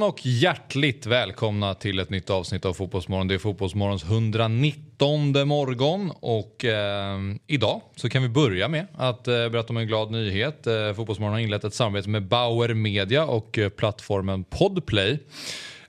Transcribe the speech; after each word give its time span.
Morgon 0.00 0.12
och 0.12 0.26
hjärtligt 0.26 1.06
välkomna 1.06 1.74
till 1.74 1.98
ett 1.98 2.10
nytt 2.10 2.30
avsnitt 2.30 2.64
av 2.64 2.74
Fotbollsmorgon. 2.74 3.28
Det 3.28 3.34
är 3.34 3.38
Fotbollsmorgons 3.38 4.04
119 4.04 5.48
morgon 5.48 6.12
och 6.20 6.64
eh, 6.64 7.18
idag 7.46 7.80
så 7.96 8.08
kan 8.08 8.22
vi 8.22 8.28
börja 8.28 8.68
med 8.68 8.86
att 8.94 9.28
eh, 9.28 9.48
berätta 9.48 9.68
om 9.68 9.76
en 9.76 9.86
glad 9.86 10.10
nyhet. 10.10 10.66
Eh, 10.66 10.92
Fotbollsmorgon 10.94 11.32
har 11.32 11.40
inlett 11.40 11.64
ett 11.64 11.74
samarbete 11.74 12.08
med 12.08 12.28
Bauer 12.28 12.74
Media 12.74 13.24
och 13.24 13.58
eh, 13.58 13.68
plattformen 13.68 14.44
Podplay. 14.44 15.18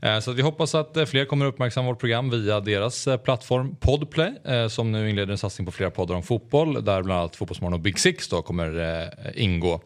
Eh, 0.01 0.19
så 0.19 0.31
att 0.31 0.37
vi 0.37 0.41
hoppas 0.41 0.75
att 0.75 0.97
eh, 0.97 1.05
fler 1.05 1.25
kommer 1.25 1.45
uppmärksamma 1.45 1.87
vårt 1.87 1.99
program 1.99 2.29
via 2.29 2.59
deras 2.59 3.07
eh, 3.07 3.17
plattform 3.17 3.75
Podplay 3.75 4.33
som 4.69 4.91
nu 4.91 5.09
inleder 5.09 5.31
en 5.31 5.37
satsning 5.37 5.65
på 5.65 5.71
flera 5.71 5.91
poddar 5.91 6.15
om 6.15 6.23
fotboll 6.23 6.73
där 6.73 7.03
bland 7.03 7.19
annat 7.19 7.35
Fotbollsmorgon 7.35 7.73
och 7.73 7.79
Big 7.79 7.99
Six 7.99 8.27
då 8.27 8.41
kommer 8.41 9.09
ingå. 9.35 9.81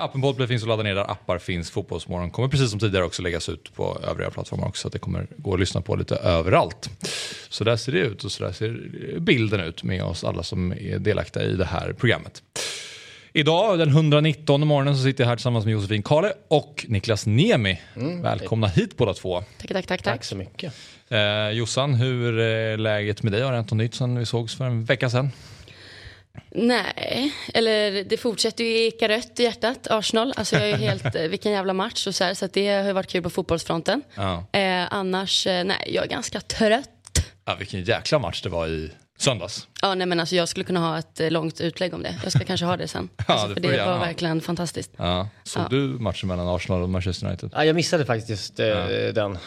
Appen 0.00 0.20
Podplay 0.20 0.48
finns 0.48 0.62
att 0.62 0.68
ladda 0.68 0.82
ner 0.82 0.94
där 0.94 1.10
appar 1.10 1.38
finns. 1.38 1.70
Fotbollsmorgon 1.70 2.30
kommer 2.30 2.48
precis 2.48 2.70
som 2.70 2.80
tidigare 2.80 3.04
också 3.04 3.22
läggas 3.22 3.48
ut 3.48 3.74
på 3.74 3.98
övriga 4.02 4.30
plattformar 4.30 4.68
också 4.68 4.80
så 4.82 4.88
att 4.88 4.92
det 4.92 4.98
kommer 4.98 5.26
gå 5.36 5.54
att 5.54 5.60
lyssna 5.60 5.80
på 5.80 5.96
lite 5.96 6.16
överallt. 6.16 6.90
Så 7.48 7.64
där 7.64 7.76
ser 7.76 7.92
det 7.92 7.98
ut 7.98 8.24
och 8.24 8.32
så 8.32 8.44
där 8.44 8.52
ser 8.52 8.70
bilden 9.18 9.60
ut 9.60 9.82
med 9.82 10.04
oss 10.04 10.24
alla 10.24 10.42
som 10.42 10.72
är 10.72 10.98
delaktiga 10.98 11.42
i 11.42 11.56
det 11.56 11.64
här 11.64 11.92
programmet. 11.92 12.42
Idag, 13.36 13.78
den 13.78 13.88
119 13.88 14.66
morgonen, 14.66 14.96
så 14.96 15.02
sitter 15.02 15.24
jag 15.24 15.28
här 15.28 15.36
tillsammans 15.36 15.64
med 15.64 15.72
Josefin 15.72 16.02
Kale 16.02 16.32
och 16.48 16.86
Niklas 16.88 17.26
Niemi. 17.26 17.80
Välkomna 18.22 18.66
hit 18.66 18.96
båda 18.96 19.14
två. 19.14 19.44
Tack, 19.58 19.72
tack, 19.72 19.86
tack. 19.86 20.02
Tack 20.02 20.24
så 20.24 20.36
mycket. 20.36 20.74
Eh, 21.08 21.50
Jossan, 21.50 21.94
hur 21.94 22.38
är 22.38 22.76
läget 22.76 23.22
med 23.22 23.32
dig? 23.32 23.42
Har 23.42 23.50
det 23.50 23.56
hänt 23.56 23.70
något 23.70 23.78
nytt 23.78 23.94
sen 23.94 24.18
vi 24.18 24.26
sågs 24.26 24.56
för 24.56 24.64
en 24.64 24.84
vecka 24.84 25.10
sedan? 25.10 25.30
Nej, 26.50 27.34
eller 27.54 28.04
det 28.04 28.16
fortsätter 28.16 28.64
ju 28.64 28.86
eka 28.86 29.08
rött 29.08 29.40
i 29.40 29.42
hjärtat, 29.42 29.86
Arsenal. 29.90 30.34
Alltså 30.36 30.56
jag 30.56 30.70
är 30.70 30.76
helt, 30.76 31.14
eh, 31.14 31.22
vilken 31.22 31.52
jävla 31.52 31.72
match 31.72 32.06
och 32.06 32.14
så 32.14 32.24
här, 32.24 32.34
så 32.34 32.44
att 32.44 32.52
det 32.52 32.68
har 32.68 32.86
ju 32.86 32.92
varit 32.92 33.10
kul 33.10 33.22
på 33.22 33.30
fotbollsfronten. 33.30 34.02
Ja. 34.14 34.46
Eh, 34.52 34.92
annars, 34.94 35.46
eh, 35.46 35.64
nej, 35.64 35.90
jag 35.94 36.04
är 36.04 36.08
ganska 36.08 36.40
trött. 36.40 36.90
Ja, 37.44 37.54
vilken 37.54 37.84
jäkla 37.84 38.18
match 38.18 38.42
det 38.42 38.48
var 38.48 38.66
i 38.66 38.90
söndags. 39.18 39.68
Ja, 39.84 39.94
nej 39.94 40.06
men 40.06 40.20
alltså 40.20 40.36
jag 40.36 40.48
skulle 40.48 40.64
kunna 40.64 40.80
ha 40.80 40.98
ett 40.98 41.20
eh, 41.20 41.30
långt 41.30 41.60
utlägg 41.60 41.94
om 41.94 42.02
det. 42.02 42.14
Jag 42.22 42.32
ska 42.32 42.44
kanske 42.44 42.66
ha 42.66 42.76
det 42.76 42.88
sen. 42.88 43.08
Alltså, 43.26 43.48
det 43.48 43.54
för 43.54 43.60
det 43.60 43.68
gärna 43.68 43.90
var 43.90 43.98
ha. 43.98 44.04
verkligen 44.04 44.40
fantastiskt. 44.40 44.90
Ja. 44.96 45.28
Såg 45.44 45.62
Ja. 45.62 45.66
du 45.70 45.76
matchen 45.78 46.28
mellan 46.28 46.48
Arsenal 46.48 46.82
och 46.82 46.88
Manchester 46.90 47.26
United? 47.26 47.50
Ja, 47.54 47.64
jag 47.64 47.76
missade 47.76 48.04
faktiskt 48.06 48.30
just 48.30 48.60
eh, 48.60 48.66
den. 49.14 49.38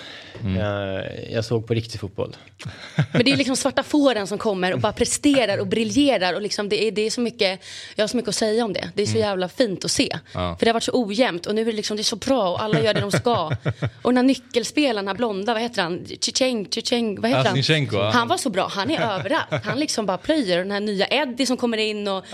Mm. 0.41 0.55
Jag, 0.55 1.05
jag 1.31 1.45
såg 1.45 1.67
på 1.67 1.73
riktig 1.73 1.99
fotboll. 1.99 2.35
Men 3.13 3.25
det 3.25 3.31
är 3.31 3.35
liksom 3.37 3.55
svarta 3.55 3.83
fåren 3.83 4.27
som 4.27 4.37
kommer 4.37 4.73
och 4.73 4.79
bara 4.79 4.93
presterar 4.93 5.57
och 5.57 5.67
briljerar. 5.67 6.33
Och 6.33 6.41
liksom 6.41 6.69
det, 6.69 6.83
är, 6.87 6.91
det 6.91 7.01
är 7.01 7.09
så 7.09 7.21
mycket, 7.21 7.59
jag 7.95 8.03
har 8.03 8.07
så 8.07 8.17
mycket 8.17 8.29
att 8.29 8.35
säga 8.35 8.65
om 8.65 8.73
det. 8.73 8.89
Det 8.93 9.01
är 9.01 9.05
så 9.07 9.17
jävla 9.17 9.49
fint 9.49 9.85
att 9.85 9.91
se. 9.91 10.11
Mm. 10.11 10.19
Ja. 10.33 10.55
För 10.59 10.65
det 10.65 10.69
har 10.69 10.73
varit 10.73 10.83
så 10.83 10.91
ojämnt 11.05 11.45
och 11.45 11.55
nu 11.55 11.61
är 11.61 11.65
det, 11.65 11.71
liksom, 11.71 11.97
det 11.97 12.01
är 12.01 12.03
så 12.03 12.15
bra 12.15 12.49
och 12.49 12.63
alla 12.63 12.79
gör 12.81 12.93
det 12.93 13.01
de 13.01 13.11
ska. 13.11 13.51
Och 14.01 14.11
den 14.11 14.17
här 14.17 14.23
nyckelspelaren, 14.23 14.95
den 14.95 15.07
här 15.07 15.15
blonda, 15.15 15.53
vad 15.53 15.61
heter 15.61 15.81
han? 15.81 16.05
Chicheng, 16.21 16.65
Chicheng, 16.71 17.21
vad 17.21 17.29
heter 17.29 17.43
Ja, 17.55 17.73
han? 17.75 17.87
Ja. 17.91 18.09
Han 18.11 18.27
var 18.27 18.37
så 18.37 18.49
bra, 18.49 18.67
han 18.71 18.91
är 18.91 18.99
överallt. 19.01 19.65
Han 19.65 19.79
liksom 19.79 20.05
bara 20.05 20.17
Och 20.57 20.63
den 20.63 20.71
här 20.71 20.79
nya 20.79 21.07
Eddie 21.07 21.45
som 21.45 21.57
kommer 21.57 21.77
in 21.77 22.07
och 22.07 22.25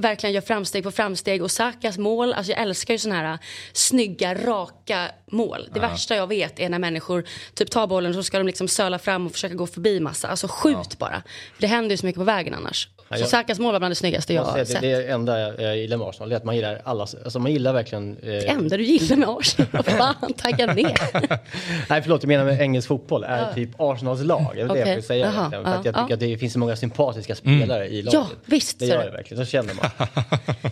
verkligen 0.00 0.34
gör 0.34 0.40
framsteg 0.40 0.84
på 0.84 0.90
framsteg. 0.90 1.42
Och 1.42 1.50
Sakas 1.50 1.98
mål, 1.98 2.32
alltså 2.32 2.52
jag 2.52 2.60
älskar 2.60 2.94
ju 2.94 2.98
sådana 2.98 3.20
här 3.20 3.32
äh, 3.32 3.38
snygga, 3.72 4.34
raka 4.34 5.10
mål. 5.30 5.68
Det 5.74 5.80
värsta 5.80 6.16
jag 6.16 6.26
vet 6.26 6.60
är 6.60 6.68
när 6.68 6.78
människor 6.78 7.24
typ 7.54 7.70
tar 7.70 7.86
bollen 7.86 8.10
och 8.10 8.14
så 8.14 8.22
ska 8.22 8.38
de 8.38 8.46
liksom 8.46 8.68
söla 8.68 8.98
fram 8.98 9.26
och 9.26 9.32
försöka 9.32 9.54
gå 9.54 9.66
förbi 9.66 10.00
massa. 10.00 10.28
Alltså 10.28 10.48
skjut 10.48 10.98
bara. 10.98 11.22
För 11.54 11.60
det 11.60 11.66
händer 11.66 11.90
ju 11.90 11.96
så 11.96 12.06
mycket 12.06 12.20
på 12.20 12.24
vägen 12.24 12.54
annars. 12.54 12.88
Så 13.08 13.14
jag- 13.22 13.28
Sakas 13.28 13.58
mål 13.58 13.72
var 13.72 13.78
bland 13.80 13.90
det 13.90 13.94
snyggaste 13.96 14.34
jag 14.34 14.46
Jag 14.46 14.50
har 14.50 14.64
sett. 14.64 14.80
det, 14.80 14.96
det 14.96 15.08
enda 15.10 15.40
jag, 15.40 15.60
jag 15.60 15.76
gillar 15.76 15.96
med 15.96 16.06
Arsenal 16.08 16.28
det 16.28 16.34
är 16.34 16.36
att 16.36 16.44
man 16.44 16.56
gillar 16.56 16.80
alla, 16.84 17.02
alltså 17.02 17.38
man 17.38 17.52
gillar 17.52 17.72
verkligen... 17.72 18.16
Eh, 18.22 18.26
Det 18.26 18.46
enda 18.48 18.76
du 18.76 18.82
gillar 18.84 19.16
med 19.16 19.28
Arsenal, 19.28 19.68
vad 19.72 19.86
fan, 19.86 20.32
tagga 20.36 20.66
ner. 20.66 20.98
nej 21.88 22.02
förlåt, 22.02 22.22
jag 22.22 22.28
menar 22.28 22.44
med 22.44 22.60
engelsk 22.60 22.88
fotboll 22.88 23.24
är 23.24 23.52
typ 23.54 23.70
Arsenals 23.78 24.20
lag. 24.22 24.46
Det 24.54 24.60
är 24.60 24.64
det 24.64 24.70
Okej, 24.70 24.88
jag 24.88 24.94
vill 24.94 25.04
säga. 25.04 25.26
verkligen. 25.30 25.64
För 25.64 25.70
att 25.72 25.84
ja, 25.84 25.90
jag 25.94 25.94
tycker 26.04 26.14
att 26.14 26.20
det 26.20 26.38
finns 26.38 26.52
så 26.52 26.58
många 26.58 26.76
sympatiska 26.76 27.34
spelare 27.34 27.86
i 27.88 28.02
laget. 28.02 28.14
Ja, 28.14 28.26
visst, 28.44 28.78
Det 28.78 28.84
är 28.84 28.88
gör 28.88 28.98
det. 28.98 29.04
det 29.04 29.10
verkligen, 29.10 29.44
så 29.44 29.50
känner 29.50 29.74
man. 29.74 29.86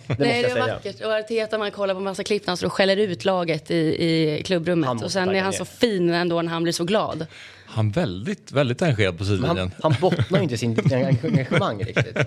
Det 0.07 0.15
Nej, 0.17 0.17
måste 0.17 0.17
det 0.17 0.41
jag 0.41 0.49
var 0.55 0.63
säga. 0.63 0.75
vackert. 0.75 1.01
Och 1.05 1.11
Arteta, 1.13 1.57
man 1.57 1.71
kollar 1.71 1.93
på 1.93 1.99
massa 1.99 2.23
klipp 2.23 2.41
när 2.45 2.47
han 2.51 2.57
står 2.57 2.67
och 2.67 2.73
skäller 2.73 2.97
ut 2.97 3.25
laget 3.25 3.71
i, 3.71 3.75
i 3.75 4.41
klubbrummet. 4.45 5.03
Och 5.03 5.11
sen 5.11 5.29
är 5.29 5.41
han 5.41 5.51
ner. 5.51 5.57
så 5.57 5.65
fin 5.65 6.09
ändå 6.09 6.41
när 6.41 6.51
han 6.51 6.63
blir 6.63 6.73
så 6.73 6.83
glad. 6.83 7.25
Han 7.75 7.91
väldigt, 7.91 8.51
väldigt 8.51 8.81
engagerad 8.81 9.17
på 9.17 9.25
sidlinjen. 9.25 9.57
Han, 9.57 9.71
han 9.93 9.95
bottnar 10.01 10.37
ju 10.39 10.43
inte 10.43 10.57
sin 10.57 10.79
engagemang 10.93 11.83
riktigt. 11.83 12.17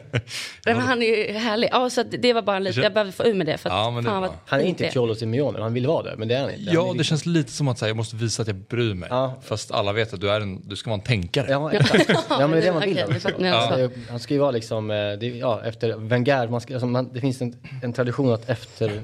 Men 0.66 0.76
han 0.76 1.02
är 1.02 1.06
ju 1.06 1.32
härlig. 1.32 1.68
Ja, 1.72 1.90
så 1.90 2.02
det 2.02 2.32
var 2.32 2.42
bara 2.42 2.56
en 2.56 2.64
liten, 2.64 2.82
jag 2.82 2.92
behövde 2.92 3.12
få 3.12 3.24
ur 3.24 3.34
med 3.34 3.46
det. 3.46 3.58
För 3.58 3.70
att, 3.70 3.76
Ja, 3.76 3.90
men 3.90 4.04
det 4.04 4.10
var- 4.10 4.30
Han 4.46 4.60
är 4.60 4.64
inte 4.64 4.90
Cholo 4.90 5.14
Simeone, 5.14 5.58
han 5.62 5.74
vill 5.74 5.86
vara 5.86 6.02
det, 6.02 6.14
men 6.16 6.28
det 6.28 6.34
är 6.34 6.40
han 6.40 6.50
inte. 6.50 6.64
Han 6.70 6.74
Ja, 6.86 6.94
är 6.94 6.98
det 6.98 7.04
känns 7.04 7.26
lite 7.26 7.52
som 7.52 7.68
att 7.68 7.78
säga, 7.78 7.88
jag 7.88 7.96
måste 7.96 8.16
visa 8.16 8.42
att 8.42 8.48
jag 8.48 8.56
bryr 8.56 8.94
mig. 8.94 9.08
Ja. 9.12 9.34
Fast 9.42 9.70
alla 9.70 9.92
vet 9.92 10.14
att 10.14 10.20
du, 10.20 10.30
är 10.30 10.40
en, 10.40 10.68
du 10.68 10.76
ska 10.76 10.90
vara 10.90 11.00
en 11.00 11.06
tänkare. 11.06 11.46
Ja, 11.50 11.72
exakt. 11.72 12.10
Ja, 12.30 12.38
men 12.38 12.50
det 12.50 12.58
är 12.58 12.62
det 12.62 12.72
man 12.72 12.82
vill. 13.38 13.46
Ja. 13.46 13.88
Han 14.10 14.18
ska 14.20 14.34
ju 14.34 14.40
vara 14.40 14.50
liksom, 14.50 14.90
eh, 14.90 14.96
det, 14.96 15.26
ja, 15.26 15.60
efter 15.64 15.96
Wenger, 15.96 16.48
man 16.48 16.60
ska, 16.60 16.74
alltså 16.74 16.86
man, 16.86 17.12
det 17.12 17.20
finns 17.20 17.40
en, 17.42 17.56
en 17.82 17.92
tradition 17.92 18.32
att 18.34 18.48
efter, 18.50 19.00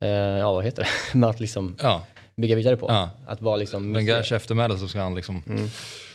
eh, 0.00 0.08
ja 0.08 0.52
vad 0.52 0.64
heter 0.64 0.82
det, 1.12 1.18
med 1.18 1.28
att 1.30 1.40
liksom 1.40 1.76
Ja. 1.82 2.02
Bygga 2.40 2.56
vidare 2.56 2.76
på. 2.76 2.86
Ja. 2.88 3.10
Att 3.26 3.42
vara 3.42 3.56
liksom... 3.56 3.92
Wengers 3.92 4.32
eftermäle 4.32 4.78
så 4.78 4.88
ska 4.88 5.00
han 5.00 5.14
liksom 5.14 5.42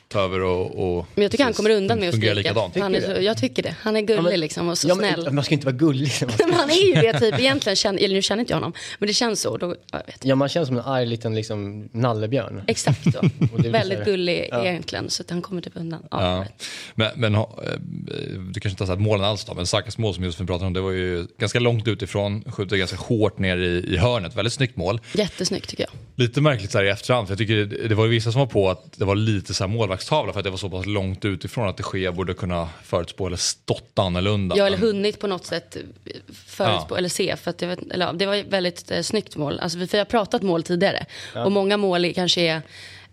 ta 0.08 0.20
över 0.22 0.42
och, 0.44 0.98
och 0.98 1.06
Men 1.16 1.22
jag 1.24 1.32
tycker 1.32 1.44
han 1.44 1.54
kommer 1.54 1.70
undan 1.70 2.00
med 2.00 2.10
att 2.10 2.16
skrika. 2.16 2.34
likadant. 2.34 2.78
Han 2.80 2.96
är 2.96 3.02
så, 3.16 3.22
jag 3.22 3.38
tycker 3.38 3.64
det. 3.64 3.76
Han 3.82 3.96
är 3.96 4.02
gullig 4.02 4.24
men- 4.24 4.40
liksom 4.40 4.70
och 4.70 4.78
så 4.78 4.88
ja, 4.88 4.96
men, 4.96 5.14
snäll. 5.14 5.34
Man 5.34 5.44
ska 5.44 5.54
inte 5.54 5.66
vara 5.66 5.76
gullig. 5.76 6.12
Ska, 6.12 6.26
Men 6.40 6.54
han 6.54 6.70
är 6.70 6.88
ju 6.88 6.94
det 6.94 7.20
typ. 7.20 7.40
Egentligen, 7.40 7.76
känner, 7.76 8.00
eller 8.04 8.16
nu 8.16 8.22
känner 8.22 8.40
inte 8.42 8.54
jag 8.54 8.58
honom. 8.58 8.74
Men 9.00 9.08
det 9.08 9.14
känns 9.14 9.42
så. 9.42 9.58
Då, 9.58 9.76
jag 9.92 10.00
vet. 10.06 10.26
ja, 10.26 10.36
man 10.36 10.50
känns 10.50 10.68
som 10.68 10.78
en 10.78 10.84
arg 10.86 11.06
liten 11.06 11.36
liksom, 11.36 11.90
nallebjörn. 11.92 12.62
Exakt 12.68 13.04
så. 13.14 13.30
Väldigt 13.70 14.00
så 14.00 14.06
gullig 14.06 14.48
Ja. 14.52 14.66
egentligen. 14.66 15.10
Så 15.10 15.22
att 15.22 15.30
han 15.30 15.42
kommer 15.42 15.62
typ 15.62 15.74
undan. 15.76 16.04
Ja. 16.12 16.46
Men, 16.96 17.12
men 17.16 17.36
ha- 17.36 17.60
eh, 17.64 17.80
du 18.54 18.60
kanske 18.60 18.70
inte 18.70 18.84
har 18.84 18.88
sett 18.96 19.00
målen 19.02 19.26
alls 19.26 19.46
då, 19.46 19.54
men 19.54 19.66
Sakas 19.66 19.98
mål 19.98 20.14
som 20.14 20.24
Josefin 20.24 20.48
pratade 20.48 20.68
om, 20.68 20.74
det 20.74 20.82
var 20.82 20.92
ju 20.92 21.28
ganska 21.40 21.60
långt 21.60 21.88
utifrån, 21.88 22.44
skjuter 22.52 22.78
ganska 22.78 22.98
hårt 22.98 23.40
ner 23.40 23.58
i, 23.58 23.94
i 23.94 23.98
hörnet. 23.98 24.36
Väldigt 24.36 24.54
snyggt 24.54 24.76
mål. 24.78 25.00
Jättesnyggt 25.14 25.70
tycker 25.70 25.84
jag. 25.84 25.92
Lite 26.16 26.42
märkligt 26.42 26.72
så 26.72 26.78
här 26.78 26.86
i 26.86 26.90
efterhand, 26.90 27.28
för 27.28 27.32
jag 27.32 27.38
tycker 27.40 27.56
det, 27.56 27.88
det 27.88 27.96
var 27.96 28.06
ju 28.06 28.12
vissa 28.12 28.32
som 28.32 28.40
var 28.40 28.48
på 28.48 28.70
att 28.70 28.86
det 28.98 29.06
var 29.06 29.16
lite 29.16 29.54
så 29.54 29.64
här 29.64 29.70
målvaktstavla 29.96 30.34
för 30.34 30.40
att 30.40 30.44
det 30.44 30.50
var 30.50 30.58
så 30.58 30.70
pass 30.70 30.86
långt 30.86 31.26
utifrån 31.26 31.68
att 31.68 31.78
det 31.78 31.84
Gea 31.94 32.12
borde 32.12 32.34
kunna 32.34 32.70
förutspå 32.84 33.28
eller 33.28 33.38
stått 33.38 34.00
annorlunda. 34.00 34.58
Ja, 34.58 34.66
eller 34.68 34.78
hunnit 34.78 35.20
på 35.20 35.28
något 35.28 35.46
sätt 35.46 35.78
förutspå 36.46 36.96
Ja. 36.96 36.98
eller 36.98 37.10
se. 37.10 37.36
För 37.36 37.50
att 37.50 37.62
vet, 37.64 37.80
eller, 37.92 38.06
ja, 38.06 38.14
det 38.14 38.26
var 38.26 38.36
ett 38.36 38.48
väldigt 38.48 38.92
eh, 38.92 39.02
snyggt 39.02 39.36
mål. 39.36 39.60
Alltså, 39.60 39.78
vi, 39.78 39.88
för 39.88 39.98
jag 39.98 40.06
har 40.06 40.10
pratat 40.10 40.42
mål 40.42 40.64
tidigare. 40.64 41.06
Och 41.36 41.52
många 41.52 41.78
mål 41.78 42.14
kanske 42.14 42.42
är 42.42 42.46
Ja, 42.56 42.62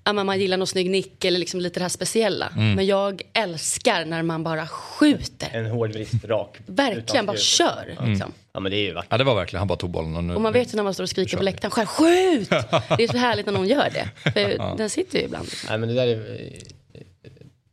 men 0.05 0.27
man 0.27 0.41
gillar 0.41 0.57
någon 0.57 0.67
snygg 0.67 0.91
nick 0.91 1.25
eller 1.25 1.39
liksom 1.39 1.61
lite 1.61 1.81
det 1.81 1.85
här 1.85 1.89
speciella. 1.89 2.49
Mm. 2.57 2.75
Men 2.75 2.87
jag 2.87 3.23
älskar 3.33 4.05
när 4.05 4.23
man 4.23 4.45
bara 4.45 4.67
skjuter. 4.67 5.49
En 5.53 5.67
hård 5.67 5.93
vrist 5.93 6.25
rak. 6.25 6.57
Verkligen, 6.67 7.27
bara 7.27 7.37
kör. 7.37 7.97
Liksom. 8.07 8.33
Ja 8.53 8.61
men 8.61 8.73
det 8.73 8.79
är 8.79 8.83
ju 8.85 8.93
vackert. 8.93 9.09
Ja 9.11 9.19
det 9.19 9.25
var 9.25 9.35
verkligen, 9.35 9.59
han 9.59 9.69
bara 9.69 9.77
tog 9.79 9.91
bollen 9.91 10.17
och 10.17 10.25
nu... 10.25 10.35
Och 10.35 10.41
man 10.41 10.53
vet 10.53 10.73
ju 10.73 10.77
när 10.77 10.83
man 10.85 10.95
står 10.95 11.05
och 11.05 11.11
skriker 11.11 11.37
på 11.37 11.43
läktaren, 11.43 11.71
skär, 11.71 11.87
skjut! 11.87 12.49
Det 12.97 13.05
är 13.05 13.09
så 13.13 13.17
härligt 13.17 13.47
när 13.47 13.53
någon 13.53 13.69
gör 13.69 13.91
det. 13.91 14.31
För 14.33 14.77
Den 14.77 14.91
sitter 14.91 15.19
ju 15.19 15.25
ibland. 15.25 15.49
Nej 15.69 15.79
men 15.79 15.89
det 15.89 15.95
där 15.95 16.07
är... 16.07 16.15
eh, 16.15 17.01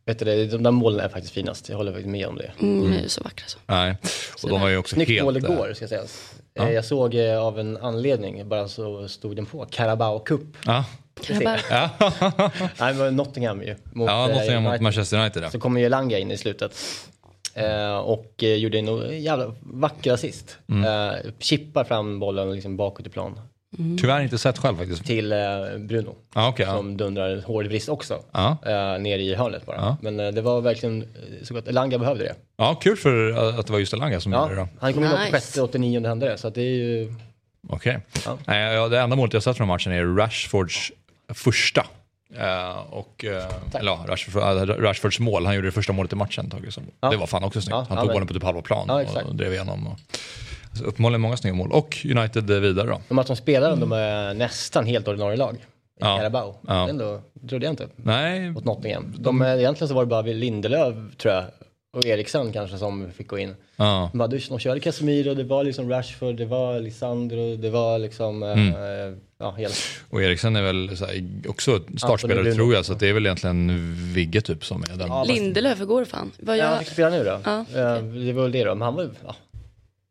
Vet 0.06 0.18
du, 0.18 0.24
det, 0.24 0.46
de 0.46 0.62
där 0.62 0.70
målen 0.70 1.00
är 1.00 1.08
faktiskt 1.08 1.34
finast. 1.34 1.68
Jag 1.68 1.76
håller 1.76 1.92
med 1.92 2.26
om 2.26 2.36
det. 2.36 2.52
Mm, 2.60 2.90
det 2.90 2.96
är 2.98 3.02
ju 3.02 3.08
så 3.08 3.22
vackra 3.22 3.44
så. 3.46 3.58
Nej, 3.66 3.96
och 4.42 4.48
de 4.48 4.60
var 4.60 4.68
ju 4.68 4.76
också 4.76 4.94
Snyggt 4.94 5.10
helt... 5.10 5.24
mål 5.24 5.36
eh, 5.36 5.42
igår 5.42 5.72
ska 5.74 5.88
sägas. 5.88 6.32
Eh, 6.60 6.70
Jag 6.70 6.84
såg 6.84 7.16
av 7.20 7.58
en 7.60 7.76
anledning, 7.76 8.48
bara 8.48 8.68
så 8.68 9.08
stod 9.08 9.36
den 9.36 9.46
på, 9.46 9.66
Carabao 9.70 10.18
Cup. 10.18 10.40
Ja, 10.66 10.84
Grabbar. 11.26 11.60
Nej 12.80 12.94
men 12.94 13.16
Nottingham 13.16 13.62
ju. 13.62 13.76
Mot, 13.92 14.08
ja 14.08 14.28
eh, 14.30 14.36
Nottingham 14.36 14.62
mot. 14.62 14.80
Manchester 14.80 15.18
United. 15.20 15.42
Ja. 15.42 15.50
Så 15.50 15.60
kommer 15.60 15.80
ju 15.80 15.86
Elanga 15.86 16.18
in 16.18 16.30
i 16.30 16.36
slutet. 16.36 16.76
Eh, 17.54 17.96
och 17.96 18.34
eh, 18.42 18.54
gjorde 18.54 18.78
en 18.78 19.22
jävla 19.22 19.54
vacker 19.60 20.12
assist. 20.12 20.58
Mm. 20.68 20.84
Eh, 21.08 21.14
chippar 21.38 21.84
fram 21.84 22.18
bollen 22.18 22.52
liksom 22.54 22.76
bakåt 22.76 23.06
i 23.06 23.10
plan. 23.10 23.40
Tyvärr 24.00 24.20
inte 24.22 24.38
sett 24.38 24.58
själv 24.58 24.76
faktiskt. 24.76 25.04
Till 25.06 25.32
eh, 25.32 25.38
Bruno. 25.78 26.14
Ja, 26.34 26.48
okej, 26.48 26.66
ja. 26.66 26.76
Som 26.76 26.96
dundrar 26.96 27.30
en 27.30 27.42
hård 27.42 27.66
vrist 27.66 27.88
också. 27.88 28.18
Ja. 28.32 28.56
Eh, 28.66 29.00
ner 29.00 29.18
i 29.18 29.34
hörnet 29.34 29.66
bara. 29.66 29.76
Ja. 29.76 29.96
Men 30.02 30.20
eh, 30.20 30.28
det 30.32 30.42
var 30.42 30.60
verkligen 30.60 31.02
eh, 31.02 31.08
så 31.44 31.56
att 31.58 31.68
Elanga 31.68 31.98
behövde 31.98 32.24
det. 32.24 32.34
ja, 32.56 32.74
kul 32.74 32.96
för 32.96 33.32
att 33.60 33.66
det 33.66 33.72
var 33.72 33.80
just 33.80 33.92
Elanga 33.92 34.20
som 34.20 34.32
gjorde 34.32 34.54
det 34.54 34.60
Ja, 34.60 34.68
då. 34.72 34.78
han 34.80 34.92
kom 34.92 35.04
in 35.04 35.10
Nice. 35.10 35.24
på 35.26 35.32
sjätte, 35.32 35.62
åttionionde 35.62 36.08
hände 36.08 36.28
det. 36.28 36.38
Så 36.38 36.48
att 36.48 36.54
det 36.54 36.60
är 36.62 36.74
ju... 36.74 37.14
Okej. 37.68 37.98
Ja. 38.24 38.38
Nej, 38.46 38.74
ja, 38.74 38.88
det 38.88 39.00
enda 39.00 39.16
målet 39.16 39.32
jag 39.34 39.42
sett 39.42 39.56
från 39.56 39.68
matchen 39.68 39.92
är 39.92 40.16
Rashfords 40.16 40.92
första 41.34 41.86
Uh, 42.36 42.94
och, 42.94 43.24
uh, 43.24 43.78
eller 43.78 43.92
ja, 43.92 44.04
Rashford, 44.08 44.42
Rashfords 44.84 45.20
mål, 45.20 45.46
han 45.46 45.54
gjorde 45.54 45.68
det 45.68 45.72
första 45.72 45.92
målet 45.92 46.12
i 46.12 46.16
matchen. 46.16 46.50
Tagit, 46.50 46.78
ja. 47.00 47.10
Det 47.10 47.16
var 47.16 47.26
fan 47.26 47.44
också 47.44 47.60
snyggt. 47.60 47.70
Ja, 47.70 47.86
han 47.88 47.98
tog 47.98 48.12
bollen 48.12 48.26
på 48.26 48.34
typ 48.34 48.42
halva 48.42 48.62
plan 48.62 48.90
och, 48.90 49.26
och 49.26 49.34
drev 49.34 49.52
igenom. 49.52 49.86
Och, 49.86 49.96
alltså, 50.70 50.84
uppenbarligen 50.84 51.20
många 51.20 51.36
snygga 51.36 51.54
mål. 51.54 51.72
Och 51.72 51.96
United 52.04 52.50
vidare 52.50 52.86
då. 52.86 53.00
De 53.08 53.18
att 53.18 53.26
de 53.26 53.36
spelar 53.36 53.68
mm. 53.68 53.80
de 53.80 53.92
är 53.92 54.34
nästan 54.34 54.86
helt 54.86 55.08
ordinarie 55.08 55.36
lag. 55.36 55.54
I 55.54 55.58
ja. 56.00 56.16
Carabao. 56.16 56.56
Ja. 56.66 56.88
Ändå 56.88 57.20
trodde 57.48 57.66
jag 57.66 57.72
inte. 57.72 57.88
Nej. 57.96 58.50
Mot 58.50 58.64
Nottingham. 58.64 59.14
De, 59.18 59.42
egentligen 59.42 59.88
så 59.88 59.94
var 59.94 60.02
det 60.02 60.08
bara 60.08 60.22
Lindelöf 60.22 60.94
tror 61.16 61.34
jag 61.34 61.44
och 61.92 62.06
Eriksen 62.06 62.52
kanske 62.52 62.78
som 62.78 63.12
fick 63.12 63.28
gå 63.28 63.38
in. 63.38 63.54
Ja. 63.76 64.10
De, 64.12 64.40
de 64.48 64.58
körde 64.58 64.80
Casemiro, 64.80 65.34
det 65.34 65.44
var 65.44 65.64
liksom 65.64 65.90
Rashford, 65.90 66.36
det 66.36 66.46
var 66.46 66.80
Lisandro, 66.80 67.56
det 67.56 67.70
var 67.70 67.98
liksom... 67.98 68.42
Mm. 68.42 68.68
Äh, 68.68 69.16
ja, 69.38 69.50
helt. 69.50 69.74
Och 70.10 70.22
Eriksen 70.22 70.56
är 70.56 70.62
väl 70.62 70.88
här, 70.88 71.24
också 71.48 71.80
startspelare 71.96 72.54
tror 72.54 72.74
jag, 72.74 72.84
så 72.84 72.94
det 72.94 73.08
är 73.08 73.12
väl 73.12 73.26
egentligen 73.26 73.94
Vigge 74.14 74.40
typ 74.40 74.64
som 74.64 74.82
är 74.82 74.96
den. 74.96 75.08
Ja, 75.08 75.24
Lindelöf, 75.24 75.80
hur 75.80 75.86
går 75.86 76.00
det 76.00 76.06
fan? 76.06 76.32
Vad 76.38 76.56
ja, 76.56 76.66
han 76.66 76.78
fick 76.78 76.88
spela 76.88 77.10
nu 77.10 77.24
då. 77.24 77.40
Ja. 77.44 77.58
Uh, 77.58 78.04
det 78.04 78.32
var 78.32 78.42
väl 78.42 78.52
det 78.52 78.64
då, 78.64 78.74
men 78.74 78.82
han 78.82 78.94
var 78.94 79.10
ja. 79.26 79.36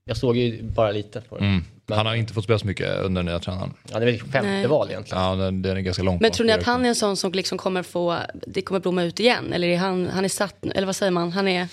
Jag 0.10 0.18
såg 0.18 0.38
ju 0.38 0.64
bara 0.64 0.92
lite 0.92 1.22
på 1.22 1.38
det. 1.38 1.46
Mm. 1.46 1.64
Men, 1.86 1.98
han 1.98 2.06
har 2.06 2.16
inte 2.16 2.34
fått 2.34 2.44
spela 2.44 2.60
så 2.60 2.68
mycket 2.68 3.00
under 3.00 3.24
nya 3.24 3.40
tränaren. 3.40 3.74
Ja, 3.92 4.00
det 4.00 4.06
är 4.06 4.12
väl 4.12 4.20
femte 4.20 4.42
Nej. 4.42 4.68
val 4.68 4.90
egentligen. 4.90 5.24
Ja, 5.24 5.36
den, 5.36 5.62
den 5.62 5.78
är 5.78 5.82
ganska 5.82 6.04
långt 6.04 6.22
Men 6.22 6.32
tror 6.32 6.46
ni 6.46 6.54
att 6.54 6.64
han 6.64 6.86
är 6.86 6.90
en 6.90 6.96
sån 6.96 7.18
som 7.18 7.32
liksom 7.32 7.58
kommer 7.58 7.84
få, 7.84 8.18
det 8.48 8.62
kommer 8.62 8.80
blomma 8.80 9.04
ut 9.04 9.20
igen? 9.20 9.54
Eller 9.54 9.68
är 9.68 9.78
han, 9.78 10.08
han 10.08 10.26
är 10.26 10.30
satt, 10.30 10.66
eller 10.66 10.86
vad 10.86 10.96
säger 10.96 11.12
man, 11.12 11.32
han 11.32 11.48
är 11.48 11.68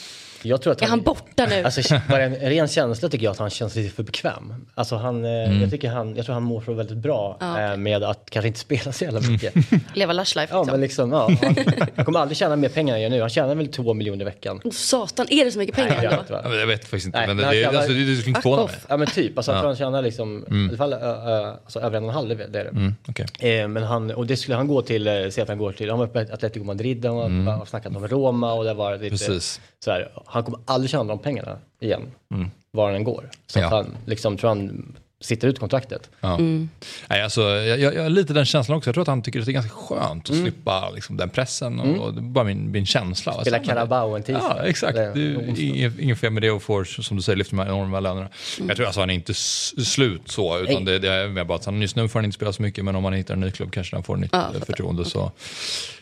jag 0.47 0.63
tror 0.63 0.73
att 0.73 0.81
han, 0.81 0.87
är 0.87 0.91
han 0.91 1.03
borta 1.03 1.47
nu? 1.47 1.63
Alltså, 1.63 2.01
bara 2.09 2.23
en 2.23 2.35
ren 2.35 2.69
känsla 2.69 3.09
tycker 3.09 3.25
jag 3.25 3.33
att 3.33 3.39
han 3.39 3.51
känns 3.51 3.75
lite 3.75 3.95
för 3.95 4.03
bekväm. 4.03 4.55
Alltså 4.75 4.97
han, 4.97 5.25
eh, 5.25 5.31
mm. 5.31 5.61
jag, 5.61 5.71
tycker 5.71 5.91
han, 5.91 6.17
jag 6.17 6.27
tror 6.27 6.35
han 6.35 6.43
mår 6.43 6.61
så 6.61 6.73
väldigt 6.73 6.99
bra 6.99 7.37
ja, 7.41 7.53
okay. 7.53 7.71
Eh, 7.71 7.77
med 7.77 8.03
att 8.03 8.31
kanske 8.31 8.47
inte 8.47 8.61
spela 8.61 8.93
så 8.93 9.05
jävla 9.05 9.21
mycket. 9.21 9.55
Leva 9.95 10.13
lush 10.13 10.37
life 10.37 10.41
liksom. 10.41 10.65
Ja, 10.67 10.73
men 10.73 10.81
liksom, 10.81 11.13
ja, 11.13 11.31
han, 11.43 11.57
han 11.97 12.05
kommer 12.05 12.21
aldrig 12.21 12.39
tjäna 12.39 12.57
mer 12.57 12.69
pengar 12.69 12.97
än 12.97 13.03
jag 13.03 13.11
nu. 13.11 13.21
Han 13.21 13.31
tjänar 13.31 13.55
väl 13.55 13.69
två 13.69 13.95
miljoner 13.95 14.21
i 14.21 14.25
veckan. 14.25 14.61
Satan, 14.73 15.27
är 15.31 15.45
det 15.45 15.51
så 15.51 15.59
mycket 15.59 15.75
pengar 15.75 15.97
Nej, 15.97 16.05
jag, 16.05 16.11
vet, 16.11 16.31
ja, 16.31 16.55
jag 16.55 16.67
vet 16.67 16.81
faktiskt 16.81 17.07
inte. 17.07 17.19
Nej, 17.19 17.27
men 17.27 17.37
det, 17.37 17.51
det, 17.51 17.65
alltså, 17.65 17.93
det, 17.93 18.05
det 18.05 18.17
skulle 18.17 18.29
inte 18.29 18.41
förvåna 18.41 18.63
mig. 18.63 18.75
Ja 18.89 18.97
men 18.97 19.07
typ, 19.07 19.39
alltså, 19.39 19.53
ja. 19.53 19.59
han 19.59 19.77
tjänar 19.77 20.03
liksom, 20.03 20.45
mm. 20.49 20.67
i 20.67 20.69
alla 20.69 20.77
fall 20.77 20.93
uh, 20.93 21.49
alltså, 21.49 21.81
över 21.81 21.97
en 21.97 22.05
och 22.05 22.09
en 22.09 22.15
halv, 22.15 22.29
det 22.29 22.45
är 22.45 22.65
det. 22.65 22.71
Mm, 22.71 22.95
okay. 23.09 23.51
eh, 23.51 23.69
men 23.69 23.83
han, 23.83 24.11
och 24.11 24.27
det 24.27 24.37
skulle 24.37 24.57
han 24.57 24.69
gå 24.69 24.83
till, 24.83 25.07
eh, 25.07 25.29
se 25.31 25.43
att 25.43 25.49
han 25.49 25.59
går 25.59 25.73
till, 25.73 25.91
han 25.91 25.99
var 25.99 26.07
på 26.07 26.19
Atletico 26.19 26.65
Madrid, 26.65 27.05
han 27.05 27.17
har 27.17 27.27
mm. 27.27 27.67
snackat 27.67 27.97
om 27.97 28.09
Roma 28.09 28.53
och 28.53 28.65
det 28.65 28.75
var 28.75 28.99
lite 28.99 29.11
Precis. 29.11 29.61
så 29.85 29.91
här, 29.91 30.13
han 30.37 30.45
kommer 30.45 30.61
aldrig 30.65 30.91
tjäna 30.91 31.05
de 31.05 31.19
pengarna 31.19 31.59
igen, 31.81 32.03
mm. 32.35 32.51
var 32.71 32.93
den 32.93 33.05
går. 33.05 33.31
Så 33.47 33.59
ja. 33.59 33.69
han 33.69 33.97
liksom, 34.07 34.37
tror 34.37 34.49
han 34.49 34.95
sitter 35.21 35.49
ut 35.49 35.59
kontraktet. 35.59 36.11
Ja. 36.21 36.35
Mm. 36.35 36.69
Nej, 37.09 37.23
alltså, 37.23 37.41
jag, 37.41 37.95
jag, 37.95 38.03
har 38.03 38.11
lite 38.11 38.33
den 38.33 38.45
känslan 38.45 38.79
också. 38.79 38.89
Jag 38.89 38.95
tror 38.95 39.03
att 39.03 39.09
han 39.09 39.23
tycker 39.23 39.41
att 39.41 39.47
det 39.47 39.51
är 39.51 39.53
ganska 39.53 39.77
skönt 39.77 40.25
att 40.25 40.31
mm. 40.31 40.43
slippa 40.43 40.91
liksom, 40.91 41.17
den 41.17 41.31
pressen. 41.31 41.81
Och, 41.81 41.87
mm. 41.87 42.01
och, 42.01 42.15
det 42.15 42.21
är 42.21 42.23
bara 42.23 42.45
min, 42.45 42.71
min 42.71 42.87
känsla. 42.87 43.41
Spela 43.41 43.59
Carabao 43.59 44.17
en 44.17 44.23
tisdag. 44.23 44.57
Ja, 44.59 44.67
exakt. 44.67 44.95
Det 44.95 45.03
är 45.03 46.01
inget, 46.01 46.19
fel 46.19 46.33
med 46.33 46.43
det 46.43 46.51
och 46.51 46.63
får, 46.63 46.85
som 46.85 47.17
du 47.17 47.23
säger, 47.23 47.37
lyfta 47.37 47.57
de 47.57 47.63
här 47.63 47.69
enorma 47.69 48.01
lönerna. 48.01 48.29
Mm. 48.59 48.69
Jag 48.69 48.77
tror 48.77 48.87
alltså 48.87 49.01
han 49.01 49.11
är 49.11 49.15
inte 49.15 49.35
slut 49.35 50.23
så, 50.27 50.59
utan 50.59 50.85
det, 50.85 50.99
det, 50.99 51.13
är 51.13 51.29
mer 51.29 51.45
bara 51.45 51.59
att 51.59 51.65
han, 51.65 51.83
just 51.83 51.97
nu 51.97 52.09
får 52.09 52.19
han 52.19 52.25
inte 52.25 52.35
spela 52.35 52.53
så 52.53 52.63
mycket, 52.63 52.85
men 52.85 52.97
om 52.97 53.05
han 53.05 53.13
hittar 53.13 53.35
en 53.35 53.41
ny 53.41 53.51
klubb 53.51 53.73
kanske 53.73 53.97
han 53.97 54.03
får 54.03 54.17
nytt 54.17 54.31
ja, 54.33 54.53
förtroende 54.67 55.05
så 55.05 55.33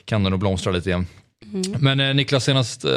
kan 0.04 0.24
det 0.24 0.30
nog 0.30 0.40
blomstra 0.40 0.72
lite 0.72 0.88
igen. 0.88 1.06
Mm. 1.52 1.62
Men 1.80 2.00
eh, 2.00 2.14
Niklas, 2.14 2.44
senast 2.44 2.84
eh, 2.84 2.90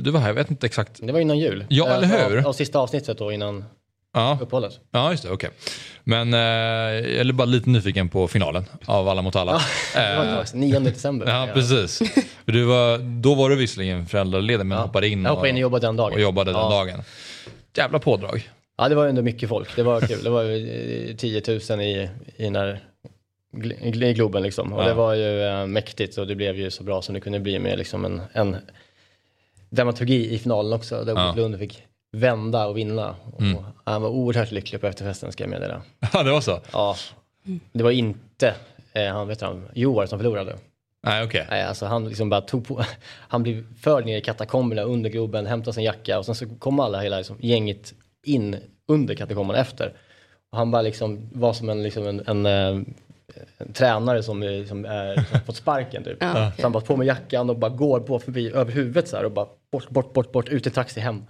du 0.00 0.10
var 0.10 0.20
här, 0.20 0.28
jag 0.28 0.34
vet 0.34 0.50
inte 0.50 0.66
exakt. 0.66 0.98
Det 1.02 1.12
var 1.12 1.20
innan 1.20 1.38
jul. 1.38 1.64
Ja, 1.68 1.88
eller 1.88 2.28
hur? 2.28 2.38
Och, 2.38 2.46
och 2.46 2.56
sista 2.56 2.78
avsnittet 2.78 3.18
då 3.18 3.32
innan 3.32 3.64
ja. 4.12 4.38
uppehållet. 4.42 4.80
Ja, 4.90 5.10
just 5.10 5.22
det. 5.22 5.30
Okej. 5.30 5.48
Okay. 5.48 5.72
Men 6.04 6.34
eh, 6.34 6.40
jag 7.10 7.28
är 7.28 7.32
bara 7.32 7.44
lite 7.44 7.70
nyfiken 7.70 8.08
på 8.08 8.28
finalen 8.28 8.64
av 8.84 9.08
Alla 9.08 9.22
mot 9.22 9.36
alla. 9.36 9.60
Ja, 9.94 10.24
det 10.24 10.36
var 10.36 10.56
9 10.56 10.78
december. 10.78 11.26
Ja, 11.30 11.48
precis. 11.54 12.02
Du 12.44 12.64
var, 12.64 12.98
då 12.98 13.34
var 13.34 13.50
du 13.50 13.56
visserligen 13.56 14.06
föräldraledig 14.06 14.66
men 14.66 14.78
ja. 14.78 14.84
hoppade 14.84 15.08
in, 15.08 15.22
jag 15.22 15.30
hoppade 15.30 15.48
in 15.48 15.54
och 15.54 15.60
jobbade 15.60 15.86
den 15.86 15.96
dagen. 15.96 16.14
Och 16.14 16.20
jobbade 16.20 16.50
ja. 16.50 16.60
den 16.60 16.70
dagen. 16.70 17.02
Jävla 17.76 17.98
pådrag. 17.98 18.50
Ja, 18.78 18.88
det 18.88 18.94
var 18.94 19.06
ändå 19.06 19.22
mycket 19.22 19.48
folk. 19.48 19.76
Det 19.76 19.82
var 19.82 20.00
kul. 20.00 20.24
Det 20.24 20.30
var 20.30 20.44
10 21.16 21.42
000 21.70 21.80
i, 21.80 22.08
i 22.36 22.50
när 22.50 22.80
i 23.80 24.12
Globen 24.12 24.42
liksom. 24.42 24.72
Och 24.72 24.82
ja. 24.82 24.88
det 24.88 24.94
var 24.94 25.14
ju 25.14 25.42
äh, 25.42 25.66
mäktigt 25.66 26.18
och 26.18 26.26
det 26.26 26.34
blev 26.34 26.56
ju 26.56 26.70
så 26.70 26.82
bra 26.82 27.02
som 27.02 27.14
det 27.14 27.20
kunde 27.20 27.40
bli 27.40 27.58
med 27.58 27.78
liksom 27.78 28.04
en, 28.04 28.20
en 28.32 28.56
dramaturgi 29.70 30.34
i 30.34 30.38
finalen 30.38 30.72
också. 30.72 31.04
Där 31.04 31.14
ja. 31.14 31.34
Lund 31.36 31.58
fick 31.58 31.82
vända 32.12 32.66
och 32.66 32.76
vinna. 32.76 33.16
Mm. 33.38 33.56
Och 33.56 33.64
han 33.84 34.02
var 34.02 34.08
oerhört 34.08 34.50
lycklig 34.50 34.80
på 34.80 34.86
efterfesten 34.86 35.32
ska 35.32 35.44
jag 35.44 35.50
meddela. 35.50 35.82
Ja, 36.12 36.22
det 36.22 36.30
var 36.30 36.40
så? 36.40 36.60
Ja. 36.72 36.96
Det 37.72 37.82
var 37.82 37.90
inte 37.90 38.54
eh, 38.92 39.12
han, 39.12 39.28
vet 39.28 39.40
han, 39.40 39.68
Joar 39.74 40.06
som 40.06 40.18
förlorade. 40.18 40.56
Nej, 41.02 41.24
okej. 41.24 41.42
Okay. 41.42 41.62
alltså 41.62 41.86
han 41.86 42.08
liksom 42.08 42.28
bara 42.28 42.40
tog 42.40 42.66
på, 42.66 42.84
han 43.28 43.42
blev 43.42 43.64
förd 43.76 44.06
ner 44.06 44.18
i 44.18 44.20
katakomberna 44.20 44.82
under 44.82 45.10
Globen, 45.10 45.46
hämtade 45.46 45.74
sin 45.74 45.84
jacka 45.84 46.18
och 46.18 46.26
sen 46.26 46.34
så 46.34 46.46
kom 46.58 46.80
alla 46.80 47.00
hela 47.00 47.16
liksom, 47.18 47.36
gänget 47.40 47.94
in 48.24 48.56
under 48.88 49.14
katakomberna 49.14 49.60
efter. 49.60 49.92
Och 50.50 50.58
han 50.58 50.70
bara 50.70 50.82
liksom 50.82 51.30
var 51.32 51.52
som 51.52 51.68
en, 51.68 51.82
liksom 51.82 52.06
en, 52.06 52.22
en, 52.26 52.46
eh, 52.46 52.82
en 52.86 52.94
tränare 53.72 54.22
som, 54.22 54.64
som, 54.68 54.84
är, 54.84 55.24
som 55.30 55.40
fått 55.46 55.56
sparken 55.56 56.04
typ. 56.04 56.16
Ja. 56.20 56.52
Så 56.56 56.62
han 56.62 56.72
bara 56.72 56.84
på 56.84 56.96
med 56.96 57.06
jackan 57.06 57.50
och 57.50 57.58
bara 57.58 57.70
går 57.70 58.00
på 58.00 58.18
förbi 58.18 58.50
över 58.50 58.72
huvudet 58.72 59.08
så 59.08 59.16
här 59.16 59.24
och 59.24 59.32
bara 59.32 59.46
bort, 59.72 59.88
bort, 59.88 60.12
bort, 60.12 60.32
bort, 60.32 60.48
ut 60.48 60.66
i 60.66 60.70
taxi 60.70 61.00
hem. 61.00 61.24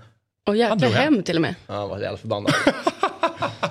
Och 0.46 0.56
jäkla 0.56 0.88
hem 0.88 1.22
till 1.22 1.36
och 1.36 1.42
med. 1.42 1.54
Ja, 1.66 1.74
han 1.74 1.88
var 1.88 1.98
jävla 1.98 2.18
förbannad. 2.18 2.52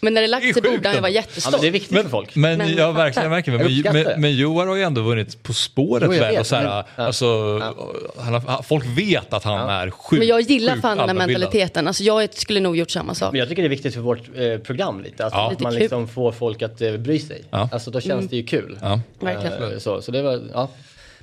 Men 0.00 0.14
när 0.14 0.20
det 0.20 0.26
lagt 0.26 0.54
sig 0.54 0.62
borde 0.62 0.88
han 0.88 0.94
ju 0.94 1.00
vara 1.00 1.10
jättestolt. 1.10 1.44
Ja, 1.44 1.50
men 1.50 1.60
det 1.60 1.66
är 1.66 1.70
viktigt 1.70 1.90
men, 1.90 2.02
för 2.02 2.10
folk. 2.10 2.34
Men, 2.34 2.58
men 2.58 2.74
jag 2.76 2.92
verkligen, 2.92 3.30
verkligen. 3.30 3.82
Men, 3.82 4.04
men, 4.04 4.20
men 4.20 4.36
Joar 4.36 4.66
har 4.66 4.76
ju 4.76 4.82
ändå 4.82 5.02
vunnit 5.02 5.42
På 5.42 5.52
spåret 5.52 6.10
jo, 6.12 6.20
väl. 6.20 6.38
Och 6.38 6.46
så 6.46 6.56
här, 6.56 6.64
ja. 6.96 7.04
alltså, 7.04 7.26
ja. 8.46 8.62
folk 8.66 8.84
vet 8.86 9.32
att 9.32 9.44
han 9.44 9.68
är 9.68 9.90
sjuk 9.90 10.18
Men 10.18 10.28
jag 10.28 10.40
gillar 10.40 10.76
fan 10.76 10.98
den 10.98 11.16
mentaliteten. 11.16 11.86
Alltså, 11.86 12.02
jag 12.02 12.34
skulle 12.34 12.60
nog 12.60 12.76
gjort 12.76 12.90
samma 12.90 13.14
sak. 13.14 13.32
Men 13.32 13.38
jag 13.38 13.48
tycker 13.48 13.62
det 13.62 13.66
är 13.66 13.70
viktigt 13.70 13.94
för 13.94 14.00
vårt 14.00 14.22
eh, 14.36 14.58
program 14.58 15.00
lite. 15.02 15.24
Alltså, 15.24 15.40
Att 15.40 15.60
man 15.60 15.74
liksom 15.74 16.08
får 16.08 16.32
folk 16.32 16.62
att 16.62 16.80
eh, 16.80 16.96
bry 16.96 17.18
sig. 17.18 17.44
Alltså, 17.50 17.90
då 17.90 18.00
känns 18.00 18.12
mm. 18.12 18.26
det 18.26 18.36
ju 18.36 18.42
kul. 18.42 18.78
Ja. 18.82 19.00
Verkligen. 19.20 19.72
Eh, 19.72 19.78
så, 19.78 20.02
så 20.02 20.12
det 20.12 20.22
var, 20.22 20.42
ja. 20.52 20.68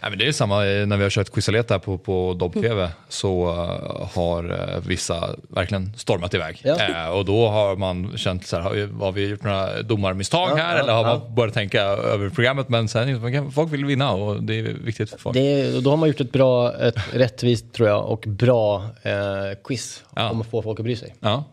Nej, 0.01 0.09
men 0.09 0.19
det 0.19 0.27
är 0.27 0.31
samma 0.31 0.67
eh, 0.67 0.87
när 0.87 0.97
vi 0.97 1.03
har 1.03 1.09
kört 1.09 1.31
Quizalet 1.31 1.69
här 1.69 1.79
på, 1.79 1.97
på 1.97 2.33
Dobb-TV 2.33 2.81
mm. 2.81 2.91
så 3.09 3.49
uh, 3.49 4.09
har 4.13 4.51
uh, 4.51 4.79
vissa 4.87 5.29
verkligen 5.49 5.93
stormat 5.97 6.33
iväg. 6.33 6.61
Ja. 6.63 6.89
Uh, 6.89 7.17
och 7.17 7.25
då 7.25 7.47
har 7.47 7.75
man 7.75 8.17
känt 8.17 8.47
så 8.47 8.55
här, 8.55 8.63
har, 8.63 8.99
har 8.99 9.11
vi 9.11 9.27
gjort 9.27 9.43
några 9.43 9.81
domarmisstag 9.81 10.49
ja, 10.51 10.55
här 10.55 10.75
ja, 10.75 10.83
eller 10.83 10.93
har 10.93 11.03
man 11.03 11.35
börjat 11.35 11.53
tänka 11.53 11.81
över 11.81 12.29
programmet 12.29 12.69
men 12.69 12.87
sen 12.87 13.51
folk 13.51 13.73
vill 13.73 13.85
vinna 13.85 14.11
och 14.11 14.43
det 14.43 14.59
är 14.59 14.63
viktigt 14.63 15.09
för 15.09 15.17
folk. 15.17 15.33
Det, 15.33 15.79
då 15.83 15.89
har 15.89 15.97
man 15.97 16.09
gjort 16.09 16.21
ett 16.21 16.31
bra, 16.31 16.73
ett 16.73 16.97
rättvist 17.13 17.73
tror 17.73 17.89
jag 17.89 18.05
och 18.05 18.23
bra 18.27 18.85
quiz 19.63 20.03
om 20.09 20.41
att 20.41 20.47
få 20.47 20.61
folk 20.61 20.79
att 20.79 20.83
bry 20.83 20.95
sig. 20.95 21.15
Ja. 21.19 21.43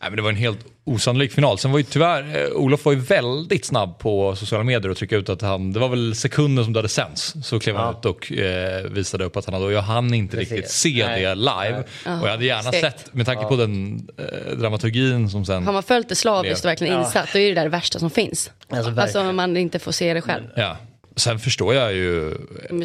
Nej, 0.00 0.10
men 0.10 0.16
det 0.16 0.22
var 0.22 0.30
en 0.30 0.36
helt 0.36 0.73
osannolik 0.84 1.32
final. 1.32 1.58
Sen 1.58 1.72
var 1.72 1.78
ju 1.78 1.84
tyvärr, 1.84 2.36
eh, 2.36 2.56
Olof 2.56 2.84
var 2.84 2.92
ju 2.92 2.98
väldigt 2.98 3.64
snabb 3.64 3.98
på 3.98 4.36
sociala 4.36 4.64
medier 4.64 4.90
och 4.90 4.96
trycka 4.96 5.16
ut 5.16 5.28
att 5.28 5.42
han, 5.42 5.72
det 5.72 5.80
var 5.80 5.88
väl 5.88 6.14
sekunden 6.14 6.64
som 6.64 6.72
det 6.72 6.78
hade 6.78 6.88
sänds. 6.88 7.34
Så 7.42 7.60
klev 7.60 7.76
han 7.76 7.94
ut 7.94 8.04
och 8.04 8.32
eh, 8.32 8.84
visade 8.84 9.24
upp 9.24 9.36
att 9.36 9.44
han 9.44 9.54
hade, 9.54 9.66
och 9.66 9.72
jag 9.72 9.82
hann 9.82 10.14
inte 10.14 10.36
Precis. 10.36 10.52
riktigt 10.52 10.70
se 10.70 11.06
Nej. 11.06 11.22
det 11.22 11.34
live. 11.34 11.84
Nej. 12.06 12.20
Och 12.20 12.26
jag 12.26 12.30
hade 12.30 12.44
gärna 12.44 12.62
Stekt. 12.62 13.00
sett, 13.00 13.14
med 13.14 13.26
tanke 13.26 13.42
ja. 13.42 13.48
på 13.48 13.56
den 13.56 14.06
eh, 14.18 14.56
dramaturgin 14.56 15.30
som 15.30 15.44
sen... 15.44 15.66
Har 15.66 15.72
man 15.72 15.82
följt 15.82 16.08
det 16.08 16.14
slaviskt 16.14 16.64
och 16.64 16.70
verkligen 16.70 16.98
insatt, 16.98 17.28
då 17.32 17.38
är 17.38 17.48
det 17.48 17.54
där 17.54 17.62
det 17.62 17.68
värsta 17.68 17.98
som 17.98 18.10
finns. 18.10 18.50
Alltså, 18.68 19.00
alltså 19.00 19.20
om 19.20 19.36
man 19.36 19.56
inte 19.56 19.78
får 19.78 19.92
se 19.92 20.14
det 20.14 20.20
själv. 20.20 20.44
Ja. 20.56 20.76
Sen 21.16 21.38
förstår 21.38 21.74
jag 21.74 21.94
ju 21.94 22.34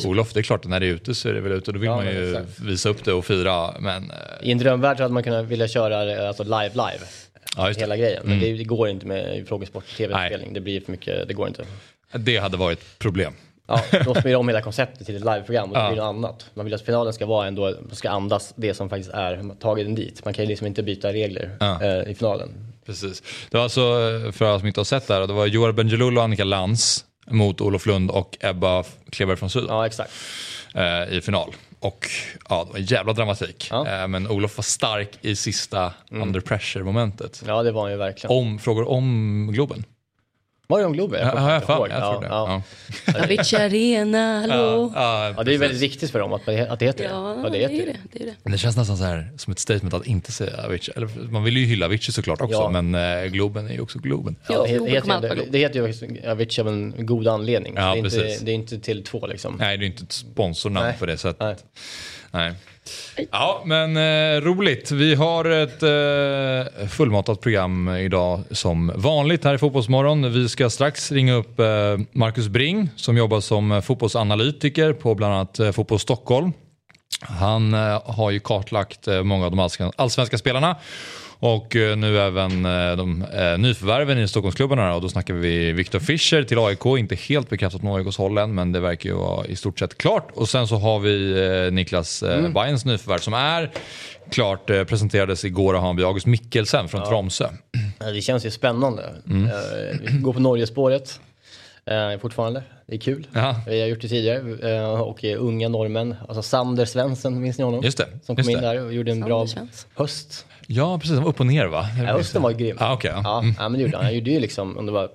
Olof, 0.06 0.34
det 0.34 0.40
är 0.40 0.44
klart 0.44 0.66
att 0.66 0.70
när 0.70 0.80
det 0.80 0.86
är 0.86 0.92
ute 0.92 1.16
så 1.16 1.30
är 1.30 1.34
det 1.34 1.42
väl 1.42 1.52
ute. 1.52 1.72
Då 1.72 1.80
vill 1.80 1.90
ja, 1.90 1.96
man 1.96 2.06
ju 2.06 2.36
exakt. 2.36 2.60
visa 2.60 2.90
upp 2.90 3.06
det 3.06 3.14
och 3.14 3.26
fira. 3.26 3.74
Men, 3.80 4.12
eh, 4.12 4.18
I 4.48 4.52
en 4.52 4.58
drömvärld 4.58 5.00
hade 5.00 5.14
man 5.14 5.24
kunnat 5.24 5.46
vilja 5.46 5.68
köra 5.68 6.28
alltså 6.28 6.44
live 6.44 6.70
live. 6.70 7.06
Ja, 7.56 7.74
hela 7.78 7.98
grejen. 7.98 8.22
Men 8.26 8.38
mm. 8.38 8.58
det, 8.58 8.64
går 8.64 8.90
inte 8.90 9.06
med 9.06 9.48
frågesport 9.48 9.86
tv-spelning. 9.98 10.54
Det 10.54 10.62
blir 10.62 10.82
för 10.82 10.92
mycket, 10.92 11.28
det 11.28 11.34
går 11.34 11.48
inte. 11.48 11.66
Det 12.12 12.38
hade 12.38 12.58
varit 12.58 13.00
problem. 13.00 13.34
Ja, 13.68 13.84
då 14.06 14.16
man 14.24 14.36
om 14.36 14.48
hela 14.48 14.62
konceptet 14.62 15.06
till 15.06 15.16
ett 15.16 15.26
liveprogram 15.26 15.70
och 15.70 15.76
det 15.76 15.84
ja. 15.84 15.90
blir 15.90 16.02
något 16.02 16.16
annat. 16.16 16.46
Man 16.54 16.66
vill 16.66 16.74
att 16.74 16.82
finalen 16.82 17.14
ska 17.14 17.26
vara 17.26 17.48
ändå, 17.48 17.74
ska 17.92 18.10
andas 18.10 18.54
det 18.56 18.74
som 18.74 18.90
faktiskt 18.90 19.10
är 19.10 19.56
tagit 19.60 19.86
den 19.86 19.96
dit. 19.96 20.26
Man 20.26 20.34
kan 20.34 20.46
ju 20.46 20.50
liksom 20.50 20.68
inte 20.68 20.84
byta 20.84 21.14
regler 21.14 21.58
ja. 21.60 21.84
eh, 21.84 22.12
i 22.12 22.16
finalen. 22.16 22.50
Precis. 22.86 23.24
Det 23.50 23.58
var 23.58 23.64
alltså, 23.64 23.82
för 24.32 24.46
alla 24.46 24.60
som 24.60 24.68
inte 24.68 24.80
har 24.80 24.86
sett 24.86 25.08
det 25.08 25.14
här, 25.14 25.28
det 25.28 25.34
var 25.34 25.46
Joar 25.46 25.72
Bendjelloul 25.72 26.18
och 26.18 26.24
Annika 26.24 26.44
Lantz 26.44 27.06
mot 27.28 27.62
Olof 27.62 27.86
Lund 27.86 28.12
och 28.12 28.38
Ebba 28.40 28.84
Kleberg 29.10 29.38
från 29.38 29.50
Syd. 29.50 29.66
Ja, 29.68 29.86
exakt. 29.86 30.12
Eh, 30.76 31.14
I 31.14 31.22
final. 31.22 31.54
Och 31.80 32.10
ja, 32.50 32.64
det 32.64 32.72
var 32.72 32.80
en 32.80 32.86
jävla 32.86 33.14
dramatik. 33.14 33.68
Ja. 33.72 33.88
Eh, 33.88 34.08
men 34.08 34.28
Olof 34.28 34.58
var 34.58 34.64
stark 34.64 35.18
i 35.22 35.36
sista 35.36 35.94
mm. 36.12 36.24
under 36.24 36.40
pressure 36.40 36.84
momentet. 36.84 37.44
Ja, 37.48 37.64
det 37.64 37.72
var 37.72 37.82
han 37.82 37.92
ju 37.92 37.98
verkligen. 37.98 38.38
Om, 38.38 38.60
frågor 38.60 38.90
om 38.90 39.50
Globen? 39.54 39.84
Var 40.72 40.80
det 40.80 40.86
om 40.86 40.94
Globen? 40.94 41.20
Jag 41.22 41.32
kommer 41.34 41.60
fan, 41.60 41.84
inte 41.84 41.96
jag 41.96 42.04
ihåg. 42.04 42.12
tror 42.14 42.22
det. 42.22 42.28
Ja, 42.28 42.62
Ja. 43.06 43.24
Avicii 43.24 43.58
Arena, 43.60 44.40
hallå. 44.42 44.92
Ja, 44.96 45.34
Ja, 45.38 45.44
det 45.44 45.54
är 45.54 45.58
väldigt 45.58 45.82
viktigt 45.82 46.12
för 46.12 46.20
dem 46.20 46.34
att, 46.34 46.42
att 46.48 46.80
det 46.80 46.86
heter 46.86 47.04
det. 47.04 47.10
Ja, 47.10 47.38
Ja, 47.44 47.50
det 47.50 47.64
är 47.64 47.70
ju 47.70 47.86
det. 47.86 47.96
det, 48.14 48.22
är 48.24 48.26
det. 48.44 48.52
Det 48.52 48.58
känns 48.58 48.78
nästan 48.78 48.98
så 48.98 49.04
här 49.04 49.30
som 49.38 49.52
ett 49.52 49.60
statement 49.60 49.94
att 49.94 50.06
inte 50.08 50.32
säga 50.32 50.66
Avicii. 50.66 50.94
Eller, 50.96 51.08
man 51.32 51.44
vill 51.44 51.58
ju 51.58 51.66
hylla 51.66 51.86
Avicii 51.86 52.12
såklart 52.14 52.42
också, 52.42 52.58
Ja. 52.74 52.82
men 52.82 52.96
eh, 53.24 53.26
Globen 53.30 53.68
är 53.68 53.74
ju 53.74 53.82
också 53.82 54.00
Globen. 54.00 54.36
Ja, 54.50 54.64
det, 54.64 54.70
Globen 54.78 54.94
heter, 54.96 55.36
det, 55.36 55.46
det 55.50 55.58
heter 55.58 55.76
ju 55.88 56.30
Avicii 56.32 56.62
av 56.62 56.68
en 56.68 57.06
god 57.06 57.28
anledning. 57.28 57.74
Ja, 57.76 57.82
det, 57.82 57.88
är 57.88 57.96
inte, 57.98 58.10
precis. 58.10 58.40
det 58.40 58.52
är 58.52 58.56
inte 58.56 58.80
till 58.80 59.04
två 59.04 59.28
liksom. 59.28 59.56
Nej, 59.60 59.78
det 59.78 59.86
är 59.86 59.88
inte 59.88 60.04
ett 60.04 60.12
sponsornamn 60.12 60.88
Nej. 60.88 60.96
på 61.00 61.06
det 61.06 61.18
sättet. 61.18 61.40
Nej. 61.40 61.56
Nej. 62.32 62.54
Ja, 63.32 63.62
men 63.66 63.98
eh, 63.98 64.42
roligt. 64.42 64.92
Vi 64.92 65.16
har 65.16 65.46
ett 65.46 65.84
eh, 65.84 66.88
fullmatat 66.88 67.42
program 67.42 67.90
idag 67.90 68.44
som 68.52 68.92
vanligt 68.96 69.44
här 69.44 69.56
i 69.56 69.58
Fotbollsmorgon. 69.58 70.34
Vi 70.34 70.50
ska 70.50 70.70
strax 70.70 71.12
ringa 71.12 71.34
upp 71.34 71.60
eh, 71.60 71.66
Marcus 72.12 72.48
Bring 72.48 72.90
som 72.96 73.18
jobbar 73.18 73.42
som 73.42 73.72
eh, 73.72 73.82
fotbollsanalytiker 73.82 74.94
på 74.94 75.16
bland 75.16 75.34
annat 75.34 75.60
eh, 75.60 75.72
Fotboll 75.72 76.00
Stockholm. 76.00 76.52
Han 77.22 77.74
eh, 77.74 78.02
har 78.06 78.32
ju 78.32 78.40
kartlagt 78.40 79.08
eh, 79.08 79.24
många 79.24 79.46
av 79.46 79.52
de 79.52 79.92
allsvenska 79.96 80.38
spelarna 80.38 80.76
och 81.42 81.76
eh, 81.76 81.98
nu 81.98 82.20
även 82.20 82.66
eh, 82.66 82.96
de 82.98 83.22
eh, 83.34 83.58
nyförvärven 83.58 84.20
i 84.20 84.28
Stockholmsklubbarna. 84.28 84.96
Och 84.96 85.02
då 85.02 85.10
snackar 85.10 85.34
vi 85.34 85.72
Viktor 85.72 86.00
Fischer 86.00 86.44
till 86.44 86.60
AIK, 86.60 86.86
inte 86.86 87.16
helt 87.16 87.50
bekräftat 87.50 87.82
från 87.82 87.96
AIKs 87.96 88.18
håll 88.18 88.38
än, 88.38 88.56
men 88.56 88.72
det 88.72 88.80
verkar 88.80 89.10
ju 89.10 89.16
vara 89.16 89.46
i 89.46 89.56
stort 89.56 89.80
sett 89.80 89.98
klart. 89.98 90.28
Och 90.34 90.50
sen 90.50 90.68
så 90.68 90.76
har 90.76 91.00
vi 91.00 91.70
Niklas 91.72 92.24
Mm. 92.24 92.54
Bayerns 92.54 92.86
nyförvärv 92.86 93.20
som 93.20 93.34
är 93.34 93.72
klart, 94.30 94.66
presenterades 94.68 95.46
igår 95.46 95.74
av 95.74 95.80
Hammarby, 95.82 96.04
August 96.04 96.26
Mikkelsen 96.26 96.88
från 96.88 97.06
Tromsö. 97.10 97.48
Ja, 98.00 98.12
Det 98.12 98.22
känns 98.22 98.46
ju 98.46 98.52
spännande. 98.52 99.04
Mm. 99.30 99.50
Vi 100.02 100.18
går 100.18 100.34
på 100.34 100.40
Norgespåret 100.40 101.20
eh, 101.86 102.20
fortfarande. 102.22 102.64
Det 102.88 102.96
är 102.96 103.00
kul. 103.00 103.28
Ja. 103.34 103.56
Vi 103.68 103.82
har 103.82 103.88
gjort 103.88 104.02
det 104.02 104.08
tidigare. 104.08 104.74
Eh, 104.78 104.90
och 105.02 105.24
unga 105.24 105.70
norrmän, 105.70 106.16
alltså 106.28 106.42
Sander 106.42 106.86
Svensson, 106.86 107.42
minns 107.42 107.58
ni 107.58 107.64
honom? 107.64 107.84
Just 107.84 107.98
det, 107.98 108.06
Som 108.26 108.36
just 108.38 108.48
kom 108.48 108.56
in 108.58 108.62
det. 108.62 108.74
där 108.74 108.86
och 108.86 108.94
gjorde 108.94 109.12
en 109.12 109.20
bra 109.22 109.48
Sander 109.48 109.72
Svensson. 109.72 109.90
höst. 109.96 110.46
Ja, 110.72 111.00
precis. 111.00 111.20
Upp 111.20 111.40
och 111.40 111.46
ner 111.46 111.66
va? 111.66 111.86
Ja, 111.98 112.04
hösten 112.06 112.42
var 112.42 112.50
ju 112.52 112.58
grym. 112.58 112.78
Ja, 112.80 112.94
okej. 112.94 113.12
ja. 113.16 113.22
Ja, 113.24 113.40
Mm. 113.40 113.56
ja, 113.60 113.70
men 113.70 113.80
det 113.80 113.84
gjorde 113.86 113.98
han. 113.98 114.06
Han 114.06 114.16
gjorde 114.16 114.32
ju 114.32 114.40
liksom, 114.40 114.78
om 114.78 114.86
det 114.86 114.92
var 114.92 115.10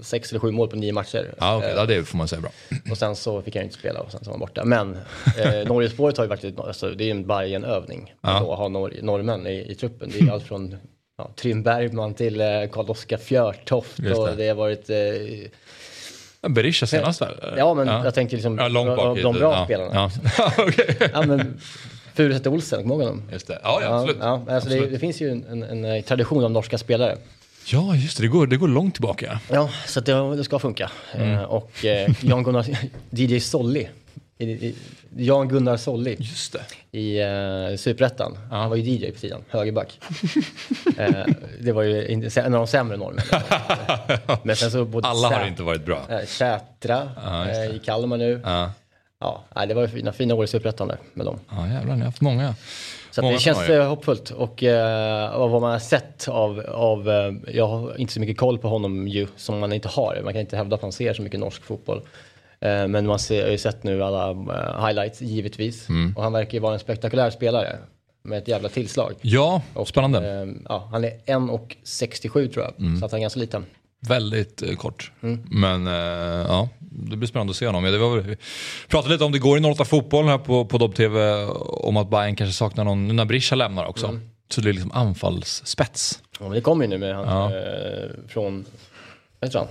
sex 0.00 0.30
eller 0.30 0.40
sju 0.40 0.50
mål 0.50 0.68
på 0.68 0.76
nio 0.76 0.92
matcher. 0.92 1.34
Ja. 1.38 1.64
Eh, 1.64 1.70
ja, 1.70 1.86
det 1.86 2.04
får 2.04 2.18
man 2.18 2.28
säga 2.28 2.40
bra. 2.40 2.50
Och 2.90 2.98
sen 2.98 3.16
så 3.16 3.42
fick 3.42 3.56
han 3.56 3.64
inte 3.64 3.78
spela 3.78 4.00
och 4.00 4.10
sen 4.10 4.20
så 4.24 4.30
var 4.30 4.32
han 4.32 4.40
borta. 4.40 4.64
Men 4.64 4.96
eh, 5.38 5.66
Norgespåret 5.68 6.16
har 6.16 6.24
ju 6.24 6.28
varit, 6.28 6.58
alltså, 6.60 6.90
det 6.90 7.04
är 7.04 7.06
ju 7.06 7.10
en 7.10 7.26
Bajen-övning. 7.26 8.14
Ja. 8.22 8.52
Att 8.52 8.58
ha 8.58 8.68
norr, 8.68 8.94
norrmän 9.02 9.46
i, 9.46 9.66
i 9.70 9.74
truppen. 9.74 10.10
Det 10.12 10.18
är 10.18 10.22
ju 10.22 10.30
allt 10.30 10.44
från 10.44 10.76
ja, 11.18 11.30
Trym 11.36 11.62
Bergman 11.62 12.14
till 12.14 12.40
eh, 12.40 12.46
Karl-Oskar 12.72 13.16
Fjörtoft. 13.18 13.98
Just 13.98 14.18
Och 14.18 14.26
det. 14.26 14.34
det 14.34 14.48
har 14.48 14.54
varit... 14.54 14.90
Eh, 14.90 16.48
Berisha 16.50 16.86
senast 16.86 17.20
väl? 17.22 17.34
ja 17.56 17.74
men 17.74 17.86
jag 17.88 18.14
tänker 18.14 18.36
liksom 18.36 18.58
Ja, 18.58 18.68
långt 18.68 18.96
bak 18.96 19.04
de 19.06 19.16
tiden. 19.16 19.32
bra 19.32 19.52
ja. 19.54 19.64
spelarna. 19.64 20.10
Ja. 20.38 20.52
Okej. 20.58 20.96
Ja, 21.12 21.22
men 21.22 21.60
Furuset 22.16 22.46
Olsen, 22.46 22.82
kommer 22.82 22.94
du 22.94 23.00
ihåg 23.02 23.08
honom? 23.10 23.22
Just 23.32 23.46
det. 23.46 23.58
Ja, 23.62 23.78
ja, 23.82 23.94
absolut. 23.96 24.16
Ja, 24.20 24.26
alltså 24.32 24.50
det, 24.50 24.56
absolut. 24.56 24.92
det 24.92 24.98
finns 24.98 25.20
ju 25.20 25.30
en, 25.30 25.44
en, 25.44 25.62
en 25.62 25.84
eh, 25.84 26.02
tradition 26.02 26.44
av 26.44 26.50
norska 26.50 26.78
spelare. 26.78 27.16
Ja, 27.66 27.94
just 27.94 28.16
det. 28.16 28.22
Det 28.22 28.28
går, 28.28 28.46
det 28.46 28.56
går 28.56 28.68
långt 28.68 28.94
tillbaka. 28.94 29.40
Ja, 29.52 29.68
så 29.86 30.00
det, 30.00 30.36
det 30.36 30.44
ska 30.44 30.58
funka. 30.58 30.90
Mm. 31.14 31.32
Eh, 31.34 31.42
och 31.42 31.84
eh, 31.84 32.10
Jan 32.20 32.42
Gunnar, 32.42 32.66
DJ 33.10 33.40
Solli, 33.40 33.88
i, 34.38 34.44
i, 34.44 34.74
Jan 35.16 35.48
Gunnar 35.48 35.76
Solli 35.76 36.16
Just 36.18 36.52
det. 36.52 36.98
i 36.98 37.22
uh, 37.24 37.76
Superettan. 37.76 38.38
Ja. 38.50 38.56
Han 38.56 38.70
var 38.70 38.76
ju 38.76 38.82
DJ 38.92 39.10
på 39.10 39.18
sidan, 39.18 39.44
högerback. 39.50 40.00
Eh, 40.98 41.24
det 41.60 41.72
var 41.72 41.82
ju 41.82 42.06
en 42.36 42.44
av 42.44 42.50
de 42.60 42.66
sämre 42.66 42.96
norrmännen. 42.96 43.42
Men 44.42 44.56
sen 44.56 44.70
så 44.70 44.84
både 44.84 45.08
Alla 45.08 45.28
har 45.28 45.46
inte 45.46 45.62
varit 45.62 45.84
bra. 45.84 46.06
eh, 46.10 46.24
Sätra 46.26 47.08
Ja, 47.24 47.44
det. 47.44 47.64
eh, 47.64 47.76
i 47.76 47.78
Kalmar 47.78 48.16
nu. 48.16 48.40
Ja, 48.44 48.70
Ja, 49.20 49.44
det 49.68 49.74
var 49.74 49.82
ju 49.82 49.88
fina, 49.88 50.12
fina 50.12 50.34
år 50.34 50.44
i 50.44 50.46
Superettan 50.46 50.92
med 51.14 51.26
dem. 51.26 51.38
ja 51.50 51.68
jävlar, 51.68 51.94
ni 51.94 52.00
har 52.00 52.06
haft 52.06 52.20
många. 52.20 52.54
Så 53.10 53.22
Många 53.22 53.34
det 53.34 53.40
känns 53.40 53.58
Norge. 53.58 53.80
eh, 53.82 53.88
hoppfullt 53.88 54.30
och 54.30 54.62
eh, 54.62 55.30
av 55.34 55.50
vad 55.50 55.60
man 55.60 55.70
har 55.72 55.78
sett 55.78 56.28
av, 56.28 56.60
av 56.60 57.08
eh, 57.10 57.32
jag 57.54 57.66
har 57.68 58.00
inte 58.00 58.12
så 58.12 58.20
mycket 58.20 58.38
koll 58.38 58.58
på 58.58 58.68
honom 58.68 59.08
ju 59.08 59.26
som 59.36 59.58
man 59.58 59.72
inte 59.72 59.88
har. 59.88 60.20
Man 60.24 60.32
kan 60.32 60.40
inte 60.40 60.56
hävda 60.56 60.76
att 60.76 60.82
man 60.82 60.92
ser 60.92 61.14
så 61.14 61.22
mycket 61.22 61.40
norsk 61.40 61.62
fotboll. 61.62 61.98
Eh, 62.60 62.86
men 62.88 63.06
man 63.06 63.18
ser, 63.18 63.42
har 63.44 63.50
ju 63.50 63.58
sett 63.58 63.82
nu 63.82 64.02
alla 64.04 64.30
eh, 64.30 64.86
highlights 64.86 65.20
givetvis. 65.22 65.88
Mm. 65.88 66.14
Och 66.16 66.22
han 66.22 66.32
verkar 66.32 66.52
ju 66.52 66.58
vara 66.60 66.72
en 66.74 66.78
spektakulär 66.80 67.30
spelare 67.30 67.76
med 68.22 68.38
ett 68.38 68.48
jävla 68.48 68.68
tillslag. 68.68 69.12
Ja, 69.20 69.62
Och, 69.74 69.88
spännande. 69.88 70.30
eh, 70.42 70.46
ja, 70.68 70.88
han 70.92 71.04
är 71.04 71.10
1,67 71.26 72.52
tror 72.52 72.64
jag, 72.64 72.74
Mm. 72.78 72.96
så 73.00 73.04
att 73.06 73.12
han 73.12 73.18
är 73.20 73.22
ganska 73.22 73.40
liten. 73.40 73.64
Väldigt 74.08 74.62
eh, 74.62 74.74
kort. 74.76 75.12
Mm. 75.22 75.42
Men 75.50 75.86
eh, 75.86 76.46
ja, 76.48 76.68
det 76.80 77.16
blir 77.16 77.28
spännande 77.28 77.50
att 77.50 77.56
se 77.56 77.66
honom. 77.66 77.84
Ja, 77.84 77.90
det 77.90 77.98
var, 77.98 78.16
vi 78.18 78.36
pratade 78.88 79.12
lite 79.14 79.24
om 79.24 79.32
det 79.32 79.38
går 79.38 79.58
i 79.58 79.64
08 79.64 79.84
Fotboll 79.84 80.26
här 80.26 80.38
på, 80.38 80.64
på 80.64 80.78
Dobb-TV 80.78 81.44
om 81.66 81.96
att 81.96 82.10
Bayern 82.10 82.36
kanske 82.36 82.54
saknar 82.54 82.84
någon, 82.84 83.08
nu 83.08 83.14
när 83.14 83.24
Brischa 83.24 83.54
lämnar 83.56 83.84
också. 83.86 84.06
Mm. 84.06 84.20
Så 84.50 84.60
det 84.60 84.68
är 84.68 84.72
liksom 84.72 84.92
anfallsspets. 84.92 86.22
Ja, 86.38 86.44
men 86.44 86.52
det 86.54 86.60
kommer 86.60 86.84
ju 86.84 86.88
nu 86.90 86.98
med 86.98 87.14
han 87.16 87.26
Ja. 87.28 87.56
eh, 87.56 88.10
från, 88.28 88.64
vad 89.40 89.48
heter 89.48 89.58
han? 89.58 89.68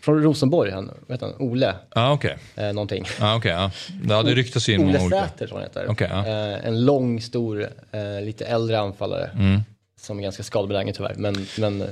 Från 0.00 0.22
Rosenborg, 0.22 0.70
han, 0.70 0.90
heter 1.08 1.26
han? 1.26 1.34
Ole, 1.38 1.74
Ja, 1.94 2.12
okej. 2.12 2.36
eh, 2.56 2.72
någonting. 2.72 3.04
Ja, 3.20 3.36
okej. 3.36 3.70
ja. 4.04 4.22
det 4.22 4.34
ryktas 4.34 4.68
ju 4.68 4.72
in 4.72 4.80
Ole. 4.88 4.98
Säter 5.10 5.46
tror 5.46 5.56
han 5.58 5.66
heter. 5.66 5.86
Okej, 5.88 6.08
ja. 6.10 6.26
eh, 6.26 6.66
en 6.66 6.84
lång, 6.84 7.20
stor, 7.20 7.68
eh, 7.92 8.24
lite 8.24 8.44
äldre 8.46 8.80
anfallare. 8.80 9.30
Mm. 9.34 9.60
Som 10.00 10.18
är 10.18 10.22
ganska 10.22 10.42
skadebenägen 10.42 10.94
tyvärr. 10.94 11.14
Men, 11.16 11.46
men 11.58 11.80
eh, 11.82 11.88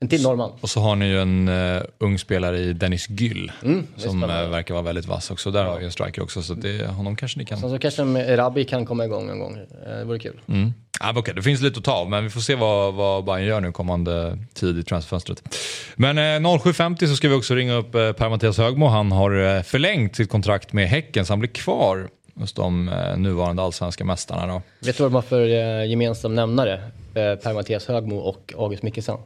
en 0.00 0.08
till 0.08 0.22
norrman. 0.22 0.52
Och 0.60 0.70
så 0.70 0.80
har 0.80 0.96
ni 0.96 1.06
ju 1.06 1.20
en 1.20 1.48
uh, 1.48 1.82
ung 1.98 2.18
spelare 2.18 2.58
i 2.58 2.72
Dennis 2.72 3.08
Gyll. 3.10 3.52
Mm, 3.62 3.86
som 3.96 4.22
eh, 4.22 4.28
verkar 4.28 4.74
vara 4.74 4.84
väldigt 4.84 5.06
vass 5.06 5.30
också. 5.30 5.50
Där 5.50 5.64
har 5.64 5.78
ju 5.78 5.84
en 5.84 5.92
striker 5.92 6.22
också. 6.22 6.42
Så 6.42 6.54
det, 6.54 6.86
honom 6.86 7.16
kanske 7.16 7.38
ni 7.38 7.44
kan... 7.44 7.58
Sen 7.58 7.70
så 7.70 7.78
kanske 7.78 8.02
en 8.02 8.36
Rabbi 8.36 8.64
kan 8.64 8.86
komma 8.86 9.04
igång 9.04 9.30
en 9.30 9.38
gång. 9.38 9.56
Eh, 9.56 9.98
det 9.98 10.04
vore 10.04 10.18
kul. 10.18 10.40
Mm. 10.48 10.72
Ja, 11.00 11.06
men 11.06 11.16
okej, 11.16 11.34
det 11.34 11.42
finns 11.42 11.60
lite 11.60 11.78
att 11.78 11.84
ta 11.84 11.92
av, 11.92 12.10
men 12.10 12.24
vi 12.24 12.30
får 12.30 12.40
se 12.40 12.54
vad, 12.54 12.94
vad 12.94 13.24
Bayern 13.24 13.44
gör 13.44 13.60
nu 13.60 13.72
kommande 13.72 14.38
tid 14.54 14.78
i 14.78 14.82
transferfönstret. 14.82 15.56
Men 15.94 16.18
eh, 16.18 16.22
07.50 16.22 17.06
så 17.06 17.16
ska 17.16 17.28
vi 17.28 17.34
också 17.34 17.54
ringa 17.54 17.74
upp 17.74 17.94
eh, 17.94 18.12
Per-Mattias 18.12 18.58
Högmo. 18.58 18.86
Han 18.86 19.12
har 19.12 19.62
förlängt 19.62 20.16
sitt 20.16 20.30
kontrakt 20.30 20.72
med 20.72 20.88
Häcken 20.88 21.26
så 21.26 21.32
han 21.32 21.38
blir 21.38 21.50
kvar 21.50 22.08
hos 22.34 22.52
de 22.52 22.90
nuvarande 23.16 23.62
allsvenska 23.62 24.04
mästarna. 24.04 24.46
Då. 24.46 24.62
Vet 24.80 24.96
du 24.96 25.02
vad 25.02 25.12
de 25.12 25.14
har 25.14 25.22
för 25.22 25.46
gemensam 25.84 26.34
nämnare? 26.34 26.80
Per-Mattias 27.14 27.86
Högmo 27.86 28.16
och 28.16 28.52
August 28.56 28.82
Mikkelsen. 28.82 29.18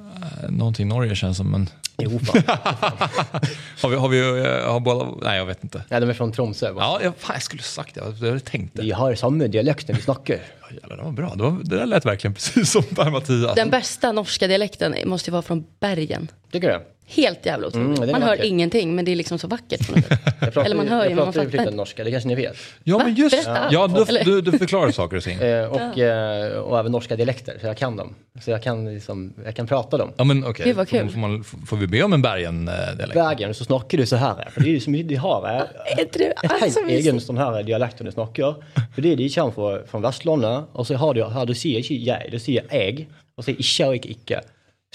Eh, 0.00 0.50
Någonting 0.50 0.88
Norge 0.88 1.14
känns 1.14 1.36
som, 1.36 1.50
men 1.50 1.68
Jo, 1.98 2.18
fan. 2.18 2.42
har 3.82 3.88
vi, 3.88 3.96
har 3.96 4.08
vi 4.08 4.18
eh, 4.20 4.72
har 4.72 4.80
båda, 4.80 5.10
nej 5.22 5.38
jag 5.38 5.46
vet 5.46 5.64
inte. 5.64 5.82
Nej, 5.88 6.00
de 6.00 6.10
är 6.10 6.14
från 6.14 6.32
Tromsö. 6.32 6.72
va? 6.72 6.80
Ja, 6.82 7.00
jag, 7.02 7.16
fan, 7.16 7.34
jag 7.34 7.42
skulle 7.42 7.62
sagt 7.62 7.94
det, 7.94 8.00
jag 8.20 8.26
hade 8.28 8.40
tänkt 8.40 8.76
det. 8.76 8.82
Vi 8.82 8.90
har 8.90 9.14
samma 9.14 9.44
dialekt 9.44 9.88
när 9.88 9.94
vi 9.94 10.02
snackar. 10.02 10.38
Ja, 10.70 10.74
jävlar, 10.80 10.96
det 10.96 11.02
var 11.02 11.12
bra, 11.12 11.34
det, 11.34 11.42
var, 11.42 11.58
det 11.62 11.76
där 11.76 11.86
lät 11.86 12.06
verkligen 12.06 12.34
precis 12.34 12.70
som 12.72 12.82
Per-Mattias. 12.82 13.54
Den 13.54 13.70
bästa 13.70 14.12
norska 14.12 14.46
dialekten 14.46 14.94
måste 15.04 15.30
ju 15.30 15.32
vara 15.32 15.42
från 15.42 15.64
Bergen. 15.80 16.28
Tycker 16.52 16.68
du? 16.68 16.80
Helt 17.08 17.46
jävla 17.46 17.66
otroligt. 17.66 17.98
Mm, 17.98 18.10
man 18.12 18.22
hör 18.22 18.44
ingenting 18.44 18.94
men 18.94 19.04
det 19.04 19.12
är 19.12 19.16
liksom 19.16 19.38
så 19.38 19.48
vackert. 19.48 19.86
På 19.86 19.96
något 19.96 20.04
sätt. 20.06 20.20
Jag 20.40 20.52
pratar, 20.52 20.64
Eller 20.64 20.76
man 20.76 20.88
hör 20.88 21.04
ju, 21.04 21.10
jag 21.10 21.16
men 21.16 21.16
man 21.16 21.26
pratar 21.26 21.40
ju 21.40 21.46
fattar 21.46 21.50
flytande 21.58 21.76
norska, 21.76 22.04
det 22.04 22.10
kanske 22.10 22.28
ni 22.28 22.34
vet. 22.34 22.56
Ja, 22.84 22.98
men 22.98 23.06
Va? 23.06 23.12
just 23.18 23.44
Berätta. 23.44 23.68
Ja, 23.70 23.86
du, 23.86 24.18
du, 24.24 24.50
du 24.50 24.58
förklarar 24.58 24.90
saker 24.90 25.16
och 25.16 25.22
ting. 25.22 25.38
Eh, 25.46 25.64
och, 25.64 25.98
eh, 25.98 26.58
och 26.58 26.78
även 26.78 26.92
norska 26.92 27.16
dialekter, 27.16 27.56
så 27.60 27.66
jag 27.66 27.76
kan 27.76 27.96
dem. 27.96 28.14
Så 28.44 28.50
jag 28.50 28.62
kan, 28.62 28.94
liksom, 28.94 29.34
jag 29.44 29.54
kan 29.56 29.66
prata 29.66 29.98
dem. 29.98 30.12
Ja, 30.16 30.24
men 30.24 30.44
okej. 30.46 30.74
Får, 30.74 30.84
kul. 30.84 31.08
får, 31.10 31.18
man, 31.18 31.44
får 31.44 31.76
vi 31.76 31.86
be 31.86 32.02
om 32.02 32.12
en 32.12 32.22
Bergen-dialekt? 32.22 33.16
Vägen 33.16 33.54
så 33.54 33.64
snackar 33.64 33.98
du 33.98 34.06
så 34.06 34.16
här, 34.16 34.48
för 34.50 34.60
det 34.60 34.68
är 34.68 34.72
ju 34.72 34.80
så 34.80 34.90
mycket 34.90 35.08
de 35.08 35.14
har. 35.16 35.44
eh, 35.48 35.60
Är 35.96 36.00
inte 36.00 36.18
det 36.18 36.24
En 36.42 36.50
alltså, 36.50 36.80
helt 36.80 36.90
egen 36.92 37.20
sån 37.20 37.36
här 37.38 37.62
dialekt 37.62 37.98
du 37.98 38.12
snackar. 38.12 38.54
För 38.94 39.02
det 39.02 39.12
är 39.12 39.16
de 39.16 39.28
kommer 39.30 39.50
från, 39.52 39.86
från 39.86 40.02
Västlandet 40.02 40.64
och 40.72 40.86
så 40.86 40.94
har 40.94 41.14
du, 41.14 41.24
här 41.24 41.46
du 41.46 41.54
säger 41.54 41.82
inte 41.82 41.94
jag, 41.94 42.22
du 42.30 42.38
säger 42.38 42.64
äg 42.70 43.08
och 43.36 43.44
så 43.44 43.50
icke 43.50 43.86
och 43.86 43.94
icke 43.96 44.08
icke. 44.08 44.40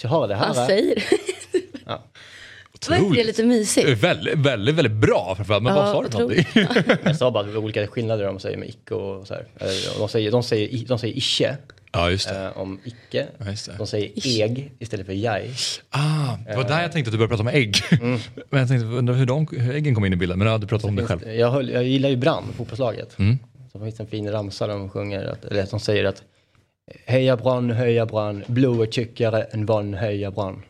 Så 0.01 0.07
jag 0.07 0.11
har 0.11 0.27
det 0.27 0.35
Han 0.35 0.55
här. 0.55 0.65
säger 0.67 1.03
Ja. 1.91 2.03
Var 2.89 2.97
inte 2.97 3.17
det 3.17 3.23
lite 3.23 3.43
mysigt? 3.43 3.89
Väldigt, 4.03 4.37
väldigt, 4.37 4.75
väldigt 4.75 4.93
bra 4.93 5.33
framförallt. 5.35 5.63
Men 5.63 5.75
Ja, 5.75 5.81
vad 5.81 5.91
sa 5.91 6.03
du 6.03 6.09
för 6.09 6.23
otroligt. 6.23 6.55
någonting? 6.55 6.95
Jag 7.03 7.15
sa 7.15 7.31
bara 7.31 7.57
olika 7.59 7.87
skillnader 7.87 8.25
de 8.25 8.39
säger 8.39 8.57
med 8.57 8.69
icke 8.69 8.93
och 8.93 9.27
så 9.27 9.33
här. 9.33 9.45
De 9.99 10.07
säger, 10.09 10.31
de 10.31 10.43
säger, 10.43 10.67
i- 10.67 10.85
de 10.87 10.99
säger 10.99 11.17
icke 11.17 11.57
Ja, 11.93 12.11
just 12.11 12.29
det. 12.29 12.39
eh, 12.45 12.57
om 12.57 12.79
icke. 12.83 13.27
Ja, 13.37 13.45
just 13.49 13.65
det. 13.65 13.73
De 13.77 13.87
säger 13.87 14.11
eg 14.27 14.71
istället 14.79 15.05
för 15.05 15.13
jag. 15.13 15.41
Ah, 15.89 16.37
det 16.47 16.55
var 16.55 16.63
där 16.63 16.81
jag 16.81 16.91
tänkte 16.91 17.09
att 17.09 17.11
du 17.11 17.17
började 17.17 17.27
prata 17.29 17.41
om 17.41 17.47
ägg. 17.47 17.75
Mm. 17.91 18.19
Men 18.49 18.59
jag 18.59 18.69
tänkte, 18.69 18.85
undrar 18.87 19.15
hur, 19.15 19.25
de, 19.25 19.47
hur 19.51 19.75
äggen 19.75 19.95
kom 19.95 20.05
in 20.05 20.13
i 20.13 20.15
bilden. 20.15 20.39
Men 20.39 20.47
ja, 20.47 20.57
du 20.57 20.67
pratade 20.67 20.89
om 20.89 20.95
det 20.95 21.05
själv. 21.05 21.29
Jag, 21.33 21.51
höll, 21.51 21.69
jag 21.69 21.83
gillar 21.83 22.09
ju 22.09 22.15
Brann, 22.15 22.43
fotbollslaget. 22.57 23.19
Mm. 23.19 23.37
Så 23.71 23.79
finns 23.79 23.99
en 23.99 24.07
fin 24.07 24.31
ramsa 24.31 24.67
där 24.67 24.73
de 24.73 24.89
sjunger, 24.89 25.23
att, 25.25 25.45
eller 25.45 25.63
att 25.63 25.71
de 25.71 25.79
säger 25.79 26.05
att 26.05 26.23
Heja 27.05 27.37
Brann, 27.37 27.69
höja 27.71 28.05
Brann, 28.05 28.43
blod 28.47 28.81
är 28.87 28.91
tjockare 28.91 29.43
än 29.43 29.65
vann, 29.65 29.93
höja 29.93 30.31
Brann. 30.31 30.61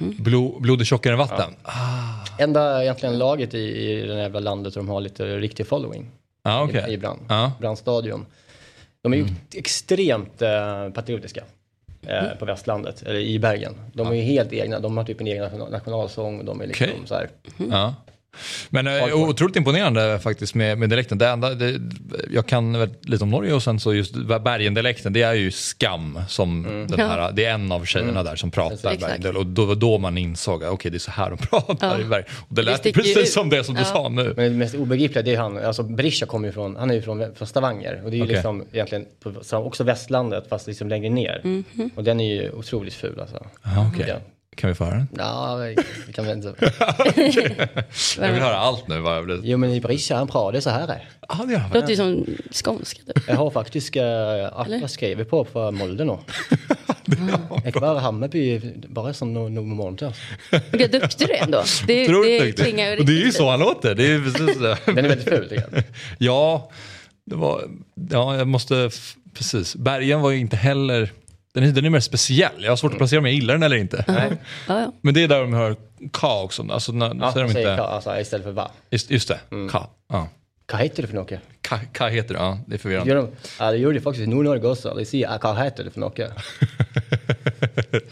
Blod, 0.00 0.62
blod 0.62 0.80
är 0.80 0.84
tjockare 0.84 1.12
än 1.12 1.18
vatten. 1.18 1.54
Ah, 1.62 2.24
Enda 2.38 2.82
egentligen 2.82 3.18
laget 3.18 3.54
i, 3.54 3.58
i 3.58 4.06
det 4.06 4.18
jävla 4.18 4.40
landet 4.40 4.74
de 4.74 4.88
har 4.88 5.00
lite 5.00 5.24
riktig 5.38 5.66
following. 5.66 6.10
ah, 6.42 6.62
i, 6.64 6.68
okej. 6.70 6.92
i 6.92 6.98
Brann. 6.98 7.18
Ja. 7.28 7.52
Brann 7.60 7.76
stadion. 7.76 8.26
De 9.02 9.12
är 9.12 9.16
ju 9.16 9.26
extremt 9.54 10.42
eh, 10.42 10.90
patriotiska. 10.94 11.44
eh, 12.06 12.38
på 12.38 12.44
västlandet, 12.44 13.02
eller 13.02 13.20
i 13.20 13.38
Bergen. 13.38 13.74
De 13.92 14.06
är 14.08 14.12
ju 14.14 14.22
helt 14.22 14.52
egna, 14.52 14.78
de 14.80 14.96
har 14.96 15.04
typ 15.04 15.20
en 15.20 15.26
egen 15.26 15.58
nationalsång. 15.70 16.44
De 16.44 16.60
är 16.60 16.66
liksom 16.66 16.86
Okej. 16.86 17.00
så 17.06 17.14
här, 17.14 17.28
Ja. 17.70 17.94
Men 18.70 18.86
eh, 18.86 18.92
Hardcore. 18.92 19.14
otroligt 19.14 19.56
imponerande 19.56 20.18
faktiskt 20.18 20.54
med, 20.54 20.78
med 20.78 20.88
dialekten. 20.88 21.18
Det 21.18 21.28
enda, 21.28 21.54
det, 21.54 21.80
jag 22.30 22.46
kan 22.46 22.90
lite 23.02 23.24
om 23.24 23.30
Norge 23.30 23.54
och 23.54 23.62
sen 23.62 23.80
så 23.80 23.94
just 23.94 24.14
Bergen-dialekten, 24.14 25.12
det 25.12 25.22
är 25.22 25.34
ju 25.34 25.50
Skam 25.50 26.18
som 26.28 26.62
den 26.90 27.00
här, 27.00 27.32
det 27.32 27.44
är 27.44 27.54
en 27.54 27.72
av 27.72 27.84
tjejerna 27.84 28.22
där 28.22 28.36
som 28.36 28.50
pratar 28.50 28.92
Exakt. 28.92 29.22
Bergen. 29.22 29.36
Och 29.36 29.46
då 29.46 29.64
var 29.64 29.74
då 29.74 29.98
man 29.98 30.18
insåg, 30.18 30.62
okej 30.62 30.90
det 30.90 30.96
är 30.96 30.98
så 30.98 31.10
här 31.10 31.30
de 31.30 31.36
pratar 31.46 31.98
Ja. 31.98 32.00
i 32.00 32.04
Bergen. 32.04 32.26
Och 32.48 32.54
det 32.54 32.62
Det 32.62 32.70
lät 32.70 32.86
ju 32.86 32.92
precis 32.92 33.16
ut. 33.16 33.28
som 33.28 33.48
det 33.50 33.64
som 33.64 33.74
du 33.74 33.80
Ja. 33.80 33.84
sa 33.86 34.08
nu. 34.08 34.24
Men 34.36 34.44
det 34.52 34.58
mest 34.58 34.74
obegripliga 34.74 35.22
det 35.22 35.34
är 35.34 35.38
han, 35.38 35.58
alltså 35.58 35.82
Berisha 35.82 36.26
kommer 36.26 36.48
ju 36.48 36.52
från, 36.52 36.76
han 36.76 36.90
är 36.90 36.94
ju 36.94 37.02
från, 37.02 37.34
från 37.34 37.48
Stavanger 37.48 38.00
och 38.04 38.10
det 38.10 38.16
är 38.16 38.18
ju 38.18 38.22
Okej. 38.24 38.34
liksom 38.34 38.64
egentligen 38.72 39.06
på, 39.22 39.34
så 39.42 39.56
också 39.58 39.84
västlandet 39.84 40.48
fast 40.48 40.66
liksom 40.66 40.88
längre 40.88 41.10
ner. 41.10 41.40
Mhm. 41.44 41.90
Och 41.96 42.04
den 42.04 42.20
är 42.20 42.34
ju 42.34 42.50
otroligt 42.50 42.94
ful 42.94 43.20
alltså. 43.20 43.46
Ja, 43.64 43.90
okej. 43.94 44.06
Ja. 44.08 44.14
Kan 44.56 44.68
vi 44.68 44.74
få 44.74 44.84
höra 44.84 44.94
den? 44.94 45.08
Ja, 45.18 45.56
det 46.06 46.12
kan 46.12 46.24
vi 46.24 46.32
inte. 46.32 46.54
Jag 48.18 48.32
vill 48.32 48.42
höra 48.42 48.56
allt 48.56 48.88
nu. 48.88 48.94
Jag 48.94 49.24
blir... 49.24 49.40
Jo 49.42 49.58
men 49.58 49.70
i 49.70 49.80
Berisha 49.80 50.16
han 50.16 50.28
pratar 50.28 50.60
så 50.60 50.70
här. 50.70 51.08
Ja, 51.28 51.44
det 51.48 51.74
låter 51.74 51.90
ju 51.90 51.96
som 51.96 52.26
skånska. 52.52 53.00
Typ. 53.02 53.28
Jag 53.28 53.36
har 53.36 53.50
faktiskt 53.50 53.96
äh, 53.96 54.02
alla 54.52 54.88
skrivit 54.88 55.30
på 55.30 55.44
för 55.44 55.70
Molde 55.70 56.04
nu. 56.04 56.18
Jag 57.64 57.72
kan 57.72 57.82
vara 57.82 57.98
Hammarby 57.98 58.60
bara 58.88 59.12
som 59.12 59.34
någon 59.34 59.54
no, 59.54 59.60
månad. 59.60 60.02
Alltså. 60.02 60.22
Vilka 60.70 60.98
duktig 60.98 61.28
du 61.28 61.34
är 61.34 61.42
ändå. 61.42 61.62
Det, 61.86 62.04
Otroligt 62.04 62.40
det 62.40 62.46
duktig. 62.46 62.64
klingar 62.64 62.90
ju 62.90 62.98
Och 62.98 63.06
det 63.06 63.12
är 63.12 63.24
ju 63.24 63.32
så 63.32 63.50
han 63.50 63.60
låter. 63.60 63.94
Det 63.94 64.12
är 64.12 64.20
precis 64.20 64.58
det. 64.58 64.78
Den 64.86 64.98
är 64.98 65.08
väldigt 65.08 65.28
ful 65.28 65.48
tycker 65.48 65.68
jag. 65.72 65.82
Ja, 66.18 66.70
det 67.26 67.36
var, 67.36 67.62
ja, 68.10 68.36
jag 68.36 68.48
måste, 68.48 68.90
precis. 69.34 69.76
Bergen 69.76 70.20
var 70.20 70.30
ju 70.30 70.38
inte 70.38 70.56
heller, 70.56 71.12
den 71.54 71.64
är, 71.64 71.72
den 71.72 71.84
är 71.84 71.90
mer 71.90 72.00
speciell. 72.00 72.52
Jag 72.64 72.70
har 72.70 72.76
svårt 72.76 72.92
att 72.92 72.98
placera 72.98 73.18
om 73.18 73.24
jag 73.26 73.34
gillar 73.34 73.54
den 73.54 73.62
eller 73.62 73.76
inte. 73.76 74.04
Nej. 74.08 74.30
Ja, 74.68 74.80
ja. 74.80 74.92
Men 75.00 75.14
det 75.14 75.22
är 75.22 75.28
där 75.28 75.40
de 75.40 75.52
hör 75.52 75.76
ka 76.12 76.42
också. 76.42 76.66
Alltså, 76.70 76.92
när, 76.92 77.14
Ja, 77.20 77.32
säger 77.32 77.46
de 77.46 77.52
säger 77.52 77.70
inte, 77.72 77.82
ka, 77.82 77.88
alltså, 77.88 78.20
istället 78.20 78.44
för 78.44 78.52
va. 78.52 78.70
just, 78.90 79.10
just 79.10 79.28
det, 79.28 79.40
ka. 79.70 79.90
Ja. 80.08 80.28
Vad 80.72 80.80
heter 80.80 81.02
det 81.02 81.08
för 81.08 81.14
något? 81.14 81.30
Ka, 81.62 81.78
ka 81.92 82.08
heter 82.08 82.34
det, 82.34 82.40
ja. 82.40 82.58
Det 82.66 82.74
är 82.74 82.78
förvirrande. 82.78 83.10
Gör 83.12 83.16
de, 83.16 83.28
ja, 83.58 83.70
det 83.70 83.76
gjorde 83.76 83.94
det 83.94 84.00
faktiskt 84.00 84.26
i 84.26 84.26
Nordnorge 84.26 84.66
också. 84.66 84.94
De 84.94 85.04
säger 85.04 85.38
vad 85.42 85.58
heter 85.64 85.84
det 85.84 85.90
för 85.90 86.00
något? 86.00 86.16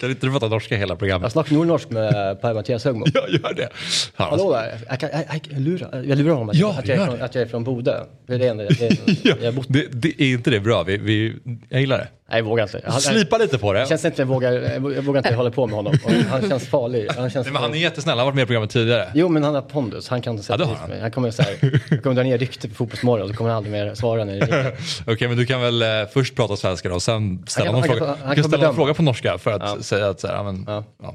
kan 0.01 0.11
inte 0.11 0.27
du 0.27 0.33
prata 0.33 0.49
norska 0.49 0.77
hela 0.77 0.93
Jag 0.93 0.99
programmet? 0.99 1.33
snackar 1.33 1.55
nordnorsk 1.55 1.91
med 1.91 2.41
Per-Mattias 2.41 2.85
Högmo. 2.85 3.07
Ja, 3.15 3.29
gör 3.29 3.55
det. 3.55 3.69
Ja, 4.17 4.25
Hallå 4.31 4.53
där, 4.53 4.79
jag, 4.89 5.03
jag, 5.03 5.11
jag, 5.13 5.41
jag, 5.51 5.61
lurar, 5.61 6.03
jag 6.03 6.19
lurar 6.19 6.33
honom 6.33 6.49
att, 6.51 6.57
Ja, 6.57 6.75
att, 6.79 6.89
jag 6.89 7.07
från, 7.07 7.23
att 7.23 7.35
jag 7.35 7.43
är 7.43 7.49
från 7.49 7.65
Bodö. 7.65 8.05
Det 8.27 8.35
är 8.35 8.39
det 8.39 8.49
enda, 8.49 8.65
det, 8.65 8.99
ja, 9.23 9.35
jag 9.41 9.65
det, 9.69 9.87
det, 9.93 10.23
är 10.23 10.33
inte 10.33 10.51
det 10.51 10.61
bra? 10.61 10.83
Vi, 10.83 10.97
vi, 10.97 11.37
jag 11.69 11.81
gillar 11.81 11.99
det. 11.99 12.09
Nej, 12.29 12.39
jag 12.39 12.45
vågar 12.45 12.63
inte. 12.65 12.81
Jag, 12.85 13.03
Slipa 13.03 13.39
lite 13.39 13.59
på 13.59 13.73
det. 13.73 13.89
känns 13.89 14.05
inte, 14.05 14.23
jag 14.23 14.27
vågar, 14.27 14.53
jag 14.53 14.81
vågar 14.81 15.19
inte 15.21 15.35
hålla 15.35 15.51
på 15.51 15.67
med 15.67 15.77
honom. 15.77 15.95
Han 16.31 16.49
känns 16.49 16.69
farlig. 16.69 17.09
Han 17.17 17.31
känns 17.31 17.47
Nej, 17.47 17.53
men 17.53 17.63
han 17.63 17.75
är 17.75 17.79
jättesnäll, 17.79 18.11
han 18.13 18.19
har 18.19 18.25
varit 18.25 18.35
med 18.35 18.43
i 18.43 18.47
programmet 18.47 18.71
tidigare. 18.71 19.09
Jo 19.15 19.29
men 19.29 19.45
han 19.45 19.55
har 19.55 19.63
pondus, 19.63 20.09
han 20.09 20.23
kan 20.23 20.43
sätta 20.43 20.65
han. 20.65 20.91
mig. 20.91 21.01
Han 21.01 21.11
kommer 21.11 21.31
så 21.31 21.43
här, 21.43 21.81
han 21.91 21.99
kommer 22.03 22.17
dra 22.17 22.23
ner 22.23 22.39
rykte 22.39 22.69
på 22.69 22.75
Fotbollsmorgon 22.75 23.29
så 23.29 23.35
kommer 23.35 23.51
han 23.51 23.57
aldrig 23.57 23.73
mer 23.73 23.95
svara 23.95 24.25
när 24.25 24.41
det. 24.41 24.73
Okej, 25.07 25.29
men 25.29 25.37
du 25.37 25.47
kan 25.47 25.61
väl 25.61 25.83
eh, 25.83 25.89
först 26.13 26.37
prata 26.37 26.57
svenska 26.57 26.89
då, 26.89 26.95
och 26.95 27.03
sen 27.03 27.45
ställa 27.47 27.67
Han 27.67 27.75
någon 27.75 27.81
han 27.83 27.89
kan- 27.89 27.99
fråga. 27.99 28.17
han 28.25 28.35
kan 28.35 28.45
ställa 28.45 28.59
bedöma. 28.59 28.75
fråga 28.75 28.95
på 28.95 29.03
norska 29.03 29.39
för 29.39 29.51
att 29.51 29.63
Ja. 29.77 29.83
säga 29.83 30.09
att 30.09 30.21
så 30.21 30.27
här, 30.27 30.35
ja, 30.35 30.43
men, 30.43 30.65
Ja. 30.69 30.85
ja. 31.03 31.15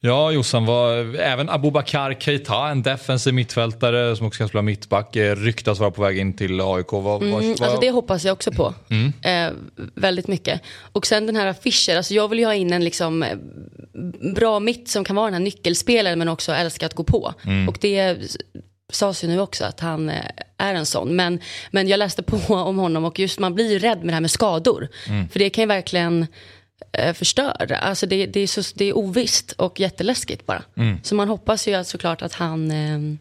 Ja, 0.00 0.30
Jossan, 0.32 0.66
var, 0.66 1.14
även 1.18 1.48
Abubakar 1.50 2.14
Keita, 2.20 2.68
en 2.68 2.82
defensiv 2.82 3.34
mittfältare 3.34 4.16
som 4.16 4.26
också 4.26 4.38
kan 4.38 4.48
spela 4.48 4.62
mittback, 4.62 5.16
eh, 5.16 5.36
ryktas 5.36 5.78
vara 5.78 5.90
på 5.90 6.02
väg 6.02 6.18
in 6.18 6.36
till 6.36 6.60
AIK. 6.60 6.92
Vad, 6.92 7.22
Mm, 7.22 7.32
vad, 7.34 7.44
alltså 7.62 7.80
det 7.80 7.90
hoppas 7.90 8.24
jag 8.24 8.32
också 8.32 8.52
på. 8.52 8.74
Eh, 9.28 9.50
väldigt 9.94 10.28
mycket. 10.28 10.60
Och 10.92 11.06
sen 11.06 11.26
den 11.26 11.36
här 11.36 11.52
Fischer, 11.52 11.96
alltså 11.96 12.14
jag 12.14 12.28
vill 12.28 12.38
ju 12.38 12.44
ha 12.44 12.54
in 12.54 12.72
en 12.72 12.84
liksom 12.84 13.22
eh, 13.22 13.36
bra 14.34 14.60
mitt 14.60 14.88
som 14.88 15.04
kan 15.04 15.16
vara 15.16 15.26
den 15.26 15.34
här 15.34 15.40
nyckelspelaren 15.40 16.18
men 16.18 16.28
också 16.28 16.52
älska 16.52 16.86
att 16.86 16.94
gå 16.94 17.04
på. 17.04 17.34
Och 17.68 17.78
det 17.80 18.16
sades 18.92 19.24
ju 19.24 19.28
nu 19.28 19.40
också 19.40 19.64
att 19.64 19.80
han 19.80 20.08
eh, 20.10 20.24
är 20.58 20.74
en 20.74 20.86
sån. 20.86 21.16
Men, 21.16 21.40
men 21.70 21.88
jag 21.88 21.98
läste 21.98 22.22
på 22.22 22.54
om 22.54 22.78
honom 22.78 23.04
och 23.04 23.18
just 23.18 23.38
man 23.38 23.54
blir 23.54 23.70
ju 23.72 23.78
rädd 23.78 23.98
med 23.98 24.08
det 24.08 24.12
här 24.12 24.20
med 24.20 24.30
skador. 24.30 24.88
För 25.32 25.38
det 25.38 25.50
kan 25.50 25.62
ju 25.62 25.68
verkligen 25.68 26.26
eh, 26.92 27.14
förstöra. 27.14 27.76
Alltså 27.76 28.06
det, 28.06 28.26
det, 28.26 28.40
är 28.40 28.46
så, 28.46 28.62
det 28.74 28.84
är 28.84 28.96
ovisst 28.96 29.52
och 29.52 29.80
jätteläskigt 29.80 30.46
bara. 30.46 30.62
Så 31.02 31.14
man 31.14 31.28
hoppas 31.28 31.68
ju 31.68 31.74
att, 31.74 31.86
såklart 31.86 32.22
att 32.22 32.32
han 32.32 32.70
eh, 32.70 33.16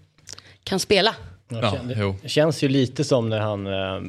kan 0.63 0.79
spela. 0.79 1.15
ja, 1.47 1.77
jo. 1.95 2.15
Det 2.21 2.29
känns 2.29 2.63
ju 2.63 2.67
lite 2.67 3.03
som 3.03 3.29
när 3.29 3.39
han, 3.39 3.67
äh, 3.67 4.01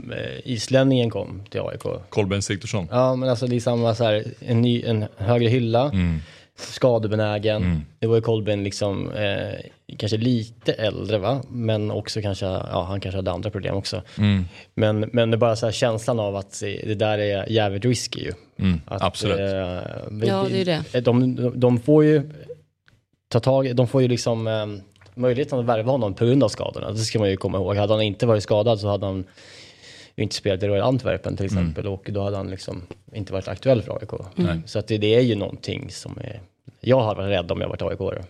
islänningen 0.44 1.10
kom 1.10 1.42
till 1.50 1.60
AIK. 1.60 1.82
Kolben 2.08 2.42
Sigthorsson. 2.42 2.88
Ja 2.90 3.16
men 3.16 3.28
alltså 3.28 3.46
det 3.46 3.56
är 3.56 3.60
samma 3.60 3.94
så 3.94 4.04
här, 4.04 4.24
en, 4.40 4.62
ny, 4.62 4.82
en 4.82 5.06
högre 5.16 5.48
hylla, 5.48 5.92
skadebenägen. 6.56 7.62
Det 7.98 8.06
var 8.06 8.16
ju 8.16 8.22
Kolben 8.22 8.64
liksom 8.64 9.10
eh, 9.12 9.60
kanske 9.98 10.16
lite 10.16 10.72
äldre 10.72 11.18
va, 11.18 11.42
men 11.48 11.90
också 11.90 12.22
kanske, 12.22 12.46
ja 12.46 12.86
han 12.88 13.00
kanske 13.00 13.18
hade 13.18 13.30
andra 13.30 13.50
problem 13.50 13.74
också. 13.74 14.02
Men, 14.74 15.00
men 15.12 15.30
det 15.30 15.34
är 15.34 15.38
bara 15.38 15.56
så 15.56 15.66
här 15.66 15.72
känslan 15.72 16.20
av 16.20 16.36
att 16.36 16.60
det 16.60 16.94
där 16.94 17.18
är 17.18 17.52
jävligt 17.52 17.84
risky 17.84 18.20
ju. 18.20 18.32
att, 18.86 19.02
absolut. 19.02 19.38
eh, 19.40 19.46
Ja, 20.22 20.46
det 20.50 20.60
är 20.60 20.82
det. 20.92 21.00
De, 21.00 21.36
de, 21.36 21.60
de 21.60 21.78
får 21.78 22.04
ju 22.04 22.30
ta 23.28 23.40
tag, 23.40 23.76
de 23.76 23.88
får 23.88 24.02
ju 24.02 24.08
liksom 24.08 24.46
eh, 24.46 24.66
möjligheten 25.14 25.58
att 25.58 25.64
värva 25.64 25.92
honom 25.92 26.14
på 26.14 26.24
grund 26.24 26.44
av 26.44 26.48
skadorna. 26.48 26.90
Det 26.90 26.98
ska 26.98 27.18
man 27.18 27.30
ju 27.30 27.36
komma 27.36 27.58
ihåg. 27.58 27.76
Hade 27.76 27.92
han 27.92 28.02
inte 28.02 28.26
varit 28.26 28.42
skadad 28.42 28.80
så 28.80 28.88
hade 28.88 29.06
han 29.06 29.24
inte 30.22 30.34
spelat 30.34 30.62
i 30.62 30.66
Royal 30.66 30.88
Antwerpen 30.88 31.36
till 31.36 31.46
exempel 31.46 31.86
och 31.86 32.08
då 32.12 32.22
hade 32.22 32.36
han 32.36 32.50
liksom 32.50 32.82
inte 33.14 33.32
varit 33.32 33.48
aktuell 33.48 33.82
för 33.82 33.98
AIK. 33.98 34.10
Så 34.66 34.78
att 34.78 34.88
det, 34.88 34.98
det 34.98 35.14
är 35.14 35.20
ju 35.20 35.34
någonting 35.34 35.90
som 35.90 36.18
är, 36.18 36.40
jag 36.80 37.00
har 37.00 37.14
varit 37.14 37.30
rädd 37.30 37.50
om 37.50 37.60
jag 37.60 37.68
varit 37.68 37.82
aik 37.82 37.98
-are. 37.98 38.24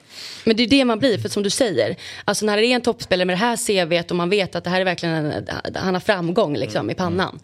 Men 0.44 0.56
det 0.56 0.62
är 0.62 0.68
det 0.68 0.84
man 0.84 0.98
blir, 0.98 1.18
för 1.18 1.28
som 1.28 1.42
du 1.42 1.50
säger, 1.50 1.96
alltså 2.24 2.46
när 2.46 2.56
det 2.56 2.66
är 2.66 2.74
en 2.74 2.80
toppspelare 2.80 3.24
med 3.24 3.32
det 3.32 3.40
här 3.40 3.56
CVt 3.56 4.10
och 4.10 4.16
man 4.16 4.30
vet 4.30 4.56
att 4.56 4.64
det 4.64 4.70
här 4.70 4.80
är 4.80 4.84
verkligen, 4.84 5.14
en, 5.14 5.46
han 5.74 5.94
har 5.94 6.00
framgång 6.00 6.56
liksom 6.56 6.90
i 6.90 6.94
pannan. 6.94 7.38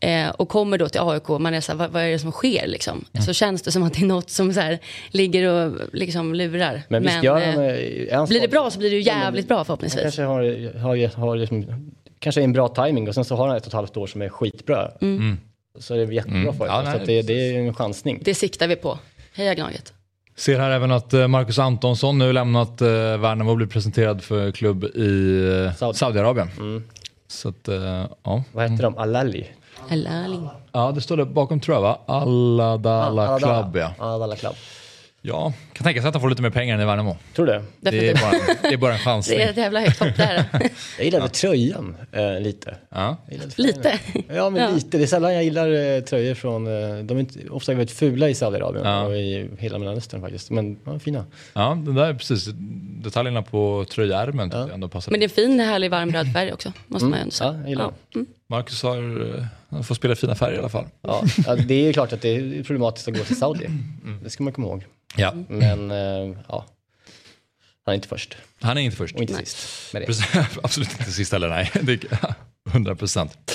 Eh, 0.00 0.28
och 0.28 0.48
kommer 0.48 0.78
då 0.78 0.88
till 0.88 1.00
AIK, 1.00 1.28
man 1.28 1.54
är 1.54 1.60
så 1.60 1.72
här, 1.72 1.78
vad, 1.78 1.90
vad 1.90 2.02
är 2.02 2.08
det 2.08 2.18
som 2.18 2.32
sker 2.32 2.66
liksom? 2.66 3.04
Så 3.26 3.32
känns 3.32 3.62
det 3.62 3.72
som 3.72 3.82
att 3.82 3.94
det 3.94 4.02
är 4.02 4.06
något 4.06 4.30
som 4.30 4.52
så 4.52 4.60
här, 4.60 4.78
ligger 5.10 5.48
och 5.48 5.80
liksom 5.92 6.34
lurar. 6.34 6.82
Men 6.88 7.02
visst 7.02 7.22
gör 7.22 7.40
han, 7.40 7.64
eh, 7.64 8.12
är 8.12 8.16
han 8.16 8.26
blir 8.26 8.40
det 8.40 8.48
bra 8.48 8.70
så 8.70 8.78
blir 8.78 8.90
det 8.90 8.96
ju 8.96 9.02
Ja, 9.02 9.14
men 9.14 9.22
jävligt 9.22 9.48
bra 9.48 9.56
Han 9.56 9.64
förhoppningsvis. 9.64 10.02
kanske 10.02 10.22
har, 10.22 10.78
har, 10.78 11.16
har 11.16 11.36
liksom, 11.36 11.66
kanske 12.26 12.42
en 12.42 12.52
bra 12.52 12.68
timing 12.68 13.08
och 13.08 13.14
sen 13.14 13.24
så 13.24 13.36
har 13.36 13.48
han 13.48 13.56
ett 13.56 13.62
och 13.62 13.68
ett 13.68 13.72
halvt 13.72 13.96
år 13.96 14.06
som 14.06 14.22
är 14.22 14.28
skitbra. 14.28 14.90
Så 15.78 15.94
är 15.94 16.06
det 16.06 16.14
jättebra 16.14 16.52
för 16.52 16.66
Ja, 16.66 16.82
nej, 16.82 16.98
så 17.00 17.06
det, 17.06 17.22
det 17.22 17.32
är 17.32 17.58
en 17.58 17.74
chansning. 17.74 18.20
Det 18.24 18.34
siktar 18.34 18.68
vi 18.68 18.76
på. 18.76 18.98
Heja 19.34 19.54
Gnaget. 19.54 19.92
Ser 20.36 20.58
här 20.58 20.70
även 20.70 20.90
att 20.90 21.12
eh, 21.12 21.28
Marcus 21.28 21.58
Antonsson 21.58 22.18
nu 22.18 22.32
lämnat 22.32 22.80
eh, 22.80 22.88
Värnamo 22.88 23.50
och 23.50 23.56
blir 23.56 23.66
presenterad 23.66 24.22
för 24.22 24.52
klubb 24.52 24.84
i 24.84 25.40
eh, 25.66 25.74
Saudi. 25.74 25.98
Saudiarabien. 25.98 26.48
Så 27.28 27.48
att, 27.48 27.68
ja. 28.22 28.44
Vad 28.52 28.70
heter 28.70 28.82
de? 28.82 28.98
Alali? 28.98 29.46
Eller 29.90 30.24
Erling. 30.24 30.48
ja, 30.72 30.92
det 30.92 31.00
står 31.00 31.16
det 31.16 31.24
bakom 31.24 31.60
tror 31.60 31.76
jag 31.76 31.82
va? 31.82 32.00
Alladala 32.06 33.38
Club 33.38 33.76
ja. 33.76 33.94
Alala 33.98 34.36
Club. 34.36 34.54
Ja, 35.28 35.52
kan 35.72 35.84
tänka 35.84 36.00
sig 36.00 36.08
att 36.08 36.14
han 36.14 36.20
får 36.20 36.30
lite 36.30 36.42
mer 36.42 36.50
pengar 36.50 36.74
än 36.74 36.80
i 36.80 36.84
Värnamo. 36.84 37.16
Tror 37.34 37.46
du 37.46 37.52
det? 37.80 37.90
Det 37.90 38.08
är 38.08 38.14
bara, 38.14 38.54
det 38.62 38.68
är 38.74 38.76
bara 38.76 38.92
en 38.92 38.98
chansning. 38.98 39.38
Det 39.38 39.44
är 39.44 39.50
ett 39.50 39.56
jävla 39.56 39.80
högt 39.80 39.98
hopp 40.00 40.16
där. 40.16 40.44
Jag 40.98 41.04
gillade 41.04 41.28
tröjan 41.28 41.96
eh, 42.12 42.40
lite. 42.40 42.76
Ja. 42.90 43.16
Lite. 43.56 43.98
Ja 44.28 44.50
men 44.50 44.62
Ja. 44.62 44.70
lite. 44.70 44.96
Det 44.98 45.02
är 45.04 45.06
sällan 45.06 45.34
jag 45.34 45.44
gillar 45.44 45.94
eh, 45.96 46.00
tröjor 46.00 46.34
från, 46.34 46.66
eh, 46.66 46.98
de 47.04 47.16
är 47.16 47.20
inte, 47.20 47.48
ofta 47.50 47.72
väldigt 47.74 47.96
fula 47.96 48.28
i 48.28 48.34
Saudiarabien 48.34 48.84
Ja. 48.86 49.02
och 49.02 49.16
i 49.16 49.48
hela 49.58 49.78
Mellanöstern 49.78 50.20
faktiskt. 50.20 50.50
Men 50.50 50.76
ja, 50.84 50.98
fina. 50.98 51.24
ja, 51.54 51.78
det 51.86 51.92
där 51.92 52.04
är 52.04 52.14
precis 52.14 52.48
detaljerna 53.04 53.42
på 53.42 53.84
tröjärmen 53.90 54.50
tycker 54.50 54.60
jag 54.60 54.70
ändå 54.74 54.88
passar. 54.88 55.10
Men 55.12 55.20
det 55.20 55.26
är 55.26 55.28
en 55.28 55.34
fin, 55.34 55.60
härlig, 55.60 55.90
varm 55.90 56.12
röd 56.12 56.32
färg 56.32 56.52
också. 56.52 56.72
Måste 56.86 57.06
man 57.08 57.18
ju 57.18 57.22
ändå 57.22 57.30
säga. 57.32 57.50
Ja, 57.52 57.58
jag 57.60 57.68
gillar 57.68 57.92
Mm. 58.14 58.26
Marcus 58.48 58.82
har, 58.82 59.34
eh, 59.38 59.44
han 59.70 59.84
får 59.84 59.94
spela 59.94 60.16
fina 60.16 60.34
färger 60.34 60.56
i 60.56 60.58
alla 60.58 60.68
fall. 60.68 60.86
Ja, 61.02 61.24
det 61.66 61.74
är 61.74 61.86
ju 61.86 61.92
klart 61.92 62.12
att 62.12 62.22
det 62.22 62.28
är 62.36 62.62
problematiskt 62.62 63.08
att 63.08 63.18
gå 63.18 63.24
till 63.24 63.36
Saudi. 63.38 63.66
Det 64.22 64.30
ska 64.30 64.44
man 64.44 64.52
komma 64.52 64.66
ihåg. 64.66 64.84
Ja. 65.16 65.34
Men 65.48 65.90
eh, 65.90 66.36
ja, 66.48 66.66
Han 67.84 67.92
är 67.92 67.94
inte 67.94 68.08
först. 68.08 68.36
Han 68.60 68.76
är 68.78 68.80
inte 68.80 68.96
först. 68.96 69.14
Och 69.16 69.22
inte 69.22 69.34
sist. 69.34 69.56
Det. 69.92 70.06
Precis, 70.06 70.26
Absolut 70.62 70.92
inte 70.92 71.12
sist 71.12 71.32
heller, 71.32 71.48
nej. 71.48 71.70
Det 71.82 71.92
är 71.92 72.34
100 72.70 72.96
procent. 72.96 73.52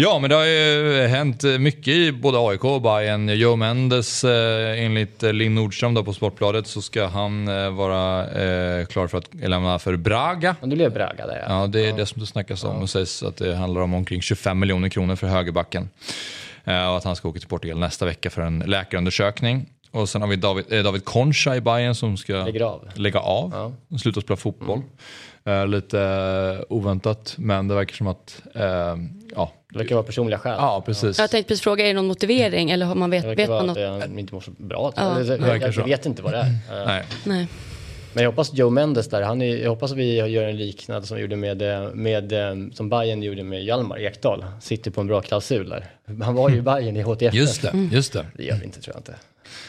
Ja, 0.00 0.18
men 0.18 0.30
det 0.30 0.36
har 0.36 0.44
ju 0.44 1.06
hänt 1.06 1.42
mycket 1.42 1.88
i 1.88 2.12
både 2.12 2.38
AIK 2.38 2.64
och 2.64 2.82
Bayern. 2.82 3.28
Joe 3.28 3.56
Mendes, 3.56 4.24
eh, 4.24 4.84
enligt 4.84 5.22
Linn 5.22 5.54
Nordström 5.54 5.94
då 5.94 6.04
på 6.04 6.12
Sportbladet, 6.12 6.66
så 6.66 6.82
ska 6.82 7.06
han 7.06 7.48
eh, 7.48 7.70
vara 7.70 8.30
eh, 8.30 8.86
klar 8.86 9.06
för 9.06 9.18
att 9.18 9.34
lämna 9.34 9.78
för 9.78 9.96
Braga. 9.96 10.56
Men 10.60 10.70
det 10.70 10.76
blev 10.76 10.92
Braga 10.92 11.26
där 11.26 11.44
ja. 11.48 11.60
Ja, 11.60 11.66
det 11.66 11.86
är 11.86 11.92
det 11.92 12.06
som 12.06 12.20
det 12.20 12.26
snackas 12.26 12.64
om. 12.64 12.76
Och 12.76 12.90
sägs 12.90 13.22
att 13.22 13.36
det 13.36 13.56
handlar 13.56 13.80
om 13.80 13.94
omkring 13.94 14.22
25 14.22 14.58
miljoner 14.58 14.88
kronor 14.88 15.16
för 15.16 15.26
högerbacken. 15.26 15.90
Eh, 16.64 16.88
och 16.88 16.96
att 16.96 17.04
han 17.04 17.16
ska 17.16 17.28
åka 17.28 17.38
till 17.38 17.48
Portugal 17.48 17.78
nästa 17.78 18.04
vecka 18.04 18.30
för 18.30 18.42
en 18.42 18.58
läkarundersökning. 18.58 19.66
Och 19.90 20.08
sen 20.08 20.22
har 20.22 20.28
vi 20.28 20.36
David, 20.36 20.72
eh, 20.72 20.82
David 20.82 21.04
Concha 21.04 21.56
i 21.56 21.60
Bayern 21.60 21.94
som 21.94 22.16
ska 22.16 22.36
av. 22.36 22.88
lägga 22.94 23.20
av. 23.20 23.76
Sluta 24.00 24.20
spela 24.20 24.36
fotboll. 24.36 24.82
Eh, 25.44 25.66
lite 25.66 26.00
eh, 26.00 26.64
oväntat, 26.68 27.34
men 27.38 27.68
det 27.68 27.74
verkar 27.74 27.94
som 27.94 28.06
att... 28.06 28.42
Eh, 28.54 28.96
ja, 29.34 29.52
Det 29.72 29.78
verkar 29.78 29.94
vara 29.94 30.04
personliga 30.06 30.38
skäl. 30.38 30.54
ja, 30.58 30.82
precis. 30.86 31.18
Jag 31.18 31.30
tänkte 31.30 31.48
precis 31.48 31.62
fråga, 31.62 31.84
är 31.84 31.88
det 31.88 31.94
någon 31.94 32.06
motivering 32.06 32.70
eller 32.70 32.86
har 32.86 32.94
man 32.94 33.10
vet, 33.10 33.22
Det 33.22 33.28
verkar 33.28 33.42
vet 33.42 33.48
man 33.50 33.70
att 33.70 33.76
något? 33.76 34.02
han 34.02 34.18
inte 34.18 34.34
mår 34.34 34.40
så 34.40 34.50
bra. 34.50 34.92
Ja. 34.96 35.20
Eller, 35.20 35.30
jag, 35.32 35.38
verkar 35.38 35.66
jag, 35.66 35.74
så. 35.74 35.82
vet 35.82 36.06
inte 36.06 36.22
vad 36.22 36.32
det 36.32 36.38
är. 36.38 36.54
Nej. 36.86 37.04
Nej. 37.24 37.46
Men 38.12 38.24
jag 38.24 38.30
hoppas 38.30 38.54
Joe 38.54 38.70
Mendes 38.70 39.08
där, 39.08 39.22
han 39.22 39.42
är, 39.42 39.56
jag 39.56 39.70
hoppas 39.70 39.92
att 39.92 39.98
vi 39.98 40.14
gör 40.26 40.44
en 40.48 40.56
liknande 40.56 41.06
som 41.06 41.16
vi 41.16 41.22
gjorde 41.22 41.36
med, 41.36 41.62
eh, 41.62 41.90
med 41.94 42.32
eh, 42.32 42.54
som 42.74 42.88
Bayern 42.88 43.22
gjorde 43.22 43.42
med 43.42 43.64
Hjalmar 43.64 43.98
Ekdal. 44.00 44.44
Sitter 44.60 44.90
på 44.90 45.00
en 45.00 45.06
bra 45.06 45.20
klausul 45.20 45.68
där. 45.68 45.84
Han 46.24 46.34
var 46.34 46.48
ju 46.50 46.56
i 46.56 46.62
Bayern 46.62 46.96
i 46.96 47.02
HTF. 47.02 47.34
Just 47.34 47.62
det, 47.62 47.88
just 47.92 48.12
det. 48.12 48.26
Det 48.34 48.44
gör 48.44 48.56
vi 48.56 48.64
inte 48.64 48.80
tror 48.80 48.94
jag 48.94 49.00
inte. 49.00 49.14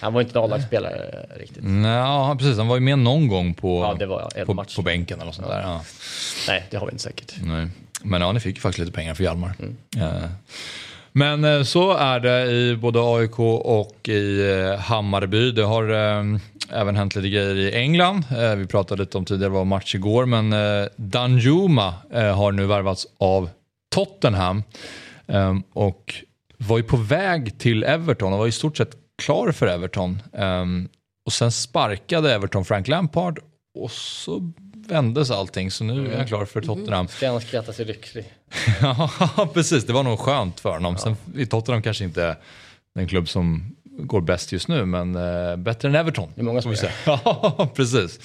Han 0.02 0.14
var 0.14 0.22
inte 0.22 0.40
en 0.40 0.44
A-lagsspelare 0.46 1.26
eh, 1.34 1.40
riktigt. 1.40 1.64
Ja, 1.84 2.36
precis. 2.40 2.58
Han 2.58 2.68
var 2.68 2.76
ju 2.76 2.82
med 2.82 3.00
någon 3.00 3.28
gång 3.28 3.54
på, 3.54 3.82
Ja, 3.82 3.96
det 4.00 4.06
var 4.06 4.46
på, 4.46 4.54
match. 4.54 4.76
på 4.76 4.82
bänken 4.82 5.18
eller 5.18 5.26
något 5.26 5.36
sånt 5.36 5.48
där. 5.48 5.62
Ja. 5.62 5.82
Nej, 6.48 6.64
det 6.70 6.78
har 6.78 6.86
vi 6.86 6.92
inte 6.92 7.04
säkert. 7.04 7.34
Nej. 7.44 7.68
Men 8.04 8.22
ja, 8.22 8.32
ni 8.32 8.40
fick 8.40 8.56
ju 8.56 8.62
faktiskt 8.62 8.80
lite 8.80 8.92
pengar 8.92 9.14
för 9.14 9.24
Hjalmar. 9.24 9.54
Mm. 9.60 9.76
Eh, 9.98 10.30
Men 11.12 11.44
eh, 11.44 11.64
så 11.64 11.94
är 11.94 12.20
det 12.20 12.52
i 12.52 12.76
både 12.76 13.00
AIK 13.04 13.40
och 13.40 14.10
i 14.10 14.52
eh, 14.52 14.80
Hammarby. 14.80 15.52
Det 15.52 15.64
har 15.64 15.84
även 16.72 16.96
hänt 16.96 17.16
lite 17.16 17.30
grejer 17.30 17.56
i 17.56 17.76
England. 17.76 18.24
Vi 18.58 18.66
pratade 18.68 19.02
lite 19.02 19.18
om 19.18 19.26
tidigare, 19.26 19.50
det 19.52 19.56
var 19.56 19.66
match 19.66 19.96
igår, 19.96 20.26
men 20.26 20.56
Danjuma 20.96 21.94
har 22.12 22.52
nu 22.52 22.66
värvats 22.66 23.08
av 23.18 23.50
Tottenham 23.90 24.64
eh, 25.28 25.56
och 25.74 26.16
var 26.58 26.78
ju 26.78 26.84
på 26.84 26.98
väg 26.98 27.60
till 27.60 27.84
Everton 27.84 28.34
och 28.34 28.40
var 28.40 28.48
i 28.48 28.52
stort 28.52 28.78
sett 28.78 28.96
klar 29.22 29.52
för 29.52 29.68
Everton. 29.68 30.22
Eh, 30.34 30.66
och 31.26 31.34
sen 31.34 31.52
sparkade 31.52 32.34
Everton 32.34 32.66
Frank 32.66 32.88
Lampard 32.88 33.40
och 33.80 33.92
så 33.92 34.54
vändes 34.90 35.32
allting, 35.32 35.72
så 35.72 35.84
nu 35.84 36.12
är 36.12 36.18
han 36.18 36.28
klar 36.28 36.46
för 36.46 36.62
Tottenham. 36.62 37.08
Ska 37.08 37.32
han 37.32 37.42
skratta 37.42 37.74
sig 37.74 37.86
lycklig? 37.86 38.26
Ja, 38.82 39.50
precis. 39.54 39.86
Det 39.86 39.94
var 39.94 40.04
nog 40.04 40.20
skönt 40.20 40.60
för 40.60 40.70
honom. 40.70 40.98
Sen 40.98 41.16
i 41.36 41.46
Tottenham 41.46 41.82
kanske 41.82 42.04
inte 42.04 42.38
den 42.96 43.08
klubb 43.08 43.30
som 43.30 43.76
går 43.84 44.22
bäst 44.22 44.52
just 44.52 44.68
nu, 44.68 44.86
men 44.86 45.16
eh, 45.16 45.56
bättre 45.56 45.88
än 45.88 45.96
Everton. 45.96 46.30
Det 46.36 46.42
är 46.42 46.46
många 46.46 46.62
som 46.62 46.76
säga. 46.76 46.92
Ja, 47.06 47.70
precis. 47.76 48.20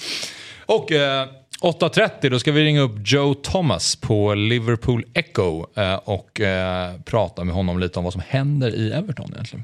Och 0.65 0.91
eh, 0.91 1.27
8.30 1.61 2.29
då 2.29 2.39
ska 2.39 2.51
vi 2.51 2.63
ringa 2.63 2.81
upp 2.81 2.91
Joe 3.05 3.33
Thomas 3.33 3.95
på 3.95 4.33
Liverpool 4.33 5.05
Echo 5.13 5.65
eh, 5.75 5.95
och 5.95 6.41
eh, 6.41 6.93
prata 7.05 7.43
med 7.43 7.55
honom 7.55 7.79
lite 7.79 7.99
om 7.99 8.03
vad 8.03 8.13
som 8.13 8.21
händer 8.27 8.75
i 8.75 8.91
Everton 8.91 9.31
egentligen. 9.33 9.63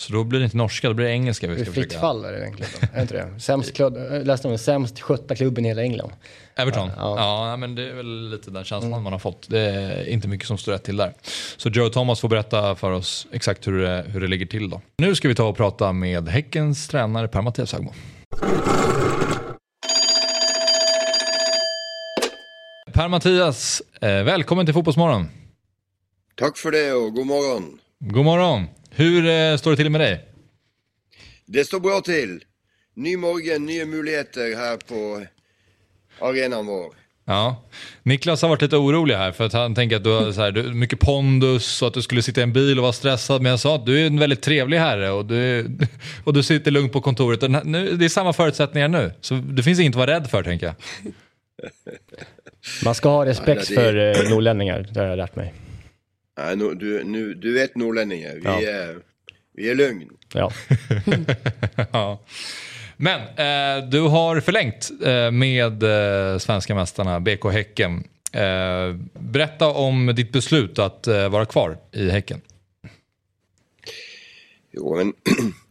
Så 0.00 0.12
då 0.12 0.24
blir 0.24 0.38
det 0.40 0.44
inte 0.44 0.56
norska, 0.56 0.88
då 0.88 0.94
blir 0.94 1.06
det 1.06 1.12
engelska 1.12 1.46
vi 1.46 1.54
ska 1.54 1.72
fritt 1.72 1.74
försöka. 1.84 2.00
fall 2.00 2.24
är 2.24 2.32
det 2.32 2.38
egentligen. 2.40 2.72
Är 2.92 2.96
det 2.96 3.02
inte 3.02 3.14
det? 3.14 3.40
Sämst, 3.40 3.72
klubb, 3.74 3.96
jag 3.96 4.26
läste 4.26 4.46
om 4.48 4.50
den 4.52 4.58
sämst 4.58 5.00
skötta 5.00 5.34
klubben 5.34 5.64
i 5.64 5.68
hela 5.68 5.82
England. 5.82 6.12
Everton? 6.56 6.90
Ja, 6.96 7.14
Ja. 7.50 7.56
men 7.56 7.74
det 7.74 7.88
är 7.90 7.94
väl 7.94 8.30
lite 8.30 8.50
den 8.50 8.64
känslan 8.64 9.02
man 9.02 9.12
har 9.12 9.20
fått. 9.20 9.46
Det 9.50 9.60
är 9.60 10.08
inte 10.08 10.28
mycket 10.28 10.46
som 10.46 10.58
står 10.58 10.72
rätt 10.72 10.84
till 10.84 10.96
där. 10.96 11.12
Så 11.56 11.68
Joe 11.68 11.88
Thomas 11.88 12.20
får 12.20 12.28
berätta 12.28 12.74
för 12.76 12.90
oss 12.90 13.26
exakt 13.32 13.66
hur 13.66 13.78
det, 13.82 14.04
hur 14.08 14.20
det 14.20 14.26
ligger 14.26 14.46
till 14.46 14.70
då. 14.70 14.80
Nu 14.98 15.14
ska 15.14 15.28
vi 15.28 15.34
ta 15.34 15.44
och 15.48 15.56
prata 15.56 15.92
med 15.92 16.28
Häckens 16.28 16.88
tränare 16.88 17.28
Per-Mattias 17.28 17.72
Högmo. 17.72 17.92
Per-Mattias, 22.92 23.82
eh, 24.00 24.08
välkommen 24.08 24.66
till 24.66 24.74
Fotbollsmorgon. 24.74 25.28
Tack 26.34 26.56
för 26.58 26.70
det 26.70 26.92
och 26.92 27.12
god 27.14 27.26
morgon. 27.26 27.78
God 28.00 28.24
morgon. 28.24 28.64
Hur 28.98 29.26
eh, 29.26 29.56
står 29.56 29.70
det 29.70 29.76
till 29.76 29.90
med 29.90 30.00
dig? 30.00 30.24
Det 31.46 31.64
står 31.64 31.80
bra 31.80 32.00
till. 32.00 32.40
Ny 32.94 33.16
morgon, 33.16 33.66
nya 33.66 33.86
möjligheter 33.86 34.56
här 34.56 34.76
på 34.76 35.26
arenan 36.26 36.66
vår. 36.66 36.94
Ja. 37.24 37.64
Niklas 38.02 38.42
har 38.42 38.48
varit 38.48 38.62
lite 38.62 38.76
orolig 38.76 39.14
här 39.14 39.32
för 39.32 39.46
att 39.46 39.52
han 39.52 39.74
tänker 39.74 39.96
att 39.96 40.04
du 40.04 40.10
har 40.10 40.32
så 40.32 40.40
här, 40.40 40.50
du, 40.50 40.62
mycket 40.62 41.00
pondus 41.00 41.82
och 41.82 41.88
att 41.88 41.94
du 41.94 42.02
skulle 42.02 42.22
sitta 42.22 42.40
i 42.40 42.42
en 42.44 42.52
bil 42.52 42.78
och 42.78 42.82
vara 42.82 42.92
stressad. 42.92 43.42
Men 43.42 43.50
jag 43.50 43.60
sa 43.60 43.74
att 43.74 43.86
du 43.86 44.00
är 44.02 44.06
en 44.06 44.18
väldigt 44.18 44.42
trevlig 44.42 44.78
herre 44.78 45.10
och 45.10 45.26
du, 45.26 45.66
och 46.24 46.32
du 46.34 46.42
sitter 46.42 46.70
lugnt 46.70 46.92
på 46.92 47.00
kontoret. 47.00 47.42
Och 47.42 47.50
nu, 47.66 47.96
det 47.96 48.04
är 48.04 48.08
samma 48.08 48.32
förutsättningar 48.32 48.88
nu, 48.88 49.12
så 49.20 49.34
det 49.34 49.62
finns 49.62 49.80
inget 49.80 49.92
att 49.92 49.96
vara 49.98 50.10
rädd 50.10 50.30
för 50.30 50.42
tänker 50.42 50.66
jag. 50.66 50.74
Man 52.84 52.94
ska 52.94 53.08
ha 53.08 53.26
respekt 53.26 53.70
Ja, 53.70 53.80
det- 53.82 54.14
för 54.14 54.24
eh, 54.24 54.30
norrlänningar, 54.30 54.88
det 54.92 55.00
har 55.00 55.06
jag 55.06 55.16
lärt 55.16 55.36
mig. 55.36 55.54
Nej, 56.38 56.56
nu, 56.56 56.74
du, 56.74 57.04
nu, 57.04 57.34
du 57.34 57.52
vet 57.54 57.76
norrlänningar, 57.76 58.34
vi, 58.34 58.40
Ja. 58.44 58.60
är, 58.62 58.98
vi 59.54 59.70
är 59.70 59.74
lugn. 59.74 60.08
Ja. 60.34 60.52
Ja. 61.92 62.24
Men 62.96 63.20
eh, 63.20 63.88
du 63.88 64.00
har 64.00 64.40
förlängt 64.40 64.90
eh, 65.04 65.30
med 65.30 65.82
eh, 65.82 66.38
svenska 66.38 66.74
mästarna 66.74 67.20
BK 67.20 67.44
Häcken. 67.52 68.04
Eh, 68.32 68.94
berätta 69.18 69.66
om 69.66 70.06
ditt 70.16 70.32
beslut 70.32 70.78
att 70.78 71.06
eh, 71.06 71.28
vara 71.28 71.44
kvar 71.46 71.78
i 71.92 72.10
Häcken. 72.10 72.40
Jo, 74.72 74.96
men 74.96 75.12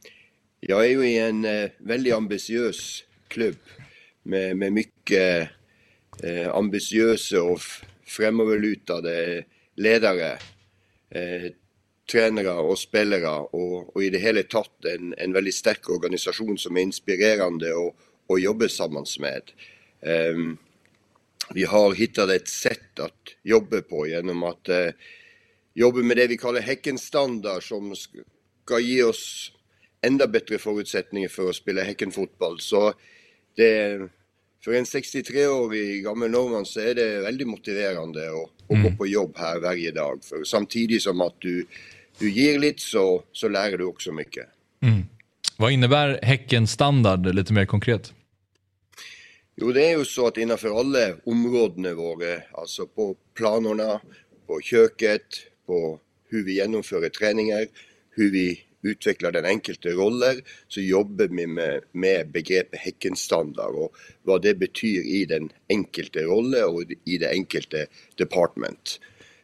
jag 0.59 0.85
är 0.85 0.89
ju 0.89 1.07
i 1.09 1.19
en 1.19 1.45
eh, 1.45 1.69
väldigt 1.77 2.13
ambitiös 2.13 3.03
klubb 3.27 3.55
med, 4.23 4.57
med 4.57 4.73
mycket 4.73 5.49
eh, 6.23 6.55
ambitiösa 6.55 7.41
och 7.43 7.59
framåtlutade 8.05 9.43
ledare, 9.75 10.37
eh, 11.09 11.51
tränare 12.11 12.51
och 12.51 12.79
spelare 12.79 13.39
och, 13.39 14.03
i 14.03 14.09
det 14.09 14.17
hela 14.17 14.43
tatt 14.43 14.85
en, 14.85 15.13
en 15.17 15.33
väldigt 15.33 15.55
stark 15.55 15.89
organisation 15.89 16.57
som 16.57 16.77
är 16.77 16.81
inspirerande 16.81 17.73
å, 17.73 17.95
å 18.27 18.39
jobba 18.39 18.67
tillsammans 18.67 19.19
med. 19.19 19.41
Ehm, 20.01 20.57
vi 21.53 21.63
har 21.63 21.95
hittat 21.95 22.29
ett 22.29 22.47
sätt 22.47 22.99
att 22.99 23.35
jobba 23.43 23.81
på 23.81 24.07
genom 24.07 24.43
att 24.43 24.69
eh, 24.69 24.89
jobba 25.73 25.99
med 25.99 26.17
det 26.17 26.27
vi 26.27 26.37
kallar 26.37 26.61
Häckenstandard 26.61 27.63
som 27.63 27.95
ska 27.95 28.79
ge 28.79 29.03
oss 29.03 29.51
ända 30.01 30.27
bättre 30.27 30.57
förutsättningar 30.57 31.29
för 31.29 31.49
att 31.49 31.55
spela 31.55 31.81
Häckenfotboll. 31.81 32.59
Så 32.59 32.93
det, 33.55 33.99
för 34.67 34.73
en 34.73 34.83
63-årig 34.83 36.03
gammal 36.03 36.29
norrman 36.29 36.65
så 36.65 36.79
är 36.79 36.95
det 36.95 37.21
väldigt 37.21 37.47
motiverande 37.47 38.19
att, 38.19 38.75
att 38.77 38.83
gå 38.83 38.97
på 38.97 39.07
jobb 39.07 39.35
här 39.37 39.59
varje 39.59 39.91
dag. 39.91 40.19
För 40.23 40.43
samtidigt 40.43 41.01
som 41.01 41.21
att 41.21 41.35
du, 41.39 41.65
du 42.19 42.31
ger 42.31 42.59
lite 42.59 42.81
så, 42.81 43.23
så 43.31 43.49
lär 43.49 43.77
du 43.77 43.83
också 43.83 44.11
mycket. 44.11 44.45
Vad 45.57 45.71
innebär 45.71 46.19
Häckens 46.23 46.71
standard 46.71 47.35
lite 47.35 47.53
mer 47.53 47.65
konkret? 47.65 48.13
Jo, 49.55 49.71
det 49.71 49.85
är 49.85 49.97
ju 49.97 50.05
så 50.05 50.27
att 50.27 50.37
innanför 50.37 50.79
alla 50.79 51.15
områdena 51.25 51.93
våra, 51.93 52.41
alltså 52.53 52.87
på 52.87 53.15
planerna, 53.33 53.99
på 54.47 54.61
köket, 54.61 55.27
på 55.65 55.99
hur 56.29 56.45
vi 56.45 56.53
genomför 56.53 57.09
träningar, 57.09 57.67
hur 58.09 58.31
vi 58.31 58.59
utvecklar 58.81 59.31
den 59.31 59.45
enkelte 59.45 59.89
roller, 59.89 60.35
så 60.67 60.81
jobbar 60.81 61.27
vi 61.27 61.47
med, 61.47 61.81
med 61.91 62.31
begreppet 62.31 62.79
Häckenstandard 62.79 63.75
och 63.75 63.95
vad 64.23 64.41
det 64.41 64.55
betyder 64.55 65.03
i 65.03 65.25
den 65.25 65.49
enkelte 65.69 66.19
rolle 66.23 66.63
och 66.63 66.83
i 67.05 67.17
det 67.17 67.31
enkelte 67.31 67.85
department. 68.15 68.99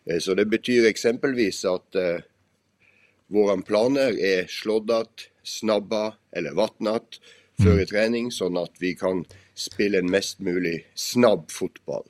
Eh, 0.10 0.18
Så 0.20 0.34
det 0.34 0.46
betyder 0.46 0.90
exempelvis 0.90 1.66
att 1.66 1.96
eh, 1.96 2.18
våra 3.28 3.62
planer 3.62 4.20
är 4.20 4.46
slåddat, 4.48 5.12
snabba 5.44 6.14
eller 6.32 6.52
vattnat 6.52 7.08
före 7.64 7.86
träning 7.86 8.32
så 8.32 8.64
att 8.64 8.72
vi 8.80 8.96
kan 8.96 9.26
spela 9.56 9.98
en 9.98 10.12
mest 10.12 10.40
möjlig 10.40 10.88
snabb 10.96 11.52
fotboll. 11.52 12.04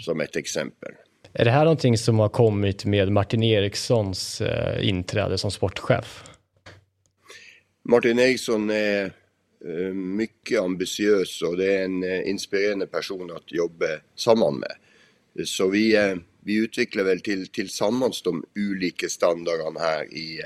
Som 0.00 0.20
ett 0.20 0.36
exempel. 0.36 0.92
Är 1.32 1.44
det 1.44 1.50
här 1.50 1.64
någonting 1.64 1.98
som 1.98 2.18
har 2.18 2.28
kommit 2.28 2.84
med 2.84 3.12
Martin 3.12 3.42
Erikssons 3.42 4.40
eh, 4.40 4.88
inträde 4.88 5.38
som 5.38 5.50
sportchef? 5.50 6.24
Martin 7.86 8.18
Eriksson 8.18 8.70
är 8.70 9.04
eh, 9.64 9.94
mycket 9.94 10.60
ambitiös 10.60 11.42
och 11.42 11.56
det 11.56 11.74
är 11.74 11.84
en 11.84 12.02
eh, 12.02 12.28
inspirerande 12.28 12.86
person 12.86 13.30
att 13.30 13.52
jobba 13.52 13.86
samman 14.16 14.58
med. 14.58 14.72
Så 15.46 15.68
vi, 15.68 15.96
eh, 15.96 16.16
vi 16.40 16.56
utvecklar 16.56 17.04
väl 17.04 17.20
till, 17.20 17.48
tillsammans 17.48 18.22
de 18.22 18.44
olika 18.56 19.08
standarderna 19.08 19.80
här 19.80 20.04
i, 20.04 20.40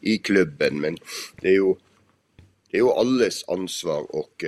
i 0.00 0.18
klubben 0.18 0.80
men 0.80 0.96
det 1.40 1.48
är 1.48 1.52
ju, 1.52 1.74
det 2.70 2.76
är 2.76 2.80
ju 2.80 2.88
allas 2.90 3.44
ansvar 3.48 4.16
och, 4.16 4.44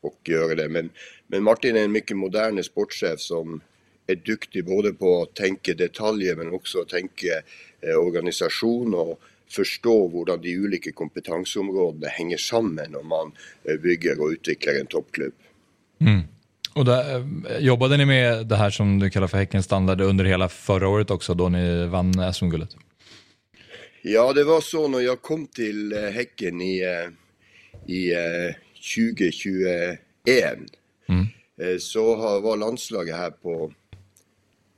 och 0.00 0.20
göra 0.28 0.54
det. 0.54 0.68
Men, 0.68 0.90
men 1.26 1.42
Martin 1.42 1.76
är 1.76 1.84
en 1.84 1.92
mycket 1.92 2.16
modern 2.16 2.62
sportchef 2.62 3.20
som 3.20 3.60
är 4.06 4.16
duktig 4.16 4.64
både 4.64 4.92
på 4.92 5.22
att 5.22 5.34
tänka 5.34 5.74
detaljer 5.74 6.36
men 6.36 6.52
också 6.52 6.80
att 6.80 6.88
tänka 6.88 7.42
organisation 7.98 8.94
och 8.94 9.20
förstå 9.48 10.08
hur 10.08 10.38
de 10.38 10.58
olika 10.58 10.92
kompetensområdena 10.92 12.08
hänger 12.08 12.36
samman 12.36 12.90
när 12.90 13.02
man 13.02 13.32
eh, 13.64 13.80
bygger 13.80 14.20
och 14.20 14.28
utvecklar 14.28 14.72
en 14.80 14.86
toppklubb. 14.86 15.34
Mm. 16.00 16.20
Och 16.74 16.84
där, 16.84 17.16
eh, 17.50 17.58
jobbade 17.58 17.96
ni 17.96 18.04
med 18.04 18.46
det 18.46 18.56
här 18.56 18.70
som 18.70 18.98
du 18.98 19.10
kallar 19.10 19.26
för 19.26 19.38
Häckens 19.38 19.64
standard 19.64 20.00
under 20.00 20.24
hela 20.24 20.48
förra 20.48 20.88
året 20.88 21.10
också 21.10 21.34
då 21.34 21.48
ni 21.48 21.86
vann 21.86 22.34
SM-guldet? 22.34 22.76
Ja, 24.02 24.32
det 24.32 24.44
var 24.44 24.60
så 24.60 24.88
när 24.88 25.00
jag 25.00 25.22
kom 25.22 25.46
till 25.46 25.92
eh, 25.92 26.00
Häcken 26.00 26.60
i, 26.60 26.82
i 27.86 28.14
2021. 28.96 29.98
Mm. 31.08 31.26
Så 31.80 32.16
var 32.40 32.56
landslaget 32.56 33.16
här 33.16 33.30
på, 33.30 33.72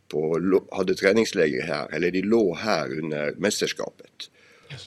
på, 0.09 0.41
hade 0.73 0.95
träningsläger 0.95 1.63
här, 1.63 1.95
eller 1.95 2.11
de 2.11 2.23
låg 2.23 2.57
här 2.57 2.99
under 2.99 3.35
mästerskapet. 3.37 4.31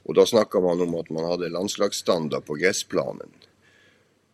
Och 0.04 0.14
då 0.14 0.26
snackade 0.26 0.64
man 0.64 0.82
om 0.82 0.96
att 0.96 1.10
man 1.10 1.26
hade 1.26 1.50
landslagsstandard 1.50 2.46
på 2.46 2.54
gräsplanen. 2.54 3.30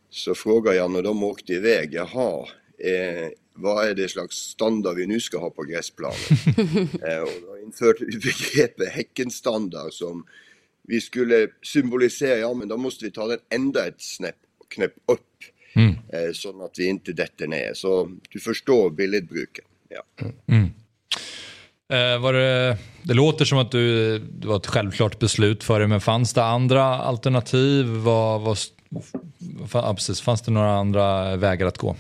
Så 0.10 0.36
frågade 0.36 0.78
jag 0.78 0.92
när 0.92 1.02
de 1.02 1.24
åkte 1.24 1.54
iväg, 1.54 1.94
jaha, 1.94 2.48
eh, 2.78 3.30
vad 3.54 3.88
är 3.90 3.96
det 3.96 4.10
slags 4.10 4.36
standard 4.36 4.98
vi 4.98 5.08
nu 5.08 5.20
ska 5.20 5.38
ha 5.38 5.50
på 5.50 5.64
gräsplanen? 5.64 6.18
eh, 7.08 7.20
och 7.20 7.42
då 7.42 7.58
införde 7.64 8.06
vi 8.06 8.18
begreppet 8.18 8.90
Häckenstandard 8.90 9.94
som 9.94 10.26
vi 10.84 11.02
skulle 11.02 11.48
symbolisera, 11.62 12.38
ja 12.38 12.54
men 12.54 12.68
då 12.68 12.78
måste 12.78 13.06
vi 13.06 13.12
ta 13.12 13.28
den 13.28 13.40
ända 13.50 13.88
ett 13.88 14.02
snäpp, 14.02 14.36
knäpp 14.68 14.94
upp. 15.06 15.22
Mm. 15.74 15.90
Eh, 15.90 16.32
så 16.34 16.66
att 16.66 16.80
vi 16.80 16.88
inte 16.88 17.14
detter 17.14 17.48
ner. 17.48 17.74
Så 17.74 18.12
du 18.30 18.40
förstår 18.40 18.90
bildbruket. 18.90 19.66
Ja. 19.90 20.04
Mm. 20.48 20.70
Eh, 21.94 22.22
var 22.22 22.34
det, 22.34 22.78
det 23.04 23.14
låter 23.14 23.46
som 23.46 23.58
att 23.58 23.72
du, 23.72 24.20
det 24.20 24.48
var 24.48 24.56
ett 24.56 24.68
självklart 24.68 25.20
beslut 25.20 25.64
för 25.64 25.80
dig, 25.80 25.88
men 25.88 26.02
fanns 26.02 26.34
det 26.34 26.44
andra 26.44 26.84
alternativ? 26.84 27.86
Var, 27.86 28.40
var, 28.40 28.58
ja, 29.74 29.94
precis, 29.94 30.22
fanns 30.22 30.42
det 30.42 30.52
några 30.52 30.72
andra 30.72 31.36
vägar 31.36 31.68
att 31.68 31.78
gå? 31.78 31.96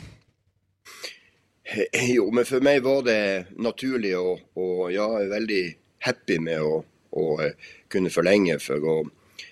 Eh, 1.93 2.12
jo, 2.12 2.32
men 2.32 2.45
för 2.45 2.62
mig 2.62 2.80
var 2.80 3.04
det 3.04 3.45
naturligt 3.56 4.17
och, 4.17 4.39
och 4.54 4.91
jag 4.91 5.21
är 5.21 5.30
väldigt 5.30 5.78
happy 6.00 6.39
med 6.39 6.60
att 6.62 6.86
och, 7.10 7.43
eh, 7.43 7.52
kunna 7.88 8.10
förlänga 8.10 8.60
för 8.60 9.00
att 9.00 9.08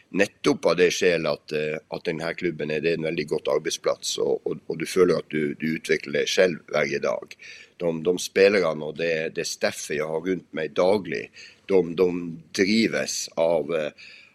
nettopp 0.09 0.65
av 0.65 0.75
det 0.75 0.91
skälet 0.91 1.31
att, 1.31 1.51
eh, 1.51 1.77
att 1.87 2.03
den 2.03 2.19
här 2.19 2.33
klubben 2.33 2.71
är, 2.71 2.81
det 2.81 2.89
är 2.89 2.93
en 2.93 3.03
väldigt 3.03 3.27
god 3.27 3.47
arbetsplats 3.47 4.17
och, 4.17 4.47
och, 4.47 4.57
och 4.67 4.77
du 4.77 4.85
känner 4.85 5.13
att 5.13 5.29
du, 5.29 5.53
du 5.59 5.75
utvecklar 5.75 6.13
dig 6.13 6.25
själv 6.27 6.57
varje 6.73 6.99
dag. 6.99 7.35
De, 7.77 8.03
de 8.03 8.17
spelarna 8.17 8.85
och 8.85 8.97
det, 8.97 9.35
det 9.35 9.45
staffet 9.47 9.97
jag 9.97 10.07
har 10.07 10.21
runt 10.21 10.53
mig 10.53 10.69
dagligen, 10.69 11.29
de, 11.65 11.95
de 11.95 12.39
drivs 12.51 13.29
av, 13.35 13.75
eh, 13.75 13.91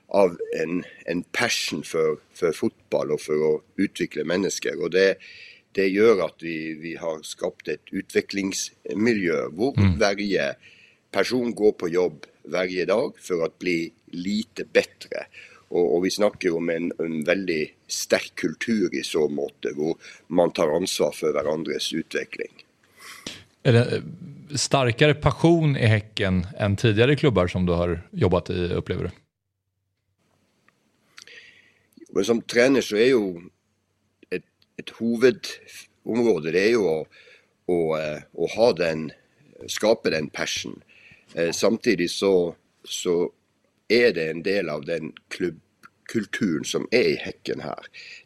av 0.06 0.38
en, 0.62 0.84
en 1.04 1.22
passion 1.22 1.82
för, 1.82 2.16
för 2.34 2.52
fotboll 2.52 3.10
och 3.10 3.20
för 3.20 3.54
att 3.54 3.62
utveckla 3.76 4.24
människor. 4.24 4.82
Och 4.82 4.90
det, 4.90 5.16
det 5.72 5.88
gör 5.88 6.24
att 6.24 6.36
vi, 6.38 6.74
vi 6.74 6.96
har 6.96 7.22
skapat 7.22 7.68
ett 7.68 7.84
utvecklingsmiljö 7.90 9.34
där 9.34 9.78
mm. 9.78 9.98
varje 9.98 10.54
person 11.10 11.54
går 11.54 11.72
på 11.72 11.88
jobb 11.88 12.26
varje 12.42 12.84
dag 12.84 13.14
för 13.18 13.44
att 13.44 13.58
bli 13.58 13.92
lite 14.06 14.64
bättre. 14.72 15.26
Och, 15.68 15.96
och 15.96 16.04
vi 16.04 16.10
snackar 16.10 16.56
om 16.56 16.68
en, 16.68 16.92
en 16.98 17.24
väldigt 17.24 17.74
stark 17.86 18.32
kultur 18.34 18.94
i 18.94 19.02
så 19.02 19.28
mått, 19.28 19.54
där 19.60 19.94
man 20.26 20.50
tar 20.52 20.76
ansvar 20.76 21.12
för 21.12 21.32
varandras 21.32 21.92
utveckling. 21.92 22.59
Är 23.62 23.72
det 23.72 23.96
eh, 23.96 24.02
starkare 24.56 25.14
passion 25.14 25.76
i 25.76 25.86
Häcken 25.86 26.46
än 26.58 26.76
tidigare 26.76 27.16
klubbar 27.16 27.46
som 27.46 27.66
du 27.66 27.72
har 27.72 28.08
jobbat 28.12 28.50
i, 28.50 28.72
upplever 28.72 29.04
du? 29.04 29.10
Men 32.12 32.24
som 32.24 32.42
tränare 32.42 32.82
så 32.82 32.96
är 32.96 33.06
ju 33.06 33.36
ett, 34.30 34.42
ett 34.76 34.90
huvudområde 34.98 36.50
det 36.50 36.60
är 36.60 36.68
ju 36.68 36.88
att, 36.88 37.00
att, 37.00 38.00
eh, 38.00 38.44
att 38.44 38.50
ha 38.50 38.72
den, 38.72 39.12
skapa 39.66 40.10
den 40.10 40.28
passion. 40.30 40.82
Eh, 41.34 41.50
samtidigt 41.50 42.10
så, 42.10 42.54
så 42.84 43.32
är 43.88 44.12
det 44.12 44.30
en 44.30 44.42
del 44.42 44.68
av 44.68 44.84
den 44.84 45.12
klubbkulturen 45.28 46.64
som 46.64 46.88
är 46.90 47.08
i 47.08 47.16
Häcken 47.16 47.60
här. 47.60 47.78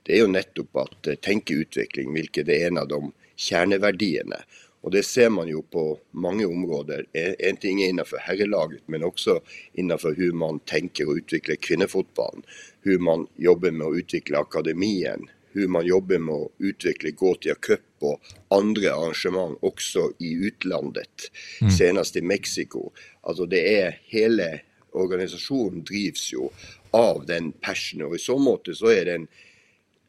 Det 0.03 0.13
är 0.13 0.17
ju 0.17 0.27
nettopp 0.27 0.77
att 0.77 1.23
tänka 1.23 1.55
utveckling, 1.55 2.15
vilket 2.15 2.49
är 2.49 2.67
en 2.67 2.79
av 2.79 2.89
de 2.89 3.13
kärnvärdierna. 3.37 4.37
Och 4.85 4.91
det 4.91 5.03
ser 5.03 5.31
man 5.31 5.49
ju 5.49 5.63
på 5.63 5.99
många 6.11 6.49
områden, 6.49 7.07
inte 7.39 7.69
innanför 7.69 8.17
herrlaget 8.17 8.83
men 8.87 9.05
också 9.05 9.41
innanför 9.73 10.15
hur 10.15 10.33
man 10.33 10.59
tänker 10.59 11.09
och 11.09 11.15
utvecklar 11.15 11.57
kvinnofotbollen. 11.57 12.43
Hur 12.81 12.99
man 12.99 13.27
jobbar 13.37 13.71
med 13.71 13.87
att 13.87 13.97
utveckla 13.97 14.39
akademin, 14.39 15.29
hur 15.53 15.69
man 15.69 15.87
jobbar 15.87 16.19
med 16.19 16.35
att 16.35 16.51
utveckla 16.59 17.11
Gotia 17.11 17.55
Cup 17.55 17.81
och 17.99 18.21
andra 18.49 18.95
arrangemang 18.95 19.57
också 19.61 20.13
i 20.19 20.33
utlandet. 20.33 21.31
Mm. 21.61 21.71
Senast 21.71 22.17
i 22.17 22.23
Mexiko. 22.23 22.91
Alltså 23.21 23.47
det 23.47 23.81
är 23.81 24.01
hela 24.05 24.59
organisationen 24.93 25.85
drivs 25.85 26.33
ju 26.33 26.49
av 26.91 27.27
den 27.27 27.53
passionen 27.53 28.07
och 28.07 28.17
i 28.17 28.19
så 28.19 28.39
mått 28.39 28.69
så 28.75 28.87
är 28.87 29.05
den 29.05 29.27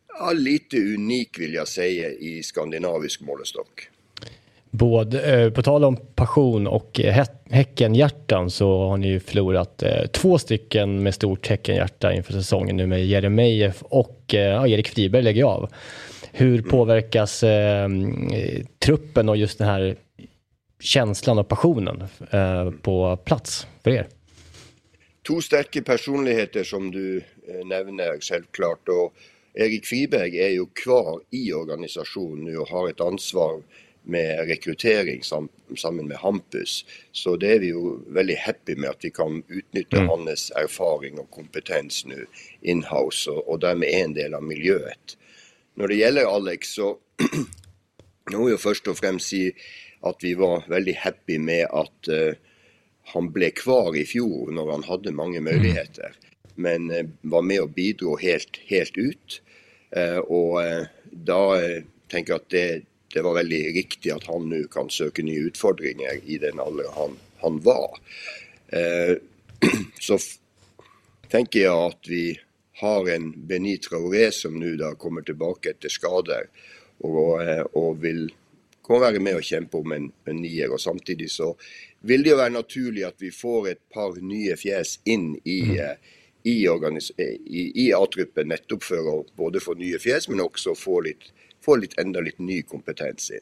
ja, 0.08 0.32
lite 0.34 0.78
unik 0.78 1.40
vill 1.40 1.54
jag 1.54 1.68
säga 1.68 2.10
i 2.10 2.44
skandinavisk 2.44 3.22
målestock. 3.22 3.90
Både, 4.78 5.22
eh, 5.22 5.50
på 5.50 5.62
tal 5.62 5.84
om 5.84 5.98
passion 6.16 6.68
och 6.68 7.00
eh, 7.00 7.26
Häckenhjärtan 7.50 8.50
så 8.50 8.88
har 8.88 8.98
ni 8.98 9.08
ju 9.08 9.20
förlorat 9.20 9.84
eh, 9.84 10.06
två 10.06 10.38
stycken 10.38 11.04
med 11.04 11.14
stort 11.14 11.48
Häckenhjärta 11.48 12.14
inför 12.14 12.34
säsongen 12.34 12.78
nu 12.78 12.88
med 12.88 13.06
Jeremejeff 13.06 13.84
och 13.84 14.22
ja, 14.28 14.68
Erik 14.68 14.88
Friberg 14.88 15.24
lägger 15.24 15.44
av. 15.44 15.70
Hur 16.32 16.60
mm. 16.60 16.70
påverkas 16.70 17.44
eh, 17.44 17.90
truppen 18.80 19.30
och 19.30 19.38
just 19.38 19.58
den 19.58 19.68
här 19.68 19.96
känslan 20.80 21.38
och 21.38 21.48
passionen 21.48 22.04
eh, 22.32 22.72
på 22.72 23.18
plats 23.18 23.68
för 23.84 23.92
er? 23.92 24.08
Två 25.28 25.42
starka 25.42 25.82
personligheter 25.82 26.64
som 26.64 26.92
du 26.92 27.22
nämner 27.66 28.22
självklart 28.22 28.88
och 28.88 29.14
Erik 29.54 29.86
Friberg 29.86 30.40
är 30.40 30.50
ju 30.50 30.66
kvar 30.84 31.22
i 31.32 31.54
organisationen 31.54 32.44
nu 32.44 32.58
och 32.58 32.70
har 32.70 32.90
ett 32.90 33.02
ansvar 33.02 33.62
med 34.06 34.48
rekrytering 34.48 35.24
sam, 35.24 35.50
sammen 35.78 36.08
med 36.08 36.18
Hampus. 36.18 36.86
Så 37.12 37.38
det 37.38 37.54
är 37.54 37.60
vi 37.60 37.68
ju 37.68 38.14
väldigt 38.14 38.40
happy 38.40 38.76
med 38.76 38.90
att 38.90 39.06
vi 39.06 39.12
kan 39.12 39.44
utnyttja 39.48 39.98
mm. 39.98 40.10
hans 40.10 40.52
erfaring 40.56 41.20
och 41.20 41.32
kompetens 41.32 42.06
nu 42.06 42.26
inhouse 42.62 43.30
och, 43.30 43.50
och 43.50 43.60
därmed 43.60 43.90
en 43.90 44.14
del 44.14 44.34
av 44.34 44.44
miljöet. 44.44 45.18
När 45.76 45.88
det 45.88 45.96
gäller 45.96 46.36
Alex 46.36 46.68
så 46.68 46.98
nu 48.32 48.38
vill 48.38 48.50
jag 48.50 48.60
först 48.60 48.88
och 48.88 48.98
främst 48.98 49.30
säga 49.30 49.52
att 50.00 50.18
vi 50.22 50.34
var 50.34 50.64
väldigt 50.70 50.98
happy 50.98 51.40
med 51.40 51.66
att 51.66 52.08
uh, 52.10 52.34
han 53.04 53.32
blev 53.32 53.50
kvar 53.50 53.98
i 53.98 54.06
fjol 54.06 54.54
när 54.54 54.72
han 54.72 54.84
hade 54.84 55.12
många 55.12 55.42
möjligheter. 55.42 56.16
Mm. 56.58 56.88
Men 56.88 56.98
uh, 56.98 57.10
var 57.22 57.42
med 57.42 57.62
och 57.62 57.70
bidrog 57.70 58.22
helt, 58.22 58.58
helt 58.68 58.98
ut. 58.98 59.42
Uh, 59.98 60.18
och 60.18 60.60
då 61.12 61.58
tänker 62.08 62.34
jag 62.34 62.40
att 62.40 62.50
det, 62.50 62.82
det 63.16 63.22
var 63.22 63.34
väldigt 63.34 63.76
riktigt 63.76 64.14
att 64.14 64.24
han 64.24 64.50
nu 64.50 64.68
kan 64.72 64.90
söka 64.90 65.24
nya 65.24 65.40
utfordringar 65.40 66.12
i 66.26 66.38
den 66.38 66.60
ålder 66.60 66.86
han, 66.96 67.18
han 67.38 67.60
var. 67.60 68.00
Eh, 68.68 69.18
så 70.00 70.18
tänker 71.30 71.60
jag 71.60 71.86
att 71.86 72.08
vi 72.08 72.40
har 72.74 73.10
en 73.10 73.48
Benny 73.48 73.78
Traoré 73.78 74.32
som 74.32 74.60
nu 74.60 74.76
då 74.76 74.96
kommer 74.96 75.22
tillbaka 75.22 75.70
efter 75.70 75.90
skador 75.90 76.44
och, 76.98 77.44
eh, 77.44 77.62
och 77.62 78.04
vill 78.04 78.34
kommer 78.82 79.00
vara 79.00 79.20
med 79.20 79.36
och 79.36 79.44
kämpa 79.44 79.78
om 79.78 79.92
en, 79.92 80.12
en 80.26 80.36
nier 80.36 80.74
och 80.74 80.82
samtidigt 80.82 81.32
så 81.32 81.56
vill 82.00 82.24
det 82.24 82.30
ju 82.30 82.36
vara 82.36 82.50
naturligt 82.50 83.06
att 83.06 83.22
vi 83.22 83.32
får 83.32 83.70
ett 83.70 83.90
par 83.90 84.22
nya 84.22 84.58
fjäs 84.58 85.00
in 85.04 85.40
i, 85.44 85.62
mm. 85.62 85.80
Eh, 85.80 85.96
i, 86.44 86.68
i, 87.46 87.88
i 87.88 87.94
A-truppen 87.94 88.48
nettopp 88.48 88.84
för 88.84 89.20
att 89.20 89.36
både 89.36 89.60
få 89.60 89.74
nya 89.74 90.00
fjäs 90.00 90.30
men 90.30 90.42
också 90.42 90.76
få 90.76 91.02
lite 91.02 91.26
få 91.66 91.76
lite, 91.76 92.02
ändå 92.02 92.22
lite 92.22 92.44
ny 92.44 92.62
kompetens 92.62 93.32
in. 93.32 93.38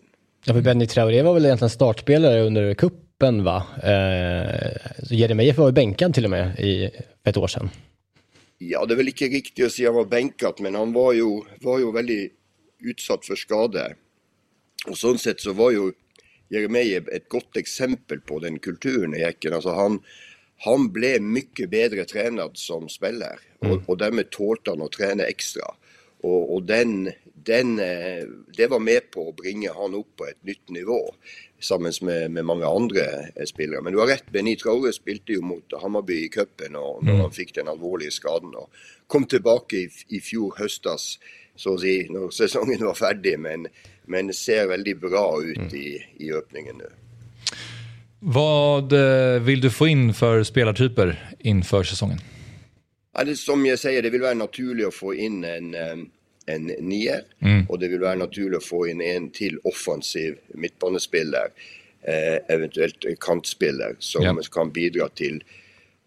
Ja, 0.45 0.53
för 0.53 0.61
Benny 0.61 0.87
Traoré 0.87 1.21
var 1.21 1.33
väl 1.33 1.45
egentligen 1.45 1.69
startspelare 1.69 2.41
under 2.41 2.73
kuppen 2.73 3.43
va? 3.43 3.67
Eh, 3.83 4.71
Jeremejeff 5.11 5.57
var 5.57 5.67
ju 5.67 5.71
bänkad 5.71 6.13
till 6.13 6.23
och 6.23 6.31
med 6.31 6.59
i, 6.59 6.89
för 7.23 7.29
ett 7.29 7.37
år 7.37 7.47
sedan. 7.47 7.69
Ja, 8.57 8.85
det 8.85 8.93
är 8.93 8.95
väl 8.95 9.07
inte 9.07 9.25
riktigt 9.25 9.65
att 9.65 9.71
säga 9.71 9.89
att 9.89 9.95
han 9.95 10.03
var 10.03 10.09
bänkad, 10.09 10.53
men 10.59 10.75
han 10.75 10.93
var 10.93 11.13
ju, 11.13 11.41
var 11.61 11.79
ju 11.79 11.91
väldigt 11.91 12.33
utsatt 12.79 13.25
för 13.25 13.35
skador. 13.35 13.95
Och 14.87 14.97
så 14.97 15.17
sätt 15.17 15.39
så 15.39 15.53
var 15.53 15.71
ju 15.71 15.91
Jeremejeff 16.49 17.07
ett 17.07 17.29
gott 17.29 17.57
exempel 17.57 18.19
på 18.19 18.39
den 18.39 18.59
kulturen 18.59 19.15
i 19.15 19.19
Häcken. 19.19 19.53
Alltså 19.53 19.69
han, 19.69 19.99
han 20.57 20.91
blev 20.91 21.21
mycket 21.21 21.69
bättre 21.69 22.05
tränad 22.05 22.51
som 22.53 22.89
spelare 22.89 23.37
mm. 23.61 23.77
och, 23.77 23.89
och 23.89 23.97
därmed 23.97 24.29
tålte 24.29 24.69
han 24.69 24.81
att 24.81 24.91
träna 24.91 25.23
extra. 25.23 25.63
Och, 26.21 26.53
och 26.53 26.63
den, 26.63 27.11
den, 27.45 27.79
eh, 27.79 28.23
det 28.57 28.67
var 28.67 28.79
med 28.79 29.11
på 29.11 29.29
å 29.29 29.35
bringe 29.35 29.71
han 29.73 29.95
opp 29.97 30.15
på 30.17 30.27
et 30.29 30.39
nytt 30.47 30.69
nivå. 30.69 30.99
Sammen 31.63 31.93
med, 32.01 32.31
med 32.31 32.45
mange 32.45 32.67
andre 32.67 33.05
eh, 33.35 33.45
spillere. 33.47 33.81
Men 33.81 33.93
du 33.93 33.99
har 33.99 34.11
rett, 34.11 34.31
Benny 34.31 34.55
Traore 34.59 34.91
spilte 34.95 35.37
jo 35.37 35.45
mot 35.45 35.77
Hammarby 35.81 36.25
i 36.25 36.31
cupen 36.33 36.75
når 36.75 37.05
han 37.21 37.35
fikk 37.35 37.55
den 37.59 37.71
alvorlige 37.71 38.11
skaden. 38.11 38.55
og 38.55 38.69
Kom 39.07 39.27
tilbake 39.29 39.85
i, 39.85 39.87
i 40.17 40.19
fjor 40.23 40.57
høstas, 40.59 41.17
så 41.55 41.75
å 41.75 41.79
si, 41.79 42.01
når 42.11 42.33
sesongen 42.35 42.83
var 42.87 42.99
ferdig. 42.99 43.37
Men, 43.39 43.69
men 44.11 44.33
ser 44.35 44.67
veldig 44.73 44.97
bra 45.05 45.27
ut 45.43 45.73
i, 45.77 45.87
i 46.19 46.33
öppningen 46.33 46.83
nu. 46.83 46.91
Vad 48.25 48.93
eh, 48.93 49.41
vill 49.41 49.61
du 49.61 49.69
få 49.69 49.87
in 49.87 50.13
för 50.13 50.43
spelartyper 50.43 51.35
inför 51.39 51.83
säsongen? 51.83 52.19
Ja, 53.13 53.23
det, 53.23 53.35
som 53.35 53.65
jeg 53.65 53.77
sier, 53.77 54.01
det 54.01 54.09
vil 54.09 54.23
være 54.23 54.39
naturlig 54.39 54.87
å 54.87 54.93
få 54.95 55.11
inn 55.13 55.43
en, 55.45 55.73
en 56.47 56.71
nier. 56.81 57.23
Og 57.69 57.79
det 57.79 57.89
vil 57.91 58.01
være 58.03 58.19
naturlig 58.23 58.59
å 58.59 58.65
få 58.65 58.83
inn 58.91 59.01
en 59.01 59.29
til 59.31 59.59
offensiv 59.69 60.37
midtbanespiller. 60.55 61.51
Eh, 62.03 62.39
eventuelt 62.51 63.05
en 63.07 63.15
kantspiller 63.15 63.95
som 63.99 64.23
Ja. 64.23 64.33
kan 64.51 64.71
bidra 64.71 65.07
til 65.15 65.41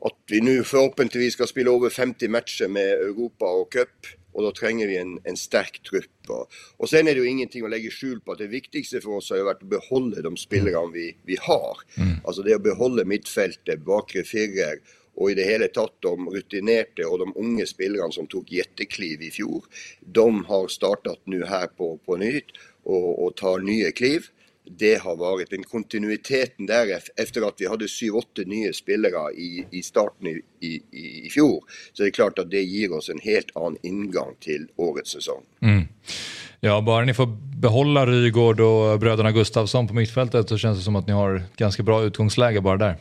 at 0.04 0.12
vi 0.28 0.40
nå 0.40 0.62
forhåpentligvis 0.62 1.32
skal 1.38 1.48
spille 1.48 1.70
over 1.72 1.88
50 1.88 2.28
matcher 2.28 2.68
med 2.68 3.00
Europa 3.00 3.46
og 3.46 3.70
cup. 3.70 4.06
Og 4.36 4.44
da 4.44 4.50
trenger 4.52 4.86
vi 4.86 4.98
en, 5.00 5.14
en 5.24 5.36
sterk 5.36 5.78
trupp. 5.82 6.28
Og, 6.28 6.50
og 6.78 6.88
så 6.88 6.98
er 6.98 7.06
det 7.08 7.16
jo 7.16 7.24
ingenting 7.24 7.64
å 7.64 7.70
legge 7.72 7.88
skjul 7.90 8.20
på 8.20 8.34
at 8.34 8.42
det 8.42 8.50
viktigste 8.52 9.00
for 9.00 9.16
oss 9.16 9.30
har 9.32 9.38
jo 9.40 9.46
vært 9.48 9.62
å 9.64 9.70
beholde 9.72 10.20
de 10.20 10.32
spillerne 10.36 10.92
vi, 10.92 11.06
vi 11.24 11.38
har. 11.40 11.80
Altså 12.26 12.44
det 12.44 12.58
å 12.58 12.60
beholde 12.60 13.06
midtfeltet, 13.08 13.80
bakre 13.88 14.26
firer 14.28 14.82
og 15.16 15.30
i 15.30 15.36
det 15.38 15.48
hele 15.48 15.68
tatt 15.72 15.94
de 16.04 16.12
rutinerte 16.14 17.06
og 17.08 17.20
de 17.24 17.32
unge 17.40 17.66
spillerne 17.66 18.12
som 18.12 18.28
tok 18.30 18.52
jettekliv 18.52 19.22
i 19.24 19.32
fjor. 19.32 19.64
De 20.00 20.26
har 20.48 20.72
startet 20.72 21.20
nå 21.24 21.44
her 21.48 21.68
på, 21.76 21.96
på 22.04 22.18
nytt 22.20 22.56
og, 22.84 23.12
og 23.24 23.36
tar 23.40 23.64
nye 23.64 23.92
kliv. 23.96 24.30
Det 24.78 24.96
har 25.02 25.16
varit 25.16 25.50
den 25.50 25.62
kontinuiteten 25.62 26.66
där 26.66 26.86
efter 27.16 27.48
att 27.48 27.54
vi 27.58 27.66
hade 27.66 27.86
7-8 27.86 28.22
nya 28.46 28.72
spelare 28.72 29.32
i, 29.32 29.66
i 29.70 29.82
starten 29.82 30.26
i, 30.26 30.42
i, 30.60 31.26
i 31.26 31.30
fjol 31.30 31.60
Så 31.92 32.02
det 32.02 32.08
är 32.08 32.10
klart 32.10 32.38
att 32.38 32.50
det 32.50 32.62
ger 32.62 32.92
oss 32.92 33.08
en 33.08 33.20
helt 33.22 33.56
annan 33.56 33.76
ingång 33.82 34.34
till 34.40 34.66
årets 34.76 35.10
sesong. 35.10 35.42
Mm. 35.62 35.84
Ja, 36.60 36.80
bara 36.80 37.04
ni 37.04 37.14
får 37.14 37.26
behålla 37.60 38.06
Rygård 38.06 38.60
och 38.60 38.98
bröderna 38.98 39.32
Gustafsson 39.32 39.88
på 39.88 39.94
mittfältet 39.94 40.48
så 40.48 40.58
känns 40.58 40.78
det 40.78 40.84
som 40.84 40.96
att 40.96 41.06
ni 41.06 41.12
har 41.12 41.34
ett 41.34 41.56
ganska 41.56 41.82
bra 41.82 42.02
utgångsläge 42.02 42.60
bara 42.60 42.76
där. 42.76 42.96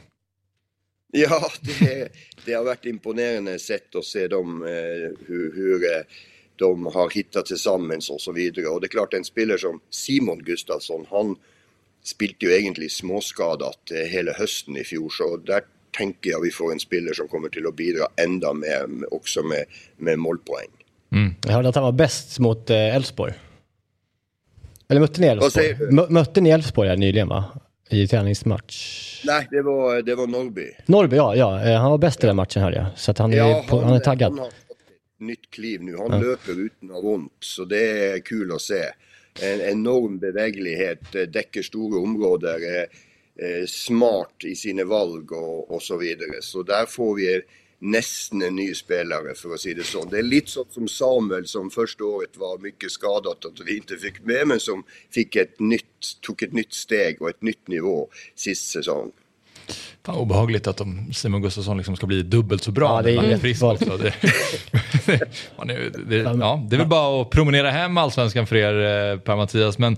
Ja, 1.24 1.38
det, 1.62 2.08
det 2.46 2.54
har 2.58 2.66
vært 2.68 2.86
imponerende 2.92 3.54
sett 3.60 3.96
å 3.96 4.02
se 4.04 4.26
dem, 4.28 4.58
eh, 4.68 5.12
hur, 5.28 5.46
hur 5.56 5.86
eh, 5.88 6.02
de 6.60 6.86
har 6.94 7.10
hittat 7.16 7.46
tillsammans 7.46 8.10
och 8.10 8.22
så 8.22 8.32
vidare. 8.32 8.68
Och 8.68 8.82
det 8.82 8.88
är 8.88 8.96
klart 8.98 9.14
en 9.14 9.24
spelare 9.24 9.58
som 9.58 9.80
Simon 9.90 10.40
Gustafsson, 10.44 11.06
han 11.10 11.36
spilte 12.04 12.46
jo 12.46 12.52
egentlig 12.52 12.92
småskadet 12.92 13.92
eh, 13.96 14.08
hele 14.12 14.34
høsten 14.38 14.78
i 14.78 14.84
fjor, 14.84 15.10
så 15.10 15.38
der 15.48 15.64
tenker 15.98 16.30
jeg 16.36 16.42
vi 16.44 16.52
får 16.52 16.72
en 16.76 16.80
spiller 16.84 17.14
som 17.16 17.28
kommer 17.32 17.50
til 17.50 17.66
å 17.68 17.72
bidra 17.72 18.08
enda 18.20 18.52
mer, 18.54 18.88
med- 18.88 19.08
også 19.16 19.44
med, 19.44 19.66
med 19.98 20.20
målpoeng. 20.20 20.72
Jag 21.46 21.52
hörde 21.54 21.70
att 21.70 21.76
han 21.76 21.84
var 21.84 21.92
bäst 21.92 22.40
mot 22.40 22.70
eh, 22.70 22.96
Elfsborg. 22.96 23.34
Eller 24.90 25.02
mötte 25.02 25.22
ni 25.22 25.28
Elfsborg? 25.28 25.76
Mötte 26.10 26.42
ni 26.42 26.50
Elfsborg 26.50 26.90
här 26.90 26.98
nyligen 26.98 27.28
va? 27.28 27.46
I 27.90 28.08
träningsmatch? 28.08 29.22
Nej, 29.26 29.48
det 29.52 29.62
var, 29.62 30.02
det 30.02 30.16
var 30.16 30.28
Norrby. 30.28 30.72
Norrby, 30.86 31.16
ja. 31.16 31.36
ja. 31.36 31.66
Eh, 31.66 31.80
Han 31.80 31.92
var 31.92 31.98
bäst 31.98 32.24
i 32.24 32.28
den 32.28 32.36
matchen 32.36 32.64
hörde 32.64 32.78
jag. 32.78 32.86
Så 32.96 33.12
att 33.12 33.18
han, 33.18 33.34
är 33.34 33.68
på, 33.68 33.82
han 33.82 33.94
är 33.94 34.00
taggad. 34.00 34.32
Han 34.32 34.40
har 34.40 34.46
fått 34.46 34.80
ett 34.80 35.20
nytt 35.20 35.50
kliv 35.52 35.84
nu. 35.84 35.98
Han 35.98 36.22
løper 36.22 36.60
uten 36.60 36.92
å 36.92 36.94
ha 36.94 37.02
vondt, 37.02 37.34
så 37.40 37.66
det 37.66 37.84
er 38.14 38.20
kul 38.20 38.52
å 38.52 38.60
se. 38.60 38.82
En 39.42 39.62
enorm 39.62 40.20
bevegelighet, 40.20 41.16
eh, 41.16 41.28
dekker 41.28 41.64
store 41.64 42.00
områder, 42.02 42.64
er 42.80 42.86
eh, 43.36 43.66
smart 43.68 44.46
i 44.48 44.56
sine 44.56 44.84
valg 44.84 45.32
og, 45.32 45.72
og 45.72 45.82
så 45.82 45.98
videre. 45.98 46.42
Så 46.42 46.64
der 46.64 46.86
får 46.90 47.16
vi 47.16 47.30
nesten 47.80 48.42
en 48.42 48.56
ny 48.56 48.70
spelare, 48.76 49.36
for 49.36 49.56
å 49.56 49.60
si 49.60 49.74
det 49.76 49.86
sånn. 49.88 50.08
Det 50.12 50.22
er 50.22 50.28
litt 50.28 50.52
sånn 50.52 50.70
som 50.74 50.88
Samuel, 50.92 51.48
som 51.50 51.72
første 51.74 52.06
året 52.08 52.40
var 52.40 52.62
mye 52.64 52.90
skadet, 52.92 53.46
at 53.46 53.62
vi 53.66 53.80
ikke 53.82 54.00
fikk 54.02 54.24
med, 54.24 54.48
men 54.54 54.64
som 54.64 54.86
fikk 55.14 55.38
et 55.42 55.60
nytt, 55.60 56.16
tok 56.26 56.48
et 56.48 56.56
nytt 56.56 56.74
steg 56.74 57.22
og 57.22 57.34
et 57.34 57.46
nytt 57.46 57.72
nivå 57.72 58.02
sist 58.36 58.72
sesong. 58.72 59.14
Fan, 60.06 60.16
obehagligt 60.16 60.68
att 60.68 60.78
de, 60.78 61.14
Simon 61.14 61.42
Gustafsson 61.42 61.78
liksom 61.78 61.96
ska 61.96 62.06
bli 62.06 62.24
dubbelt 62.24 62.64
så 62.64 62.72
bra 62.72 62.96
Ja, 62.96 63.02
det 63.02 63.12
är 63.12 63.22
när 63.22 63.30
är 63.30 63.38
frisk 63.38 63.64
också. 63.64 63.98
Det, 63.98 64.14
man 65.58 65.70
är, 65.70 65.92
det, 66.10 66.16
ja, 66.16 66.64
det 66.70 66.76
är 66.76 66.78
väl 66.78 66.88
bara 66.88 67.22
att 67.22 67.30
promenera 67.30 67.72
hem 67.72 67.98
allsvenskan 67.98 68.48
för 68.48 68.56
er 68.56 69.12
eh, 69.12 69.20
Per-Mattias. 69.20 69.78
Men 69.78 69.98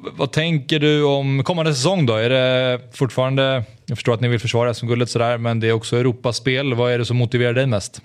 vad 0.00 0.32
tänker 0.32 0.78
du 0.78 1.04
om 1.04 1.44
kommande 1.44 1.74
säsong 1.74 2.06
då? 2.06 2.14
Är 2.14 2.30
det 2.30 2.80
fortfarande, 2.92 3.64
jag 3.86 3.98
förstår 3.98 4.14
att 4.14 4.20
ni 4.20 4.28
vill 4.28 4.40
försvara 4.40 4.74
SM-guldet 4.74 5.10
sådär, 5.10 5.38
men 5.38 5.60
det 5.60 5.68
är 5.68 5.72
också 5.72 5.96
Europaspel. 5.96 6.74
Vad 6.74 6.92
är 6.92 6.98
det 6.98 7.04
som 7.04 7.16
motiverar 7.16 7.52
dig 7.52 7.66
mest? 7.66 8.02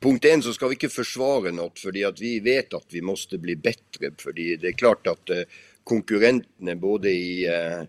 Punkt 0.00 0.24
en 0.24 0.42
så 0.42 0.52
ska 0.52 0.68
vi 0.68 0.74
inte 0.74 0.88
försvara 0.88 1.50
något 1.50 1.78
för 1.78 2.08
att 2.08 2.20
vi 2.20 2.40
vet 2.40 2.74
att 2.74 2.86
vi 2.90 3.02
måste 3.02 3.38
bli 3.38 3.56
bättre. 3.56 4.10
För 4.18 4.32
det 4.32 4.68
är 4.68 4.72
klart 4.72 5.06
att 5.06 5.30
eh, 5.30 5.36
konkurrenterna 5.84 6.76
både 6.76 7.10
i 7.10 7.46
eh, 7.46 7.82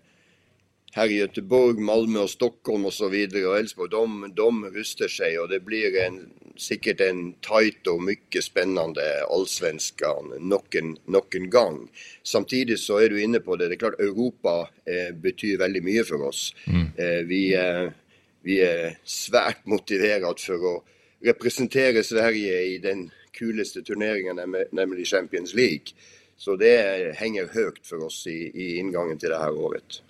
här 0.92 1.10
i 1.10 1.14
Göteborg, 1.14 1.80
Malmö 1.80 2.18
och 2.18 2.30
Stockholm 2.30 2.90
så 2.90 3.08
vidare 3.08 3.46
och 3.46 3.58
Elfsborg, 3.58 3.90
de, 3.90 4.32
de 4.36 4.64
rustar 4.64 5.08
sig 5.08 5.38
och 5.38 5.48
det 5.48 5.60
blir 5.60 6.02
en, 6.02 6.30
sikkert 6.62 7.00
en 7.04 7.20
tight 7.44 7.86
og 7.90 8.02
mye 8.06 8.42
spennende 8.42 9.04
allsvenskan 9.32 10.34
nok 10.40 10.74
en, 10.78 10.94
nok 11.06 11.34
en 11.38 11.48
gang. 11.50 11.78
Samtidig 12.22 12.78
så 12.82 13.00
er 13.02 13.12
du 13.12 13.20
inne 13.20 13.40
på 13.44 13.56
det. 13.56 13.70
Det 13.70 13.78
er 13.78 13.84
klart 13.84 14.02
Europa 14.02 14.68
eh, 14.86 15.12
betyr 15.12 15.60
veldig 15.62 15.82
mye 15.86 16.04
for 16.08 16.28
oss. 16.28 16.48
Eh, 16.96 17.22
vi, 17.28 17.42
eh, 17.54 17.88
vi 18.46 18.60
er 18.64 18.98
svært 19.04 19.64
motivert 19.64 20.42
for 20.42 20.68
å 20.70 20.74
representere 21.26 22.04
Sverige 22.04 22.60
i 22.74 22.78
den 22.82 23.08
kuleste 23.36 23.82
turneringen, 23.84 24.40
nemlig 24.72 25.06
Champions 25.08 25.54
League. 25.54 25.96
Så 26.36 26.56
det 26.60 27.16
henger 27.16 27.48
høyt 27.52 27.82
for 27.84 28.08
oss 28.08 28.26
i, 28.28 28.50
i 28.52 28.76
inngangen 28.80 29.18
til 29.20 29.32
det 29.32 29.40
her 29.40 29.56
året. 29.56 30.02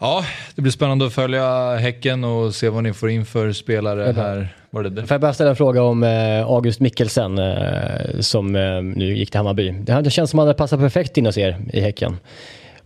Ja, 0.00 0.24
det 0.54 0.62
blir 0.62 0.72
spännande 0.72 1.06
att 1.06 1.14
följa 1.14 1.74
Häcken 1.76 2.24
och 2.24 2.54
se 2.54 2.68
vad 2.68 2.82
ni 2.82 2.92
får 2.92 3.10
in 3.10 3.26
för 3.26 3.52
spelare 3.52 4.12
här. 4.12 4.56
Var 4.70 4.82
det 4.82 4.90
det? 4.90 5.06
Får 5.06 5.14
jag 5.14 5.20
bara 5.20 5.34
ställa 5.34 5.50
en 5.50 5.56
fråga 5.56 5.82
om 5.82 6.02
eh, 6.02 6.46
August 6.46 6.80
Mikkelsen 6.80 7.38
eh, 7.38 8.20
som 8.20 8.56
eh, 8.56 8.82
nu 8.82 9.16
gick 9.16 9.30
till 9.30 9.38
Hammarby. 9.38 9.70
Det, 9.70 10.10
känns 10.10 10.30
som 10.30 10.38
att 10.38 10.42
han 10.42 10.48
hade 10.48 10.58
passat 10.58 10.80
perfekt 10.80 11.16
in 11.16 11.26
hos 11.26 11.38
er 11.38 11.58
i 11.72 11.80
Häcken. 11.80 12.16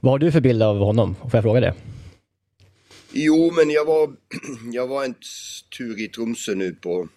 Vad 0.01 0.13
har 0.13 0.19
du 0.19 0.33
för 0.33 0.41
bild 0.41 0.63
av 0.63 0.79
honom? 0.79 1.15
Får 1.15 1.31
jag 1.33 1.43
fråga 1.43 1.61
det? 1.61 1.75
Jo, 3.13 3.53
men 3.57 3.71
jeg 3.71 3.85
var, 3.87 4.13
jeg 4.73 4.89
var 4.89 5.05
en 5.05 5.15
tur 5.79 6.01
i 6.01 6.09
Tromsø 6.09 6.55
nå 6.55 6.71
på 6.81 7.09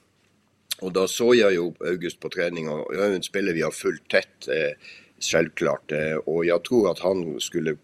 Og 0.83 0.91
da 0.91 1.05
så 1.07 1.29
jeg 1.33 1.55
jo 1.55 1.69
August 1.87 2.19
på 2.19 2.27
og 2.27 2.33
det 2.35 2.99
er 2.99 3.09
jo 3.09 3.15
en 3.15 3.23
spiller 3.23 3.53
vi 3.55 3.63
har 3.63 3.71
eh, 3.71 4.75
selvklart. 5.19 5.91
Eh, 5.91 6.17
og 6.27 6.45
jeg 6.45 6.59
tror 6.67 6.89
at 6.91 6.99
han 6.99 7.39
skulle 7.39 7.77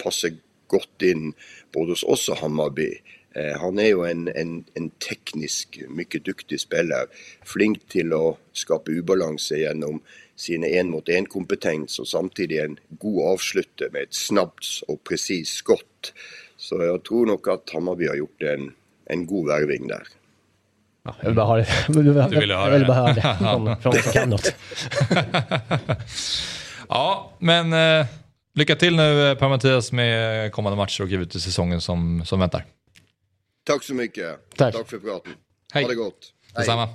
passe 0.00 0.30
godt 0.74 1.06
inn 1.06 1.30
både 1.74 1.94
hos 1.96 2.04
oss 2.16 2.28
og 2.34 2.40
Hammarby. 2.42 2.90
Eh, 3.34 3.54
han 3.62 3.78
er 3.82 3.90
jo 3.92 4.04
en, 4.06 4.28
en, 4.34 4.52
en 4.78 4.90
teknisk 5.02 5.80
mye 5.90 6.20
dyktig 6.26 6.60
spiller. 6.62 7.08
Flink 7.46 7.82
til 7.94 8.12
å 8.14 8.36
skape 8.54 8.94
ubalanse 8.94 9.58
gjennom 9.62 10.02
sine 10.38 10.66
én-mot-én-kompetens, 10.74 12.00
og 12.02 12.08
samtidig 12.10 12.58
en 12.62 12.76
god 13.02 13.20
avslutter 13.36 13.92
med 13.94 14.08
et 14.08 14.16
snapt 14.18 14.80
og 14.90 14.98
presis 15.06 15.52
skudd. 15.60 16.10
Så 16.58 16.78
jeg 16.82 17.02
tror 17.06 17.28
nok 17.30 17.48
at 17.52 17.70
Hammarby 17.74 18.08
har 18.10 18.18
gjort 18.18 18.46
en, 18.50 18.68
en 19.10 19.24
god 19.30 19.50
verving 19.52 19.86
der. 19.90 20.10
Ja, 21.04 21.14
jag 21.20 21.26
vill 21.28 21.36
bara 21.36 21.46
ha 21.46 21.56
det. 21.56 21.66
Jag 21.88 21.94
vill 21.94 22.04
Du 22.30 22.40
ville 22.40 22.54
höra 22.54 22.64
jag 22.66 22.78
vill 22.78 22.80
det. 22.80 22.86
bara 22.86 22.96
höra 22.96 23.14
det 23.14 23.36
från, 23.38 23.82
från 23.82 23.92
någon 23.92 24.02
som 24.02 24.12
kan 24.12 24.30
något. 24.30 24.54
Ja, 26.88 27.32
men 27.38 27.72
eh, 27.72 28.06
lycka 28.54 28.76
till 28.76 28.96
nu 28.96 29.30
eh, 29.30 29.38
Per-Mattias 29.38 29.92
med 29.92 30.52
kommande 30.52 30.76
matcher 30.76 31.02
och 31.02 31.08
givetvis 31.08 31.42
säsongen 31.42 31.80
som, 31.80 32.24
som 32.24 32.40
väntar. 32.40 32.64
Takk 33.66 33.82
så 33.84 33.94
mye. 33.94 34.36
Takk. 34.56 34.74
Takk 34.74 34.90
for 34.90 34.98
praten. 34.98 35.32
Hei. 35.72 35.82
Ha 35.82 35.88
det 35.88 35.94
godt. 35.94 36.32
Hei. 36.54 36.60
Detsamma. 36.60 36.88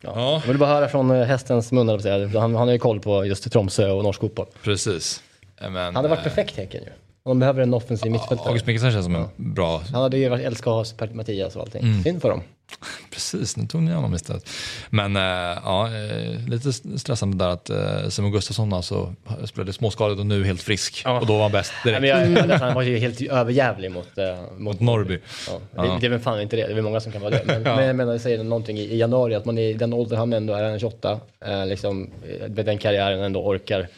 Ja, 0.00 0.40
Jag 0.44 0.48
vill 0.48 0.58
bara 0.58 0.68
höra 0.68 0.88
från 0.88 1.10
eh, 1.10 1.24
hästens 1.24 1.72
mun, 1.72 1.88
han, 1.88 2.34
han 2.34 2.54
har 2.54 2.72
ju 2.72 2.78
koll 2.78 3.00
på 3.00 3.24
just 3.26 3.52
Tromsö 3.52 3.90
och 3.90 4.02
norsk 4.02 4.20
fotboll. 4.20 4.46
precis. 4.62 5.22
Men, 5.60 5.74
Han 5.74 5.96
hade 5.96 6.08
varit 6.08 6.18
eh, 6.18 6.24
perfekt 6.24 6.56
Häcken 6.56 6.82
ju. 6.82 6.90
De 7.24 7.38
behöver 7.38 7.62
en 7.62 7.74
offensiv 7.74 8.12
mittfältare. 8.12 8.48
August 8.48 8.66
Mikkelsen 8.66 8.92
känns 8.92 9.04
som 9.04 9.14
en 9.14 9.28
bra... 9.36 9.82
Han 9.92 10.02
hade 10.02 10.18
ju 10.18 10.28
varit 10.28 10.46
älskat 10.46 10.92
att 10.92 11.00
ha 11.00 11.06
Mattias 11.16 11.56
och 11.56 11.62
allting. 11.62 11.82
Mm. 11.82 12.02
Synd 12.02 12.22
för 12.22 12.28
dem. 12.28 12.42
Precis, 13.10 13.56
nu 13.56 13.66
tog 13.66 13.82
ni 13.82 13.92
honom 13.92 14.14
istället. 14.14 14.48
Men 14.90 15.16
äh, 15.16 15.22
ja, 15.64 15.88
äh, 15.94 16.48
lite 16.48 16.72
stressande 16.72 17.36
där 17.36 17.48
att 17.48 17.70
äh, 17.70 18.08
Simon 18.08 18.32
Gustafsson 18.32 18.72
alltså 18.72 19.14
spelade 19.44 19.72
småskaligt 19.72 20.20
och 20.20 20.26
nu 20.26 20.44
helt 20.44 20.62
frisk. 20.62 21.02
Ja. 21.04 21.20
Och 21.20 21.26
då 21.26 21.32
var 21.32 21.42
han 21.42 21.52
bäst 21.52 21.72
direkt. 21.84 22.00
Nej, 22.00 22.20
men 22.20 22.34
jag, 22.34 22.48
jag, 22.50 22.58
han 22.58 22.74
var 22.74 22.82
ju 22.82 22.98
helt 22.98 23.20
överjävlig 23.20 23.90
mot, 23.90 24.18
äh, 24.18 24.24
mot 24.58 24.80
Norrby. 24.80 25.18
Ja. 25.48 25.60
Ja. 25.74 25.82
Det, 25.82 25.98
det 26.00 26.06
är 26.06 26.10
väl 26.10 26.20
fan 26.20 26.40
inte 26.40 26.56
det, 26.56 26.66
det 26.66 26.72
är 26.72 26.74
väl 26.74 26.84
många 26.84 27.00
som 27.00 27.12
kan 27.12 27.20
vara 27.20 27.30
det. 27.30 27.42
Men, 27.46 27.62
Ja. 27.64 27.76
men 27.76 27.86
jag 27.86 27.96
menar, 27.96 28.12
jag 28.12 28.20
säger 28.20 28.44
någonting 28.44 28.78
i, 28.78 28.82
i 28.82 28.96
januari, 28.96 29.34
att 29.34 29.44
man 29.44 29.58
i 29.58 29.72
den 29.72 29.92
åldern 29.92 30.18
han 30.18 30.32
ändå 30.32 30.54
är, 30.54 30.62
han 30.62 30.72
är 30.72 30.78
28, 30.78 31.20
eh, 31.44 31.66
liksom, 31.66 32.10
eh, 32.28 32.48
med 32.48 32.66
den 32.66 32.78
karriären 32.78 33.20
ändå 33.20 33.46
orkar 33.46 33.88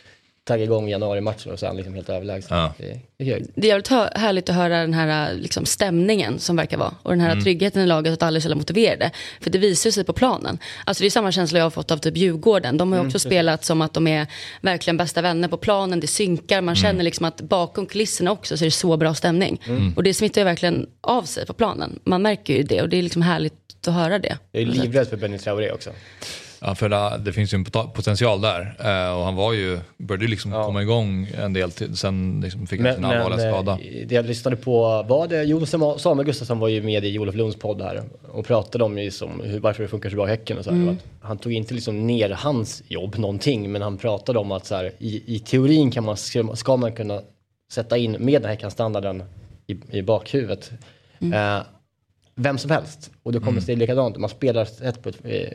tagga 0.47 0.64
igång 0.64 0.88
januari-matchen 0.88 1.53
och 1.53 1.59
så 1.59 1.66
är 1.66 1.68
han 1.68 1.76
liksom 1.76 1.94
helt 1.94 2.09
överlägsen. 2.09 2.59
Ja. 2.59 2.74
Det, 2.78 3.01
det 3.18 3.30
är 3.30 3.38
kul. 3.38 3.47
Det 3.55 3.66
är 3.66 3.68
jävligt 3.68 3.88
härligt 4.16 4.49
att 4.49 4.57
höra 4.57 4.80
den 4.80 4.94
här 4.94 5.34
liksom, 5.34 5.66
stämningen 5.66 6.38
som 6.38 6.57
verkar 6.57 6.76
vara. 6.76 6.94
Och 7.03 7.11
den 7.11 7.20
här 7.20 7.40
tryggheten 7.40 7.82
i 7.82 7.86
laget 7.86 8.12
att 8.12 8.22
alla 8.22 8.36
är 8.36 8.40
så 8.40 8.55
motiverade. 8.55 9.11
För 9.40 9.51
det 9.51 9.59
visar 9.59 9.90
sig 9.90 10.05
på 10.05 10.12
planen. 10.12 10.59
Alltså 10.84 11.03
det 11.03 11.09
är 11.09 11.11
samma 11.11 11.32
känsla 11.32 11.59
jag 11.59 11.64
har 11.64 11.70
fått 11.70 11.90
av 11.90 11.97
typ 11.99 12.16
Djurgården. 12.16 12.76
De 12.76 12.92
har 12.92 13.01
ju 13.01 13.07
också 13.07 13.18
spelat 13.18 13.64
som 13.64 13.82
att 13.82 13.94
de 13.94 14.07
är 14.07 14.26
verkligen 14.61 14.97
bästa 14.97 15.22
vänner 15.22 15.49
på 15.49 15.57
planen. 15.57 16.01
Det 16.01 16.07
synkar. 16.07 16.61
Man 16.61 16.74
känner 16.74 17.05
liksom 17.05 17.24
att 17.24 17.40
bakom 17.40 17.86
kulisserna 17.86 18.32
också 18.32 18.57
så 18.57 18.64
är 18.64 18.66
det 18.66 18.70
så 18.70 18.97
bra 18.97 19.14
stämning. 19.14 19.61
Och 19.97 20.03
det 20.03 20.14
smittar 20.14 20.40
ju 20.40 20.44
verkligen 20.44 20.86
av 21.01 21.22
sig 21.22 21.47
på 21.47 21.53
planen. 21.53 21.99
Man 22.05 22.22
märker 22.22 22.55
ju 22.57 22.62
det 22.62 22.82
och 22.82 22.88
det 22.88 22.97
är 22.97 23.03
liksom 23.03 23.22
härligt 23.22 23.55
att 23.86 23.94
höra 23.94 24.18
det. 24.18 24.38
Jag 24.53 24.62
är 24.62 24.66
livrädd 24.66 25.09
för 25.09 25.16
Benny 25.16 25.38
Traoré 25.38 25.70
också. 25.70 25.90
Ja, 26.61 26.74
för 26.74 26.88
det, 26.88 27.18
det 27.24 27.32
finns 27.32 27.54
ju 27.54 27.57
en 27.57 27.64
pot- 27.64 27.92
potential 27.94 28.40
där. 28.40 28.61
Eh, 28.78 29.18
och 29.18 29.24
han 29.24 29.34
var 29.34 29.52
ju, 29.52 29.78
började 29.98 30.26
liksom 30.26 30.52
komma 30.52 30.82
igång 30.82 31.28
en 31.38 31.52
del 31.52 31.70
till, 31.70 31.96
sen 31.96 32.40
liksom 32.44 32.66
fick 32.66 32.80
han 32.80 32.94
sin 32.94 33.04
allvarliga 33.04 33.52
skada. 33.52 33.72
eh, 33.72 34.07
det 34.07 34.14
jag 34.14 34.26
lyssnade 34.26 34.57
på 34.57 35.02
var 35.09 35.28
det, 35.28 35.42
Jonas 35.42 35.70
Samuel 36.02 36.26
Gustafsson 36.26 36.59
var 36.59 36.68
ju 36.68 36.82
med 36.82 37.04
i 37.04 37.18
Olof 37.18 37.34
Lunds 37.34 37.57
podd 37.57 37.82
här 37.82 38.02
och 38.32 38.46
pratade 38.46 38.84
om 38.84 38.96
liksom 38.96 39.40
hur, 39.44 39.61
varför 39.61 39.82
det 39.82 39.88
funkar 39.88 40.11
så 40.11 40.16
bra 40.16 40.26
i 40.26 40.30
Häcken 40.30 40.59
och 40.59 40.64
så 40.64 40.70
här. 40.70 40.86
Och 40.86 40.92
att 40.92 40.98
Han 41.20 41.38
tog 41.38 41.52
inte 41.52 41.74
liksom 41.74 42.07
ner 42.07 42.30
hans 42.30 42.82
jobb 42.88 43.18
någonting 43.18 43.72
men 43.72 43.82
han 43.82 43.98
pratade 43.98 44.38
om 44.38 44.52
att 44.52 44.66
så 44.66 44.74
här, 44.74 44.92
i, 44.98 45.34
i 45.34 45.38
teorin 45.38 45.90
kan 45.90 46.04
man, 46.04 46.16
ska, 46.16 46.76
man 46.76 46.92
kunna 46.92 47.20
sätta 47.72 47.96
in 47.96 48.12
med 48.12 48.42
den 48.42 48.50
Häckenstandarden 48.50 49.22
i, 49.66 49.76
i 49.98 50.02
bakhuvudet. 50.02 50.70
Eh, 51.20 51.59
vem 52.34 52.59
som 52.59 52.70
helst. 52.70 53.11
Och 53.22 53.32
då 53.32 53.40
kommer 53.40 53.61
det 53.61 53.66
se 53.66 53.76
likadant 53.76 54.16
Man 54.16 54.30
spelar 54.30 54.62
ett 54.82 55.02
på 55.02 55.09
ett, 55.09 55.18
eh, 55.24 55.48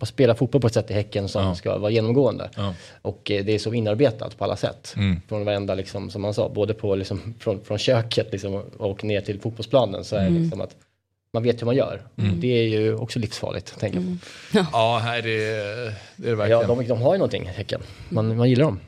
man 0.00 0.06
spelar 0.06 0.34
fotboll 0.34 0.60
på 0.60 0.66
ett 0.66 0.74
sätt 0.74 0.90
i 0.90 0.94
Häcken 0.94 1.28
som 1.28 1.44
Ja. 1.44 1.54
ska 1.54 1.78
vara 1.78 1.90
genomgående. 1.90 2.50
Ja. 2.56 2.74
Och 3.02 3.30
eh, 3.30 3.44
det 3.44 3.54
är 3.54 3.58
så 3.58 3.74
inarbetat 3.74 4.38
på 4.38 4.44
alla 4.44 4.56
sätt. 4.56 4.94
Mm. 4.96 5.20
Från 5.28 5.44
varenda, 5.44 5.74
liksom, 5.74 6.10
som 6.10 6.22
man 6.22 6.34
sa, 6.34 6.48
både 6.48 6.74
på, 6.74 6.94
liksom, 6.94 7.34
från, 7.40 7.60
från 7.64 7.78
köket 7.78 8.32
liksom, 8.32 8.54
och 8.78 9.04
ner 9.04 9.20
till 9.20 9.40
fotbollsplanen 9.40 10.04
så 10.04 10.16
är 10.16 10.24
det 10.30 10.38
liksom 10.38 10.60
att 10.60 10.76
man 11.32 11.42
vet 11.42 11.60
hur 11.60 11.66
man 11.66 11.76
gör. 11.76 12.02
Mm. 12.16 12.40
Det 12.40 12.46
är 12.48 12.62
ju 12.68 12.94
också 12.94 13.18
livsfarligt, 13.18 13.78
tänker 13.80 13.98
jag. 14.00 14.16
Ja, 14.72 14.98
här 15.02 15.18
är 15.18 15.22
det, 15.22 15.94
det 16.16 16.26
är 16.26 16.30
det 16.30 16.34
verkligen. 16.34 16.60
Ja, 16.60 16.66
de, 16.66 16.86
de 16.88 17.00
har 17.02 17.14
ju 17.14 17.18
någonting, 17.18 17.46
Häcken. 17.46 17.80
Man, 18.08 18.36
man 18.36 18.50
gillar 18.50 18.64
dem. 18.64 18.80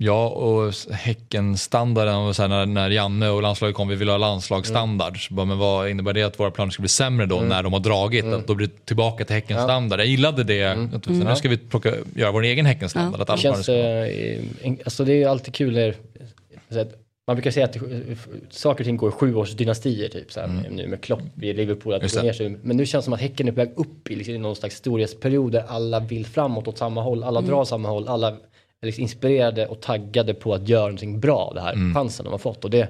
Ja, 0.00 0.28
och 0.28 0.72
Häcken-standarden, 0.90 2.14
och 2.16 2.36
så 2.36 2.42
här, 2.42 2.48
när, 2.48 2.66
när 2.66 2.90
Janne 2.90 3.28
och 3.28 3.42
landslaget 3.42 3.76
kom, 3.76 3.88
vi 3.88 3.94
vill 3.94 4.08
ha 4.08 4.16
landslagsstandard. 4.18 5.28
Så 5.28 5.34
bara, 5.34 5.46
men 5.46 5.58
vad 5.58 5.88
innebär 5.90 6.12
det 6.12 6.22
att 6.22 6.40
våra 6.40 6.50
planer 6.50 6.70
ska 6.70 6.80
bli 6.80 6.88
sämre 6.88 7.26
då 7.26 7.40
när 7.40 7.62
de 7.62 7.72
har 7.72 7.80
dragit? 7.80 8.24
Att 8.24 8.46
då 8.46 8.54
blir 8.54 8.66
det 8.66 8.86
tillbaka 8.86 9.24
till 9.24 9.34
Häcken-standard. 9.34 10.00
Jag 10.00 10.06
gillade 10.06 10.44
det. 10.44 10.64
Att, 10.64 11.04
så 11.04 11.10
nu 11.10 11.36
ska 11.36 11.48
vi 11.48 11.56
plocka, 11.56 11.92
göra 12.14 12.32
vår 12.32 12.42
egen 12.42 12.66
Häcken-standard. 12.66 13.20
Att 13.20 13.26
Det 13.26 13.32
alla 13.32 13.40
planer 13.40 13.54
känns, 13.56 13.66
ska 13.66 14.66
eh, 14.66 14.74
alltså 14.84 15.04
det 15.04 15.12
är 15.12 15.16
ju 15.16 15.24
alltid 15.24 15.54
kul 15.54 15.74
när, 15.74 15.94
att, 16.80 16.94
man 17.26 17.36
brukar 17.36 17.50
säga 17.50 17.64
att 17.66 17.72
det- 17.72 18.16
saker 18.50 18.84
och 18.84 18.86
ting 18.86 18.96
går 18.96 19.08
i 19.08 19.12
sjuårsdynastier 19.12 20.08
typ 20.08 20.32
så 20.32 20.40
här, 20.40 20.64
nu 20.70 20.86
med 20.88 21.00
Klopp 21.00 21.42
i 21.42 21.52
Liverpool, 21.52 21.94
att 21.94 22.00
det 22.00 22.14
det. 22.14 22.22
ner 22.22 22.32
sig. 22.32 22.48
Men 22.62 22.76
nu 22.76 22.86
känns 22.86 23.02
det 23.02 23.04
som 23.04 23.12
att 23.12 23.20
Häcken 23.20 23.48
är 23.48 23.52
på 23.52 23.56
väg 23.56 23.72
upp 23.76 24.10
i 24.10 24.16
liksom, 24.16 24.42
någon 24.42 24.56
slags 24.56 24.76
storhetsperiod 24.76 25.52
där 25.52 25.64
alla 25.68 26.00
vill 26.00 26.26
framåt 26.26 26.68
åt 26.68 26.78
samma 26.78 27.02
håll, 27.02 27.24
alla 27.24 27.40
drar 27.40 27.60
åt 27.60 27.68
samma 27.68 27.88
håll, 27.88 28.08
alla 28.08 28.36
liksom 28.82 29.02
inspirerade 29.02 29.66
och 29.66 29.80
taggade 29.82 30.34
på 30.34 30.54
att 30.54 30.68
göra 30.68 30.82
någonting 30.82 31.20
bra 31.20 31.38
av 31.38 31.54
det 31.54 31.60
här 31.60 31.94
chansen 31.94 32.24
de 32.24 32.30
har 32.30 32.38
fått. 32.38 32.64
Och 32.64 32.70
det, 32.70 32.88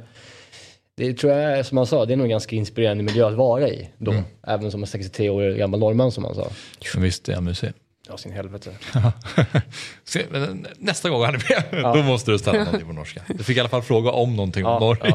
det 0.96 1.14
tror 1.14 1.32
jag, 1.32 1.58
är, 1.58 1.62
som 1.62 1.76
han 1.76 1.86
sa, 1.86 2.04
det 2.04 2.12
är 2.12 2.16
nog 2.16 2.24
en 2.26 2.30
ganska 2.30 2.56
inspirerande 2.56 3.04
miljö 3.04 3.26
att 3.28 3.34
vara 3.34 3.68
i 3.68 3.88
då. 3.98 4.14
Även 4.46 4.70
som 4.70 4.80
en 4.82 4.86
63 4.86 5.30
år 5.30 5.50
gammal 5.50 5.80
norrman 5.80 6.12
som 6.12 6.24
han 6.24 6.34
sa. 6.34 6.50
Men 6.94 7.02
visst 7.02 7.28
är 7.28 7.34
han 7.34 7.44
mysig. 7.44 7.72
Ja, 8.10 8.16
sin 8.16 8.32
helvete. 8.32 8.70
Nästa 10.78 11.10
gång 11.10 11.24
han 11.24 11.34
är 11.34 11.72
med, 11.72 11.94
då 11.94 12.02
måste 12.02 12.30
du 12.30 12.38
ställa 12.38 12.58
någonting 12.64 12.86
på 12.86 12.92
norska. 12.92 13.22
Du 13.28 13.44
fick 13.44 13.56
i 13.56 13.60
alla 13.60 13.68
fall 13.68 13.82
fråga 13.82 14.10
om 14.10 14.36
någonting 14.36 14.66
om 14.66 14.72
Ja, 14.72 14.78
Norge. 14.78 15.14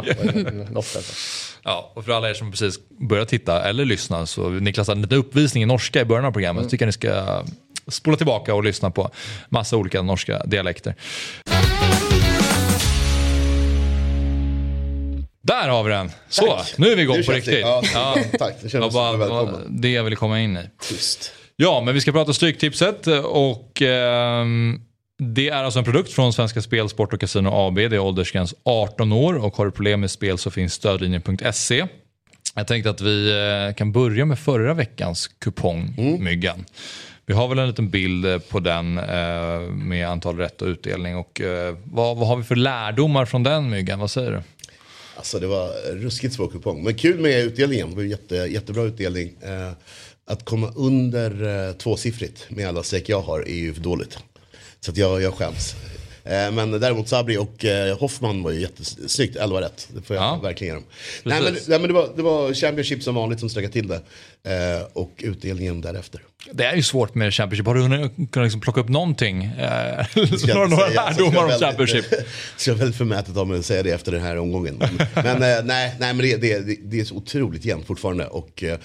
ja. 0.73 0.83
Ja, 1.65 1.91
och 1.95 2.05
för 2.05 2.11
alla 2.11 2.29
er 2.29 2.33
som 2.33 2.51
precis 2.51 2.79
börjar 3.09 3.25
titta 3.25 3.63
eller 3.69 3.85
lyssna 3.85 4.25
så 4.25 4.49
Niklas 4.49 4.87
hade 4.87 4.97
en 4.97 5.01
liten 5.01 5.17
uppvisning 5.17 5.63
i 5.63 5.65
norska 5.65 6.01
i 6.01 6.05
början 6.05 6.25
av 6.25 6.31
programmet. 6.31 6.61
Mm. 6.61 6.69
Så 6.69 6.71
tycker 6.71 6.85
jag 6.85 6.87
ni 6.87 6.93
ska 6.93 7.43
spola 7.87 8.17
tillbaka 8.17 8.53
och 8.55 8.63
lyssna 8.63 8.91
på 8.91 9.09
massa 9.49 9.77
olika 9.77 10.01
norska 10.01 10.43
dialekter. 10.45 10.95
Där 15.41 15.69
har 15.69 15.83
vi 15.83 15.91
den! 15.91 16.11
Så, 16.29 16.47
Tack. 16.47 16.77
nu 16.77 16.87
är 16.91 16.95
vi 16.95 17.01
igång 17.01 17.23
på 17.23 17.31
riktigt. 17.31 17.59
ja, 17.61 17.83
tack. 18.39 18.55
Det 18.61 18.69
kändes 18.69 18.93
bara 18.93 19.17
välkommen. 19.17 19.81
det 19.81 19.91
jag 19.91 20.03
ville 20.03 20.15
komma 20.15 20.39
in 20.39 20.57
i. 20.57 20.69
Tyst. 20.89 21.31
Ja, 21.55 21.81
men 21.85 21.93
vi 21.93 22.01
ska 22.01 22.11
prata 22.11 22.33
Stryktipset 22.33 23.07
och 23.23 23.81
ehm, 23.81 24.81
det 25.19 25.49
är 25.49 25.63
alltså 25.63 25.79
en 25.79 25.85
produkt 25.85 26.13
från 26.13 26.33
Svenska 26.33 26.61
Spel, 26.61 26.89
Sport 26.89 27.13
och 27.13 27.19
Casino 27.19 27.49
AB. 27.49 27.75
Det 27.75 27.83
är 27.83 27.99
åldersgräns 27.99 28.53
18 28.65 29.11
år 29.11 29.33
och 29.45 29.55
har 29.55 29.65
du 29.65 29.71
problem 29.71 29.99
med 29.99 30.11
spel 30.11 30.37
så 30.37 30.51
finns 30.51 30.73
stödlinjen.se. 30.73 31.85
Jag 32.55 32.67
tänkte 32.67 32.89
att 32.89 33.01
vi 33.01 33.31
eh, 33.69 33.75
kan 33.75 33.91
börja 33.91 34.25
med 34.25 34.39
förra 34.39 34.73
veckans 34.73 35.27
kupong, 35.27 35.95
Myggan. 36.19 36.65
Vi 37.25 37.33
har 37.33 37.47
väl 37.47 37.59
en 37.59 37.67
liten 37.67 37.89
bild 37.89 38.25
eh, 38.25 38.37
på 38.39 38.59
den 38.59 38.97
eh, 38.97 39.59
med 39.71 40.07
antal 40.07 40.37
rätt 40.37 40.61
och 40.61 40.67
utdelning. 40.67 41.15
Och, 41.17 41.41
eh, 41.41 41.75
vad, 41.83 42.17
vad 42.17 42.27
har 42.27 42.37
vi 42.37 42.43
för 42.43 42.55
lärdomar 42.55 43.25
från 43.25 43.43
den 43.43 43.69
Myggan? 43.69 43.99
Vad 43.99 44.11
säger 44.11 44.31
du? 44.31 44.41
Alltså 45.17 45.39
det 45.39 45.47
var 45.47 45.93
ruskigt 45.95 46.33
svår 46.33 46.47
kupong. 46.47 46.83
Men 46.83 46.93
kul 46.95 47.19
med 47.19 47.43
utdelningen. 47.45 47.89
Det 47.89 47.95
var 47.95 48.03
jätte, 48.03 48.35
jättebra 48.35 48.83
utdelning. 48.83 49.33
Att 50.25 50.45
komma 50.45 50.71
under 50.75 51.67
eh, 51.67 51.73
tvåsiffrigt 51.73 52.45
med 52.49 52.67
alla 52.67 52.83
streck 52.83 53.09
jag 53.09 53.21
har 53.21 53.39
är 53.39 53.55
ju 53.55 53.73
för 53.73 53.81
dåligt. 53.81 54.19
Så 54.79 54.91
att 54.91 54.97
jag, 54.97 55.21
jag 55.21 55.33
skäms. 55.33 55.75
Men 56.25 56.71
däremot 56.79 57.07
Sabri 57.07 57.37
och 57.37 57.65
Hoffman 57.99 58.43
var 58.43 58.51
ju 58.51 58.61
jättesnyggt, 58.61 59.35
11 59.35 59.61
rätt. 59.61 59.89
Det 59.95 60.01
får 60.01 60.15
jag 60.15 60.23
Ja. 60.25 60.39
verkligen 60.43 60.73
ge 60.73 60.79
dem. 60.79 60.89
Nej 61.23 61.41
men, 61.43 61.53
nej, 61.67 61.79
men 61.79 61.87
det, 61.87 61.93
var, 61.93 62.09
det 62.15 62.21
var 62.21 62.53
Championship 62.53 63.03
som 63.03 63.15
vanligt 63.15 63.39
som 63.39 63.49
stökade 63.49 63.73
till 63.73 63.87
det. 63.87 64.01
Eh, 64.77 64.81
och 64.93 65.11
utdelningen 65.17 65.81
därefter. 65.81 66.21
Det 66.51 66.63
är 66.65 66.75
ju 66.75 66.83
svårt 66.83 67.15
med 67.15 67.33
Championship. 67.33 67.67
Har 67.67 67.75
du 67.75 67.81
hunnit 67.81 68.31
kunna 68.31 68.43
liksom 68.43 68.61
plocka 68.61 68.81
upp 68.81 68.89
någonting? 68.89 69.43
Eh, 69.43 70.05
några 70.47 70.67
några 70.67 70.87
säga. 70.87 71.03
Lärdomar 71.09 71.43
om 71.43 71.49
det 71.49 71.59
Championship? 71.59 72.05
Så 72.57 72.69
jag 72.69 72.75
är 72.75 72.79
väldigt 72.79 72.97
förmätet 72.97 73.37
av 73.37 73.47
mig 73.47 73.59
att 73.59 73.65
säga 73.65 73.83
det 73.83 73.91
efter 73.91 74.11
den 74.11 74.21
här 74.21 74.37
omgången. 74.37 74.75
Men, 74.79 75.07
men 75.15 75.35
eh, 75.57 75.63
nej, 75.63 75.95
nej, 75.99 76.13
men 76.13 76.17
det, 76.17 76.37
det, 76.37 76.59
det, 76.59 76.77
det 76.83 76.99
är 76.99 77.05
så 77.05 77.15
otroligt 77.15 77.65
jämnt 77.65 77.87
fortfarande. 77.87 78.27
Och 78.27 78.63
eh, 78.63 78.77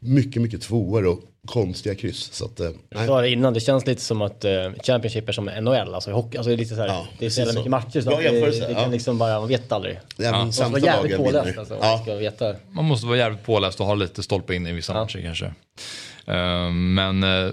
mycket, 0.00 0.42
mycket 0.42 0.62
tvåor 0.62 1.06
och 1.06 1.20
konstiga 1.46 1.94
kryss. 1.94 2.32
Så 2.32 2.44
att, 2.44 2.60
eh, 2.60 2.70
Jag 2.90 3.06
sa 3.06 3.20
det 3.20 3.30
innan, 3.30 3.54
det 3.54 3.60
känns 3.60 3.86
lite 3.86 4.02
som 4.02 4.22
att 4.22 4.44
uh, 4.44 4.50
Championship 4.82 5.28
är 5.28 5.32
som 5.32 5.44
NHL, 5.44 5.94
alltså 5.94 6.10
i 6.10 6.12
hockey. 6.12 6.36
Alltså 6.38 6.48
det 6.48 6.54
är 6.54 6.58
lite 6.58 6.74
så 6.74 6.80
här, 6.80 6.88
Ja, 6.88 7.06
det 7.18 7.26
är 7.26 7.30
så 7.30 7.40
jävla 7.40 7.54
mycket 7.54 7.70
matcher 7.70 8.00
så 8.00 8.06
Bra 8.08 8.14
att 8.18 8.22
det, 8.24 8.30
jämförelse, 8.30 8.60
det 8.68 8.74
kan 8.74 8.82
ja. 8.82 8.88
liksom 8.88 9.18
bara, 9.18 9.40
man 9.40 9.48
vet 9.48 9.72
aldrig. 9.72 10.00
Ja, 10.16 10.32
Man 10.32 10.46
måste 10.46 10.64
vara 10.64 10.80
jävligt 10.80 11.16
påläst 11.16 11.58
alltså, 11.58 11.74
Ja. 11.80 11.90
man 11.96 12.02
ska 12.02 12.14
veta. 12.14 12.54
Man 12.70 12.84
måste 12.84 13.06
vara 13.06 13.16
jävligt 13.18 13.44
påläst 13.44 13.80
och 13.80 13.86
ha 13.86 13.94
lite 13.94 14.22
stolpe 14.22 14.54
in 14.54 14.66
i 14.66 14.72
vissa 14.72 14.92
Ja. 14.92 15.00
matcher 15.00 15.20
kanske. 15.22 15.52
Eh, 16.28 16.70
Men 16.72 17.22
eh, 17.22 17.52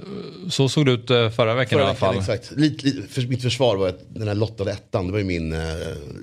så 0.49 0.69
såg 0.69 0.85
det 0.85 0.91
ut 0.91 1.09
eh, 1.09 1.29
förra 1.29 1.53
veckan 1.55 1.69
Förra 1.69 1.79
i 1.79 1.83
alla 1.83 1.93
veckan, 1.93 2.23
fall. 2.23 2.35
exakt. 2.35 2.51
Lite, 2.59 2.85
lite, 2.85 3.07
för 3.07 3.21
mitt 3.21 3.41
försvar 3.41 3.75
var 3.75 3.87
att 3.89 3.99
den 4.13 4.27
här 4.27 4.35
lottade 4.35 4.71
ettan, 4.71 5.05
det 5.05 5.11
var 5.11 5.19
ju 5.19 5.25
min, 5.25 5.55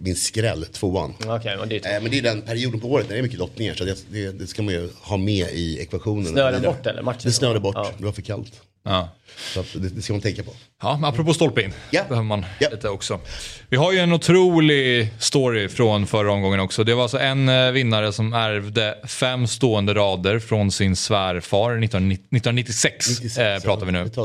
min 0.00 0.16
skräll, 0.16 0.64
tvåan. 0.64 1.14
Okej, 1.26 1.56
men 1.58 1.68
det 1.68 1.84
är 1.86 2.00
men 2.00 2.10
det 2.10 2.18
är 2.18 2.22
den 2.22 2.42
perioden 2.42 2.80
på 2.80 2.88
året 2.92 3.06
när 3.08 3.14
det 3.14 3.20
är 3.20 3.22
mycket 3.22 3.38
lottningar 3.38 3.74
så 3.74 3.84
det, 3.84 4.04
det, 4.10 4.30
det 4.32 4.46
ska 4.46 4.62
man 4.62 4.74
ju 4.74 4.88
ha 5.00 5.16
med 5.16 5.48
i 5.52 5.78
ekvationen. 5.80 6.26
Snöade 6.26 6.52
den 6.52 6.62
bort 6.62 6.86
eller? 6.86 7.02
Matchen? 7.02 7.20
Det 7.24 7.32
snöade 7.32 7.60
bort, 7.60 7.74
Ja. 7.78 7.90
det 7.98 8.04
var 8.04 8.12
för 8.12 8.22
kallt. 8.22 8.52
Ja. 8.84 9.08
Så 9.36 9.60
att 9.60 9.66
det, 9.72 9.88
det 9.88 10.02
ska 10.02 10.12
man 10.12 10.22
tänka 10.22 10.42
på. 10.42 10.52
Ja, 10.82 10.94
men 11.00 11.04
apropå 11.10 11.34
stolpe 11.34 11.62
in. 11.62 11.72
Ja. 11.90 12.02
behöver 12.08 12.26
man 12.26 12.44
Ja. 12.58 12.68
lite 12.70 12.88
också. 12.88 13.20
Vi 13.68 13.76
har 13.76 13.92
ju 13.92 13.98
en 13.98 14.12
otrolig 14.12 15.08
story 15.18 15.68
från 15.68 16.06
förra 16.06 16.32
omgången 16.32 16.60
också. 16.60 16.84
Det 16.84 16.94
var 16.94 17.02
alltså 17.02 17.18
en 17.18 17.48
eh, 17.48 17.70
vinnare 17.70 18.12
som 18.12 18.32
ärvde 18.32 18.98
fem 19.06 19.46
stående 19.46 19.94
rader 19.94 20.38
från 20.38 20.72
sin 20.72 20.96
svärfar 20.96 21.70
1990 21.70 22.24
1996. 22.36 23.08
96, 23.08 23.38
eh, 23.38 23.60
pratar 23.60 23.86
vi 23.86 23.92
nu. 23.92 24.02
ett. 24.02 24.16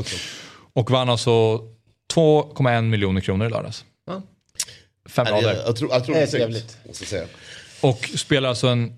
Och 0.73 0.91
vann 0.91 1.09
alltså 1.09 1.61
2,1 2.13 2.81
miljoner 2.81 3.21
kronor 3.21 3.47
i 3.47 3.49
lördags. 3.49 3.85
Ja. 4.07 4.21
Fem 5.09 5.25
Jag, 5.29 5.35
rader. 5.35 5.61
jag, 5.65 5.75
tror, 5.75 5.91
jag 5.91 6.05
tror 6.05 6.15
Det 6.15 6.21
är 6.21 6.27
trevligt. 6.27 6.77
jag. 7.11 7.27
Och 7.81 8.09
spelar 8.15 8.49
alltså 8.49 8.67
en, 8.67 8.93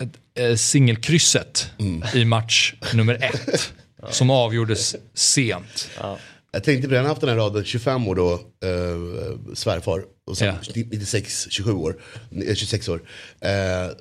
ett, 0.00 0.38
eh, 0.50 0.54
singelkrysset 0.56 1.70
Mm. 1.78 2.04
i 2.14 2.24
match 2.24 2.74
nummer 2.94 3.14
ett. 3.24 3.72
Som 4.08 4.30
avgjordes 4.30 4.96
sent. 5.14 5.88
Jag 6.52 6.64
tänkte 6.64 6.88
på 6.88 6.92
det, 6.92 6.96
han 6.98 7.04
har 7.04 7.10
haft 7.10 7.20
den 7.20 7.30
här 7.30 7.36
raden 7.36 7.64
25 7.64 8.08
år 8.08 8.14
då, 8.14 8.32
eh, 8.32 9.54
svärfar 9.54 10.02
och 10.30 10.38
sen 10.38 10.54
Ja. 10.64 10.72
96, 10.90 11.46
27 11.50 11.72
år, 11.72 11.96
eh, 12.46 12.54
26 12.54 12.88
år. 12.88 13.02
Eh, 13.40 13.50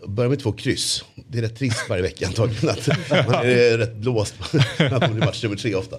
börjar 0.07 0.29
med 0.29 0.39
två 0.39 0.51
kryss. 0.51 1.03
Det 1.27 1.37
är 1.37 1.41
rätt 1.41 1.57
trist 1.57 1.89
varje 1.89 2.01
vecka 2.01 2.27
antagligen. 2.27 2.69
Att 2.69 2.87
man 3.27 3.35
är 3.35 3.77
rätt 3.77 3.95
blåst. 3.95 4.35
Man 4.79 4.89
kommer 4.89 5.07
till 5.07 5.17
match 5.17 5.43
nummer 5.43 5.55
tre 5.55 5.75
ofta. 5.75 5.95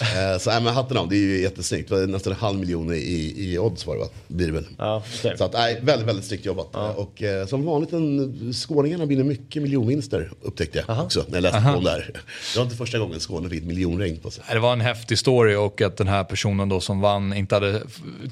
Eh, 0.00 0.38
så 0.38 0.50
nej, 0.50 0.60
men 0.62 0.74
hatten 0.74 0.96
av, 0.96 1.08
det 1.08 1.16
är 1.16 1.18
ju 1.18 1.40
jättesnyggt. 1.42 1.88
Det 1.88 1.94
var 1.94 2.06
nästan 2.06 2.32
en 2.32 2.38
halv 2.38 2.58
miljon 2.58 2.94
i, 2.94 3.34
i 3.36 3.58
odds 3.58 3.86
var 3.86 3.94
det 3.94 4.00
va? 4.00 4.08
Blir 4.28 4.46
det 4.46 4.52
väl. 4.52 4.64
Ja. 4.78 5.02
Så 5.36 5.44
att, 5.44 5.52
nej, 5.52 5.80
väldigt, 5.82 6.08
väldigt 6.08 6.24
snyggt 6.24 6.44
jobbat. 6.44 6.96
Och 6.96 7.22
eh, 7.22 7.46
som 7.46 7.64
vanligt, 7.64 7.92
en, 7.92 8.52
skåningarna 8.54 9.04
vinner 9.04 9.24
mycket 9.24 9.62
miljonvinster 9.62 10.30
upptäckte 10.42 10.84
jag 10.86 11.04
också 11.04 11.24
när 11.28 11.36
jag 11.36 11.42
läste 11.42 11.60
på 11.60 11.78
om 11.78 11.84
det 11.84 11.90
här. 11.90 12.10
Det 12.52 12.58
var 12.58 12.64
inte 12.64 12.76
första 12.76 12.98
gången 12.98 13.20
Skåne 13.20 13.48
fick 13.48 13.64
miljonregn 13.64 14.16
på 14.18 14.30
sig. 14.30 14.44
Det 14.52 14.58
var 14.58 14.72
en 14.72 14.80
häftig 14.80 15.18
story 15.18 15.54
och 15.54 15.80
att 15.80 15.96
den 15.96 16.08
här 16.08 16.24
personen 16.24 16.68
då 16.68 16.80
som 16.80 17.00
vann 17.00 17.32
inte 17.32 17.54
hade, 17.54 17.82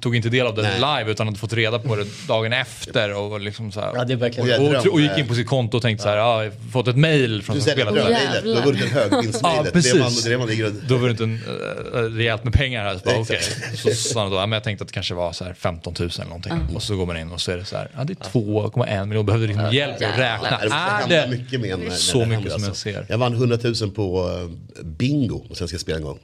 tog 0.01 0.17
inte 0.17 0.29
del 0.29 0.47
av 0.47 0.55
det 0.55 0.63
Nej. 0.63 0.99
live 0.99 1.13
utan 1.13 1.29
hade 1.37 1.41
fått 1.41 1.53
reda 1.53 1.79
på 1.79 1.97
det 1.97 2.07
dagen 2.29 2.53
efter. 2.53 3.15
Och, 3.15 3.41
liksom 3.41 3.73
så 3.73 3.81
här, 3.81 3.93
Ja, 3.95 4.05
det. 4.05 4.39
Och 4.39 4.49
jag- 4.49 4.61
och, 4.87 4.93
och 4.93 5.01
gick 5.01 5.19
in 5.19 5.29
på 5.29 5.35
sitt 5.35 5.47
konto 5.47 5.77
och 5.77 5.83
tänkte 5.83 6.03
så 6.03 6.09
här, 6.09 6.17
ja, 6.17 6.45
jag 6.45 6.51
har 6.51 6.71
fått 6.73 6.89
ett 6.89 6.97
mail 6.97 7.43
från 7.43 7.57
Du 7.57 7.63
som 7.63 7.75
drömmejlet, 7.75 8.43
du 8.45 8.55
har 8.55 8.63
vunnit 8.63 8.83
en 8.83 8.91
högvinstmejlet. 8.91 9.65
Ja, 9.67 9.71
precis. 9.73 9.93
det 10.25 10.33
är 10.33 10.39
man, 10.39 10.49
det 10.49 10.63
man. 10.63 10.83
Då 10.89 10.97
var 10.97 11.09
det 11.09 11.11
inte 11.11 11.25
en, 11.25 11.41
äh, 11.95 11.99
rejält 11.99 12.45
med 12.45 12.53
pengar 12.53 12.85
här. 12.85 12.95
Så, 12.95 13.01
bara. 13.05 13.17
Exakt. 13.21 13.79
så 13.79 13.91
sa 13.95 14.21
han 14.23 14.31
då, 14.31 14.37
ja, 14.37 14.47
men 14.47 14.53
jag 14.53 14.65
tänkte 14.65 14.83
att 14.83 14.89
det 14.89 14.95
kanske 14.95 15.15
var 15.15 15.33
så 15.33 15.45
här 15.45 15.55
15 15.55 15.95
000 15.99 16.11
eller 16.15 16.25
någonting. 16.25 16.53
Och 16.75 16.83
så 16.83 16.97
går 16.97 17.07
man 17.07 17.17
in 17.17 17.33
och 17.33 17.41
så 17.41 17.53
är 17.53 17.57
det 17.57 17.65
så 17.65 17.77
här, 17.77 17.91
ja 17.97 18.05
det 18.05 18.13
är 18.13 18.31
2,1 18.31 19.07
miljoner. 19.07 19.27
Behövde 19.27 19.47
liksom 19.47 19.73
hjälp 19.75 20.01
med 20.01 20.09
att 20.11 20.19
räkna. 20.19 20.59
Det 21.09 21.17
Är 21.17 21.27
det 21.27 21.37
mycket 21.39 21.61
med 21.61 21.71
en, 21.71 21.81
när, 21.81 21.91
så 21.91 22.19
när 22.19 22.27
det 22.27 22.37
mycket 22.37 22.53
som 22.53 22.63
jag 22.63 22.69
alltså. 22.69 22.83
ser? 22.83 23.07
Jag 23.09 23.19
vann 23.19 23.33
100 23.33 23.59
000 23.81 23.91
på 23.91 24.31
eh, 24.79 24.85
bingo 24.85 25.45
på 25.49 25.55
Svenska 25.55 25.79
Spel 25.79 25.97
en 25.97 26.03
gång. 26.03 26.19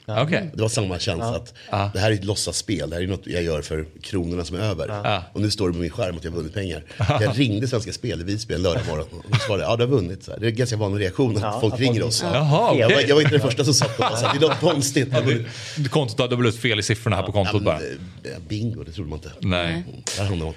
Det 0.54 0.62
var 0.62 0.68
samma 0.68 0.98
känsla 0.98 1.36
att 1.36 1.54
det 1.92 1.98
här 2.00 2.10
är 2.10 2.14
ett 2.14 2.24
låtsasspel, 2.24 2.90
det 2.90 2.96
här 2.96 3.02
är 3.02 3.06
något 3.06 3.26
jag 3.26 3.42
gör 3.42 3.62
för 3.62 3.86
kronorna 4.02 4.44
som 4.44 4.56
är 4.56 4.60
över. 4.60 4.88
Och 5.32 5.40
nu 5.40 5.50
står 5.50 5.68
det 5.68 5.74
på 5.74 5.80
min 5.80 5.90
skärm 5.90 6.16
att 6.16 6.24
jag 6.24 6.30
har 6.30 6.36
vunnit 6.36 6.54
pengar. 6.54 6.82
Jag 7.20 7.32
ringde 7.38 7.68
Svenska 7.68 7.92
Spel 7.92 8.20
i 8.20 8.24
Visby 8.24 8.54
en 8.54 8.62
lördag 8.62 8.82
morgon 8.88 9.06
och 9.12 9.24
de 9.30 9.38
svarade 9.38 9.62
ja 9.64 9.76
du 9.76 9.82
har 9.84 9.90
vunnit. 9.90 10.24
Så 10.24 10.30
här. 10.30 10.38
Det 10.40 10.46
är 10.46 10.50
en 10.50 10.56
ganska 10.56 10.76
vanlig 10.76 11.04
reaktion 11.04 11.36
att 11.36 11.42
Ja, 11.42 11.58
folk 11.60 11.74
att 11.74 11.80
ringer 11.80 12.02
oss. 12.02 12.22
Jaha, 12.22 12.74
Jag, 12.78 12.90
var, 12.94 13.00
jag 13.08 13.14
var 13.14 13.22
inte 13.22 13.34
den 13.34 13.40
första 13.40 13.64
som 13.64 13.74
satt 13.74 13.96
på 13.96 14.02
det, 14.02 14.08
det 14.32 14.46
är 14.46 14.48
något 14.48 14.60
konstigt. 14.60 15.08
Ja, 15.12 15.20
det- 15.20 15.88
Kontot 15.88 16.18
hade 16.20 16.36
blivit 16.36 16.60
fel 16.60 16.78
i 16.78 16.82
siffrorna 16.82 17.16
här 17.16 17.22
på 17.22 17.28
Ja, 17.28 17.32
kontot 17.32 17.54
men, 17.54 17.64
bara. 17.64 17.76
eh, 17.76 18.38
bingo, 18.48 18.82
det 18.84 18.92
trodde 18.92 19.10
man 19.10 19.18
inte. 19.18 19.30
Nej. 19.40 19.84
Där 20.16 20.24
hamnade 20.24 20.44
man. 20.44 20.54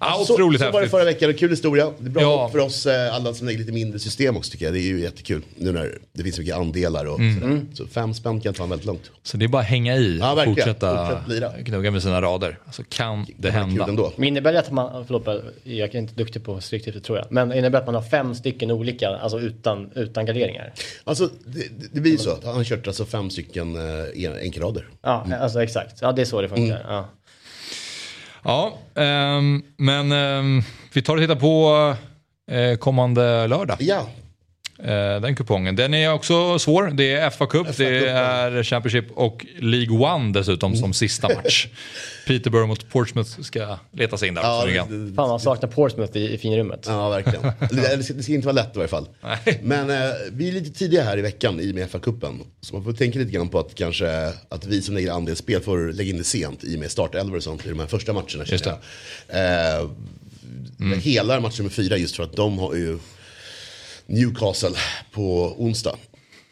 Ja, 0.00 0.24
så, 0.26 0.34
otroligt 0.34 0.60
så 0.60 0.64
var 0.66 0.72
det 0.72 0.78
häftigt. 0.78 0.90
förra 0.90 1.04
veckan, 1.04 1.30
en 1.30 1.36
kul 1.36 1.50
historia. 1.50 1.92
Det 1.98 2.06
är 2.06 2.10
bra 2.10 2.22
Ja. 2.22 2.48
för 2.52 2.58
oss 2.58 2.86
eh, 2.86 3.14
alla 3.14 3.34
som 3.34 3.46
lägger 3.46 3.58
lite 3.60 3.72
mindre 3.72 3.98
system 3.98 4.36
också 4.36 4.50
tycker 4.52 4.64
jag. 4.64 4.74
Det 4.74 4.80
är 4.80 4.82
ju 4.82 5.00
jättekul. 5.00 5.42
Nu 5.56 5.72
när 5.72 5.98
det 6.12 6.22
finns 6.22 6.34
så 6.36 6.42
mycket 6.42 6.56
andelar 6.56 7.04
och 7.06 7.18
Mm. 7.20 7.40
sådär. 7.40 7.60
Så 7.74 7.86
fem 7.86 8.14
spänn 8.14 8.40
kan 8.40 8.54
ta 8.54 8.62
en 8.62 8.68
väldigt 8.68 8.86
långt. 8.86 9.10
Så 9.22 9.36
det 9.36 9.44
är 9.44 9.48
bara 9.48 9.62
att 9.62 9.68
hänga 9.68 9.96
i 9.96 10.18
Ja, 10.18 10.32
och 10.32 10.38
verkligen. 10.38 10.56
fortsätta 10.56 11.22
gnugga 11.62 11.90
med 11.90 12.02
sina 12.02 12.22
rader. 12.22 12.58
Så 12.72 12.84
kan 12.84 13.24
det 13.24 13.32
Det 13.36 13.50
hända. 13.50 13.84
ändå. 13.88 14.12
Men 14.16 14.28
innebär 14.28 14.52
det 14.52 14.58
att 14.58 14.70
man, 14.70 15.06
förlåt, 15.06 15.26
jag 15.62 15.94
är 15.94 15.98
inte 15.98 16.14
duktig 16.14 16.44
på 16.44 16.60
stryktipset 16.60 17.04
tror 17.04 17.18
jag, 17.18 17.26
men 17.30 17.52
innebär 17.52 17.70
det 17.70 17.78
att 17.78 17.86
man 17.86 17.94
har 17.94 18.02
fem 18.02 18.34
stycken 18.34 18.70
olika, 18.70 19.08
alltså 19.08 19.40
utan, 19.40 19.90
utan 19.94 20.26
garderingar? 20.26 20.72
Alltså 21.04 21.28
det, 21.46 21.64
det- 21.92 22.00
blir 22.00 22.12
ju 22.12 22.18
så. 22.18 22.38
Han 22.44 22.54
har 22.54 22.64
kört 22.64 22.86
alltså 22.86 23.04
fem 23.04 23.30
stycken 23.30 23.76
eh, 23.76 24.24
en- 24.24 24.36
enkelrader. 24.38 24.88
Ja, 25.02 25.26
alltså 25.40 25.62
exakt. 25.62 25.98
Ja, 26.00 26.12
det 26.12 26.22
är 26.22 26.26
så 26.26 26.42
det 26.42 26.48
funkar. 26.48 26.64
Mm. 26.80 26.86
Ja. 26.88 27.08
Ja, 28.44 28.72
ehm, 28.94 29.62
men 29.76 30.12
ehm, 30.12 30.62
vi 30.94 31.02
tar 31.02 31.14
och 31.14 31.20
tittar 31.20 31.34
på 31.36 31.94
eh, 32.50 32.78
kommande 32.78 33.46
lördag. 33.46 33.76
Ja, 33.80 34.06
den 35.22 35.36
kupongen. 35.36 35.76
Den 35.76 35.94
är 35.94 36.12
också 36.12 36.58
svår. 36.58 36.90
Det 36.94 37.12
är 37.12 37.30
FA 37.30 37.46
Cup, 37.46 37.66
FA 37.66 37.72
det 37.76 37.98
Cup, 38.00 38.08
ja. 38.08 38.12
är 38.14 38.62
Championship 38.62 39.04
och 39.14 39.46
League 39.58 39.98
One 39.98 40.32
dessutom 40.32 40.76
som 40.76 40.92
sista 40.92 41.28
match. 41.28 41.66
Peterborough 42.26 42.68
mot 42.68 42.88
Portsmouth 42.90 43.40
ska 43.40 43.78
leta 43.92 44.16
sig 44.16 44.28
in 44.28 44.34
där. 44.34 44.42
ja, 44.42 44.64
det, 44.66 44.72
det 44.72 45.06
det, 45.06 45.14
Fan 45.14 45.28
man 45.28 45.40
saknar 45.40 45.68
Portsmouth 45.68 46.16
i, 46.16 46.34
i 46.34 46.38
finrummet. 46.38 46.84
ja 46.88 47.08
verkligen. 47.08 47.42
det, 47.70 47.96
det, 47.96 48.02
ska, 48.02 48.14
det 48.14 48.22
ska 48.22 48.32
inte 48.32 48.46
vara 48.46 48.54
lätt 48.54 48.74
i 48.74 48.78
varje 48.78 48.88
fall. 48.88 49.08
Nej. 49.22 49.60
Men 49.62 49.90
eh, 49.90 50.10
vi 50.32 50.48
är 50.48 50.52
lite 50.52 50.78
tidiga 50.78 51.02
här 51.02 51.18
i 51.18 51.22
veckan 51.22 51.60
i 51.60 51.70
och 51.70 51.74
med 51.74 51.88
FA-cupen. 51.90 52.40
Så 52.60 52.74
man 52.74 52.84
får 52.84 52.92
tänka 52.92 53.18
lite 53.18 53.30
grann 53.32 53.48
på 53.48 53.58
att 53.58 53.74
kanske 53.74 54.32
att 54.48 54.66
vi 54.66 54.82
som 54.82 54.94
lägger 54.94 55.12
andelsspel 55.12 55.60
får 55.62 55.92
lägga 55.92 56.10
in 56.10 56.18
det 56.18 56.24
sent 56.24 56.64
i 56.64 56.76
och 56.76 56.80
med 56.80 56.90
startelvor 56.90 57.36
och 57.36 57.42
sånt 57.42 57.66
i 57.66 57.68
de 57.68 57.78
här 57.80 57.86
första 57.86 58.12
matcherna. 58.12 58.44
Just 58.46 58.66
jag. 58.66 58.74
Eh, 59.28 59.88
Mm. 60.80 61.00
Hela 61.00 61.40
match 61.40 61.58
nummer 61.58 61.70
fyra 61.70 61.96
just 61.96 62.16
för 62.16 62.22
att 62.22 62.36
de 62.36 62.58
har 62.58 62.74
ju 62.74 62.98
Newcastle 64.06 64.70
på 65.12 65.54
onsdag. 65.58 65.96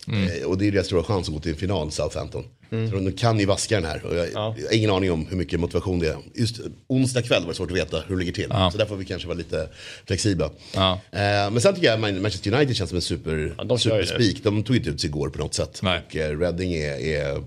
Mm. 0.09 0.29
Eh, 0.29 0.47
och 0.47 0.59
det 0.59 0.67
är 0.67 0.73
deras 0.73 0.87
stora 0.87 1.03
chans 1.05 1.29
att 1.29 1.35
gå 1.35 1.41
till 1.41 1.53
en 1.53 1.59
final, 1.59 1.91
Southampton. 1.93 2.45
Så 2.91 2.97
de 2.97 3.13
kan 3.13 3.39
ju 3.39 3.47
vaska 3.47 3.75
den 3.81 3.85
här. 3.85 4.05
Och 4.07 4.17
jag, 4.17 4.33
jag 4.33 4.41
har 4.41 4.55
ingen 4.75 4.91
aning 4.91 5.13
om 5.13 5.27
hur 5.27 5.37
mycket 5.37 5.61
motivation 5.61 5.99
det 5.99 6.09
är. 6.09 6.17
Just 6.35 6.61
onsdag 6.87 7.23
kväll 7.23 7.43
var 7.43 7.49
det 7.49 7.55
svårt 7.55 7.71
att 7.71 7.77
veta 7.77 8.01
hur 8.07 8.15
det 8.15 8.19
ligger 8.19 8.33
till. 8.33 8.47
Ja. 8.51 8.71
Så 8.71 8.79
där 8.79 8.87
får 8.87 8.97
vi 8.97 9.05
kanske 9.05 9.29
vara 9.29 9.39
lite 9.39 9.69
flexibla. 10.07 10.51
Ja. 10.75 10.93
Eh, 11.13 11.21
men 11.21 11.61
sen 11.61 11.75
tycker 11.75 11.87
jag 11.89 12.01
Man- 12.01 12.23
Manchester 12.23 12.53
United 12.55 12.77
känns 12.77 12.91
som 12.91 12.97
en 12.97 13.03
super, 13.03 13.55
Ja, 13.59 13.65
de 13.65 13.79
superspik. 13.79 14.45
De 14.45 14.63
tog 14.63 14.77
inte 14.77 14.91
ut 14.91 15.01
sig 15.01 15.09
igår 15.11 15.29
på 15.29 15.39
något 15.39 15.55
sätt. 15.55 15.81
Nej. 15.83 16.01
Och 16.09 16.17
eh, 16.17 16.39
Reading 16.39 16.75
är, 16.75 16.99
är 17.01 17.43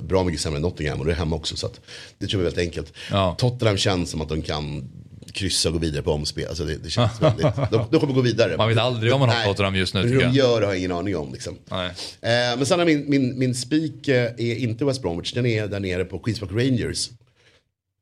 bra 0.00 0.24
mycket 0.24 0.40
sämre 0.40 0.56
än 0.56 0.62
Nottingham 0.62 0.98
och 1.00 1.06
det 1.06 1.12
är 1.12 1.16
hemma 1.16 1.36
också. 1.36 1.56
Så 1.56 1.70
det 2.18 2.26
tror 2.26 2.42
jag 2.42 2.46
är 2.52 2.56
väldigt 2.56 2.74
enkelt. 2.74 2.92
Ja. 3.10 3.34
Tottenham 3.38 3.76
känns 3.76 4.10
som 4.10 4.20
att 4.20 4.28
de 4.28 4.42
kan 4.42 4.90
kryssa 5.32 5.68
och 5.68 5.72
gå 5.72 5.78
vidare 5.78 6.02
på 6.02 6.12
omspel. 6.12 6.48
Alltså 6.48 6.64
det, 6.64 6.76
det 6.76 6.90
känns 6.90 7.12
väldigt, 7.22 7.46
de, 7.70 7.86
de 7.90 8.00
kommer 8.00 8.14
gå 8.14 8.20
vidare. 8.20 8.56
Man 8.56 8.68
vet 8.68 8.78
aldrig 8.78 9.10
vad 9.12 9.20
man 9.20 9.28
har 9.28 9.44
Tottenham 9.44 9.74
just 9.74 9.94
nu, 9.94 10.00
Hur 10.02 10.18
de 10.18 10.24
jag. 10.24 10.34
gör 10.34 10.62
har 10.62 10.68
jag 10.68 10.78
ingen 10.78 10.92
aning 10.92 11.16
om. 11.16 11.32
Liksom. 11.32 11.58
Nej. 11.70 11.86
Eh, 12.20 12.56
men 12.56 12.66
sen 12.66 12.80
är 12.80 12.84
min, 12.84 13.04
min, 13.10 13.38
min 13.38 13.54
spik 13.54 14.08
eh, 14.08 14.24
är 14.24 14.54
inte 14.56 14.84
West 14.84 15.02
Bromwich, 15.02 15.32
den 15.32 15.46
är 15.46 15.66
där 15.68 15.80
nere 15.80 16.04
på 16.04 16.18
Queens 16.18 16.40
Park 16.40 16.50
Rangers. 16.52 17.10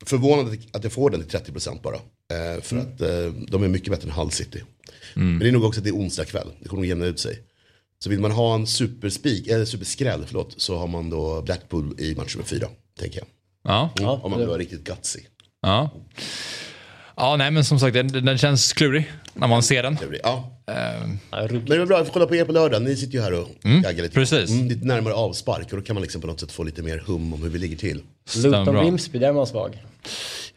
Förvånad 0.05 0.57
att- 0.73 0.85
jag 0.85 0.93
får 0.93 1.11
den 1.11 1.25
till 1.25 1.39
30% 1.41 1.83
bara. 1.83 1.95
Eh, 1.97 2.61
för 2.63 2.77
att 2.77 3.01
eh, 3.01 3.33
de 3.49 3.63
är 3.63 3.69
mycket 3.69 3.91
bättre 3.91 4.09
än 4.09 4.15
Hull 4.15 4.31
City. 4.31 4.63
Men 5.15 5.39
det 5.39 5.49
är 5.49 5.53
nog 5.53 5.65
också 5.65 5.81
att 5.81 5.85
det 5.85 5.91
är 5.91 5.95
onsdag 5.97 6.25
kväll, 6.25 6.49
det 6.61 6.69
kommer 6.69 6.81
nog 6.81 6.87
jämna 6.89 7.05
ut 7.07 7.19
sig. 7.21 7.39
Så 7.99 8.11
vill 8.11 8.21
man 8.21 8.31
ha 8.31 8.55
en 8.55 8.67
superspik, 8.67 9.47
eller 9.49 9.65
superskräll, 9.65 10.25
förlåt, 10.27 10.55
så 10.57 10.77
har 10.79 10.87
man 10.87 11.11
då 11.11 11.43
Blackpool 11.43 11.95
i 12.01 12.15
match 12.15 12.35
nummer 12.35 12.47
fyra, 12.49 12.69
tänker 13.01 13.19
jag. 13.19 13.27
Ja. 13.65 13.91
Mm, 13.99 14.11
om 14.11 14.31
man 14.31 14.41
vill 14.41 14.49
vara 14.49 14.59
riktigt 14.59 14.85
gutsy. 14.85 15.21
Ja. 15.63 15.91
Ja, 17.17 17.37
nej 17.37 17.51
men 17.51 17.65
som 17.65 17.79
sagt 17.81 17.95
den, 17.95 18.09
den 18.09 18.39
känns 18.39 18.73
klurig 18.73 19.13
när 19.35 19.47
man 19.49 19.63
ser 19.63 19.83
den. 19.83 19.97
Det 20.01 20.07
blir- 20.07 20.21
Ja. 20.25 20.53
Ruggigt. 21.33 21.69
Men 21.69 21.79
det 21.79 21.83
är 21.83 21.87
bra, 21.87 21.97
jag 21.97 22.07
får 22.07 22.13
kolla 22.13 22.27
på 22.27 22.35
er 22.35 22.45
på 22.45 22.53
lördag, 22.53 22.83
ni 22.83 22.97
sitter 22.97 23.15
ju 23.15 23.21
här 23.23 23.33
och 23.41 23.49
gaggar 23.63 24.03
lite. 24.03 24.15
precis. 24.15 24.51
Mm, 24.51 24.69
lite 24.69 24.87
närmare 24.87 25.15
avspark 25.15 25.73
och 25.73 25.79
då 25.79 25.83
kan 25.85 25.95
man 25.95 26.03
liksom 26.03 26.21
på 26.21 26.27
något 26.27 26.41
sätt 26.41 26.53
få 26.53 26.63
lite 26.63 26.83
mer 26.83 26.99
hum 27.07 27.33
om 27.35 27.43
hur 27.43 27.51
vi 27.51 27.59
ligger 27.59 27.77
till. 27.77 28.03
Luton 28.37 28.65
bra. 28.65 28.83
Grimsby, 28.83 29.19
där 29.19 29.29
är 29.29 29.33
man 29.33 29.47
svag. 29.47 29.83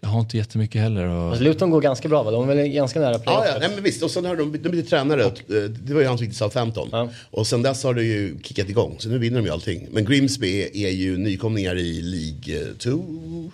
Jag 0.01 0.09
har 0.09 0.19
inte 0.19 0.37
jättemycket 0.37 0.81
heller. 0.81 1.05
Och... 1.07 1.29
Alltså, 1.29 1.43
Luton 1.43 1.69
går 1.69 1.81
ganska 1.81 2.07
bra 2.09 2.23
va? 2.23 2.31
De 2.31 2.49
är 2.49 2.55
väl 2.55 2.67
ganska 2.67 2.99
nära 2.99 3.11
Ja, 3.11 3.19
playoffet? 3.19 3.49
ja 3.53 3.59
nej, 3.59 3.69
men 3.75 3.83
visst. 3.83 4.03
Och 4.03 4.11
sen 4.11 4.25
har 4.25 4.35
de, 4.35 4.51
de 4.51 4.69
blivit 4.69 4.89
tränare. 4.89 5.25
Och, 5.25 5.51
eh, 5.51 5.63
det 5.63 5.93
var 5.93 6.01
ju 6.01 6.07
han 6.07 6.17
som 6.17 6.25
gick 6.25 6.31
till 6.33 6.37
Southampton. 6.37 6.89
Ja. 6.91 7.09
Och 7.31 7.47
sen 7.47 7.61
dess 7.61 7.83
har 7.83 7.93
det 7.93 8.03
ju 8.03 8.39
kickat 8.43 8.69
igång. 8.69 8.95
Så 8.99 9.09
nu 9.09 9.17
vinner 9.17 9.37
de 9.39 9.45
ju 9.45 9.51
allting. 9.51 9.87
Men 9.91 10.05
Grimsby 10.05 10.61
är, 10.61 10.77
är 10.77 10.89
ju 10.91 11.17
nykomlingar 11.17 11.75
i 11.77 12.01
League 12.01 12.73
2. 12.77 12.89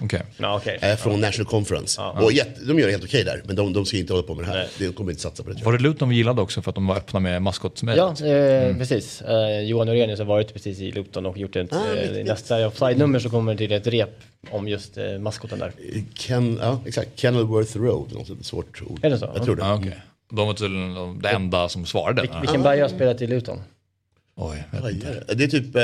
Okej. 0.02 0.22
Ja, 0.38 0.56
okej. 0.58 0.80
Eh, 0.82 0.96
från 0.96 1.22
National 1.22 1.46
Conference. 1.52 2.02
Och 2.02 2.32
jätte, 2.32 2.62
de 2.66 2.80
gör 2.80 2.86
det 2.86 2.92
helt 2.92 3.04
okej 3.04 3.24
där. 3.24 3.42
Men 3.46 3.56
de, 3.56 3.74
de 3.74 3.86
ska 3.86 3.98
inte 3.98 4.14
hålla 4.14 4.24
på 4.28 4.36
med 4.36 4.46
det 4.46 4.52
här. 4.52 4.68
De 4.80 4.94
kommer 4.94 5.12
inte 5.12 5.22
satsa 5.22 5.44
på 5.44 5.50
det. 5.50 5.64
Var 5.66 5.74
det 5.74 5.80
Luton 5.84 6.10
vi 6.10 6.16
gillade 6.16 6.42
också 6.42 6.62
för 6.62 6.72
att 6.72 6.76
de 6.76 6.88
var 6.88 6.96
öppna 6.96 7.20
med 7.20 7.42
maskotmejlet? 7.42 8.20
Ja, 8.20 8.28
eh, 8.28 8.78
precis. 8.78 9.22
Eh, 9.22 9.60
Johan 9.62 9.88
Norenius 9.88 10.20
har 10.20 10.26
varit 10.26 10.54
precis 10.54 10.80
i 10.80 10.92
Luton 10.92 11.26
och 11.26 11.38
gjort 11.38 11.56
ett, 11.56 11.74
Ah, 11.74 11.96
eh, 11.96 12.26
nästa 12.26 12.68
offside-nummer 12.68 13.20
så 13.20 13.30
kommer 13.30 13.52
det 13.52 13.58
till 13.58 13.72
ett 13.72 13.88
rep 13.88 14.10
om 14.52 14.68
just 14.68 14.98
eh, 14.98 15.20
maskoten 15.20 15.60
där. 15.60 15.72
Ken, 16.16 16.60
ja, 16.62 16.80
exakt. 16.86 17.10
Kenilworth 17.20 17.78
Road. 17.78 18.14
Något 18.14 18.46
svårt 18.46 18.82
ord. 18.82 19.00
Är 19.04 19.10
det 19.10 19.18
så? 19.20 19.32
Jag 19.36 19.46
tror 19.46 19.56
det. 19.56 19.62
Ja, 19.64 19.74
okej. 19.76 19.98
De 20.32 20.48
var 20.48 20.54
tydligen 20.54 20.94
de- 20.94 21.22
det 21.22 21.30
enda 21.30 21.70
som 21.70 21.86
svarade. 21.86 22.22
Vil- 22.22 22.42
vilken 22.42 22.64
Bayer 22.64 22.82
har 22.82 22.90
spelat 22.90 23.22
i 23.22 23.28
Luton? 23.28 23.60
Oj, 24.38 24.64
det? 25.28 25.34
Det 25.36 25.44
är 25.44 25.48
typ 25.48 25.76
eh, 25.76 25.82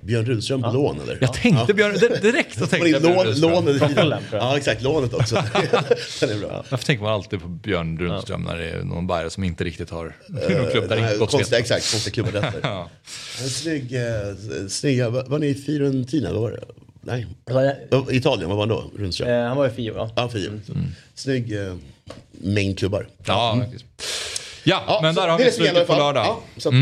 Björn 0.00 0.24
Rudström 0.26 0.62
på 0.62 0.70
lån 0.70 1.00
eller? 1.00 1.18
Jag 1.20 1.32
tänkte 1.34 1.74
Björn, 1.74 1.92
di- 1.92 2.20
direkt 2.32 2.58
så 2.58 2.66
tänkte 2.66 2.78
det 2.78 2.88
jag 2.88 3.02
Björn 3.02 3.14
lån, 3.16 3.26
Rudström. 3.26 3.50
lånet 3.52 3.78
Från? 3.78 3.88
Fulham. 3.94 4.22
Ja 4.32 4.56
exakt, 4.56 4.82
lånet 4.82 5.14
också. 5.14 5.34
Den 6.20 6.30
är 6.30 6.38
bra. 6.48 6.64
Varför 6.70 6.86
tänker 6.86 7.04
man 7.04 7.12
alltid 7.12 7.40
på 7.42 7.48
Björn 7.48 7.98
Rudström 7.98 8.42
när 8.42 8.56
det 8.58 8.70
är 8.70 8.82
någon 8.82 9.06
Bayern 9.06 9.30
som 9.30 9.44
inte 9.44 9.64
riktigt 9.64 9.90
har 9.90 10.16
någon 10.28 10.70
klubb 10.70 10.88
där 10.88 10.96
det 10.96 11.02
inte 11.02 11.16
gått 11.18 11.30
konstiga, 11.30 11.58
exakt, 11.60 11.90
konstiga 11.92 12.14
klubbar 12.14 12.54
Ja. 12.62 12.90
En 13.42 13.48
snygg, 13.48 13.94
eh, 13.94 14.66
snygga, 14.68 15.10
var, 15.10 15.24
var 15.24 15.38
ni 15.38 15.46
i 15.46 15.54
Fiorentina? 15.54 16.32
Vad 16.32 16.42
var 16.42 16.50
det? 16.50 16.60
Nej, 17.02 17.26
Italien, 18.10 18.48
vad 18.48 18.58
var 18.58 18.66
han 18.66 18.68
då? 18.68 18.90
Rundström? 18.98 19.28
eh, 19.28 19.48
han 19.48 19.56
var 19.56 19.66
i 19.66 19.70
Fio, 19.70 19.92
ja. 19.96 20.10
Ja, 20.16 20.28
Fio. 20.28 20.50
Snygg 21.14 21.52
eh, 21.66 21.74
mängd 22.32 22.78
klubbar. 22.78 23.08
Ja, 23.26 23.58
faktiskt. 23.60 23.84
Ja, 24.64 24.82
Ja, 24.86 24.98
men 25.02 25.14
där 25.14 25.28
har 25.28 25.38
vi 25.38 25.50
slutet 25.52 25.86
på 25.86 25.92
lördag. 25.92 26.24
Ja, 26.26 26.40
så 26.56 26.68
att, 26.68 26.74
eh, 26.74 26.80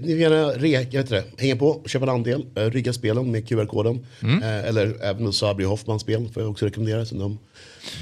får 0.00 0.08
gärna 0.10 0.48
re, 0.48 0.68
jag 0.90 1.02
vet 1.02 1.08
det, 1.08 1.24
hänga 1.38 1.56
på, 1.56 1.82
köpa 1.86 2.02
en 2.02 2.08
andel, 2.08 2.46
eh, 2.56 2.64
rygga 2.70 2.92
spelen 2.92 3.30
med 3.30 3.48
QR-koden. 3.48 4.06
Eh, 4.22 4.64
eller 4.68 4.96
även 5.04 5.32
Sabri 5.32 5.64
Hoffman 5.64 6.00
spel 6.00 6.28
får 6.34 6.42
jag 6.42 6.50
också 6.50 6.66
rekommendera. 6.66 7.04
Som 7.06 7.18
de 7.18 7.38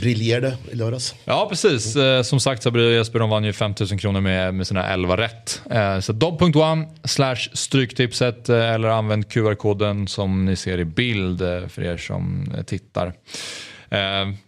briljerade 0.01 0.57
i 0.73 0.75
lördags. 0.77 1.15
Ja, 1.25 1.47
precis. 1.51 1.97
Eh, 1.97 2.23
Som 2.23 2.41
sagt, 2.41 2.63
Sabri 2.63 2.89
och 2.89 2.93
Jesper 2.93 3.19
de 3.19 3.31
vann 3.31 3.45
ju 3.45 3.53
5000 3.53 3.99
kronor 3.99 4.21
med, 4.21 4.55
med 4.55 4.67
sina 4.67 4.89
11 4.89 5.17
rätt. 5.17 5.63
Eh, 5.71 6.01
Så 6.01 6.13
dobb.one 6.13 6.87
slash 7.05 7.37
stryktipset 7.53 8.49
eh, 8.49 8.71
eller 8.75 8.89
använd 8.89 9.29
QR-koden 9.29 10.09
som 10.09 10.45
ni 10.45 10.57
ser 10.57 10.79
i 10.79 10.85
bild 10.85 11.39
för 11.69 11.83
er 11.83 11.97
som 11.97 12.53
tittar. 12.67 13.13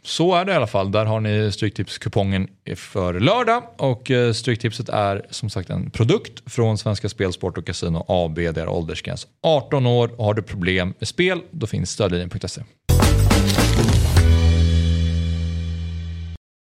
Så 0.03 0.35
är 0.35 0.45
det 0.45 0.53
i 0.53 0.55
alla 0.55 0.67
fall. 0.67 0.93
Där 0.93 1.05
har 1.05 1.21
ni 1.21 1.53
Stryktipskupongen 1.53 2.49
för 2.77 3.21
lördag. 3.21 3.63
Och 3.77 4.11
Stryktipset 4.35 4.89
är 4.89 5.27
som 5.31 5.51
sagt 5.51 5.71
en 5.71 5.91
produkt 5.91 6.43
från 6.53 6.79
Svenska 6.79 7.09
Spel, 7.09 7.33
Sport 7.33 7.59
och 7.59 7.67
Casino 7.67 8.05
AB. 8.09 8.35
Det 8.35 8.57
är 8.61 8.69
åldersgräns 8.69 9.27
18 9.43 9.87
år. 9.87 10.11
Har 10.19 10.35
du 10.35 10.43
problem 10.43 10.95
med 10.99 11.09
spel, 11.09 11.41
då 11.51 11.67
finns 11.67 11.91
stödlinjen.se. 11.91 12.63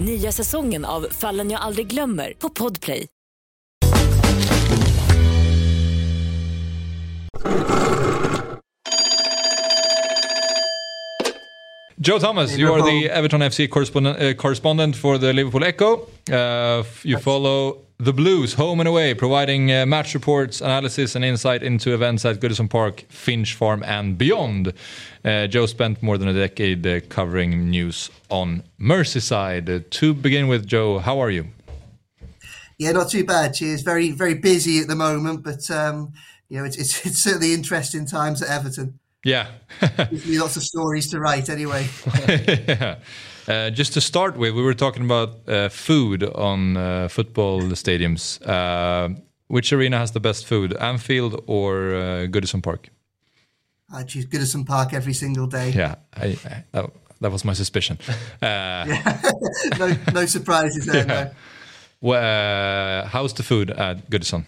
Nya 0.00 0.32
säsongen 0.32 0.84
av 0.84 1.06
Fallen 1.10 1.50
jag 1.50 1.60
aldrig 1.60 1.86
glömmer 1.86 2.32
på 2.38 2.48
Podplay. 2.48 3.06
Joe 11.96 12.20
Thomas, 12.20 12.58
you 12.58 12.72
are 12.72 12.82
the 12.82 13.08
Everton 13.08 13.50
FC 13.50 13.68
correspondent, 13.70 14.22
uh, 14.22 14.34
correspondent 14.34 14.96
for 14.96 15.18
the 15.18 15.32
Liverpool 15.32 15.62
Echo. 15.62 15.92
Uh, 16.30 16.84
you 17.04 17.20
follow 17.20 17.76
the 17.98 18.12
Blues 18.12 18.54
home 18.54 18.80
and 18.80 18.88
away, 18.88 19.14
providing 19.14 19.70
uh, 19.70 19.86
match 19.86 20.14
reports, 20.14 20.60
analysis, 20.60 21.14
and 21.14 21.24
insight 21.24 21.62
into 21.62 21.94
events 21.94 22.24
at 22.24 22.40
Goodison 22.40 22.68
Park, 22.68 23.04
Finch 23.08 23.54
Farm, 23.54 23.82
and 23.84 24.18
beyond. 24.18 24.72
Uh, 25.24 25.46
Joe 25.46 25.66
spent 25.66 26.02
more 26.02 26.18
than 26.18 26.28
a 26.28 26.34
decade 26.34 26.86
uh, 26.86 27.00
covering 27.08 27.70
news 27.70 28.10
on 28.30 28.64
Merseyside. 28.80 29.68
Uh, 29.68 29.84
to 29.90 30.12
begin 30.12 30.48
with, 30.48 30.66
Joe, 30.66 30.98
how 30.98 31.20
are 31.20 31.30
you? 31.30 31.48
Yeah, 32.78 32.92
not 32.92 33.10
too 33.10 33.24
bad. 33.24 33.54
Cheers. 33.54 33.82
Very, 33.82 34.10
very 34.10 34.34
busy 34.34 34.80
at 34.80 34.88
the 34.88 34.96
moment, 34.96 35.44
but 35.44 35.70
um, 35.70 36.12
you 36.48 36.58
know, 36.58 36.64
it's, 36.64 36.76
it's, 36.76 37.06
it's 37.06 37.18
certainly 37.18 37.54
interesting 37.54 38.06
times 38.06 38.42
at 38.42 38.48
Everton. 38.48 38.98
Yeah. 39.24 39.46
Gives 39.80 40.26
me 40.26 40.38
lots 40.38 40.56
of 40.56 40.62
stories 40.62 41.08
to 41.10 41.20
write 41.20 41.48
anyway. 41.48 41.88
yeah. 42.28 42.96
Uh, 43.46 43.70
just 43.70 43.92
to 43.92 44.00
start 44.00 44.36
with, 44.36 44.54
we 44.54 44.62
were 44.62 44.74
talking 44.74 45.04
about 45.04 45.48
uh, 45.48 45.68
food 45.68 46.22
on 46.22 46.76
uh, 46.76 47.08
football 47.08 47.60
stadiums. 47.72 48.40
Uh, 48.46 49.20
which 49.48 49.72
arena 49.72 49.98
has 49.98 50.12
the 50.12 50.20
best 50.20 50.46
food, 50.46 50.74
Anfield 50.78 51.42
or 51.46 51.94
uh, 51.94 52.26
Goodison 52.26 52.62
Park? 52.62 52.88
I 53.92 54.02
choose 54.04 54.26
Goodison 54.26 54.66
Park 54.66 54.94
every 54.94 55.12
single 55.12 55.46
day. 55.46 55.70
Yeah, 55.70 55.96
I, 56.16 56.26
I, 56.44 56.64
that, 56.72 56.90
that, 57.20 57.30
was 57.32 57.44
my 57.44 57.52
suspicion. 57.52 57.98
Uh, 58.42 58.86
yeah. 58.88 59.22
no, 59.78 59.96
no 60.12 60.26
surprises 60.26 60.86
there. 60.86 61.06
Yeah. 61.08 61.24
No. 61.24 61.30
Well, 62.00 63.06
how's 63.06 63.32
the 63.32 63.42
food 63.42 63.70
at 63.70 64.10
Goodison? 64.10 64.44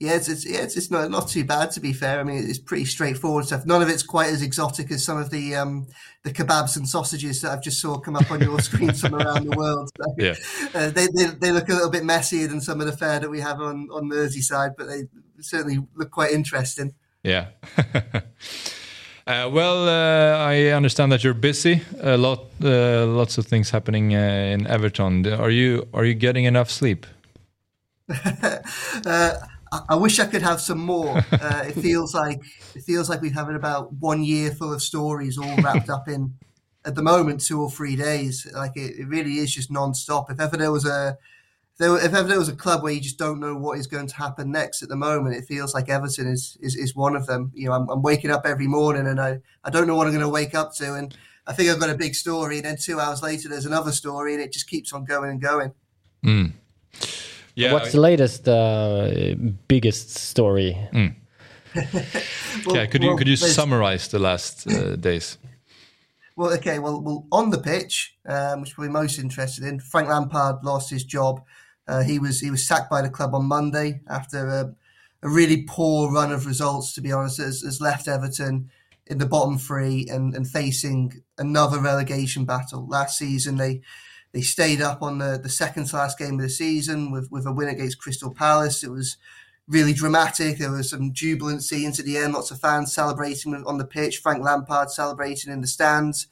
Yeah, 0.00 0.14
it's, 0.14 0.28
it's 0.28 0.46
yeah, 0.48 0.60
it's, 0.60 0.76
it's 0.76 0.92
not 0.92 1.10
not 1.10 1.26
too 1.26 1.44
bad 1.44 1.72
to 1.72 1.80
be 1.80 1.92
fair. 1.92 2.20
I 2.20 2.22
mean, 2.22 2.48
it's 2.48 2.60
pretty 2.60 2.84
straightforward 2.84 3.46
stuff. 3.46 3.66
None 3.66 3.82
of 3.82 3.88
it's 3.88 4.04
quite 4.04 4.30
as 4.30 4.42
exotic 4.42 4.92
as 4.92 5.04
some 5.04 5.18
of 5.18 5.30
the 5.30 5.56
um, 5.56 5.88
the 6.22 6.30
kebabs 6.30 6.76
and 6.76 6.88
sausages 6.88 7.40
that 7.40 7.50
I've 7.50 7.62
just 7.62 7.80
saw 7.80 7.98
come 7.98 8.14
up 8.14 8.30
on 8.30 8.40
your 8.40 8.60
screens 8.60 9.00
from 9.00 9.16
around 9.16 9.46
the 9.48 9.56
world. 9.56 9.90
So, 9.96 10.14
yeah, 10.18 10.34
uh, 10.72 10.90
they, 10.90 11.08
they 11.12 11.26
they 11.26 11.50
look 11.50 11.68
a 11.68 11.74
little 11.74 11.90
bit 11.90 12.04
messier 12.04 12.46
than 12.46 12.60
some 12.60 12.80
of 12.80 12.86
the 12.86 12.96
fare 12.96 13.18
that 13.18 13.28
we 13.28 13.40
have 13.40 13.60
on 13.60 13.88
on 13.90 14.08
Merseyside, 14.08 14.74
but 14.78 14.86
they 14.86 15.08
certainly 15.40 15.84
look 15.96 16.12
quite 16.12 16.30
interesting. 16.30 16.94
Yeah. 17.24 17.48
Uh, 19.28 19.46
well, 19.46 19.86
uh, 19.86 20.38
I 20.38 20.68
understand 20.68 21.12
that 21.12 21.22
you're 21.22 21.34
busy. 21.34 21.82
A 22.00 22.16
lot, 22.16 22.46
uh, 22.64 23.04
lots 23.04 23.36
of 23.36 23.44
things 23.44 23.68
happening 23.68 24.14
uh, 24.14 24.54
in 24.54 24.66
Everton. 24.66 25.26
Are 25.26 25.50
you 25.50 25.86
are 25.92 26.06
you 26.06 26.14
getting 26.14 26.46
enough 26.46 26.70
sleep? 26.70 27.06
I 29.88 29.94
wish 29.96 30.18
I 30.18 30.26
could 30.26 30.42
have 30.42 30.60
some 30.60 30.78
more. 30.78 31.22
Uh, 31.40 31.64
it 31.68 31.74
feels 31.74 32.14
like 32.14 32.42
it 32.74 32.82
feels 32.82 33.08
like 33.08 33.22
we've 33.22 33.32
having 33.32 33.54
about 33.54 33.92
one 33.94 34.22
year 34.24 34.50
full 34.50 34.72
of 34.72 34.82
stories 34.82 35.38
all 35.38 35.56
wrapped 35.62 35.88
up 35.88 36.08
in 36.08 36.34
at 36.84 36.94
the 36.94 37.02
moment 37.02 37.40
two 37.40 37.60
or 37.60 37.70
three 37.70 37.96
days. 37.96 38.46
Like 38.52 38.76
it, 38.76 38.98
it 38.98 39.06
really 39.06 39.38
is 39.38 39.54
just 39.54 39.70
non-stop. 39.70 40.30
If 40.30 40.40
ever 40.40 40.56
there 40.56 40.72
was 40.72 40.84
a 40.84 41.16
if 41.80 42.14
ever 42.14 42.24
there 42.26 42.38
was 42.38 42.48
a 42.48 42.56
club 42.56 42.82
where 42.82 42.92
you 42.92 43.00
just 43.00 43.18
don't 43.18 43.40
know 43.40 43.54
what 43.54 43.78
is 43.78 43.86
going 43.86 44.08
to 44.08 44.16
happen 44.16 44.50
next 44.50 44.82
at 44.82 44.88
the 44.88 44.96
moment, 44.96 45.36
it 45.36 45.44
feels 45.44 45.74
like 45.74 45.88
Everton 45.88 46.26
is 46.26 46.56
is, 46.60 46.74
is 46.74 46.96
one 46.96 47.14
of 47.14 47.26
them. 47.26 47.52
You 47.54 47.68
know, 47.68 47.74
I'm, 47.74 47.88
I'm 47.88 48.02
waking 48.02 48.30
up 48.30 48.42
every 48.44 48.66
morning 48.66 49.06
and 49.06 49.20
I, 49.20 49.38
I 49.64 49.70
don't 49.70 49.86
know 49.86 49.94
what 49.94 50.06
I'm 50.06 50.12
going 50.12 50.24
to 50.24 50.28
wake 50.28 50.54
up 50.54 50.74
to, 50.76 50.94
and 50.94 51.16
I 51.46 51.52
think 51.52 51.70
I've 51.70 51.80
got 51.80 51.90
a 51.90 51.94
big 51.96 52.14
story, 52.14 52.56
and 52.56 52.64
then 52.64 52.76
two 52.80 53.00
hours 53.00 53.22
later 53.22 53.48
there's 53.48 53.66
another 53.66 53.92
story, 53.92 54.34
and 54.34 54.42
it 54.42 54.52
just 54.52 54.68
keeps 54.68 54.92
on 54.92 55.04
going 55.04 55.30
and 55.30 55.40
going. 55.40 55.72
Mm. 56.24 56.52
Yeah. 57.58 57.72
What's 57.72 57.90
the 57.90 58.00
latest 58.00 58.48
uh, 58.48 59.34
biggest 59.66 60.10
story? 60.10 60.76
Mm. 60.92 61.16
well, 62.64 62.76
yeah, 62.76 62.86
could 62.86 63.02
you 63.02 63.08
well, 63.08 63.18
could 63.18 63.26
you 63.26 63.34
summarize 63.34 64.06
the 64.06 64.20
last 64.20 64.70
uh, 64.70 64.94
days? 64.94 65.38
Well, 66.36 66.52
okay. 66.52 66.78
Well, 66.78 67.00
well, 67.02 67.26
on 67.32 67.50
the 67.50 67.58
pitch, 67.58 68.14
um, 68.28 68.60
which 68.60 68.78
we're 68.78 68.90
most 68.90 69.18
interested 69.18 69.64
in, 69.64 69.80
Frank 69.80 70.08
Lampard 70.08 70.62
lost 70.62 70.90
his 70.90 71.02
job. 71.02 71.42
Uh, 71.88 72.04
he 72.04 72.20
was 72.20 72.38
he 72.38 72.50
was 72.52 72.64
sacked 72.64 72.90
by 72.90 73.02
the 73.02 73.10
club 73.10 73.34
on 73.34 73.46
Monday 73.46 74.02
after 74.08 74.46
a, 74.46 74.74
a 75.24 75.28
really 75.28 75.62
poor 75.62 76.12
run 76.12 76.30
of 76.30 76.46
results. 76.46 76.92
To 76.92 77.00
be 77.00 77.10
honest, 77.10 77.38
has, 77.38 77.62
has 77.62 77.80
left 77.80 78.06
Everton 78.06 78.70
in 79.08 79.18
the 79.18 79.26
bottom 79.26 79.58
three 79.58 80.06
and, 80.08 80.32
and 80.32 80.46
facing 80.46 81.24
another 81.38 81.80
relegation 81.80 82.44
battle. 82.44 82.86
Last 82.86 83.18
season, 83.18 83.56
they 83.56 83.80
they 84.32 84.42
stayed 84.42 84.80
up 84.80 85.02
on 85.02 85.18
the, 85.18 85.38
the 85.42 85.48
second 85.48 85.86
to 85.86 85.96
last 85.96 86.18
game 86.18 86.34
of 86.34 86.40
the 86.40 86.48
season 86.48 87.10
with, 87.10 87.30
with 87.30 87.46
a 87.46 87.52
win 87.52 87.68
against 87.68 87.98
Crystal 87.98 88.32
Palace. 88.32 88.84
It 88.84 88.90
was 88.90 89.16
really 89.66 89.92
dramatic. 89.92 90.58
There 90.58 90.70
was 90.70 90.90
some 90.90 91.12
jubilant 91.12 91.62
scenes 91.62 91.98
at 91.98 92.06
the 92.06 92.18
end, 92.18 92.34
lots 92.34 92.50
of 92.50 92.60
fans 92.60 92.92
celebrating 92.92 93.54
on 93.54 93.78
the 93.78 93.84
pitch, 93.86 94.18
Frank 94.18 94.42
Lampard 94.42 94.90
celebrating 94.90 95.52
in 95.52 95.60
the 95.60 95.66
stands. 95.66 96.26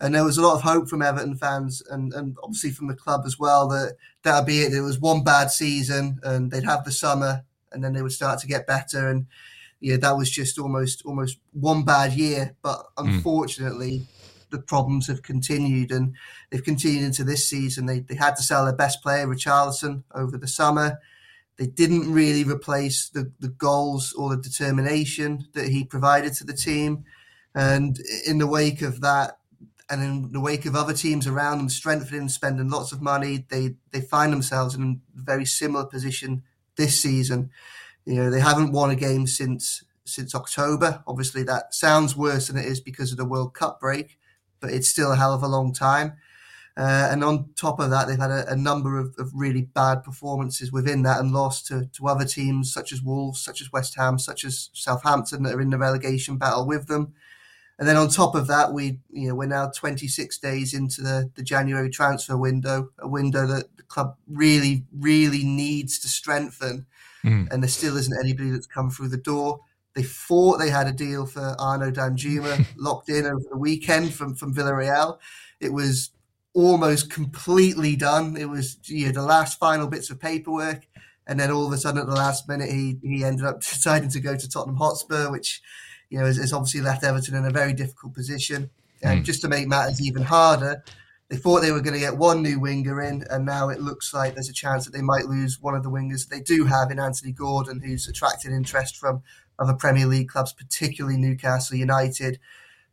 And 0.00 0.14
there 0.14 0.24
was 0.24 0.38
a 0.38 0.42
lot 0.42 0.54
of 0.54 0.62
hope 0.62 0.88
from 0.88 1.02
Everton 1.02 1.36
fans 1.36 1.82
and, 1.90 2.12
and 2.14 2.36
obviously 2.42 2.70
from 2.70 2.86
the 2.86 2.94
club 2.94 3.22
as 3.26 3.38
well 3.38 3.66
that 3.68 3.96
that'd 4.22 4.46
be 4.46 4.60
it. 4.60 4.70
There 4.70 4.84
was 4.84 5.00
one 5.00 5.24
bad 5.24 5.50
season 5.50 6.20
and 6.22 6.50
they'd 6.50 6.64
have 6.64 6.84
the 6.84 6.92
summer 6.92 7.44
and 7.72 7.82
then 7.82 7.94
they 7.94 8.02
would 8.02 8.12
start 8.12 8.38
to 8.40 8.46
get 8.46 8.66
better. 8.66 9.08
And 9.08 9.26
yeah, 9.80 9.96
that 9.96 10.16
was 10.16 10.30
just 10.30 10.58
almost 10.58 11.02
almost 11.04 11.38
one 11.52 11.84
bad 11.84 12.12
year. 12.12 12.54
But 12.62 12.86
unfortunately, 12.96 14.00
mm 14.00 14.17
the 14.50 14.58
problems 14.58 15.06
have 15.06 15.22
continued 15.22 15.90
and 15.90 16.14
they've 16.50 16.64
continued 16.64 17.04
into 17.04 17.24
this 17.24 17.48
season. 17.48 17.86
They, 17.86 18.00
they 18.00 18.14
had 18.14 18.36
to 18.36 18.42
sell 18.42 18.64
their 18.64 18.74
best 18.74 19.02
player, 19.02 19.26
Richarlison, 19.26 20.04
over 20.14 20.36
the 20.36 20.48
summer. 20.48 21.00
They 21.56 21.66
didn't 21.66 22.12
really 22.12 22.44
replace 22.44 23.08
the, 23.08 23.32
the 23.40 23.48
goals 23.48 24.12
or 24.12 24.30
the 24.30 24.42
determination 24.42 25.48
that 25.54 25.68
he 25.68 25.84
provided 25.84 26.34
to 26.34 26.44
the 26.44 26.52
team. 26.52 27.04
And 27.54 27.98
in 28.26 28.38
the 28.38 28.46
wake 28.46 28.82
of 28.82 29.00
that, 29.00 29.38
and 29.90 30.02
in 30.02 30.32
the 30.32 30.40
wake 30.40 30.66
of 30.66 30.76
other 30.76 30.92
teams 30.92 31.26
around 31.26 31.58
them 31.58 31.68
strengthening, 31.68 32.28
spending 32.28 32.68
lots 32.68 32.92
of 32.92 33.00
money, 33.00 33.46
they, 33.48 33.74
they 33.90 34.02
find 34.02 34.32
themselves 34.32 34.74
in 34.74 35.00
a 35.16 35.22
very 35.22 35.46
similar 35.46 35.86
position 35.86 36.42
this 36.76 37.00
season. 37.00 37.50
You 38.04 38.16
know, 38.16 38.30
they 38.30 38.40
haven't 38.40 38.72
won 38.72 38.90
a 38.90 38.96
game 38.96 39.26
since 39.26 39.82
since 40.04 40.34
October. 40.34 41.02
Obviously, 41.06 41.42
that 41.44 41.74
sounds 41.74 42.16
worse 42.16 42.48
than 42.48 42.56
it 42.56 42.64
is 42.64 42.80
because 42.80 43.12
of 43.12 43.18
the 43.18 43.24
World 43.24 43.54
Cup 43.54 43.78
break 43.78 44.17
but 44.60 44.70
it's 44.70 44.88
still 44.88 45.12
a 45.12 45.16
hell 45.16 45.32
of 45.32 45.42
a 45.42 45.48
long 45.48 45.72
time. 45.72 46.14
Uh, 46.76 47.08
and 47.10 47.24
on 47.24 47.48
top 47.56 47.80
of 47.80 47.90
that, 47.90 48.06
they've 48.06 48.20
had 48.20 48.30
a, 48.30 48.52
a 48.52 48.56
number 48.56 48.98
of, 48.98 49.12
of, 49.18 49.32
really 49.34 49.62
bad 49.62 50.04
performances 50.04 50.70
within 50.70 51.02
that 51.02 51.18
and 51.18 51.32
lost 51.32 51.66
to, 51.66 51.86
to 51.92 52.06
other 52.06 52.24
teams 52.24 52.72
such 52.72 52.92
as 52.92 53.02
Wolves, 53.02 53.40
such 53.40 53.60
as 53.60 53.72
West 53.72 53.96
Ham, 53.96 54.16
such 54.16 54.44
as 54.44 54.70
Southampton 54.74 55.42
that 55.42 55.56
are 55.56 55.60
in 55.60 55.70
the 55.70 55.78
relegation 55.78 56.38
battle 56.38 56.64
with 56.64 56.86
them. 56.86 57.14
And 57.78 57.88
then 57.88 57.96
on 57.96 58.08
top 58.08 58.34
of 58.34 58.48
that, 58.48 58.72
we 58.72 58.98
you 59.10 59.28
know 59.28 59.34
we're 59.34 59.46
now 59.46 59.70
26 59.74 60.38
days 60.38 60.74
into 60.74 61.00
the, 61.00 61.30
the 61.34 61.42
January 61.42 61.90
transfer 61.90 62.36
window, 62.36 62.90
a 62.98 63.08
window 63.08 63.46
that 63.46 63.76
the 63.76 63.84
club 63.84 64.16
really 64.28 64.84
really 64.92 65.44
needs 65.44 65.98
to 66.00 66.08
strengthen, 66.08 66.86
mm. 67.24 67.50
and 67.52 67.62
there 67.62 67.68
still 67.68 67.96
isn't 67.96 68.18
anybody 68.18 68.50
that's 68.50 68.66
come 68.66 68.90
through 68.90 69.08
the 69.08 69.16
door. 69.16 69.60
They 69.98 70.04
thought 70.04 70.58
they 70.58 70.70
had 70.70 70.86
a 70.86 70.92
deal 70.92 71.26
for 71.26 71.56
Arno 71.58 71.90
Danjuma 71.90 72.64
locked 72.76 73.08
in 73.08 73.26
over 73.26 73.42
the 73.50 73.58
weekend 73.58 74.14
from, 74.14 74.36
from 74.36 74.54
Villarreal. 74.54 75.18
It 75.58 75.72
was 75.72 76.12
almost 76.54 77.10
completely 77.10 77.96
done. 77.96 78.36
It 78.36 78.48
was 78.48 78.78
you 78.84 79.06
know, 79.06 79.12
the 79.12 79.22
last 79.22 79.58
final 79.58 79.88
bits 79.88 80.08
of 80.08 80.20
paperwork. 80.20 80.86
And 81.26 81.40
then 81.40 81.50
all 81.50 81.66
of 81.66 81.72
a 81.72 81.78
sudden, 81.78 82.00
at 82.00 82.06
the 82.06 82.14
last 82.14 82.48
minute, 82.48 82.70
he, 82.70 83.00
he 83.02 83.24
ended 83.24 83.44
up 83.44 83.58
deciding 83.60 84.10
to 84.10 84.20
go 84.20 84.36
to 84.36 84.48
Tottenham 84.48 84.76
Hotspur, 84.76 85.32
which 85.32 85.60
you 86.10 86.20
know 86.20 86.26
has, 86.26 86.36
has 86.36 86.52
obviously 86.52 86.80
left 86.80 87.02
Everton 87.02 87.34
in 87.34 87.44
a 87.44 87.50
very 87.50 87.72
difficult 87.72 88.14
position. 88.14 88.70
And 89.02 89.22
mm. 89.22 89.24
just 89.24 89.40
to 89.40 89.48
make 89.48 89.66
matters 89.66 90.00
even 90.00 90.22
harder, 90.22 90.84
they 91.28 91.36
thought 91.36 91.60
they 91.60 91.72
were 91.72 91.82
going 91.82 91.94
to 91.94 92.00
get 92.00 92.16
one 92.16 92.40
new 92.40 92.60
winger 92.60 93.02
in, 93.02 93.24
and 93.28 93.44
now 93.44 93.68
it 93.68 93.80
looks 93.80 94.14
like 94.14 94.34
there's 94.34 94.48
a 94.48 94.54
chance 94.54 94.84
that 94.84 94.92
they 94.92 95.02
might 95.02 95.26
lose 95.26 95.60
one 95.60 95.74
of 95.74 95.82
the 95.82 95.90
wingers 95.90 96.28
that 96.28 96.34
they 96.34 96.40
do 96.40 96.64
have 96.66 96.92
in 96.92 97.00
Anthony 97.00 97.32
Gordon, 97.32 97.80
who's 97.80 98.08
attracted 98.08 98.52
interest 98.52 98.96
from 98.96 99.22
other 99.58 99.74
Premier 99.74 100.06
League 100.06 100.28
clubs, 100.28 100.52
particularly 100.52 101.16
Newcastle 101.16 101.76
United. 101.76 102.38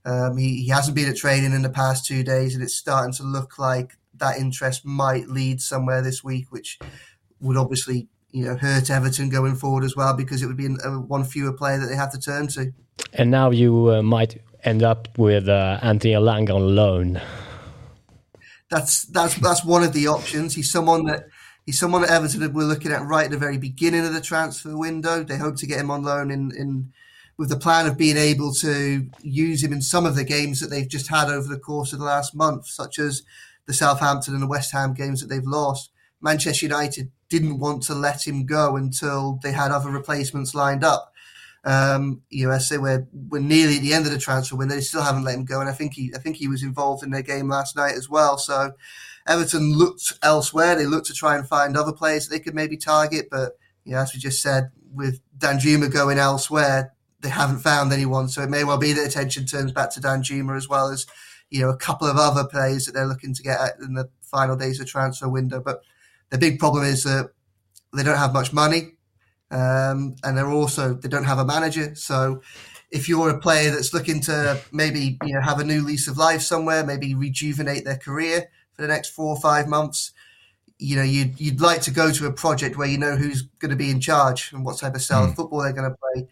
Um, 0.05 0.37
he, 0.37 0.63
he 0.63 0.69
hasn't 0.69 0.95
been 0.95 1.09
at 1.09 1.17
training 1.17 1.53
in 1.53 1.61
the 1.61 1.69
past 1.69 2.05
two 2.05 2.23
days, 2.23 2.53
and 2.53 2.63
it's 2.63 2.75
starting 2.75 3.13
to 3.13 3.23
look 3.23 3.57
like 3.57 3.97
that 4.17 4.37
interest 4.37 4.85
might 4.85 5.27
lead 5.27 5.61
somewhere 5.61 6.01
this 6.01 6.23
week, 6.23 6.51
which 6.51 6.79
would 7.41 7.57
obviously 7.57 8.07
you 8.31 8.45
know 8.45 8.55
hurt 8.55 8.89
Everton 8.89 9.29
going 9.29 9.55
forward 9.55 9.83
as 9.83 9.95
well 9.95 10.15
because 10.15 10.41
it 10.41 10.47
would 10.47 10.57
be 10.57 10.67
a, 10.67 10.89
one 10.91 11.23
fewer 11.23 11.53
player 11.53 11.79
that 11.79 11.87
they 11.87 11.95
have 11.95 12.11
to 12.11 12.19
turn 12.19 12.47
to. 12.47 12.71
And 13.13 13.31
now 13.31 13.51
you 13.51 13.91
uh, 13.91 14.01
might 14.01 14.41
end 14.63 14.83
up 14.83 15.17
with 15.17 15.47
uh, 15.47 15.79
Anthony 15.81 16.17
Lang 16.17 16.49
on 16.51 16.75
loan. 16.75 17.21
That's 18.69 19.03
that's 19.03 19.35
that's 19.35 19.63
one 19.63 19.83
of 19.83 19.93
the 19.93 20.07
options. 20.07 20.55
He's 20.55 20.71
someone 20.71 21.05
that 21.05 21.27
he's 21.65 21.79
someone 21.79 22.01
that 22.01 22.11
Everton 22.11 22.53
were 22.53 22.63
looking 22.63 22.91
at 22.91 23.05
right 23.05 23.25
at 23.25 23.31
the 23.31 23.37
very 23.37 23.57
beginning 23.57 24.05
of 24.05 24.13
the 24.13 24.21
transfer 24.21 24.77
window. 24.77 25.23
They 25.23 25.37
hope 25.37 25.57
to 25.57 25.67
get 25.67 25.79
him 25.79 25.91
on 25.91 26.03
loan 26.03 26.31
in 26.31 26.51
in 26.55 26.93
with 27.37 27.49
the 27.49 27.57
plan 27.57 27.85
of 27.85 27.97
being 27.97 28.17
able 28.17 28.53
to 28.53 29.09
use 29.21 29.61
him 29.61 29.73
in 29.73 29.81
some 29.81 30.05
of 30.05 30.15
the 30.15 30.23
games 30.23 30.61
that 30.61 30.67
they've 30.67 30.87
just 30.87 31.09
had 31.09 31.27
over 31.27 31.47
the 31.47 31.59
course 31.59 31.91
of 31.91 31.99
the 31.99 32.05
last 32.05 32.33
month, 32.33 32.65
such 32.67 32.97
as 32.97 33.23
the 33.65 33.73
Southampton 33.73 34.33
and 34.33 34.43
the 34.43 34.47
West 34.47 34.71
Ham 34.71 34.93
games 34.93 35.19
that 35.19 35.27
they've 35.27 35.43
lost. 35.43 35.91
Manchester 36.21 36.65
United 36.65 37.11
didn't 37.29 37.59
want 37.59 37.83
to 37.83 37.93
let 37.93 38.25
him 38.25 38.45
go 38.45 38.77
until 38.77 39.39
they 39.43 39.51
had 39.51 39.71
other 39.71 39.89
replacements 39.89 40.55
lined 40.55 40.83
up. 40.83 41.11
Um, 41.65 42.21
you 42.29 42.47
know, 42.47 42.53
I 42.53 42.59
say 42.59 42.77
we're 42.77 43.07
we're 43.11 43.41
nearly 43.41 43.77
at 43.77 43.81
the 43.81 43.93
end 43.93 44.05
of 44.05 44.11
the 44.11 44.19
transfer 44.19 44.55
window. 44.55 44.75
They 44.75 44.81
still 44.81 45.01
haven't 45.01 45.23
let 45.23 45.35
him 45.35 45.45
go, 45.45 45.59
and 45.59 45.69
I 45.69 45.73
think 45.73 45.93
he 45.95 46.13
I 46.15 46.19
think 46.19 46.37
he 46.37 46.47
was 46.47 46.63
involved 46.63 47.03
in 47.03 47.09
their 47.09 47.23
game 47.23 47.49
last 47.49 47.75
night 47.75 47.95
as 47.95 48.07
well. 48.07 48.37
So 48.37 48.71
Everton 49.27 49.73
looked 49.73 50.13
elsewhere. 50.21 50.75
They 50.75 50.85
looked 50.85 51.07
to 51.07 51.13
try 51.13 51.35
and 51.35 51.47
find 51.47 51.75
other 51.75 51.93
players 51.93 52.27
they 52.27 52.39
could 52.39 52.55
maybe 52.55 52.77
target, 52.77 53.27
but 53.31 53.53
you 53.83 53.93
know, 53.93 53.99
as 53.99 54.13
we 54.13 54.19
just 54.19 54.41
said, 54.41 54.71
with 54.93 55.19
Danjuma 55.37 55.91
going 55.91 56.17
elsewhere, 56.17 56.93
they 57.21 57.29
haven't 57.29 57.59
found 57.59 57.91
anyone. 57.91 58.27
So 58.29 58.41
it 58.41 58.49
may 58.49 58.63
well 58.63 58.77
be 58.77 58.93
that 58.93 59.07
attention 59.07 59.45
turns 59.45 59.71
back 59.71 59.91
to 59.93 59.99
Danjuma 59.99 60.55
as 60.55 60.69
well 60.69 60.89
as 60.89 61.05
you 61.49 61.61
know 61.61 61.69
a 61.69 61.77
couple 61.77 62.07
of 62.07 62.17
other 62.17 62.45
players 62.47 62.85
that 62.85 62.93
they're 62.93 63.07
looking 63.07 63.33
to 63.33 63.43
get 63.43 63.59
in 63.81 63.93
the 63.93 64.09
final 64.21 64.55
days 64.55 64.79
of 64.79 64.87
transfer 64.87 65.29
window. 65.29 65.59
But 65.59 65.81
the 66.29 66.37
big 66.37 66.59
problem 66.59 66.83
is 66.83 67.03
that 67.03 67.31
they 67.93 68.03
don't 68.03 68.17
have 68.17 68.33
much 68.33 68.53
money. 68.53 68.91
Um, 69.51 70.15
and 70.23 70.37
they're 70.37 70.51
also 70.51 70.93
they 70.93 71.09
don't 71.09 71.23
have 71.23 71.39
a 71.39 71.45
manager. 71.45 71.95
So 71.95 72.41
if 72.91 73.07
you're 73.07 73.29
a 73.29 73.39
player 73.39 73.71
that's 73.71 73.93
looking 73.93 74.21
to 74.21 74.59
maybe 74.71 75.17
you 75.23 75.33
know 75.33 75.41
have 75.41 75.59
a 75.59 75.63
new 75.63 75.83
lease 75.83 76.07
of 76.07 76.17
life 76.17 76.41
somewhere, 76.41 76.85
maybe 76.85 77.13
rejuvenate 77.15 77.85
their 77.85 77.97
career 77.97 78.49
for 78.75 78.81
the 78.81 78.87
next 78.87 79.09
four 79.09 79.27
or 79.27 79.39
five 79.39 79.67
months, 79.67 80.11
you 80.77 80.95
know 80.95 81.03
you'd 81.03 81.39
you'd 81.39 81.61
like 81.61 81.81
to 81.81 81.91
go 81.91 82.11
to 82.11 82.25
a 82.27 82.31
project 82.31 82.77
where 82.77 82.87
you 82.87 82.97
know 82.97 83.15
who's 83.15 83.43
going 83.59 83.71
to 83.71 83.77
be 83.77 83.89
in 83.89 83.99
charge 83.99 84.51
and 84.53 84.65
what 84.65 84.77
type 84.77 84.95
of 84.95 85.01
style 85.01 85.25
mm. 85.25 85.29
of 85.29 85.35
football 85.35 85.61
they're 85.61 85.73
going 85.73 85.89
to 85.89 85.97
play. 85.97 86.27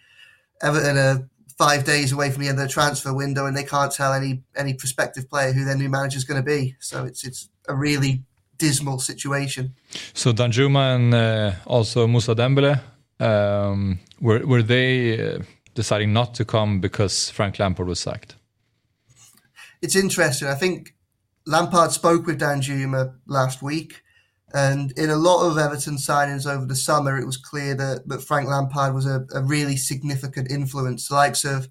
Everton 0.61 0.97
are 0.97 1.29
five 1.57 1.83
days 1.85 2.11
away 2.11 2.29
from 2.31 2.41
the 2.43 2.49
end 2.49 2.59
of 2.59 2.67
the 2.67 2.73
transfer 2.73 3.13
window, 3.13 3.45
and 3.45 3.55
they 3.55 3.63
can't 3.63 3.91
tell 3.91 4.13
any 4.13 4.43
any 4.55 4.73
prospective 4.73 5.29
player 5.29 5.53
who 5.53 5.65
their 5.65 5.77
new 5.77 5.89
manager 5.89 6.17
is 6.17 6.23
going 6.23 6.41
to 6.41 6.45
be. 6.45 6.75
So 6.79 7.05
it's 7.05 7.23
it's 7.23 7.49
a 7.67 7.75
really 7.75 8.23
dismal 8.57 8.99
situation. 8.99 9.75
So 10.13 10.33
Danjuma 10.33 10.95
and 10.95 11.13
uh, 11.13 11.51
also 11.65 12.07
Musa 12.07 12.35
Dembele 12.35 12.79
um, 13.19 13.99
were 14.19 14.45
were 14.45 14.63
they 14.63 15.35
uh, 15.35 15.39
deciding 15.73 16.13
not 16.13 16.33
to 16.35 16.45
come 16.45 16.79
because 16.79 17.29
Frank 17.29 17.59
Lampard 17.59 17.87
was 17.87 17.99
sacked? 17.99 18.35
It's 19.81 19.95
interesting. 19.95 20.47
I 20.47 20.55
think 20.55 20.93
Lampard 21.45 21.91
spoke 21.91 22.25
with 22.25 22.39
Dan 22.39 22.61
Juma 22.61 23.15
last 23.27 23.61
week, 23.61 24.01
and 24.53 24.91
in 24.97 25.09
a 25.09 25.15
lot 25.15 25.47
of 25.47 25.57
Everton 25.57 25.97
signings 25.97 26.45
over 26.49 26.65
the 26.65 26.75
summer, 26.75 27.17
it 27.17 27.25
was 27.25 27.37
clear 27.37 27.75
that, 27.75 28.07
that 28.07 28.21
Frank 28.21 28.47
Lampard 28.47 28.93
was 28.93 29.05
a, 29.05 29.25
a 29.33 29.41
really 29.41 29.75
significant 29.75 30.51
influence. 30.51 31.07
The 31.07 31.15
likes 31.15 31.43
of 31.43 31.67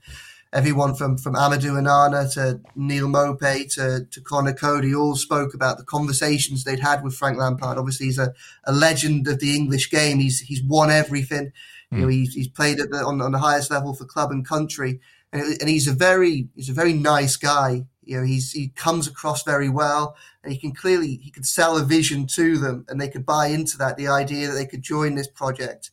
everyone 0.52 0.94
from 0.94 1.16
from 1.16 1.34
Amadou 1.34 1.80
Onana 1.80 2.32
to 2.34 2.60
Neil 2.76 3.08
Maupay 3.08 3.72
to, 3.74 4.06
to 4.10 4.20
Conor 4.20 4.52
Coady 4.52 4.94
all 4.94 5.16
spoke 5.16 5.54
about 5.54 5.78
the 5.78 5.84
conversations 5.84 6.64
they'd 6.64 6.80
had 6.80 7.02
with 7.02 7.14
Frank 7.14 7.38
Lampard. 7.38 7.78
Obviously, 7.78 8.06
he's 8.06 8.18
a, 8.18 8.34
a 8.64 8.72
legend 8.72 9.26
of 9.28 9.40
the 9.40 9.56
English 9.56 9.90
game. 9.90 10.18
He's 10.18 10.40
he's 10.40 10.62
won 10.62 10.90
everything. 10.90 11.52
Mm. 11.92 11.96
You 11.96 11.98
know, 11.98 12.04
hmm. 12.04 12.10
he's, 12.10 12.34
he's 12.34 12.48
played 12.48 12.80
at 12.80 12.90
the, 12.90 12.98
on, 12.98 13.20
on 13.20 13.32
the 13.32 13.38
highest 13.38 13.70
level 13.70 13.94
for 13.94 14.04
club 14.04 14.30
and 14.30 14.46
country, 14.46 15.00
and, 15.32 15.42
and 15.60 15.68
he's 15.68 15.88
a 15.88 15.92
very 15.92 16.48
he's 16.54 16.68
a 16.68 16.74
very 16.74 16.92
nice 16.92 17.36
guy. 17.36 17.84
You 18.04 18.18
know, 18.18 18.24
he's 18.24 18.52
he 18.52 18.68
comes 18.68 19.06
across 19.06 19.42
very 19.42 19.68
well, 19.68 20.16
and 20.42 20.52
he 20.52 20.58
can 20.58 20.72
clearly 20.72 21.20
he 21.22 21.30
can 21.30 21.44
sell 21.44 21.76
a 21.76 21.84
vision 21.84 22.26
to 22.28 22.58
them, 22.58 22.84
and 22.88 23.00
they 23.00 23.08
could 23.08 23.26
buy 23.26 23.46
into 23.46 23.78
that. 23.78 23.96
The 23.96 24.08
idea 24.08 24.48
that 24.48 24.54
they 24.54 24.66
could 24.66 24.82
join 24.82 25.14
this 25.14 25.28
project. 25.28 25.90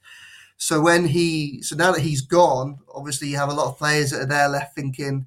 So 0.61 0.81
when 0.81 1.05
he, 1.05 1.61
so 1.61 1.77
now 1.77 1.93
that 1.93 2.01
he's 2.01 2.19
gone, 2.21 2.79
obviously 2.93 3.29
you 3.29 3.37
have 3.37 3.47
a 3.47 3.53
lot 3.53 3.67
of 3.67 3.77
players 3.77 4.11
that 4.11 4.21
are 4.21 4.25
there 4.25 4.49
left 4.49 4.75
thinking, 4.75 5.25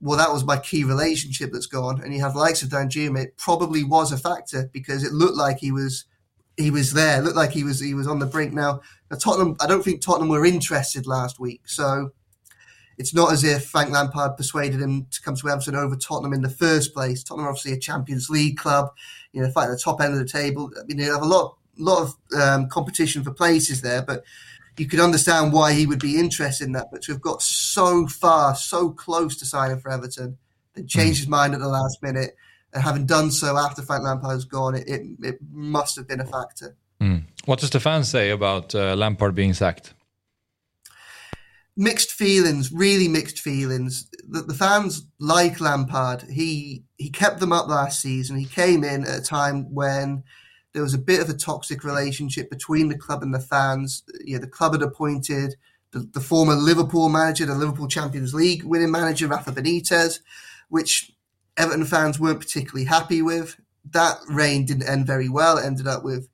well, 0.00 0.18
that 0.18 0.32
was 0.32 0.44
my 0.44 0.58
key 0.58 0.82
relationship 0.82 1.52
that's 1.52 1.66
gone. 1.66 2.02
And 2.02 2.12
you 2.12 2.20
have 2.20 2.34
the 2.34 2.40
likes 2.40 2.62
of 2.62 2.70
Dan 2.70 2.88
Danjuma. 2.88 3.22
It 3.22 3.36
probably 3.36 3.84
was 3.84 4.10
a 4.10 4.18
factor 4.18 4.68
because 4.72 5.04
it 5.04 5.12
looked 5.12 5.36
like 5.36 5.58
he 5.58 5.70
was 5.70 6.06
he 6.56 6.72
was 6.72 6.92
there. 6.92 7.20
It 7.20 7.22
looked 7.22 7.36
like 7.36 7.52
he 7.52 7.62
was 7.62 7.80
he 7.80 7.94
was 7.94 8.08
on 8.08 8.18
the 8.18 8.26
brink. 8.26 8.52
Now, 8.52 8.80
now 9.10 9.16
Tottenham, 9.16 9.56
I 9.60 9.68
don't 9.68 9.82
think 9.82 10.00
Tottenham 10.00 10.28
were 10.28 10.44
interested 10.44 11.06
last 11.06 11.38
week, 11.38 11.62
so 11.66 12.10
it's 12.98 13.14
not 13.14 13.32
as 13.32 13.44
if 13.44 13.66
Frank 13.66 13.90
Lampard 13.90 14.36
persuaded 14.36 14.80
him 14.80 15.06
to 15.12 15.22
come 15.22 15.36
to 15.36 15.48
Everton 15.48 15.76
over 15.76 15.96
Tottenham 15.96 16.32
in 16.32 16.42
the 16.42 16.50
first 16.50 16.92
place. 16.92 17.22
Tottenham 17.22 17.46
are 17.46 17.50
obviously 17.50 17.72
a 17.72 17.78
Champions 17.78 18.28
League 18.28 18.58
club, 18.58 18.90
you 19.32 19.40
know, 19.40 19.50
fighting 19.50 19.72
at 19.72 19.78
the 19.78 19.82
top 19.82 20.00
end 20.00 20.12
of 20.12 20.18
the 20.18 20.26
table. 20.26 20.70
I 20.76 20.84
mean, 20.84 20.96
they 20.96 21.04
have 21.04 21.22
a 21.22 21.26
lot 21.26 21.56
lot 21.78 22.02
of 22.02 22.40
um, 22.40 22.68
competition 22.68 23.22
for 23.22 23.32
places 23.32 23.82
there, 23.82 24.02
but 24.02 24.24
you 24.76 24.86
could 24.86 24.98
understand 24.98 25.52
why 25.52 25.72
he 25.72 25.86
would 25.86 26.00
be 26.00 26.18
interested 26.18 26.64
in 26.66 26.72
that. 26.72 26.88
But 26.90 27.02
to 27.02 27.12
have 27.12 27.20
got 27.20 27.40
so 27.40 28.06
far, 28.08 28.56
so 28.56 28.90
close 28.90 29.36
to 29.36 29.46
signing 29.46 29.78
for 29.78 29.90
Everton, 29.90 30.38
then 30.74 30.88
change 30.88 31.18
his 31.18 31.28
mind 31.28 31.54
at 31.54 31.60
the 31.60 31.68
last 31.68 32.02
minute, 32.02 32.36
and 32.72 32.82
having 32.82 33.06
done 33.06 33.30
so 33.30 33.56
after 33.56 33.82
Frank 33.82 34.02
Lampard's 34.02 34.44
gone, 34.44 34.74
it, 34.74 34.88
it, 34.88 35.02
it 35.22 35.38
must 35.52 35.94
have 35.96 36.08
been 36.08 36.20
a 36.20 36.26
factor. 36.26 36.76
Mm. 37.00 37.24
What 37.44 37.60
does 37.60 37.70
the 37.70 37.80
fans 37.80 38.08
say 38.08 38.30
about 38.30 38.74
uh, 38.74 38.94
Lampard 38.96 39.36
being 39.36 39.54
sacked? 39.54 39.94
Mixed 41.80 42.10
feelings, 42.10 42.72
really 42.72 43.06
mixed 43.06 43.38
feelings. 43.38 44.10
The, 44.28 44.42
the 44.42 44.52
fans 44.54 45.06
like 45.20 45.60
Lampard. 45.60 46.22
He 46.22 46.84
he 46.96 47.08
kept 47.08 47.38
them 47.38 47.52
up 47.52 47.68
last 47.68 48.02
season. 48.02 48.36
He 48.36 48.46
came 48.46 48.82
in 48.82 49.04
at 49.04 49.20
a 49.20 49.22
time 49.22 49.72
when 49.72 50.24
there 50.72 50.82
was 50.82 50.94
a 50.94 50.98
bit 50.98 51.20
of 51.20 51.30
a 51.30 51.34
toxic 51.34 51.84
relationship 51.84 52.50
between 52.50 52.88
the 52.88 52.98
club 52.98 53.22
and 53.22 53.32
the 53.32 53.40
fans. 53.40 54.02
Know, 54.26 54.38
the 54.38 54.48
club 54.48 54.72
had 54.72 54.82
appointed 54.82 55.54
the, 55.92 56.00
the 56.12 56.20
former 56.20 56.54
Liverpool 56.54 57.08
manager, 57.08 57.46
the 57.46 57.54
Liverpool 57.54 57.88
Champions 57.88 58.34
League 58.34 58.64
winning 58.64 58.90
manager, 58.90 59.28
Rafa 59.28 59.52
Benitez, 59.52 60.20
which 60.68 61.12
Everton 61.56 61.84
fans 61.84 62.20
weren't 62.20 62.40
particularly 62.40 62.84
happy 62.84 63.22
with. 63.22 63.56
That 63.90 64.18
reign 64.28 64.66
didn't 64.66 64.88
end 64.88 65.06
very 65.06 65.28
well. 65.28 65.58
It 65.58 65.64
ended 65.64 65.86
up 65.86 66.04
with 66.04 66.28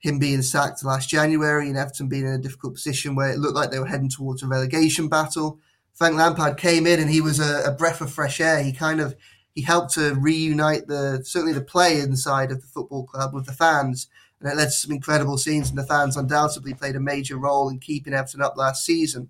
him 0.00 0.18
being 0.18 0.42
sacked 0.42 0.82
last 0.82 1.08
January 1.08 1.68
and 1.68 1.76
Everton 1.76 2.08
being 2.08 2.26
in 2.26 2.32
a 2.32 2.38
difficult 2.38 2.74
position 2.74 3.14
where 3.14 3.30
it 3.30 3.38
looked 3.38 3.54
like 3.54 3.70
they 3.70 3.78
were 3.78 3.86
heading 3.86 4.08
towards 4.08 4.42
a 4.42 4.46
relegation 4.46 5.08
battle. 5.08 5.58
Frank 5.94 6.16
Lampard 6.16 6.56
came 6.56 6.86
in 6.86 6.98
and 6.98 7.10
he 7.10 7.20
was 7.20 7.38
a, 7.38 7.64
a 7.64 7.72
breath 7.72 8.00
of 8.00 8.10
fresh 8.10 8.40
air. 8.40 8.62
He 8.62 8.72
kind 8.72 9.00
of 9.00 9.14
he 9.54 9.60
helped 9.60 9.94
to 9.94 10.14
reunite 10.14 10.86
the 10.86 11.22
certainly 11.24 11.52
the 11.52 11.60
play 11.60 12.00
inside 12.00 12.50
of 12.50 12.62
the 12.62 12.66
football 12.66 13.04
club 13.04 13.34
with 13.34 13.44
the 13.44 13.52
fans, 13.52 14.08
and 14.40 14.50
it 14.50 14.56
led 14.56 14.66
to 14.66 14.70
some 14.70 14.92
incredible 14.92 15.36
scenes. 15.36 15.68
And 15.68 15.78
the 15.78 15.84
fans 15.84 16.16
undoubtedly 16.16 16.72
played 16.72 16.96
a 16.96 17.00
major 17.00 17.36
role 17.36 17.68
in 17.68 17.78
keeping 17.78 18.14
Everton 18.14 18.40
up 18.40 18.56
last 18.56 18.86
season. 18.86 19.28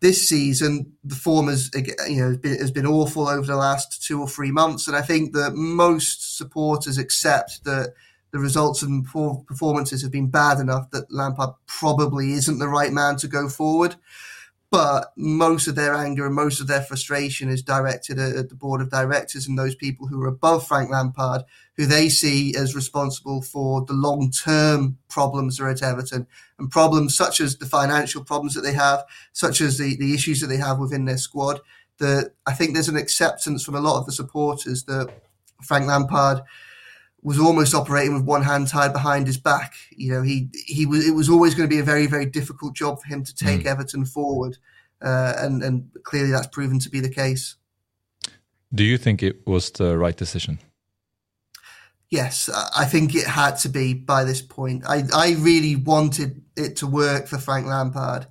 This 0.00 0.28
season, 0.28 0.92
the 1.02 1.14
form 1.14 1.48
has 1.48 1.70
you 2.06 2.20
know 2.20 2.38
has 2.44 2.70
been 2.70 2.86
awful 2.86 3.26
over 3.26 3.46
the 3.46 3.56
last 3.56 4.02
two 4.02 4.20
or 4.20 4.28
three 4.28 4.50
months, 4.50 4.86
and 4.86 4.96
I 4.96 5.00
think 5.00 5.32
that 5.32 5.54
most 5.54 6.36
supporters 6.36 6.98
accept 6.98 7.64
that 7.64 7.94
the 8.32 8.38
results 8.38 8.82
and 8.82 9.04
performances 9.04 10.02
have 10.02 10.12
been 10.12 10.28
bad 10.28 10.58
enough 10.58 10.90
that 10.90 11.10
Lampard 11.10 11.50
probably 11.66 12.32
isn't 12.32 12.58
the 12.58 12.68
right 12.68 12.92
man 12.92 13.16
to 13.16 13.28
go 13.28 13.48
forward 13.48 13.96
but 14.70 15.12
most 15.16 15.68
of 15.68 15.76
their 15.76 15.94
anger 15.94 16.26
and 16.26 16.34
most 16.34 16.60
of 16.60 16.66
their 16.66 16.82
frustration 16.82 17.48
is 17.48 17.62
directed 17.62 18.18
at, 18.18 18.48
the 18.48 18.54
board 18.54 18.80
of 18.80 18.90
directors 18.90 19.46
and 19.46 19.56
those 19.56 19.76
people 19.76 20.08
who 20.08 20.20
are 20.22 20.26
above 20.26 20.66
Frank 20.66 20.90
Lampard, 20.90 21.42
who 21.76 21.86
they 21.86 22.08
see 22.08 22.54
as 22.56 22.74
responsible 22.74 23.42
for 23.42 23.84
the 23.84 23.92
long 23.92 24.30
term 24.30 24.98
problems 25.08 25.56
that 25.56 25.64
are 25.64 25.70
at 25.70 25.82
Everton 25.82 26.26
and 26.58 26.70
problems 26.70 27.16
such 27.16 27.40
as 27.40 27.56
the 27.56 27.66
financial 27.66 28.24
problems 28.24 28.54
that 28.54 28.62
they 28.62 28.72
have, 28.72 29.04
such 29.32 29.60
as 29.60 29.78
the, 29.78 29.96
the 29.96 30.12
issues 30.12 30.40
that 30.40 30.48
they 30.48 30.56
have 30.56 30.78
within 30.78 31.04
their 31.04 31.18
squad. 31.18 31.60
That 31.98 32.32
I 32.44 32.52
think 32.52 32.74
there's 32.74 32.88
an 32.88 32.96
acceptance 32.96 33.64
from 33.64 33.76
a 33.76 33.80
lot 33.80 34.00
of 34.00 34.06
the 34.06 34.12
supporters 34.12 34.84
that 34.84 35.08
Frank 35.62 35.86
Lampard 35.86 36.42
was 37.26 37.38
almost 37.38 37.74
operating 37.74 38.14
with 38.14 38.24
one 38.24 38.42
hand 38.42 38.68
tied 38.68 38.92
behind 38.92 39.26
his 39.26 39.36
back. 39.36 39.74
You 39.90 40.12
know, 40.12 40.22
he 40.22 40.48
he 40.66 40.86
was 40.86 41.06
it 41.06 41.12
was 41.12 41.28
always 41.28 41.54
going 41.54 41.68
to 41.68 41.74
be 41.74 41.80
a 41.80 41.84
very 41.84 42.06
very 42.06 42.26
difficult 42.26 42.74
job 42.74 43.00
for 43.00 43.08
him 43.08 43.24
to 43.24 43.34
take 43.34 43.62
mm. 43.62 43.66
Everton 43.66 44.04
forward, 44.04 44.58
uh, 45.02 45.34
and 45.38 45.62
and 45.62 45.90
clearly 46.04 46.30
that's 46.30 46.46
proven 46.46 46.78
to 46.78 46.90
be 46.90 47.00
the 47.00 47.10
case. 47.10 47.56
Do 48.72 48.84
you 48.84 48.98
think 48.98 49.22
it 49.22 49.46
was 49.46 49.70
the 49.70 49.96
right 49.96 50.16
decision? 50.16 50.58
yes, 52.10 52.48
I 52.76 52.84
think 52.84 53.14
it 53.14 53.26
had 53.26 53.56
to 53.58 53.68
be 53.68 53.94
by 53.94 54.24
this 54.24 54.42
point. 54.42 54.84
I, 54.86 55.04
I 55.14 55.36
really 55.38 55.76
wanted 55.76 56.42
it 56.56 56.76
to 56.76 56.86
work 56.86 57.26
for 57.26 57.38
Frank 57.38 57.66
Lampard. 57.66 58.26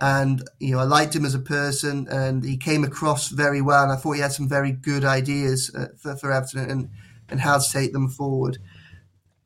And, 0.00 0.42
you 0.58 0.72
know, 0.72 0.80
I 0.80 0.84
liked 0.84 1.14
him 1.14 1.24
as 1.24 1.34
a 1.34 1.38
person 1.38 2.08
and 2.08 2.44
he 2.44 2.56
came 2.56 2.82
across 2.82 3.28
very 3.28 3.60
well. 3.60 3.84
And 3.84 3.92
I 3.92 3.96
thought 3.96 4.12
he 4.12 4.20
had 4.20 4.32
some 4.32 4.48
very 4.48 4.72
good 4.72 5.04
ideas 5.04 5.72
uh, 5.74 5.88
for, 5.96 6.16
for 6.16 6.32
Everton 6.32 6.70
and, 6.70 6.90
and 7.32 7.40
how 7.40 7.58
to 7.58 7.72
take 7.72 7.92
them 7.92 8.08
forward. 8.08 8.58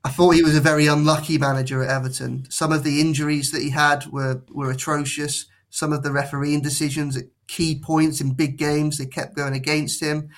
I 0.05 0.11
thought 0.11 0.35
he 0.35 0.43
was 0.43 0.57
a 0.57 0.61
very 0.61 0.87
unlucky 0.87 1.39
manager 1.39 1.83
at 1.83 1.91
Everton. 1.91 2.47
Some 2.51 2.71
of 2.71 2.85
the 2.85 3.01
injuries 3.01 3.51
that 3.53 3.63
he 3.63 3.71
had 3.71 4.07
were, 4.07 4.43
were 4.51 4.71
atrocious. 4.71 5.47
Some 5.71 5.93
of 5.93 6.03
the 6.03 6.13
refereeing 6.13 6.61
decisions 6.61 7.17
at 7.17 7.25
key 7.49 7.81
points 7.83 8.21
in 8.21 8.35
big 8.35 8.57
games, 8.57 8.99
they 8.99 9.07
kept 9.07 9.35
going 9.35 9.55
against 9.55 10.01
him. 10.01 10.29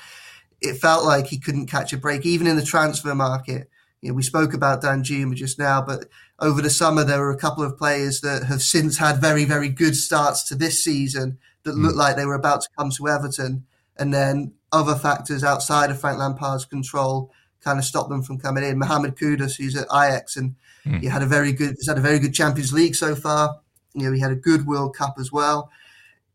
It 0.60 0.78
felt 0.78 1.04
like 1.04 1.26
he 1.26 1.38
couldn't 1.38 1.66
catch 1.66 1.92
a 1.92 1.98
break, 1.98 2.24
even 2.24 2.46
in 2.46 2.56
the 2.56 2.64
transfer 2.64 3.14
market. 3.14 3.68
You 4.00 4.08
know, 4.08 4.14
we 4.14 4.22
spoke 4.22 4.54
about 4.54 4.80
Dan 4.80 5.02
Juma 5.02 5.34
just 5.34 5.58
now, 5.58 5.82
but 5.82 6.06
over 6.38 6.62
the 6.62 6.70
summer 6.70 7.04
there 7.04 7.20
were 7.20 7.30
a 7.30 7.36
couple 7.36 7.64
of 7.64 7.76
players 7.76 8.20
that 8.20 8.44
have 8.44 8.62
since 8.62 8.96
had 8.96 9.20
very, 9.20 9.44
very 9.44 9.68
good 9.68 9.96
starts 9.96 10.44
to 10.44 10.54
this 10.54 10.82
season 10.82 11.38
that 11.64 11.74
mm. 11.74 11.82
looked 11.82 11.96
like 11.96 12.16
they 12.16 12.26
were 12.26 12.34
about 12.34 12.62
to 12.62 12.68
come 12.78 12.90
to 12.92 13.08
Everton, 13.08 13.66
and 13.96 14.14
then 14.14 14.54
other 14.72 14.94
factors 14.94 15.44
outside 15.44 15.90
of 15.90 16.00
Frank 16.00 16.18
Lampard's 16.18 16.64
control 16.64 17.32
kind 17.62 17.78
of 17.78 17.84
stopped 17.84 18.10
them 18.10 18.22
from 18.22 18.38
coming 18.38 18.64
in. 18.64 18.78
Mohamed 18.78 19.16
Kudus, 19.16 19.56
who's 19.56 19.76
at 19.76 19.86
Ajax, 19.92 20.36
and 20.36 20.54
mm. 20.84 21.00
he 21.00 21.06
had 21.06 21.22
a 21.22 21.26
very 21.26 21.52
good, 21.52 21.74
he's 21.76 21.88
had 21.88 21.98
a 21.98 22.02
very 22.02 22.18
good 22.18 22.34
Champions 22.34 22.72
League 22.72 22.94
so 22.94 23.14
far. 23.14 23.60
You 23.94 24.06
know, 24.06 24.12
he 24.12 24.20
had 24.20 24.30
a 24.30 24.36
good 24.36 24.66
World 24.66 24.96
Cup 24.96 25.16
as 25.18 25.32
well. 25.32 25.70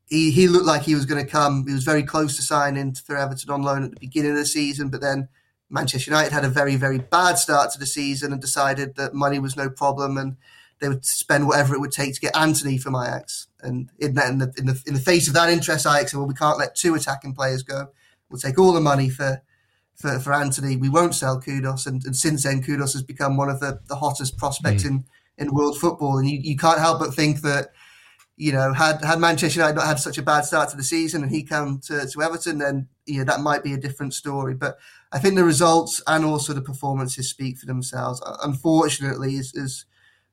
He, 0.07 0.32
he 0.32 0.47
looked 0.47 0.65
like 0.65 0.84
he 0.84 0.95
was 0.95 1.05
going 1.05 1.24
to 1.24 1.30
come. 1.30 1.65
He 1.65 1.74
was 1.74 1.84
very 1.84 2.03
close 2.03 2.36
to 2.36 2.41
signing 2.41 2.93
for 2.93 3.15
Everton 3.15 3.49
on 3.49 3.63
loan 3.63 3.84
at 3.84 3.91
the 3.91 3.99
beginning 3.99 4.32
of 4.32 4.38
the 4.38 4.45
season, 4.45 4.89
but 4.89 5.01
then 5.01 5.30
Manchester 5.69 6.11
United 6.11 6.34
had 6.34 6.45
a 6.45 6.49
very, 6.49 6.76
very 6.76 6.99
bad 6.99 7.38
start 7.38 7.71
to 7.71 7.80
the 7.80 7.86
season 7.86 8.32
and 8.32 8.39
decided 8.39 8.95
that 8.95 9.13
money 9.13 9.39
was 9.39 9.57
no 9.57 9.69
problem 9.69 10.17
and 10.17 10.38
they 10.80 10.89
would 10.89 11.05
spend 11.05 11.47
whatever 11.47 11.74
it 11.74 11.80
would 11.80 11.91
take 11.91 12.13
to 12.13 12.19
get 12.19 12.36
Anthony 12.36 12.78
from 12.78 12.95
Ajax. 12.95 13.47
And 13.61 13.89
in, 13.97 14.13
that, 14.15 14.30
in, 14.30 14.38
the, 14.39 14.53
in, 14.57 14.65
the, 14.65 14.84
in 14.86 14.93
the 14.93 14.99
face 14.99 15.28
of 15.28 15.34
that 15.34 15.49
interest, 15.49 15.88
Ajax 15.88 16.11
said, 16.11 16.17
well, 16.17 16.28
we 16.28 16.34
can't 16.34 16.59
let 16.59 16.76
two 16.76 16.93
attacking 16.93 17.34
players 17.34 17.63
go. 17.63 17.88
We'll 18.30 18.39
take 18.39 18.59
all 18.59 18.74
the 18.74 18.82
money 18.82 19.09
for 19.09 19.41
for, 19.95 20.19
for 20.19 20.33
Anthony. 20.33 20.75
We 20.75 20.89
won't 20.89 21.15
sell 21.15 21.39
Kudos. 21.39 21.85
And, 21.85 22.03
and 22.05 22.15
since 22.15 22.43
then, 22.43 22.63
Kudos 22.63 22.93
has 22.93 23.03
become 23.03 23.37
one 23.37 23.49
of 23.49 23.59
the, 23.59 23.79
the 23.87 23.95
hottest 23.95 24.37
prospects 24.37 24.83
mm. 24.83 24.87
in, 24.87 25.05
in 25.37 25.53
world 25.53 25.77
football. 25.77 26.17
And 26.17 26.29
you, 26.29 26.39
you 26.41 26.57
can't 26.57 26.79
help 26.79 26.99
but 26.99 27.13
think 27.13 27.41
that 27.41 27.69
you 28.35 28.51
know, 28.51 28.73
had 28.73 29.03
had 29.03 29.19
Manchester 29.19 29.59
United 29.59 29.75
not 29.75 29.85
had 29.85 29.99
such 29.99 30.17
a 30.17 30.23
bad 30.23 30.41
start 30.41 30.69
to 30.69 30.77
the 30.77 30.83
season 30.83 31.21
and 31.21 31.31
he 31.31 31.43
come 31.43 31.79
to, 31.85 32.07
to 32.07 32.21
Everton, 32.21 32.57
then 32.57 32.87
you 33.05 33.19
know 33.19 33.25
that 33.25 33.41
might 33.41 33.63
be 33.63 33.73
a 33.73 33.77
different 33.77 34.13
story. 34.13 34.55
But 34.55 34.77
I 35.11 35.19
think 35.19 35.35
the 35.35 35.43
results 35.43 36.01
and 36.07 36.25
also 36.25 36.53
the 36.53 36.61
performances 36.61 37.29
speak 37.29 37.57
for 37.57 37.67
themselves. 37.67 38.21
Unfortunately, 38.43 39.37
as 39.37 39.53
as 39.55 39.85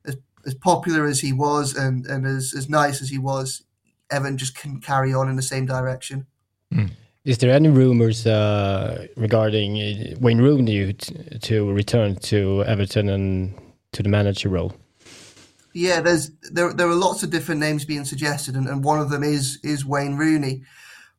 as, 0.05 0.17
as 0.47 0.55
popular 0.55 1.05
as 1.05 1.19
he 1.19 1.31
was 1.31 1.75
and, 1.75 2.07
and 2.07 2.25
as, 2.25 2.55
as 2.57 2.67
nice 2.67 3.03
as 3.03 3.09
he 3.09 3.19
was, 3.19 3.63
Everton 4.09 4.37
just 4.37 4.57
couldn't 4.57 4.81
carry 4.81 5.13
on 5.13 5.29
in 5.29 5.35
the 5.35 5.43
same 5.43 5.67
direction. 5.67 6.25
Mm. 6.73 6.91
Is 7.23 7.37
there 7.37 7.51
any 7.51 7.69
rumors 7.69 8.25
uh, 8.25 9.05
regarding 9.15 9.77
uh, 9.77 10.15
Wayne 10.19 10.39
Rooney 10.39 10.93
to 10.93 11.71
return 11.71 12.15
to 12.15 12.63
Everton 12.63 13.09
and 13.09 13.53
to 13.91 14.01
the 14.01 14.09
manager 14.09 14.49
role? 14.49 14.73
Yeah, 15.73 16.01
there's 16.01 16.31
there 16.51 16.73
there 16.73 16.87
are 16.87 16.95
lots 16.95 17.21
of 17.21 17.29
different 17.29 17.61
names 17.61 17.85
being 17.85 18.05
suggested, 18.05 18.55
and, 18.55 18.67
and 18.67 18.83
one 18.83 18.99
of 18.99 19.11
them 19.11 19.23
is 19.23 19.59
is 19.63 19.85
Wayne 19.85 20.17
Rooney. 20.17 20.63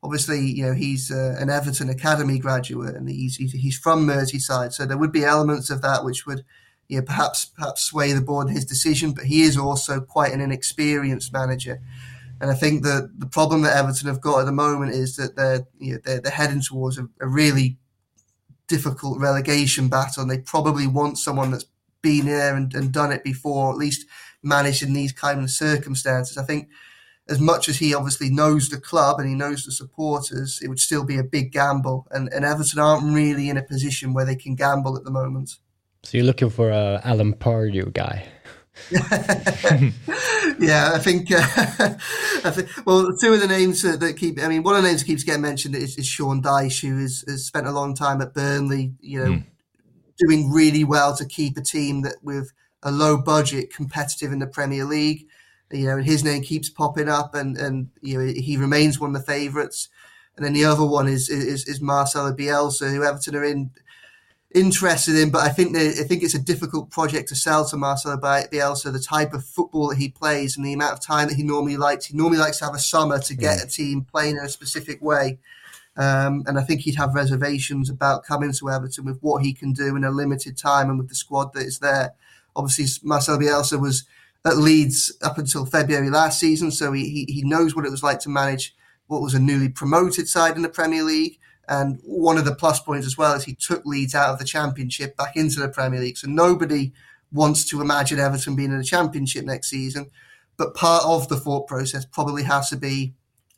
Obviously, 0.03 0.41
you 0.41 0.65
know 0.65 0.73
he's 0.73 1.09
uh, 1.09 1.37
an 1.39 1.49
Everton 1.49 1.89
Academy 1.89 2.37
graduate, 2.37 2.95
and 2.95 3.07
he's, 3.09 3.37
he's 3.37 3.77
from 3.77 4.05
Merseyside, 4.05 4.73
so 4.73 4.85
there 4.85 4.97
would 4.97 5.13
be 5.13 5.23
elements 5.23 5.69
of 5.69 5.81
that 5.81 6.03
which 6.03 6.25
would, 6.25 6.43
you 6.89 6.97
know, 6.97 7.05
perhaps 7.05 7.45
perhaps 7.45 7.81
sway 7.81 8.11
the 8.11 8.21
board 8.21 8.49
in 8.49 8.53
his 8.53 8.65
decision. 8.65 9.13
But 9.13 9.25
he 9.25 9.43
is 9.43 9.57
also 9.57 10.01
quite 10.01 10.33
an 10.33 10.41
inexperienced 10.41 11.31
manager, 11.31 11.81
and 12.43 12.51
I 12.51 12.55
think 12.55 12.83
that 12.83 13.09
the 13.17 13.25
problem 13.25 13.61
that 13.61 13.77
Everton 13.77 14.09
have 14.09 14.19
got 14.19 14.41
at 14.41 14.45
the 14.45 14.51
moment 14.51 14.91
is 14.91 15.15
that 15.15 15.37
they're 15.37 15.65
you 15.79 15.93
know, 15.93 15.99
they're, 16.03 16.19
they're 16.19 16.29
heading 16.29 16.61
towards 16.61 16.97
a, 16.97 17.07
a 17.21 17.25
really 17.25 17.77
difficult 18.67 19.17
relegation 19.21 19.87
battle, 19.87 20.23
and 20.23 20.29
they 20.29 20.39
probably 20.39 20.85
want 20.85 21.17
someone 21.17 21.51
that's 21.51 21.67
been 22.01 22.25
there 22.25 22.53
and, 22.53 22.73
and 22.73 22.91
done 22.91 23.13
it 23.13 23.23
before, 23.23 23.71
at 23.71 23.77
least 23.77 24.05
managed 24.41 24.83
in 24.83 24.91
these 24.91 25.13
kind 25.13 25.41
of 25.41 25.49
circumstances. 25.51 26.37
I 26.37 26.43
think 26.43 26.67
as 27.29 27.39
much 27.39 27.69
as 27.69 27.77
he 27.77 27.95
obviously 27.95 28.29
knows 28.29 28.67
the 28.67 28.77
club 28.77 29.21
and 29.21 29.29
he 29.29 29.35
knows 29.35 29.63
the 29.63 29.71
supporters, 29.71 30.59
it 30.61 30.67
would 30.67 30.81
still 30.81 31.05
be 31.05 31.17
a 31.17 31.23
big 31.23 31.53
gamble. 31.53 32.07
And, 32.11 32.27
and 32.33 32.43
Everton 32.43 32.77
aren't 32.77 33.15
really 33.15 33.47
in 33.47 33.55
a 33.55 33.63
position 33.63 34.13
where 34.13 34.25
they 34.25 34.35
can 34.35 34.55
gamble 34.55 34.97
at 34.97 35.05
the 35.05 35.11
moment. 35.11 35.59
So 36.03 36.17
you're 36.17 36.27
looking 36.27 36.49
for 36.49 36.71
a 36.71 36.99
Alan 37.05 37.35
Pardew 37.35 37.93
guy. 37.93 38.27
yeah, 38.91 39.91
I 40.93 40.99
think, 40.99 41.31
uh, 41.31 41.37
I 42.43 42.51
think. 42.51 42.69
Well, 42.85 43.15
two 43.19 43.33
of 43.33 43.39
the 43.39 43.47
names 43.47 43.81
that 43.83 44.15
keep. 44.17 44.41
I 44.41 44.47
mean, 44.47 44.63
one 44.63 44.75
of 44.75 44.81
the 44.81 44.89
names 44.89 45.01
that 45.01 45.07
keeps 45.07 45.23
getting 45.23 45.41
mentioned 45.41 45.75
is, 45.75 45.97
is 45.97 46.07
Sean 46.07 46.41
Dyche, 46.41 46.81
who 46.81 46.99
has, 46.99 47.23
has, 47.27 47.45
spent 47.45 47.67
a 47.67 47.71
long 47.71 47.93
time 47.93 48.21
at 48.21 48.33
Burnley. 48.33 48.93
You 48.99 49.23
know, 49.23 49.31
mm. 49.31 49.43
doing 50.17 50.51
really 50.51 50.83
well 50.83 51.15
to 51.15 51.25
keep 51.25 51.57
a 51.57 51.61
team 51.61 52.01
that 52.01 52.15
with 52.23 52.51
a 52.81 52.91
low 52.91 53.17
budget 53.17 53.73
competitive 53.73 54.31
in 54.31 54.39
the 54.39 54.47
Premier 54.47 54.85
League. 54.85 55.27
You 55.71 55.87
know, 55.87 55.97
and 55.97 56.05
his 56.05 56.23
name 56.23 56.41
keeps 56.41 56.69
popping 56.69 57.09
up, 57.09 57.35
and 57.35 57.57
and 57.57 57.89
you 58.01 58.17
know 58.17 58.33
he 58.35 58.57
remains 58.57 58.99
one 58.99 59.15
of 59.15 59.21
the 59.21 59.31
favourites. 59.31 59.89
And 60.35 60.43
then 60.43 60.53
the 60.53 60.65
other 60.65 60.85
one 60.85 61.07
is 61.07 61.29
is, 61.29 61.67
is 61.67 61.79
Marcelo 61.79 62.33
Bielsa, 62.33 62.91
who 62.91 63.03
Everton 63.03 63.35
are 63.35 63.43
in 63.43 63.69
interested 64.53 65.15
in, 65.15 65.31
but 65.31 65.41
I 65.41 65.49
think 65.49 65.73
they, 65.73 65.89
I 65.89 66.03
think 66.03 66.23
it's 66.23 66.35
a 66.35 66.39
difficult 66.39 66.89
project 66.89 67.29
to 67.29 67.35
sell 67.35 67.67
to 67.69 67.77
Marcelo 67.77 68.17
Bielsa. 68.17 68.91
The 68.91 68.99
type 68.99 69.33
of 69.33 69.45
football 69.45 69.89
that 69.89 69.97
he 69.97 70.09
plays 70.09 70.57
and 70.57 70.65
the 70.65 70.73
amount 70.73 70.93
of 70.93 71.01
time 71.01 71.27
that 71.27 71.35
he 71.35 71.43
normally 71.43 71.77
likes. 71.77 72.05
He 72.05 72.17
normally 72.17 72.39
likes 72.39 72.59
to 72.59 72.65
have 72.65 72.75
a 72.75 72.79
summer 72.79 73.19
to 73.19 73.35
get 73.35 73.57
yeah. 73.57 73.63
a 73.63 73.67
team 73.67 74.05
playing 74.09 74.37
in 74.37 74.43
a 74.43 74.49
specific 74.49 75.01
way. 75.01 75.39
Um, 75.95 76.43
and 76.47 76.57
I 76.57 76.63
think 76.63 76.81
he'd 76.81 76.95
have 76.95 77.13
reservations 77.13 77.89
about 77.89 78.23
coming 78.23 78.51
to 78.53 78.69
Everton 78.69 79.05
with 79.05 79.19
what 79.21 79.43
he 79.43 79.53
can 79.53 79.73
do 79.73 79.95
in 79.95 80.03
a 80.03 80.11
limited 80.11 80.57
time 80.57 80.89
and 80.89 80.97
with 80.97 81.09
the 81.09 81.15
squad 81.15 81.53
that 81.53 81.65
is 81.65 81.79
there. 81.79 82.13
Obviously, 82.55 82.85
Marcel 83.07 83.37
Bielsa 83.37 83.79
was 83.79 84.05
at 84.45 84.57
Leeds 84.57 85.15
up 85.21 85.37
until 85.37 85.65
February 85.65 86.09
last 86.09 86.39
season, 86.39 86.71
so 86.71 86.91
he, 86.91 87.25
he 87.27 87.43
knows 87.43 87.75
what 87.75 87.85
it 87.85 87.91
was 87.91 88.03
like 88.03 88.19
to 88.19 88.29
manage 88.29 88.75
what 89.07 89.21
was 89.21 89.33
a 89.33 89.39
newly 89.39 89.69
promoted 89.69 90.27
side 90.27 90.55
in 90.55 90.61
the 90.61 90.69
Premier 90.69 91.03
League. 91.03 91.39
And 91.67 91.99
one 92.03 92.37
of 92.37 92.45
the 92.45 92.55
plus 92.55 92.79
points 92.79 93.07
as 93.07 93.17
well 93.17 93.33
is 93.33 93.43
he 93.43 93.55
took 93.55 93.85
Leeds 93.85 94.15
out 94.15 94.31
of 94.31 94.39
the 94.39 94.45
Championship 94.45 95.15
back 95.15 95.35
into 95.35 95.59
the 95.59 95.69
Premier 95.69 95.99
League. 95.99 96.17
So 96.17 96.27
nobody 96.27 96.91
wants 97.31 97.65
to 97.69 97.81
imagine 97.81 98.19
Everton 98.19 98.55
being 98.55 98.71
in 98.71 98.77
the 98.77 98.83
Championship 98.83 99.45
next 99.45 99.69
season. 99.69 100.11
But 100.57 100.75
part 100.75 101.03
of 101.05 101.29
the 101.29 101.37
thought 101.37 101.67
process 101.67 102.05
probably 102.05 102.43
has 102.43 102.69
to 102.69 102.77
be 102.77 103.13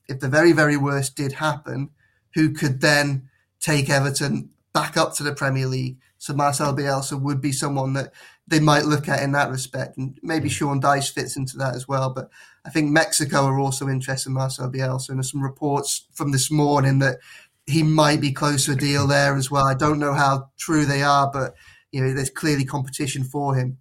if 0.07 0.19
the 0.19 0.27
very, 0.27 0.51
very 0.51 0.77
worst 0.77 1.15
did 1.15 1.33
happen, 1.33 1.89
who 2.33 2.51
could 2.51 2.81
then 2.81 3.29
take 3.59 3.89
Everton 3.89 4.49
back 4.73 4.97
up 4.97 5.13
to 5.15 5.23
the 5.23 5.33
Premier 5.33 5.67
League? 5.67 5.97
So 6.17 6.33
Marcel 6.33 6.75
Bielsa 6.75 7.19
would 7.19 7.41
be 7.41 7.51
someone 7.51 7.93
that 7.93 8.13
they 8.47 8.59
might 8.59 8.85
look 8.85 9.09
at 9.09 9.23
in 9.23 9.31
that 9.33 9.49
respect. 9.49 9.97
And 9.97 10.17
maybe 10.21 10.49
Sean 10.49 10.81
Dyche 10.81 11.11
fits 11.11 11.35
into 11.35 11.57
that 11.57 11.75
as 11.75 11.87
well. 11.87 12.11
But 12.11 12.29
I 12.65 12.69
think 12.69 12.91
Mexico 12.91 13.45
are 13.45 13.59
also 13.59 13.87
interested 13.87 14.29
in 14.29 14.33
Marcel 14.33 14.71
Bielsa. 14.71 15.09
And 15.09 15.17
there's 15.17 15.31
some 15.31 15.43
reports 15.43 16.05
from 16.13 16.31
this 16.31 16.51
morning 16.51 16.99
that 16.99 17.19
he 17.65 17.83
might 17.83 18.21
be 18.21 18.31
close 18.31 18.65
to 18.65 18.73
a 18.73 18.75
deal 18.75 19.07
there 19.07 19.35
as 19.35 19.49
well. 19.49 19.65
I 19.65 19.73
don't 19.73 19.99
know 19.99 20.13
how 20.13 20.49
true 20.57 20.85
they 20.85 21.01
are, 21.01 21.29
but 21.31 21.55
you 21.91 22.01
know, 22.01 22.13
there's 22.13 22.29
clearly 22.29 22.65
competition 22.65 23.23
for 23.23 23.55
him. 23.55 23.77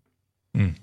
Mm. 0.57 0.77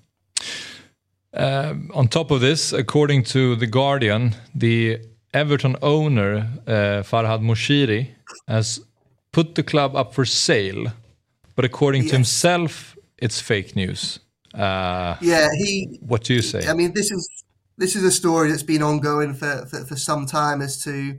Uh, 1.33 1.75
on 1.93 2.07
top 2.07 2.29
of 2.29 2.41
this, 2.41 2.73
according 2.73 3.23
to 3.23 3.55
The 3.55 3.67
Guardian, 3.67 4.35
the 4.53 4.99
Everton 5.33 5.77
owner, 5.81 6.49
uh, 6.67 7.03
Farhad 7.03 7.41
Moshiri, 7.41 8.09
has 8.47 8.81
put 9.31 9.55
the 9.55 9.63
club 9.63 9.95
up 9.95 10.13
for 10.13 10.25
sale. 10.25 10.87
But 11.55 11.65
according 11.65 12.03
yes. 12.03 12.11
to 12.11 12.15
himself, 12.17 12.97
it's 13.17 13.39
fake 13.39 13.75
news. 13.75 14.19
Uh, 14.53 15.15
yeah, 15.21 15.47
he. 15.53 15.99
What 16.01 16.23
do 16.23 16.33
you 16.33 16.41
say? 16.41 16.67
I 16.67 16.73
mean, 16.73 16.93
this 16.93 17.11
is 17.11 17.29
this 17.77 17.95
is 17.95 18.03
a 18.03 18.11
story 18.11 18.49
that's 18.49 18.63
been 18.63 18.83
ongoing 18.83 19.33
for, 19.33 19.65
for, 19.67 19.85
for 19.85 19.95
some 19.95 20.25
time 20.25 20.61
as 20.61 20.83
to 20.83 21.17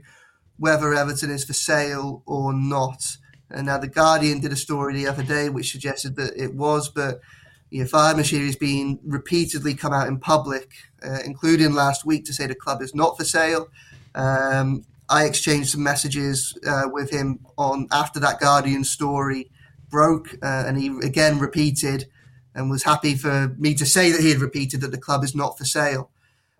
whether 0.57 0.93
Everton 0.93 1.31
is 1.31 1.43
for 1.43 1.53
sale 1.53 2.23
or 2.25 2.53
not. 2.53 3.17
And 3.49 3.67
now 3.67 3.77
the 3.77 3.87
Guardian 3.87 4.39
did 4.39 4.51
a 4.51 4.55
story 4.55 4.93
the 4.93 5.07
other 5.07 5.23
day 5.23 5.49
which 5.49 5.71
suggested 5.71 6.15
that 6.15 6.33
it 6.35 6.53
was, 6.53 6.89
but 6.89 7.21
you 7.69 7.83
know, 7.91 8.15
has 8.15 8.55
been 8.55 8.99
repeatedly 9.03 9.73
come 9.73 9.93
out 9.93 10.07
in 10.07 10.19
public, 10.19 10.71
uh, 11.03 11.19
including 11.25 11.73
last 11.73 12.05
week, 12.05 12.23
to 12.25 12.33
say 12.33 12.45
the 12.45 12.53
club 12.53 12.83
is 12.83 12.93
not 12.93 13.17
for 13.17 13.23
sale. 13.23 13.67
Um, 14.13 14.85
I 15.09 15.25
exchanged 15.25 15.69
some 15.69 15.81
messages 15.81 16.55
uh, 16.67 16.83
with 16.91 17.09
him 17.09 17.39
on 17.57 17.87
after 17.91 18.19
that 18.19 18.39
Guardian 18.39 18.83
story 18.83 19.49
broke, 19.89 20.35
uh, 20.43 20.65
and 20.67 20.77
he 20.77 20.87
again 21.03 21.39
repeated 21.39 22.05
and 22.53 22.69
was 22.69 22.83
happy 22.83 23.15
for 23.15 23.55
me 23.57 23.73
to 23.73 23.87
say 23.87 24.11
that 24.11 24.21
he 24.21 24.29
had 24.29 24.39
repeated 24.39 24.81
that 24.81 24.91
the 24.91 24.97
club 24.97 25.23
is 25.23 25.33
not 25.33 25.57
for 25.57 25.65
sale. 25.65 26.11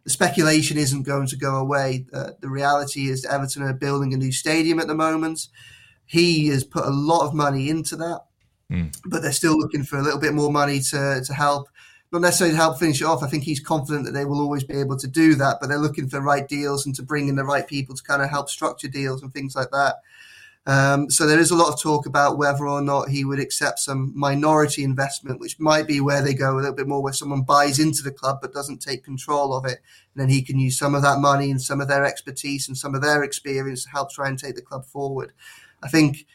The 0.04 0.10
speculation 0.10 0.78
isn't 0.78 1.04
going 1.04 1.28
to 1.28 1.38
go 1.38 1.56
away. 1.56 2.06
Uh, 2.14 2.32
the 2.42 2.50
reality 2.50 3.10
is 3.10 3.26
Everton 3.26 3.64
are 3.64 3.74
building 3.74 4.14
a 4.14 4.18
new 4.18 4.32
stadium 4.32 4.80
at 4.80 4.88
the 4.88 4.96
moment. 4.96 5.48
He 6.06 6.48
has 6.48 6.64
put 6.64 6.86
a 6.86 6.90
lot 6.90 7.26
of 7.26 7.34
money 7.34 7.70
into 7.70 7.96
that. 7.98 8.22
mm. 8.70 8.96
but 9.06 9.22
they're 9.22 9.32
still 9.32 9.58
looking 9.58 9.84
for 9.84 9.98
a 9.98 10.02
little 10.02 10.20
bit 10.20 10.34
more 10.34 10.52
money 10.52 10.80
to 10.80 11.22
to 11.26 11.34
help. 11.34 11.70
Not 12.12 12.22
necessarily 12.22 12.56
to 12.56 12.62
help 12.62 12.78
finish 12.78 13.02
it 13.02 13.06
off. 13.06 13.24
I 13.24 13.28
think 13.28 13.44
he's 13.44 13.60
confident 13.60 14.06
that 14.06 14.12
they 14.12 14.26
will 14.26 14.40
always 14.40 14.64
be 14.64 14.76
able 14.76 14.98
to 14.98 15.08
do 15.08 15.34
that, 15.36 15.58
but 15.60 15.68
they're 15.68 15.80
looking 15.80 16.08
for 16.08 16.22
right 16.22 16.48
deals 16.48 16.86
and 16.86 16.94
to 16.96 17.02
bring 17.02 17.28
in 17.28 17.36
the 17.36 17.44
right 17.44 17.66
people 17.66 17.96
to 17.96 18.04
kind 18.04 18.22
of 18.22 18.30
help 18.30 18.50
structure 18.50 18.88
deals 18.88 19.24
and 19.24 19.34
things 19.34 19.56
like 19.56 19.72
that. 19.72 19.96
Um, 20.66 21.10
so 21.10 21.28
there 21.28 21.40
is 21.40 21.52
a 21.52 21.56
lot 21.56 21.74
of 21.74 21.82
talk 21.82 22.06
about 22.06 22.38
whether 22.38 22.68
or 22.68 22.82
not 22.82 23.10
he 23.10 23.26
would 23.26 23.40
accept 23.40 23.80
some 23.80 24.14
minority 24.16 24.84
investment, 24.84 25.42
which 25.42 25.60
might 25.60 25.88
be 25.88 26.00
where 26.00 26.22
they 26.22 26.34
go 26.34 26.54
a 26.54 26.56
little 26.56 26.74
bit 26.74 26.88
more, 26.88 27.04
where 27.04 27.12
someone 27.12 27.42
buys 27.42 27.80
into 27.80 28.02
the 28.02 28.12
club 28.12 28.38
but 28.42 28.54
doesn't 28.54 28.82
take 28.82 29.04
control 29.04 29.54
of 29.54 29.66
it, 29.66 29.80
and 30.14 30.22
then 30.22 30.30
he 30.30 30.42
can 30.42 30.58
use 30.58 30.78
some 30.78 30.96
of 30.96 31.02
that 31.02 31.20
money 31.20 31.52
and 31.52 31.62
some 31.62 31.82
of 31.82 31.90
their 31.90 32.06
expertise 32.06 32.68
and 32.68 32.78
some 32.78 32.96
of 32.96 33.02
their 33.02 33.24
experience 33.24 33.84
to 33.84 33.90
help 33.90 34.10
try 34.10 34.30
and 34.30 34.40
take 34.40 34.56
the 34.56 34.62
club 34.62 34.86
forward. 34.86 35.34
I 35.84 35.90
think, 35.90 36.26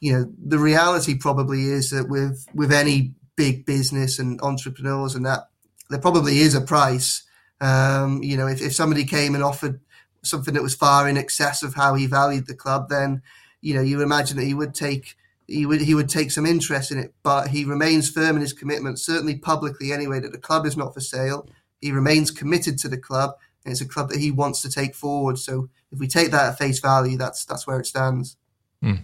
you 0.00 0.12
know, 0.12 0.32
the 0.44 0.58
reality 0.58 1.16
probably 1.16 1.66
is 1.66 1.90
that 1.90 2.08
with 2.08 2.46
with 2.52 2.72
any 2.72 3.14
big 3.36 3.64
business 3.64 4.18
and 4.18 4.40
entrepreneurs 4.40 5.14
and 5.14 5.24
that, 5.24 5.50
there 5.88 6.00
probably 6.00 6.38
is 6.38 6.56
a 6.56 6.60
price. 6.60 7.22
Um, 7.60 8.24
you 8.24 8.36
know, 8.36 8.48
if, 8.48 8.60
if 8.60 8.74
somebody 8.74 9.04
came 9.04 9.36
and 9.36 9.44
offered 9.44 9.80
something 10.22 10.54
that 10.54 10.62
was 10.64 10.74
far 10.74 11.08
in 11.08 11.16
excess 11.16 11.62
of 11.62 11.74
how 11.74 11.94
he 11.94 12.06
valued 12.06 12.48
the 12.48 12.54
club, 12.54 12.88
then 12.88 13.22
you 13.60 13.74
know, 13.74 13.80
you 13.80 14.02
imagine 14.02 14.36
that 14.36 14.44
he 14.44 14.54
would 14.54 14.74
take 14.74 15.16
he 15.48 15.64
would 15.64 15.80
he 15.80 15.94
would 15.94 16.08
take 16.08 16.30
some 16.30 16.46
interest 16.46 16.92
in 16.92 16.98
it, 16.98 17.14
but 17.22 17.48
he 17.48 17.64
remains 17.64 18.10
firm 18.10 18.36
in 18.36 18.42
his 18.42 18.52
commitment, 18.52 19.00
certainly 19.00 19.36
publicly 19.36 19.92
anyway, 19.92 20.20
that 20.20 20.32
the 20.32 20.38
club 20.38 20.66
is 20.66 20.76
not 20.76 20.94
for 20.94 21.00
sale. 21.00 21.48
He 21.80 21.90
remains 21.90 22.30
committed 22.30 22.78
to 22.80 22.88
the 22.88 22.98
club, 22.98 23.34
and 23.64 23.72
it's 23.72 23.80
a 23.80 23.88
club 23.88 24.10
that 24.10 24.18
he 24.18 24.30
wants 24.30 24.60
to 24.62 24.70
take 24.70 24.94
forward. 24.94 25.38
So 25.38 25.70
if 25.90 25.98
we 25.98 26.06
take 26.06 26.30
that 26.32 26.50
at 26.50 26.58
face 26.58 26.80
value, 26.80 27.16
that's 27.16 27.44
that's 27.46 27.66
where 27.66 27.80
it 27.80 27.86
stands. 27.86 28.36
Mm. 28.84 29.00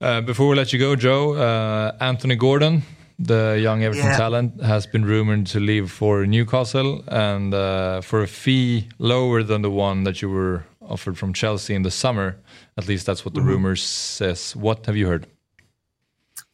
Uh, 0.00 0.20
before 0.20 0.48
we 0.48 0.56
let 0.56 0.72
you 0.72 0.78
go, 0.78 0.96
Joe, 0.96 1.34
uh, 1.34 1.96
Anthony 2.00 2.34
Gordon, 2.34 2.82
the 3.18 3.58
young 3.62 3.84
Everton 3.84 4.06
yeah. 4.06 4.16
talent, 4.16 4.60
has 4.62 4.86
been 4.86 5.04
rumored 5.04 5.46
to 5.46 5.60
leave 5.60 5.92
for 5.92 6.26
Newcastle 6.26 7.04
and 7.06 7.54
uh, 7.54 8.00
for 8.00 8.22
a 8.22 8.26
fee 8.26 8.88
lower 8.98 9.44
than 9.44 9.62
the 9.62 9.70
one 9.70 10.02
that 10.04 10.20
you 10.20 10.28
were 10.28 10.64
offered 10.88 11.18
from 11.18 11.32
Chelsea 11.32 11.74
in 11.74 11.82
the 11.82 11.90
summer. 11.90 12.36
At 12.76 12.88
least 12.88 13.06
that's 13.06 13.24
what 13.24 13.34
the 13.34 13.40
mm-hmm. 13.40 13.50
rumors 13.50 13.82
says. 13.82 14.54
What 14.56 14.86
have 14.86 14.96
you 14.96 15.06
heard? 15.06 15.26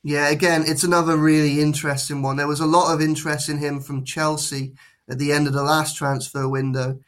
Yeah, 0.03 0.31
again, 0.31 0.65
it's 0.67 0.85
another 0.85 1.17
really 1.17 1.61
interesting 1.61 2.23
one. 2.23 2.37
There 2.37 2.47
was 2.47 2.61
a 2.61 2.67
lot 2.67 2.95
of 2.95 3.03
interest 3.03 3.49
in 3.49 3.59
him 3.59 3.81
from 3.81 4.05
Chelsea 4.05 4.73
at 5.11 5.19
the 5.19 5.33
end 5.33 5.47
of 5.47 5.53
the 5.53 5.63
last 5.63 5.97
transfer 5.97 6.49
window, 6.49 7.01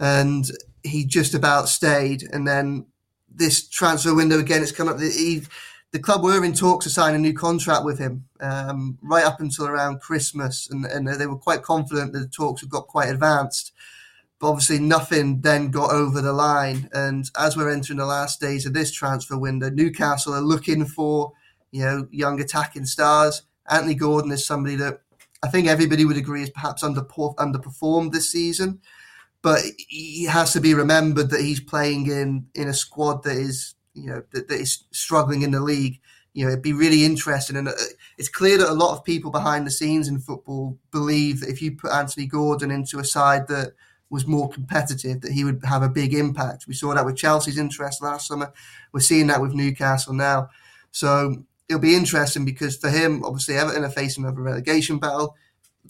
and 0.00 0.50
he 0.82 1.04
just 1.04 1.34
about 1.34 1.68
stayed. 1.68 2.24
And 2.32 2.46
then 2.46 2.86
this 3.28 3.68
transfer 3.68 4.14
window 4.14 4.38
again, 4.38 4.62
it's 4.62 4.72
come 4.72 4.88
up. 4.88 4.98
He, 4.98 5.42
the 5.92 6.00
club 6.00 6.24
were 6.24 6.44
in 6.44 6.54
talks 6.54 6.86
to 6.86 6.90
sign 6.90 7.14
a 7.14 7.18
new 7.18 7.32
contract 7.34 7.84
with 7.84 8.00
him 8.00 8.24
um, 8.40 8.98
right 9.00 9.24
up 9.24 9.38
until 9.38 9.68
around 9.68 10.00
Christmas, 10.00 10.68
and, 10.68 10.84
and 10.86 11.06
they 11.06 11.28
were 11.28 11.36
quite 11.36 11.62
confident 11.62 12.12
that 12.12 12.18
the 12.18 12.28
talks 12.28 12.62
had 12.62 12.70
got 12.70 12.88
quite 12.88 13.10
advanced. 13.10 13.72
But 14.40 14.50
obviously, 14.50 14.78
nothing 14.78 15.40
then 15.40 15.70
got 15.70 15.90
over 15.90 16.20
the 16.20 16.32
line. 16.32 16.88
And 16.92 17.30
as 17.38 17.56
we're 17.56 17.70
entering 17.70 17.98
the 17.98 18.06
last 18.06 18.40
days 18.40 18.66
of 18.66 18.74
this 18.74 18.92
transfer 18.92 19.38
window, 19.38 19.70
Newcastle 19.70 20.34
are 20.34 20.40
looking 20.40 20.84
for 20.84 21.32
you 21.70 21.82
know 21.82 22.06
young 22.10 22.40
attacking 22.40 22.86
stars. 22.86 23.42
Anthony 23.68 23.94
Gordon 23.94 24.30
is 24.30 24.46
somebody 24.46 24.76
that 24.76 25.00
I 25.42 25.48
think 25.48 25.66
everybody 25.66 26.04
would 26.04 26.16
agree 26.16 26.42
is 26.42 26.50
perhaps 26.50 26.82
under 26.82 27.02
underperformed 27.02 28.12
this 28.12 28.30
season, 28.30 28.80
but 29.42 29.60
he 29.88 30.24
has 30.24 30.52
to 30.54 30.60
be 30.60 30.72
remembered 30.72 31.30
that 31.30 31.40
he's 31.40 31.60
playing 31.60 32.06
in 32.06 32.46
in 32.54 32.68
a 32.68 32.74
squad 32.74 33.22
that 33.24 33.36
is 33.36 33.74
you 33.92 34.06
know 34.06 34.22
that, 34.32 34.48
that 34.48 34.60
is 34.60 34.84
struggling 34.90 35.42
in 35.42 35.50
the 35.50 35.60
league. 35.60 36.00
You 36.32 36.44
know, 36.44 36.52
it'd 36.52 36.62
be 36.62 36.72
really 36.72 37.04
interesting, 37.04 37.56
and 37.56 37.68
uh, 37.68 37.72
it's 38.18 38.28
clear 38.28 38.56
that 38.58 38.70
a 38.70 38.72
lot 38.72 38.96
of 38.96 39.04
people 39.04 39.30
behind 39.30 39.66
the 39.66 39.70
scenes 39.70 40.08
in 40.08 40.18
football 40.18 40.78
believe 40.90 41.40
that 41.40 41.50
if 41.50 41.60
you 41.60 41.76
put 41.76 41.92
Anthony 41.92 42.26
Gordon 42.26 42.70
into 42.70 42.98
a 42.98 43.04
side 43.04 43.46
that 43.48 43.74
was 44.14 44.26
more 44.26 44.48
competitive, 44.48 45.20
that 45.20 45.32
he 45.32 45.44
would 45.44 45.60
have 45.64 45.82
a 45.82 45.88
big 45.88 46.14
impact. 46.14 46.66
We 46.66 46.74
saw 46.74 46.94
that 46.94 47.04
with 47.04 47.16
Chelsea's 47.16 47.58
interest 47.58 48.00
last 48.00 48.28
summer. 48.28 48.52
We're 48.92 49.00
seeing 49.00 49.26
that 49.26 49.42
with 49.42 49.52
Newcastle 49.52 50.14
now. 50.14 50.48
So 50.92 51.44
it'll 51.68 51.80
be 51.80 51.96
interesting 51.96 52.44
because 52.44 52.76
for 52.76 52.88
him, 52.88 53.24
obviously, 53.24 53.56
Everton 53.56 53.84
are 53.84 53.90
facing 53.90 54.24
another 54.24 54.40
relegation 54.40 54.98
battle. 54.98 55.36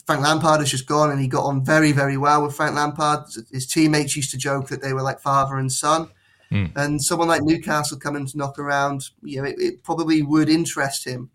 Frank 0.07 0.23
Lampard 0.23 0.61
has 0.61 0.71
just 0.71 0.87
gone 0.87 1.11
and 1.11 1.21
he 1.21 1.29
got 1.29 1.45
on 1.45 1.65
very, 1.65 1.93
very 1.93 2.17
well 2.17 2.43
with 2.43 2.57
Frank 2.57 2.75
Lampard. 2.75 3.27
His 3.53 3.67
teammates 3.67 4.17
used 4.17 4.31
to 4.33 4.39
joke 4.39 4.69
that 4.69 4.83
they 4.83 4.93
were 4.93 5.03
like 5.03 5.21
father 5.21 5.57
and 5.57 5.71
son. 5.71 6.09
Mm. 6.51 6.73
And 6.77 7.03
someone 7.03 7.29
like 7.29 7.43
Newcastle 7.43 7.99
coming 7.99 8.27
to 8.27 8.39
knock 8.39 8.59
around, 8.59 9.11
you 9.23 9.41
know, 9.41 9.49
it, 9.49 9.57
it 9.59 9.83
probably 9.83 10.23
would 10.23 10.49
interest 10.49 11.07
him. 11.07 11.31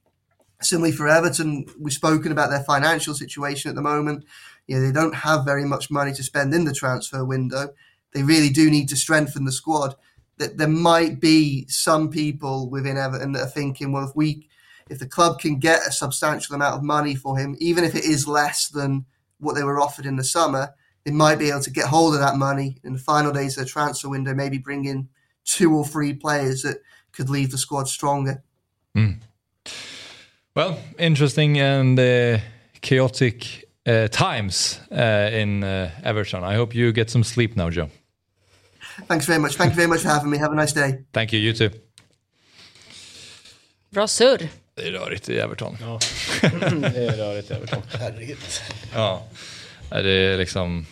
Similarly 0.62 0.92
for 0.92 1.08
Everton, 1.08 1.66
we've 1.80 1.94
spoken 1.94 2.32
about 2.32 2.50
their 2.50 2.64
financial 2.64 3.14
situation 3.14 3.70
at 3.70 3.76
the 3.76 3.82
moment. 3.82 4.26
You 4.70 4.76
know, 4.76 4.86
they 4.86 4.92
don't 4.92 5.16
have 5.16 5.46
very 5.46 5.66
much 5.66 5.90
money 5.90 6.14
to 6.14 6.22
spend 6.22 6.54
in 6.54 6.64
the 6.64 6.74
transfer 6.74 7.26
window. 7.26 7.74
They 8.14 8.22
really 8.22 8.50
do 8.50 8.70
need 8.70 8.88
to 8.90 8.96
strengthen 8.96 9.46
the 9.46 9.52
squad. 9.52 9.96
That 10.38 10.60
there 10.60 10.68
might 10.68 11.20
be 11.20 11.66
some 11.68 12.12
people 12.12 12.70
within 12.70 12.96
Everton 12.96 13.32
that 13.32 13.42
are 13.42 13.48
thinking, 13.48 13.92
well, 13.92 14.08
if 14.08 14.16
we, 14.16 14.48
if 14.88 15.00
the 15.00 15.08
club 15.08 15.40
can 15.40 15.58
get 15.58 15.88
a 15.88 15.92
substantial 15.92 16.54
amount 16.54 16.76
of 16.76 16.84
money 16.84 17.16
for 17.16 17.36
him, 17.36 17.58
even 17.60 17.84
if 17.84 17.96
it 17.96 18.04
is 18.06 18.28
less 18.28 18.68
than 18.68 19.06
what 19.40 19.56
they 19.56 19.64
were 19.64 19.82
offered 19.82 20.06
in 20.06 20.18
the 20.18 20.24
summer, 20.24 20.76
they 21.04 21.10
might 21.12 21.40
be 21.40 21.50
able 21.50 21.62
to 21.62 21.72
get 21.72 21.88
hold 21.88 22.14
of 22.14 22.20
that 22.20 22.36
money 22.36 22.78
in 22.84 22.94
the 22.94 23.00
final 23.00 23.32
days 23.32 23.58
of 23.58 23.64
the 23.64 23.70
transfer 23.72 24.08
window. 24.08 24.36
Maybe 24.36 24.60
bring 24.60 24.86
in 24.86 25.10
two 25.46 25.76
or 25.76 25.84
three 25.84 26.14
players 26.14 26.62
that 26.62 26.78
could 27.12 27.32
leave 27.32 27.50
the 27.50 27.58
squad 27.58 27.88
stronger. 27.88 28.44
Mm. 28.96 29.18
Well, 30.54 30.78
interesting 31.00 31.58
and 31.58 32.00
uh, 32.00 32.38
chaotic 32.82 33.66
uh, 33.90 34.08
times 34.08 34.80
uh, 34.92 35.42
in 35.42 35.64
uh, 35.64 35.90
Everton. 36.04 36.44
I 36.44 36.56
hope 36.56 36.78
you 36.78 36.92
get 36.92 37.10
some 37.10 37.24
sleep 37.24 37.56
now, 37.56 37.70
Joe. 37.70 37.90
Thanks 39.08 39.26
very 39.26 39.40
much. 39.40 39.56
Thank 39.56 39.72
you 39.72 39.76
very 39.76 39.88
much 39.88 40.02
for 40.02 40.10
having 40.10 40.30
me. 40.30 40.38
Have 40.38 40.52
a 40.52 40.56
nice 40.56 40.74
day. 40.74 41.04
Thank 41.12 41.34
you, 41.34 41.40
you 41.40 41.54
too. 41.54 41.70
Bra 43.90 44.08
surr. 44.08 44.50
Det 44.76 44.88
är 44.88 44.92
rörigt 44.92 45.30
i 45.30 45.40
Everton. 45.40 45.78
Ja, 45.82 46.00
det 46.42 47.06
är 47.06 47.18
rörigt 47.18 47.52
i 47.52 47.54
Everton. 47.54 47.82
Herregud. 48.00 48.38
Ja, 48.94 49.24
det 49.90 50.12
är 50.12 50.38
liksom 50.38 50.86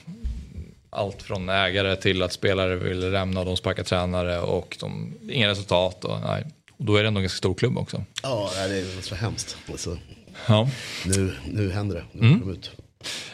allt 0.89 1.23
från 1.23 1.49
ägare 1.49 1.95
till 1.95 2.21
att 2.21 2.33
spelare 2.33 2.75
vill 2.75 3.11
lämna 3.11 3.39
och 3.39 3.45
de 3.45 3.57
sparkar 3.57 3.83
tränare 3.83 4.39
och 4.39 4.77
de, 4.79 5.13
inga 5.29 5.47
resultat. 5.47 6.05
Och, 6.05 6.19
nej. 6.21 6.45
och 6.77 6.85
då 6.85 6.95
är 6.95 7.01
det 7.01 7.07
ändå 7.07 7.19
en 7.19 7.23
ganska 7.23 7.37
stor 7.37 7.53
klubb 7.53 7.77
också. 7.77 8.03
Ja, 8.23 8.49
det 8.55 8.77
är 8.77 9.01
så 9.01 9.15
hemskt. 9.15 9.57
Alltså, 9.71 9.97
ja. 10.47 10.69
nu, 11.05 11.33
nu 11.45 11.71
händer 11.71 11.95
det. 11.95 12.03
Nu 12.11 12.27
mm. 12.27 12.39
de 12.39 12.51
ut. 12.51 12.71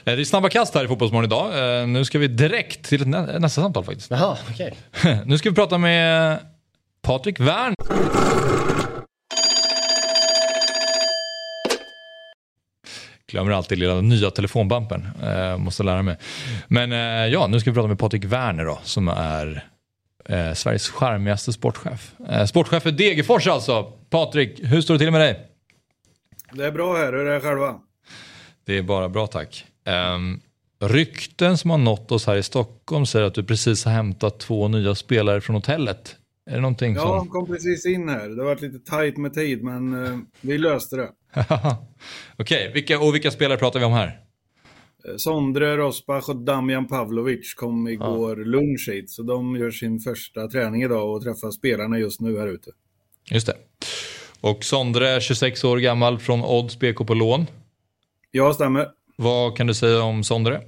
Eh, 0.05 0.15
det 0.15 0.21
är 0.21 0.23
snabba 0.23 0.49
kast 0.49 0.75
här 0.75 0.85
i 0.85 0.87
Fotbollsmorgon 0.87 1.25
idag. 1.25 1.79
Eh, 1.81 1.87
nu 1.87 2.05
ska 2.05 2.19
vi 2.19 2.27
direkt 2.27 2.85
till 2.85 3.07
nästa 3.07 3.61
samtal 3.61 3.83
faktiskt. 3.83 4.11
Jaha. 4.11 4.37
Okay. 4.51 4.71
Nu 5.25 5.37
ska 5.37 5.49
vi 5.49 5.55
prata 5.55 5.77
med 5.77 6.39
Patrik 7.01 7.39
Wern. 7.39 7.75
Glömmer 13.27 13.51
alltid 13.51 13.77
lilla 13.77 14.01
nya 14.01 14.31
telefonbampen. 14.31 15.07
Eh, 15.23 15.57
måste 15.57 15.83
lära 15.83 16.01
mig. 16.01 16.17
Men 16.67 16.91
eh, 16.91 16.97
ja, 17.33 17.47
nu 17.47 17.59
ska 17.59 17.71
vi 17.71 17.75
prata 17.75 17.87
med 17.87 17.99
Patrik 17.99 18.25
Werner 18.25 18.65
då, 18.65 18.79
som 18.83 19.07
är 19.07 19.65
eh, 20.29 20.53
Sveriges 20.53 20.89
charmigaste 20.89 21.53
sportchef. 21.53 22.11
Eh, 22.29 22.45
sportchef 22.45 22.83
för 22.83 22.91
Degerfors 22.91 23.47
alltså. 23.47 23.83
Patrik, 24.09 24.59
hur 24.63 24.81
står 24.81 24.93
det 24.93 24.99
till 24.99 25.11
med 25.11 25.21
dig? 25.21 25.39
Det 26.51 26.65
är 26.65 26.71
bra 26.71 26.97
här, 26.97 27.13
hur 27.13 27.27
är 27.27 27.33
det 27.33 27.39
själva? 27.41 27.75
Det 28.65 28.77
är 28.77 28.81
bara 28.81 29.09
bra 29.09 29.27
tack. 29.27 29.65
Um, 30.15 30.41
rykten 30.79 31.57
som 31.57 31.69
har 31.69 31.77
nått 31.77 32.11
oss 32.11 32.27
här 32.27 32.35
i 32.35 32.43
Stockholm 32.43 33.05
säger 33.05 33.25
att 33.25 33.33
du 33.33 33.43
precis 33.43 33.85
har 33.85 33.91
hämtat 33.91 34.39
två 34.39 34.67
nya 34.67 34.95
spelare 34.95 35.41
från 35.41 35.55
hotellet. 35.55 36.15
Är 36.45 36.55
det 36.55 36.61
någonting 36.61 36.93
ja, 36.93 37.01
som... 37.01 37.09
Ja, 37.09 37.15
de 37.15 37.29
kom 37.29 37.47
precis 37.47 37.85
in 37.85 38.09
här. 38.09 38.29
Det 38.29 38.41
har 38.41 38.45
varit 38.45 38.61
lite 38.61 38.79
tajt 38.79 39.17
med 39.17 39.33
tid, 39.33 39.63
men 39.63 39.93
uh, 39.93 40.19
vi 40.41 40.57
löste 40.57 40.95
det. 40.95 41.09
Okej, 41.43 41.77
okay. 42.37 42.71
vilka, 42.73 42.99
och 42.99 43.15
vilka 43.15 43.31
spelare 43.31 43.57
pratar 43.57 43.79
vi 43.79 43.85
om 43.85 43.91
här? 43.91 44.19
Eh, 45.07 45.15
Sondre 45.17 45.77
Rosbach 45.77 46.29
och 46.29 46.35
Damjan 46.35 46.87
Pavlovic 46.87 47.53
kom 47.53 47.87
igår 47.87 48.39
ja. 48.39 48.45
lunch 48.45 48.89
hit, 48.91 49.11
så 49.11 49.23
de 49.23 49.55
gör 49.55 49.71
sin 49.71 49.99
första 49.99 50.47
träning 50.47 50.83
idag 50.83 51.15
och 51.15 51.23
träffar 51.23 51.51
spelarna 51.51 51.99
just 51.99 52.21
nu 52.21 52.39
här 52.39 52.47
ute. 52.47 52.71
Just 53.31 53.47
det. 53.47 53.55
Och 54.41 54.63
Sondre, 54.63 55.21
26 55.21 55.63
år 55.63 55.77
gammal, 55.77 56.19
från 56.19 56.43
Odds 56.43 56.79
BK 56.79 57.07
på 57.07 57.13
lån. 57.13 57.45
Ja, 58.35 58.53
stämmer. 58.53 58.87
Vad 59.15 59.57
kan 59.57 59.67
du 59.67 59.73
säga 59.73 60.03
om 60.03 60.23
Sondre? 60.23 60.61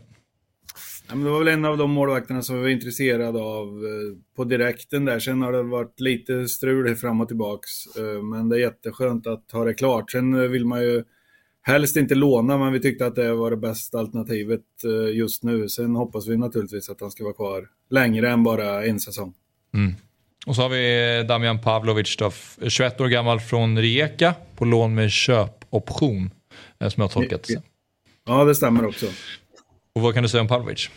Ja, 1.08 1.16
men 1.16 1.24
det 1.24 1.30
var 1.30 1.40
väl 1.40 1.48
en 1.48 1.66
av 1.66 1.78
de 1.78 1.92
målvakterna 1.92 2.42
som 2.42 2.56
vi 2.56 2.62
var 2.62 2.70
intresserade 2.70 3.40
av 3.40 3.68
eh, 3.68 4.36
på 4.36 4.44
direkten 4.44 5.06
där. 5.06 5.20
Sen 5.20 5.42
har 5.42 5.52
det 5.52 5.64
varit 5.64 6.00
lite 6.00 6.48
strul 6.48 6.96
fram 6.96 7.22
och 7.22 7.28
tillbaks. 7.28 7.70
Eh, 7.98 8.24
men 8.24 8.50
det 8.50 8.56
är 8.56 8.60
jätteskönt 8.60 9.28
att 9.28 9.52
ha 9.52 9.66
det 9.66 9.74
klart. 9.74 10.12
Sen 10.12 10.34
eh, 10.34 10.50
vill 10.50 10.66
man 10.66 10.82
ju 10.82 11.04
helst 11.62 11.96
inte 11.96 12.16
låna, 12.16 12.58
men 12.58 12.74
vi 12.74 12.80
tyckte 12.80 13.06
att 13.06 13.16
det 13.16 13.34
var 13.34 13.52
det 13.52 13.58
bästa 13.58 14.00
alternativet 14.00 14.62
just 15.14 15.44
nu. 15.44 15.70
Sen 15.70 15.96
hoppas 15.96 16.28
vi 16.28 16.38
naturligtvis 16.38 16.90
att 16.90 17.02
han 17.02 17.12
ska 17.12 17.24
vara 17.24 17.34
kvar 17.34 17.68
längre 17.90 18.32
än 18.32 18.44
bara 18.44 18.86
en 18.86 19.00
säsong. 19.00 19.34
Mm. 19.74 19.94
Och 20.46 20.56
så 20.56 20.62
har 20.62 20.70
vi 20.70 21.26
Damian 21.28 21.62
Pavlovic, 21.62 22.18
då, 22.18 22.32
21 22.68 23.02
år 23.02 23.08
gammal 23.08 23.40
från 23.40 23.80
Rijeka 23.80 24.36
på 24.56 24.66
lån 24.66 24.96
med 24.96 25.12
köpoption. 25.12 26.30
Eh, 26.80 26.90
Som 26.90 27.02
jag 27.02 27.08
har 27.08 27.14
tolkat 27.14 27.44
det. 27.44 27.62
Ja, 28.26 28.44
det 28.44 28.56
stämmer 28.56 28.86
också. 28.86 29.06
Och 29.94 30.02
vad 30.02 30.14
kan 30.14 30.24
du 30.24 30.30
säga 30.30 30.42
om 30.42 30.48
Pavlovic? 30.48 30.90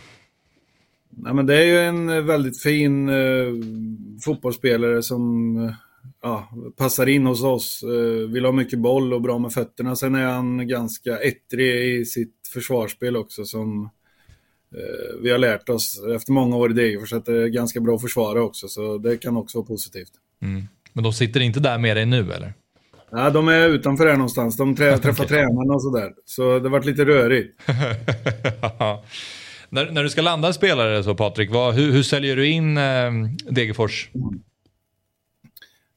Nej, 1.11 1.35
men 1.35 1.47
det 1.47 1.59
är 1.59 1.65
ju 1.65 1.79
en 1.79 2.09
eh, 2.09 2.21
väldigt 2.21 2.63
fin 2.63 3.09
eh, 3.09 3.15
fotbollsspelare 4.25 5.03
som 5.03 5.57
eh, 5.65 5.73
ja, 6.23 6.49
passar 6.77 7.07
in 7.07 7.27
hos 7.27 7.43
oss. 7.43 7.83
Eh, 7.83 8.31
vill 8.31 8.45
ha 8.45 8.53
mycket 8.53 8.79
boll 8.79 9.13
och 9.13 9.23
bra 9.23 9.39
med 9.39 9.53
fötterna. 9.53 9.97
Sen 9.97 10.15
är 10.15 10.25
han 10.25 10.69
ganska 10.69 11.19
ettrig 11.19 12.01
i 12.01 12.05
sitt 12.05 12.35
försvarsspel 12.53 13.17
också 13.17 13.45
som 13.45 13.91
eh, 14.75 15.21
vi 15.23 15.31
har 15.31 15.39
lärt 15.39 15.69
oss 15.69 16.03
efter 16.15 16.33
många 16.33 16.57
år 16.57 16.71
i 16.71 16.75
Degerfors 16.75 17.13
att 17.13 17.27
det 17.27 17.43
är 17.43 17.47
ganska 17.47 17.81
bra 17.81 17.95
att 17.95 18.03
försvara 18.03 18.43
också. 18.43 18.69
Så 18.69 18.99
det 18.99 19.17
kan 19.17 19.37
också 19.37 19.59
vara 19.59 19.67
positivt. 19.67 20.13
Mm. 20.43 20.69
Men 20.93 21.05
de 21.05 21.13
sitter 21.13 21.41
inte 21.41 21.61
där 21.61 21.79
med 21.79 21.97
dig 21.97 22.07
nu 22.07 22.33
eller? 22.33 22.55
Ja, 23.11 23.31
de 23.31 23.49
är 23.49 23.69
utanför 23.69 24.07
här 24.07 24.17
någonstans. 24.17 24.57
De 24.57 24.77
trä 24.77 24.99
träffar 25.03 25.25
tränarna 25.25 25.75
och 25.75 25.83
sådär. 25.83 26.11
Så 26.25 26.59
det 26.59 26.69
varit 26.69 26.85
lite 26.87 27.05
rörigt. 27.05 27.61
när, 29.69 29.91
när 29.91 30.03
du 30.03 30.11
ska 30.11 30.23
landa 30.23 30.53
spelare 30.53 31.05
så 31.05 31.15
Patrik, 31.15 31.51
vad, 31.51 31.75
hur, 31.75 31.93
hur 31.93 32.03
säljer 32.03 32.37
du 32.37 32.47
in 32.47 32.77
eh, 32.79 33.13
Degerfors? 33.51 34.11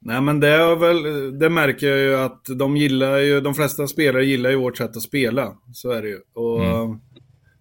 Nej 0.03 0.21
men 0.21 0.39
det, 0.39 0.47
är 0.47 0.75
väl, 0.75 1.39
det 1.39 1.49
märker 1.49 1.87
jag 1.87 1.99
ju 1.99 2.15
att 2.15 2.45
de 2.55 2.77
gillar 2.77 3.17
ju, 3.17 3.41
de 3.41 3.53
flesta 3.53 3.87
spelare 3.87 4.25
gillar 4.25 4.49
ju 4.49 4.55
vårt 4.55 4.77
sätt 4.77 4.97
att 4.97 5.01
spela. 5.03 5.53
Så 5.73 5.91
är 5.91 6.01
det 6.01 6.07
ju. 6.09 6.19
Och 6.33 6.65
Mm. 6.65 6.99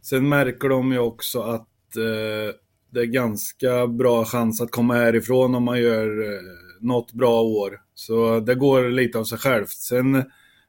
sen 0.03 0.29
märker 0.29 0.69
de 0.69 0.93
ju 0.93 0.99
också 0.99 1.41
att 1.41 1.97
eh, 1.97 2.55
det 2.93 3.01
är 3.01 3.05
ganska 3.05 3.87
bra 3.87 4.25
chans 4.25 4.61
att 4.61 4.71
komma 4.71 4.95
härifrån 4.95 5.55
om 5.55 5.65
man 5.65 5.81
gör 5.81 6.33
eh, 6.33 6.41
något 6.81 7.13
bra 7.13 7.43
år. 7.43 7.81
Så 7.95 8.41
det 8.41 8.55
går 8.55 8.91
lite 8.91 9.19
av 9.19 9.25
sig 9.25 9.39
självt. 9.39 9.71
Sen 9.71 10.25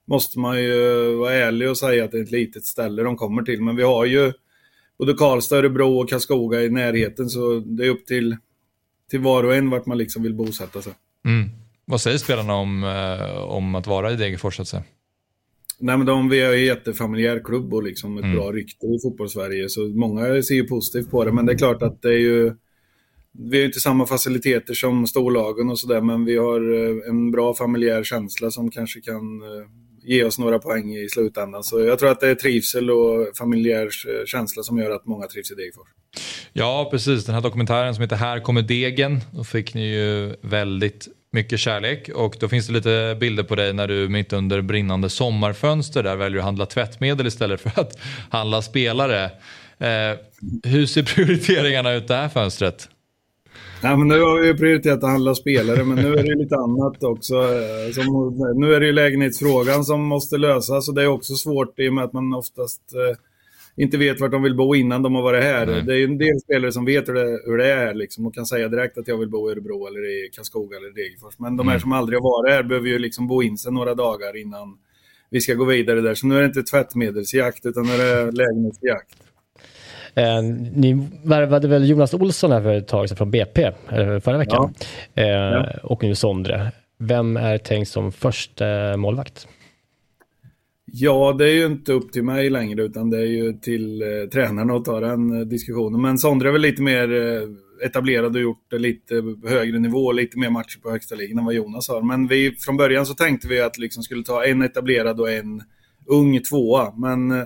måste 0.08 0.40
man 0.40 0.64
ju 0.64 1.16
vara 1.16 1.34
ärlig 1.34 1.70
och 1.70 1.78
säga 1.78 2.06
att 2.06 2.12
det 2.12 2.18
är 2.18 2.24
ett 2.24 2.32
litet 2.32 2.66
ställe 2.66 3.04
de 3.04 3.16
kommer 3.16 3.44
till. 3.44 3.62
Men 3.62 3.76
vi 3.76 3.84
har 3.84 4.06
ju 4.06 4.34
både 4.98 5.14
Karlstad, 5.14 5.58
Örebro 5.58 6.00
och 6.00 6.10
Karlskoga 6.10 6.62
i 6.62 6.70
närheten 6.70 7.30
så 7.30 7.60
det 7.60 7.86
är 7.86 7.90
upp 7.90 8.06
till, 8.06 8.38
till 9.10 9.20
var 9.20 9.44
och 9.44 9.56
en 9.56 9.70
vart 9.70 9.86
man 9.86 9.98
liksom 9.98 10.24
vill 10.24 10.34
bosätta 10.34 10.82
sig. 10.82 10.94
Mm. 11.26 11.50
Vad 11.86 12.02
säger 12.02 12.18
spelarna 12.18 12.54
om, 12.56 12.84
eh, 12.84 13.38
om 13.38 13.76
att 13.76 13.88
vara 13.88 14.12
i 14.12 14.16
Degerfors? 14.16 14.74
Nej 15.80 15.98
men 15.98 16.06
de, 16.06 16.30
vi 16.30 16.42
är 16.42 16.54
en 16.54 16.66
jättefamiljär 16.66 17.42
klubb 17.44 17.74
och 17.74 17.84
liksom 17.84 18.18
ett 18.18 18.24
Mm. 18.24 18.36
bra 18.36 18.52
rykte 18.52 18.86
i 18.86 19.00
fotbollssverige. 19.04 19.70
Så 19.70 19.88
många 19.88 20.44
ser 20.44 20.56
ju 20.56 20.68
positivt 20.68 21.12
på 21.12 21.26
det. 21.26 21.32
Men 21.32 21.46
det 21.46 21.54
är 21.54 21.58
klart 21.58 21.82
att 21.82 22.02
det 22.02 22.10
är 22.10 22.20
ju... 22.20 22.54
Vi 23.34 23.58
har 23.58 23.60
ju 23.60 23.66
inte 23.66 23.80
samma 23.80 24.06
faciliteter 24.06 24.74
som 24.74 25.08
storlagen 25.08 25.70
och 25.70 25.80
sådär. 25.80 26.02
Men 26.02 26.26
vi 26.26 26.38
har 26.38 26.74
eh, 26.74 27.10
en 27.10 27.32
bra 27.32 27.54
familjär 27.54 28.04
känsla 28.04 28.52
som 28.52 28.72
kanske 28.72 29.02
kan 29.02 29.42
eh, 29.42 29.68
ge 30.04 30.24
oss 30.24 30.40
några 30.40 30.60
poäng 30.60 30.96
i 30.96 31.10
slutändan. 31.10 31.64
Så 31.64 31.80
jag 31.80 32.00
tror 32.00 32.12
att 32.12 32.20
det 32.20 32.30
är 32.30 32.36
trivsel 32.36 32.92
och 32.92 33.38
familjär 33.38 33.84
eh, 33.84 34.26
känsla 34.26 34.64
som 34.64 34.78
gör 34.78 34.92
att 34.92 35.06
många 35.06 35.28
trivs 35.28 35.52
i 35.52 35.56
Degerfors. 35.56 35.88
Ja, 36.54 36.88
precis. 36.92 37.26
Den 37.26 37.36
här 37.36 37.42
dokumentären 37.42 37.96
som 37.96 38.02
heter 38.02 38.16
Här 38.16 38.40
kommer 38.40 38.62
degen. 38.62 39.20
Då 39.32 39.44
fick 39.44 39.74
ni 39.74 39.94
ju 39.96 40.36
väldigt 40.42 41.08
mycket 41.32 41.60
kärlek 41.60 42.10
och 42.16 42.36
då 42.40 42.50
finns 42.50 42.68
det 42.68 42.74
lite 42.74 43.18
bilder 43.20 43.44
på 43.44 43.56
dig 43.56 43.74
när 43.74 43.88
du 43.88 44.10
mitt 44.10 44.34
under 44.34 44.62
brinnande 44.62 45.10
sommarfönster 45.10 46.04
där 46.04 46.16
väljer 46.16 46.40
att 46.40 46.46
handla 46.46 46.66
tvättmedel 46.66 47.28
istället 47.28 47.62
för 47.62 47.82
att 47.82 48.00
handla 48.30 48.62
spelare. 48.62 49.24
Eh, 49.80 50.18
hur 50.64 50.86
ser 50.86 51.04
prioriteringarna 51.04 51.94
ut 51.94 52.08
det 52.08 52.16
här 52.16 52.30
fönstret? 52.30 52.90
Nej, 53.84 53.98
men 53.98 54.08
nu 54.08 54.20
har 54.22 54.42
vi 54.42 54.54
prioriterat 54.54 55.04
att 55.04 55.10
handla 55.10 55.36
spelare, 55.36 55.84
men 55.84 55.96
nu 55.98 56.14
är 56.14 56.24
det 56.24 56.36
lite 56.44 56.56
annat 56.56 57.04
också. 57.04 57.36
eh, 57.36 57.92
Som, 57.94 58.36
nu 58.56 58.74
är 58.74 58.80
det 58.80 58.86
ju 58.86 58.92
lägenhetsfrågan 58.92 59.86
som 59.86 60.02
måste 60.02 60.38
lösas 60.38 60.90
och 60.90 60.96
det 60.96 61.02
är 61.04 61.08
också 61.08 61.34
svårt 61.36 61.80
i 61.80 61.90
och 61.90 61.94
med 61.94 62.04
att 62.04 62.14
man 62.14 62.34
oftast 62.34 62.82
eh, 62.96 63.18
inte 63.84 63.98
vet 63.98 64.20
vart 64.22 64.32
de 64.32 64.44
vill 64.44 64.56
bo 64.56 64.76
innan 64.76 65.02
de 65.04 65.16
har 65.16 65.22
varit 65.22 65.44
här. 65.44 65.66
Nej. 65.66 65.84
Det 65.88 65.96
är 66.00 66.04
en 66.04 66.18
del 66.18 66.40
spelare 66.40 66.72
som 66.72 66.86
vet 66.86 67.10
hur 67.10 67.14
det, 67.14 67.40
hur 67.46 67.58
det 67.58 67.72
är 67.72 67.94
liksom, 67.94 68.26
och 68.26 68.34
kan 68.36 68.46
säga 68.46 68.68
direkt 68.68 68.98
att 68.98 69.08
jag 69.08 69.18
vill 69.18 69.30
bo 69.30 69.50
i 69.50 69.52
Örebro 69.52 69.88
eller 69.88 70.00
i 70.26 70.30
Karlskoga 70.36 70.78
eller 70.78 70.90
Degerfors. 70.90 71.40
Men 71.40 71.58
de 71.58 71.68
här 71.68 71.74
Mm. 71.76 71.82
som 71.82 71.92
aldrig 71.92 72.20
har 72.20 72.24
varit 72.24 72.54
här 72.54 72.64
behöver 72.64 72.88
ju 72.88 73.00
liksom 73.00 73.28
bo 73.28 73.44
in 73.44 73.58
sig 73.58 73.72
några 73.74 73.96
dagar 73.96 74.38
innan 74.38 74.78
vi 75.30 75.42
ska 75.42 75.54
gå 75.54 75.66
vidare 75.66 76.02
där. 76.02 76.14
Så 76.16 76.28
nu 76.28 76.36
är 76.36 76.40
det 76.40 76.46
inte 76.46 76.64
tvättmedelsjakt 76.64 77.66
utan 77.66 77.84
nu 77.86 77.92
är 77.92 78.26
det 78.26 78.32
lägenhetsjakt. 78.32 79.16
Eh, 80.16 80.42
ni 80.76 81.08
värvade 81.24 81.68
väl 81.68 81.90
Jonas 81.90 82.14
Olsson 82.14 82.52
här 82.52 82.62
för 82.62 82.74
ett 82.74 82.88
tag 82.88 83.10
sedan 83.10 83.18
från 83.18 83.32
BP, 83.32 83.72
förra 84.24 84.38
veckan. 84.38 84.74
Eh, 85.16 85.76
Och 85.84 86.04
nu 86.04 86.16
Sondre. 86.16 86.72
Vem 86.98 87.38
är 87.38 87.58
tänkt 87.58 87.90
som 87.90 88.12
första 88.12 88.98
målvakt? 88.98 89.48
Ja, 90.94 91.36
det 91.38 91.50
är 91.50 91.54
ju 91.54 91.66
inte 91.66 91.94
upp 91.94 92.12
till 92.12 92.24
mig 92.24 92.50
längre 92.50 92.84
utan 92.84 93.10
det 93.10 93.18
är 93.18 93.26
ju 93.26 93.54
till 93.54 94.02
eh, 94.02 94.30
tränarna 94.34 94.74
att 94.74 94.86
ta 94.86 95.00
den 95.00 95.40
eh, 95.40 95.48
diskussionen. 95.48 96.02
Men 96.02 96.18
Sondre 96.18 96.50
är 96.50 96.52
väl 96.52 96.62
lite 96.62 96.82
mer 96.82 97.12
eh, 97.14 97.88
etablerad 97.88 98.36
och 98.36 98.42
gjort 98.42 98.66
det 98.70 98.80
lite 98.80 99.24
högre 99.48 99.80
nivå, 99.80 100.12
lite 100.12 100.40
mer 100.40 100.50
matcher 100.50 100.80
på 100.84 100.92
högsta 100.92 101.16
ligan 101.16 101.38
än 101.38 101.46
vad 101.46 101.54
Jonas 101.54 101.90
har. 101.90 102.02
Men 102.02 102.28
vi, 102.28 102.56
från 102.60 102.78
början 102.78 103.06
så 103.06 103.14
tänkte 103.14 103.48
vi 103.48 103.62
att 103.62 103.78
liksom 103.78 104.04
skulle 104.04 104.24
ta 104.24 104.46
en 104.46 104.62
etablerad 104.62 105.20
och 105.20 105.32
en 105.32 105.64
ung 106.06 106.40
tvåa. 106.40 106.94
Men 106.98 107.32
eh, 107.32 107.44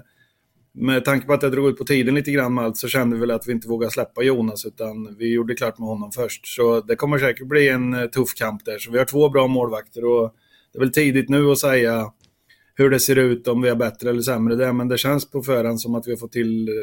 med 0.78 1.05
tanke 1.05 1.28
på 1.28 1.34
att 1.34 1.41
det 1.41 1.49
drog 1.49 1.69
ut 1.69 1.78
på 1.78 1.84
tiden 1.84 2.15
lite 2.15 2.32
grann 2.32 2.53
med 2.53 2.63
allt 2.63 2.78
så 2.78 2.88
kände 2.88 3.15
vi 3.15 3.19
väl 3.19 3.32
att 3.32 3.47
vi 3.47 3.51
inte 3.51 3.67
vågade 3.67 3.91
släppa 3.91 4.23
Jonas 4.23 4.65
utan 4.65 5.15
vi 5.19 5.34
gjorde 5.34 5.55
klart 5.55 5.80
med 5.80 5.88
honom 5.88 6.11
först. 6.11 6.47
Så 6.47 6.82
det 6.82 6.95
kommer 6.95 7.19
säkert 7.19 7.47
bli 7.47 7.69
en 7.69 7.93
eh, 7.93 8.05
tuff 8.05 8.34
kamp 8.36 8.65
där. 8.65 8.80
Så 8.80 8.91
vi 8.91 8.97
har 8.97 9.05
två 9.05 9.30
bra 9.30 9.47
målvakter 9.47 10.05
och 10.05 10.34
det 10.73 10.78
är 10.78 10.80
väl 10.80 10.91
tidigt 10.91 11.30
nu 11.30 11.51
att 11.51 11.57
säga 11.57 12.11
hur 12.78 12.89
det 12.89 12.99
ser 12.99 13.15
ut, 13.15 13.47
om 13.47 13.61
vi 13.61 13.69
är 13.69 13.76
bättre 13.76 14.09
eller 14.09 14.21
sämre 14.21 14.55
där. 14.55 14.73
Men 14.73 14.88
det 14.88 14.97
känns 14.97 15.32
på 15.32 15.41
förhand 15.41 15.82
som 15.82 15.95
att 15.95 16.07
vi 16.07 16.11
har 16.11 16.17
fått 16.17 16.32
till 16.32 16.67
eh, 16.67 16.73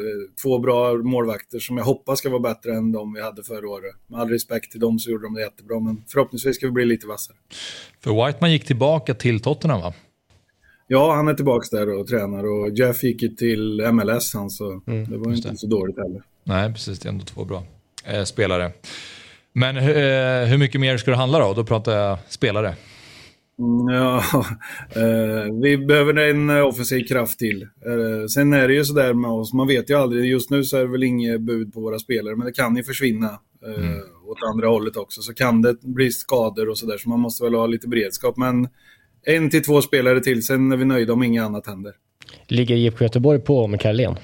två 0.41 0.59
bra 0.59 0.93
målvakter 0.93 1.59
som 1.59 1.77
jag 1.77 1.83
hoppas 1.83 2.19
ska 2.19 2.29
vara 2.29 2.39
bättre 2.39 2.75
än 2.75 2.91
de 2.91 3.13
vi 3.13 3.21
hade 3.21 3.43
förra 3.43 3.69
året. 3.69 3.95
Med 4.07 4.19
all 4.19 4.29
respekt 4.29 4.71
till 4.71 4.79
dem 4.79 4.99
så 4.99 5.11
gjorde 5.11 5.23
de 5.25 5.33
det 5.33 5.41
jättebra, 5.41 5.79
men 5.79 6.03
förhoppningsvis 6.07 6.55
ska 6.55 6.65
vi 6.65 6.71
bli 6.71 6.85
lite 6.85 7.07
vassare. 7.07 7.37
För 8.03 8.25
Whiteman 8.25 8.51
gick 8.51 8.65
tillbaka 8.65 9.13
till 9.13 9.39
Tottenham 9.39 9.81
va? 9.81 9.93
Ja, 10.87 11.15
han 11.15 11.27
är 11.27 11.33
tillbaka 11.33 11.77
där 11.77 11.99
och 11.99 12.07
tränar 12.07 12.43
och 12.45 12.69
Jeff 12.77 13.03
gick 13.03 13.21
ju 13.21 13.29
till 13.29 13.89
MLS 13.91 14.33
han, 14.33 14.49
så 14.49 14.81
det 14.85 15.17
var 15.17 15.33
inte 15.33 15.55
så 15.57 15.67
dåligt 15.67 15.97
heller. 15.97 16.21
Nej, 16.43 16.73
precis. 16.73 16.99
Det 16.99 17.07
är 17.07 17.11
ändå 17.11 17.25
två 17.25 17.45
bra 17.45 17.63
eh, 18.05 18.23
spelare. 18.23 18.71
Men 19.53 19.77
eh, 19.77 20.47
hur 20.49 20.57
mycket 20.57 20.81
mer 20.81 20.97
ska 20.97 21.11
det 21.11 21.17
handla 21.17 21.39
då? 21.39 21.53
Då 21.53 21.63
pratar 21.63 21.97
jag 21.97 22.17
spelare. 22.29 22.75
Mm, 23.59 23.95
Ja, 23.95 24.23
eh, 24.95 25.53
vi 25.61 25.77
behöver 25.77 26.17
en 26.19 26.49
eh, 26.49 26.65
offensiv 26.65 27.03
kraft 27.07 27.39
till. 27.39 27.61
Eh, 27.61 28.25
sen 28.27 28.53
är 28.53 28.67
det 28.67 28.73
ju 28.73 28.85
sådär 28.85 29.13
med 29.13 29.31
oss, 29.31 29.53
man 29.53 29.67
vet 29.67 29.89
ju 29.89 29.93
aldrig. 29.97 30.25
Just 30.25 30.49
nu 30.49 30.63
så 30.63 30.77
är 30.77 30.81
det 30.81 30.91
väl 30.91 31.03
inget 31.03 31.41
bud 31.41 31.73
på 31.73 31.81
våra 31.81 31.99
spelare, 31.99 32.35
men 32.35 32.45
det 32.45 32.53
kan 32.53 32.75
ju 32.75 32.83
försvinna 32.83 33.39
eh, 33.65 34.29
åt 34.29 34.37
andra 34.53 34.67
hållet 34.67 34.97
också. 34.97 35.21
Så 35.21 35.33
kan 35.33 35.61
det 35.61 35.81
bli 35.81 36.11
skador 36.11 36.69
och 36.69 36.77
sådär, 36.77 36.97
så 36.97 37.09
man 37.09 37.19
måste 37.19 37.43
väl 37.43 37.53
ha 37.55 37.67
lite 37.67 37.87
beredskap. 37.87 38.37
Men 38.37 38.67
en 39.25 39.49
till 39.49 39.63
två 39.63 39.81
spelare 39.81 40.19
till, 40.21 40.45
sen 40.45 40.71
är 40.71 40.77
vi 40.77 40.85
nöjda 40.85 41.13
om 41.13 41.23
inget 41.23 41.43
annat 41.43 41.67
händer. 41.67 41.93
Ligger 42.47 42.75
IFK 42.75 43.03
Göteborg 43.03 43.39
på 43.39 43.67
med 43.67 43.81
Carlén? 43.81 44.15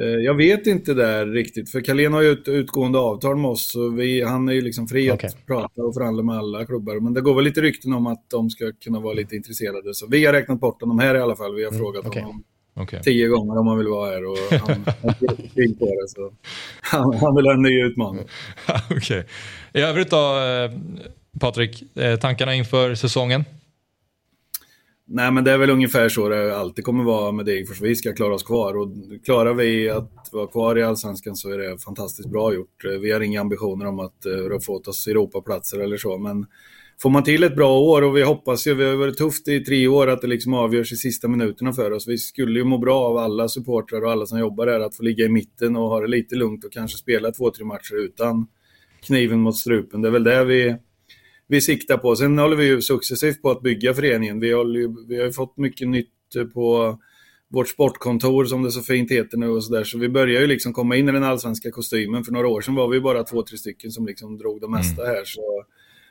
Eh, 0.00 0.06
Jag 0.06 0.34
vet 0.34 0.66
inte 0.66 0.94
där 0.94 1.26
riktigt, 1.26 1.70
för 1.70 1.80
Carlén 1.80 2.12
har 2.12 2.22
ju 2.22 2.32
ett 2.32 2.48
utgående 2.48 2.98
avtal 2.98 3.36
med 3.36 3.50
oss. 3.50 3.70
Så 3.72 3.88
vi, 3.88 4.22
han 4.22 4.48
är 4.48 4.52
ju 4.52 4.60
liksom 4.60 4.88
fri 4.88 5.10
Okej. 5.10 5.26
att 5.28 5.46
prata 5.46 5.82
och 5.82 5.94
förhandla 5.94 6.22
med 6.22 6.36
alla 6.36 6.64
klubbar. 6.66 7.00
Men 7.00 7.14
det 7.14 7.20
går 7.20 7.34
väl 7.34 7.44
lite 7.44 7.60
rykten 7.60 7.92
om 7.92 8.06
att 8.06 8.30
de 8.30 8.50
ska 8.50 8.72
kunna 8.84 9.00
vara 9.00 9.14
lite 9.14 9.36
intresserade. 9.36 9.94
Så 9.94 10.06
vi 10.06 10.24
har 10.26 10.32
räknat 10.32 10.60
bort 10.60 10.80
honom 10.82 10.98
här 10.98 11.14
i 11.14 11.20
alla 11.20 11.36
fall. 11.36 11.54
Vi 11.54 11.64
har 11.64 11.72
frågat 11.72 12.06
okej. 12.06 12.22
honom 12.22 12.44
Okej. 12.74 13.00
tio 13.02 13.28
gånger 13.28 13.58
om 13.58 13.66
han 13.66 13.78
vill 13.78 13.88
vara 13.88 14.10
här 14.10 14.24
och 14.30 14.38
han 14.50 14.84
han 15.02 15.74
på 15.78 15.86
det. 15.86 16.08
Så 16.08 16.32
han, 16.80 17.14
han 17.14 17.36
vill 17.36 17.46
ha 17.46 17.52
en 17.52 17.62
ny 17.62 17.82
utmaning. 17.82 18.24
Okej. 18.90 19.24
I 19.72 19.80
övrigt 19.80 20.10
då, 20.10 20.16
eh, 20.16 20.70
Patrik, 21.40 21.96
eh, 21.96 22.16
tankarna 22.16 22.54
inför 22.54 22.94
säsongen? 22.94 23.44
Nej, 25.08 25.32
men 25.32 25.44
det 25.44 25.50
är 25.50 25.58
väl 25.58 25.70
ungefär 25.70 26.08
så 26.08 26.28
det 26.28 26.56
alltid 26.56 26.84
kommer 26.84 27.04
vara 27.04 27.32
med 27.32 27.46
Degerfors. 27.46 27.80
Vi 27.80 27.96
ska 27.96 28.12
klara 28.12 28.34
oss 28.34 28.42
kvar 28.42 28.76
och 28.76 28.88
klarar 29.24 29.54
vi 29.54 29.90
att 29.90 30.28
vara 30.32 30.46
kvar 30.46 30.78
i 30.78 30.82
Allsvenskan 30.82 31.36
så 31.36 31.50
är 31.50 31.58
det 31.58 31.78
fantastiskt 31.78 32.30
bra 32.30 32.54
gjort. 32.54 32.84
Vi 33.00 33.12
har 33.12 33.20
inga 33.20 33.40
ambitioner 33.40 33.86
om 33.86 34.00
att 34.00 34.26
uh, 34.26 34.58
få 34.58 34.72
åt 34.72 34.88
oss 34.88 35.06
Europaplatser 35.06 35.78
eller 35.78 35.96
så, 35.96 36.18
men 36.18 36.46
får 37.02 37.10
man 37.10 37.24
till 37.24 37.42
ett 37.42 37.56
bra 37.56 37.78
år 37.78 38.02
och 38.02 38.16
vi 38.16 38.22
hoppas 38.22 38.66
ju, 38.66 38.74
vi 38.74 38.84
har 38.84 38.96
varit 38.96 39.18
tufft 39.18 39.48
i 39.48 39.64
tre 39.64 39.88
år, 39.88 40.06
att 40.06 40.20
det 40.20 40.26
liksom 40.26 40.54
avgörs 40.54 40.92
i 40.92 40.96
sista 40.96 41.28
minuterna 41.28 41.72
för 41.72 41.90
oss. 41.90 42.08
Vi 42.08 42.18
skulle 42.18 42.58
ju 42.58 42.64
må 42.64 42.78
bra 42.78 43.04
av 43.04 43.16
alla 43.16 43.48
supportrar 43.48 44.04
och 44.04 44.12
alla 44.12 44.26
som 44.26 44.38
jobbar 44.38 44.66
där 44.66 44.80
att 44.80 44.96
få 44.96 45.02
ligga 45.02 45.24
i 45.24 45.28
mitten 45.28 45.76
och 45.76 45.88
ha 45.88 46.00
det 46.00 46.08
lite 46.08 46.36
lugnt 46.36 46.64
och 46.64 46.72
kanske 46.72 46.98
spela 46.98 47.32
två, 47.32 47.50
tre 47.50 47.64
matcher 47.64 47.94
utan 47.94 48.46
kniven 49.06 49.40
mot 49.40 49.56
strupen. 49.56 50.02
Det 50.02 50.08
är 50.08 50.12
väl 50.12 50.24
det 50.24 50.44
vi 50.44 50.76
vi 51.48 51.60
siktar 51.60 51.96
på. 51.96 52.16
Sen 52.16 52.38
håller 52.38 52.56
vi 52.56 52.64
ju 52.64 52.82
successivt 52.82 53.42
på 53.42 53.50
att 53.50 53.62
bygga 53.62 53.94
föreningen. 53.94 54.40
Vi, 54.40 54.52
håller 54.52 55.08
vi 55.08 55.18
har 55.18 55.24
ju 55.24 55.32
fått 55.32 55.56
mycket 55.56 55.88
nytt 55.88 56.12
på 56.54 56.98
vårt 57.48 57.68
sportkontor 57.68 58.44
som 58.44 58.62
det 58.62 58.70
så 58.70 58.80
fint 58.80 59.10
heter 59.10 59.38
nu 59.38 59.48
och 59.48 59.64
sådär. 59.64 59.84
Så 59.84 59.98
vi 59.98 60.08
börjar 60.08 60.40
ju 60.40 60.46
liksom 60.46 60.72
komma 60.72 60.96
in 60.96 61.08
i 61.08 61.12
den 61.12 61.24
allsvenska 61.24 61.70
kostymen. 61.70 62.24
För 62.24 62.32
några 62.32 62.48
år 62.48 62.60
sedan 62.60 62.74
var 62.74 62.88
vi 62.88 63.00
bara 63.00 63.24
två, 63.24 63.42
tre 63.42 63.58
stycken 63.58 63.90
som 63.90 64.06
liksom 64.06 64.38
drog 64.38 64.60
det 64.60 64.68
mesta 64.68 65.04
här. 65.04 65.24
Så 65.24 65.64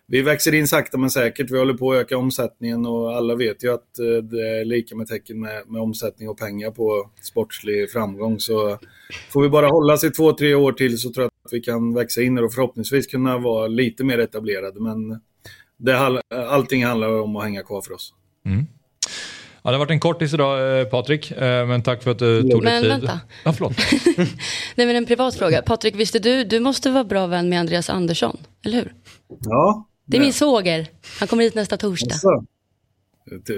vi 0.08 0.22
växer 0.22 0.54
in 0.54 0.68
sakta 0.68 0.98
men 0.98 1.10
säkert. 1.10 1.52
Vi 1.52 1.60
håller 1.60 1.74
på 1.74 1.92
att 1.92 1.98
öka 1.98 2.18
omsättningen 2.18 2.86
och 2.86 3.16
alla 3.16 3.36
vet 3.36 3.64
ju 3.64 3.74
att 3.74 4.00
eh, 4.00 4.24
det 4.24 4.60
är 4.60 4.66
lika 4.66 4.96
med 4.96 5.08
tecken 5.08 5.40
med, 5.40 5.64
med 5.68 5.82
omsättning 5.82 6.30
och 6.30 6.38
pengar 6.38 6.72
på 6.72 7.10
sportslig 7.22 7.92
framgång. 7.92 8.40
Så 8.40 8.78
får 9.32 9.42
vi 9.42 9.50
bara 9.50 9.68
hålla 9.68 9.98
sig 9.98 10.12
två, 10.12 10.34
tre 10.34 10.56
år 10.56 10.72
till 10.72 10.98
så 10.98 11.14
tror 11.14 11.24
jag 11.24 11.32
att 11.46 11.54
vi 11.54 11.60
kan 11.60 11.94
växa 11.94 12.22
in 12.22 12.38
och 12.38 12.54
förhoppningsvis 12.54 13.08
kunna 13.08 13.38
vara 13.38 13.68
lite 13.68 14.04
mer 14.04 14.20
etablerade. 14.20 14.80
Men 14.80 15.22
det, 15.78 16.22
allting 16.50 16.86
handlar 16.86 17.22
om 17.22 17.36
att 17.36 17.44
hänga 17.44 17.64
kvar 17.64 17.82
för 17.82 17.94
oss. 17.94 18.14
Ja, 19.64 19.72
det 19.72 19.78
har 19.78 19.80
varit 19.80 19.92
en 19.92 20.00
kortis 20.00 20.34
idag 20.34 20.80
eh, 20.80 20.86
Patrik, 20.86 21.32
eh, 21.32 21.68
men 21.68 21.84
tack 21.84 22.04
för 22.04 22.12
att 22.12 22.20
du 22.20 22.42
tog 22.42 22.64
dig 22.64 22.74
Men 22.74 22.82
tid. 22.82 22.92
vänta. 22.92 23.20
Ja, 23.44 23.54
förlåt. 23.54 23.74
Nej 24.76 24.88
men 24.88 24.96
en 24.96 25.06
privat 25.06 25.36
fråga. 25.36 25.62
Patrik, 25.62 25.96
visste 25.96 26.20
du, 26.20 26.44
du 26.44 26.60
måste 26.60 26.90
vara 26.92 27.04
bra 27.04 27.28
vän 27.28 27.50
med 27.50 27.60
Andreas 27.60 27.90
Andersson, 27.90 28.38
eller 28.66 28.78
hur? 28.78 28.94
Ja. 29.46 29.88
Det 30.06 30.18
är 30.18 30.22
min 30.22 30.34
svåger. 30.34 30.88
Han 31.20 31.28
kommer 31.28 31.44
hit 31.44 31.56
nästa 31.56 31.78
torsdag. 31.78 32.16
Så. 32.16 32.46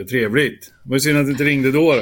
Trevligt. 0.10 0.74
Det 0.84 0.92
var 0.92 1.00
synd 1.00 1.18
att 1.18 1.26
du 1.26 1.32
inte 1.32 1.44
ringde 1.44 1.72
då. 1.72 1.94
då. 1.94 2.02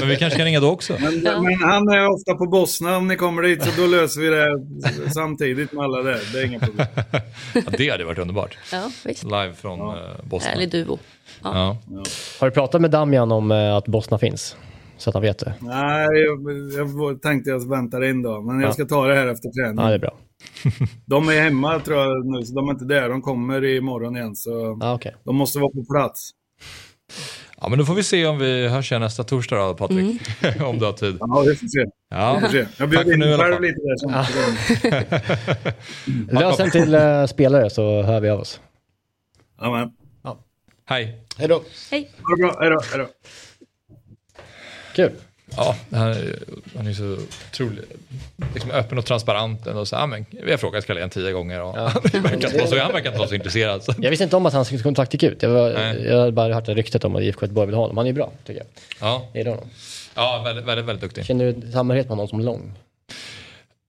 men 0.00 0.08
vi 0.08 0.16
kanske 0.16 0.36
kan 0.36 0.44
ringa 0.44 0.60
då 0.60 0.70
också. 0.70 0.96
Men, 1.00 1.20
men 1.22 1.54
han 1.54 1.88
är 1.88 2.08
ofta 2.08 2.34
på 2.34 2.46
Bosna 2.46 2.96
om 2.96 3.08
ni 3.08 3.16
kommer 3.16 3.42
dit, 3.42 3.62
så 3.64 3.80
då 3.80 3.86
löser 3.86 4.20
vi 4.20 4.28
det 4.28 5.10
samtidigt 5.10 5.72
med 5.72 5.84
alla 5.84 6.02
där. 6.02 6.20
Det 6.32 6.38
är 6.40 6.46
inga 6.46 6.58
problem. 6.58 6.86
Ja, 7.54 7.60
det 7.78 7.90
hade 7.90 8.04
varit 8.04 8.18
underbart. 8.18 8.58
Ja, 8.72 8.90
visst. 9.04 9.24
Live 9.24 9.52
från 9.52 9.78
ja. 9.78 10.16
Boston. 10.24 10.50
Härlig 10.50 10.70
duo. 10.70 10.98
Ja. 11.42 11.78
Har 12.40 12.46
du 12.46 12.54
pratat 12.54 12.80
med 12.80 12.90
Damian 12.90 13.32
om 13.32 13.50
eh, 13.50 13.76
att 13.76 13.88
Bosna 13.88 14.18
finns? 14.18 14.56
Så 14.96 15.10
att 15.10 15.14
han 15.14 15.22
vet 15.22 15.38
det. 15.38 15.54
Nej, 15.60 16.08
jag, 16.10 16.40
jag 16.76 17.22
tänkte 17.22 17.50
jag 17.50 17.70
väntar 17.70 18.04
in 18.04 18.22
då, 18.22 18.42
men 18.42 18.60
jag 18.60 18.74
ska 18.74 18.84
ta 18.84 19.06
det 19.06 19.14
här 19.14 19.26
efter 19.26 19.48
träning. 19.48 19.84
Ja, 19.84 19.88
det 19.88 19.94
är 19.94 19.98
bra. 19.98 20.18
De 21.06 21.28
är 21.28 21.40
hemma 21.40 21.80
tror 21.80 21.98
jag 21.98 22.26
nu, 22.26 22.42
så 22.44 22.54
de 22.54 22.68
är 22.68 22.72
inte 22.72 22.84
där. 22.84 23.08
De 23.08 23.22
kommer 23.22 23.64
imorgon 23.64 24.16
igen, 24.16 24.36
så 24.36 24.78
Ah, 24.80 24.94
okay. 24.94 25.12
de 25.24 25.36
måste 25.36 25.58
vara 25.58 25.70
på 25.70 25.84
plats. 25.94 26.30
Ja, 27.60 27.68
men 27.68 27.78
då 27.78 27.84
får 27.84 27.94
vi 27.94 28.02
se 28.02 28.26
om 28.26 28.38
vi 28.38 28.68
hörs 28.68 28.92
igen 28.92 29.02
nästa 29.02 29.24
torsdag 29.24 29.56
då, 29.56 29.74
Patrik. 29.74 30.22
om 30.60 30.78
du 30.78 30.84
har 30.84 30.92
tid. 30.92 31.16
Ja, 31.20 31.40
vi 31.46 31.56
får 31.56 31.66
se. 31.66 31.90
Ja. 32.10 32.34
Vi 32.34 32.40
får 32.40 32.48
se. 32.48 32.66
Jag 32.76 32.92
för 32.92 33.14
in 33.14 33.38
själv 33.38 33.62
lite 33.62 33.80
där. 33.80 33.96
Som 33.96 34.12
Lös 36.40 36.60
en 36.60 36.70
till 36.70 36.94
eh, 36.94 37.26
spelare 37.26 37.70
så 37.70 38.02
hör 38.02 38.20
vi 38.20 38.28
av 38.28 38.40
oss. 38.40 38.60
Amen. 39.58 39.90
Hej. 40.84 41.24
Hej 41.38 41.48
då. 41.48 41.62
Hej. 41.90 42.10
Ha 42.22 42.36
det 42.36 42.42
bra. 42.42 42.56
Hej 42.60 42.70
då. 42.70 42.80
Hej 42.90 42.98
då. 42.98 43.08
Kul. 44.94 45.12
Ja, 45.56 45.76
han 45.90 46.08
är, 46.08 46.38
han 46.76 46.86
är 46.86 46.92
så 46.92 47.16
otroligt 47.50 47.90
liksom 48.54 48.70
öppen 48.70 48.98
och 48.98 49.04
transparent. 49.06 49.66
Och 49.66 49.88
så, 49.88 49.96
ja, 49.96 50.06
men, 50.06 50.26
vi 50.30 50.50
har 50.50 50.58
frågat 50.58 50.86
Kalle 50.86 51.08
tio 51.08 51.32
gånger 51.32 51.62
och 51.62 51.74
han, 51.74 52.02
verkar 52.12 52.34
inte 52.34 52.58
vara 52.58 52.66
så, 52.66 52.78
han 52.78 52.92
verkar 52.92 53.06
inte 53.06 53.18
vara 53.18 53.28
så 53.28 53.34
intresserad. 53.34 53.82
Så. 53.82 53.94
Jag 53.98 54.10
visste 54.10 54.24
inte 54.24 54.36
om 54.36 54.46
att 54.46 54.52
hans 54.52 54.82
kontrakt 54.82 55.12
gick 55.12 55.22
ut. 55.22 55.42
Jag, 55.42 55.50
var, 55.50 55.72
Nej. 55.72 56.04
jag 56.04 56.18
hade 56.18 56.32
bara 56.32 56.54
hört 56.54 56.68
ryktet 56.68 57.04
om 57.04 57.16
att 57.16 57.22
IFK 57.22 57.44
Göteborg 57.44 57.66
vill 57.66 57.74
ha 57.74 57.82
honom. 57.82 57.96
Han 57.96 58.06
är 58.06 58.10
ju 58.10 58.14
bra, 58.14 58.32
tycker 58.44 58.60
jag. 58.60 58.66
Ja, 59.08 59.26
Jag 59.32 59.38
gillar 59.38 59.50
honom. 59.50 59.68
ja 60.14 60.42
väldigt, 60.44 60.64
väldigt, 60.64 60.86
väldigt 60.86 61.02
duktig. 61.02 61.24
Känner 61.24 61.52
du 61.52 61.72
samhörighet 61.72 62.06
med 62.08 62.16
honom 62.16 62.28
som 62.28 62.40
lång? 62.40 62.72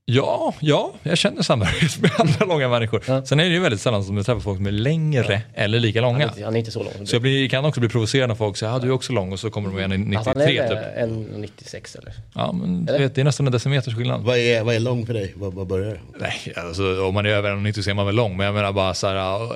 Ja, 0.05 0.53
ja, 0.59 0.91
jag 1.03 1.17
känner 1.17 1.41
samhörighet 1.41 1.97
med 2.01 2.11
andra 2.17 2.45
långa 2.45 2.69
människor. 2.69 3.25
Sen 3.25 3.39
är 3.39 3.43
det 3.43 3.49
ju 3.49 3.59
väldigt 3.59 3.81
sällan 3.81 4.03
som 4.03 4.17
jag 4.17 4.25
träffar 4.25 4.39
folk 4.39 4.57
som 4.57 4.65
är 4.67 4.71
längre 4.71 5.41
eller 5.53 5.79
lika 5.79 6.01
långa. 6.01 6.27
Han 6.27 6.39
är, 6.39 6.43
han 6.45 6.55
är 6.55 6.59
inte 6.59 6.71
så 6.71 6.83
lång. 6.83 7.07
Så 7.07 7.15
jag 7.15 7.21
blir, 7.21 7.49
kan 7.49 7.65
också 7.65 7.79
bli 7.79 7.89
provocerad 7.89 8.27
när 8.29 8.35
folk 8.35 8.57
säger 8.57 8.73
att 8.73 8.79
ah, 8.79 8.83
du 8.85 8.87
är 8.87 8.93
också 8.93 9.13
lång 9.13 9.31
och 9.31 9.39
så 9.39 9.49
kommer 9.49 9.69
de 9.69 9.75
med 9.75 9.91
en 9.91 10.17
Alltså, 10.17 10.29
han 10.29 10.37
93 10.37 10.57
är 10.57 10.67
typ. 10.67 10.77
en 11.03 11.41
96 11.41 11.95
eller? 11.95 12.13
Ja, 12.35 12.51
men 12.51 12.87
Eller? 12.89 12.99
vet, 12.99 13.15
det 13.15 13.21
är 13.21 13.25
nästan 13.25 13.45
en 13.47 13.51
decimeters 13.53 13.95
skillnad. 13.95 14.21
Vad 14.23 14.37
är, 14.37 14.63
vad 14.63 14.75
är 14.75 14.79
lång 14.79 15.05
för 15.05 15.13
dig? 15.13 15.33
Vad, 15.35 15.53
vad 15.53 15.67
börjar 15.67 15.89
det? 15.93 15.99
Nej, 16.19 16.53
alltså, 16.55 17.05
om 17.05 17.13
man 17.13 17.25
är 17.25 17.29
över 17.29 17.51
1,90 17.51 17.81
så 17.81 17.89
är 17.89 17.93
man 17.93 18.05
väl 18.05 18.15
lång. 18.15 18.37
Men 18.37 18.45
jag 18.45 18.55
menar 18.55 18.71
bara 18.71 18.93
så 18.93 19.07
här, 19.07 19.49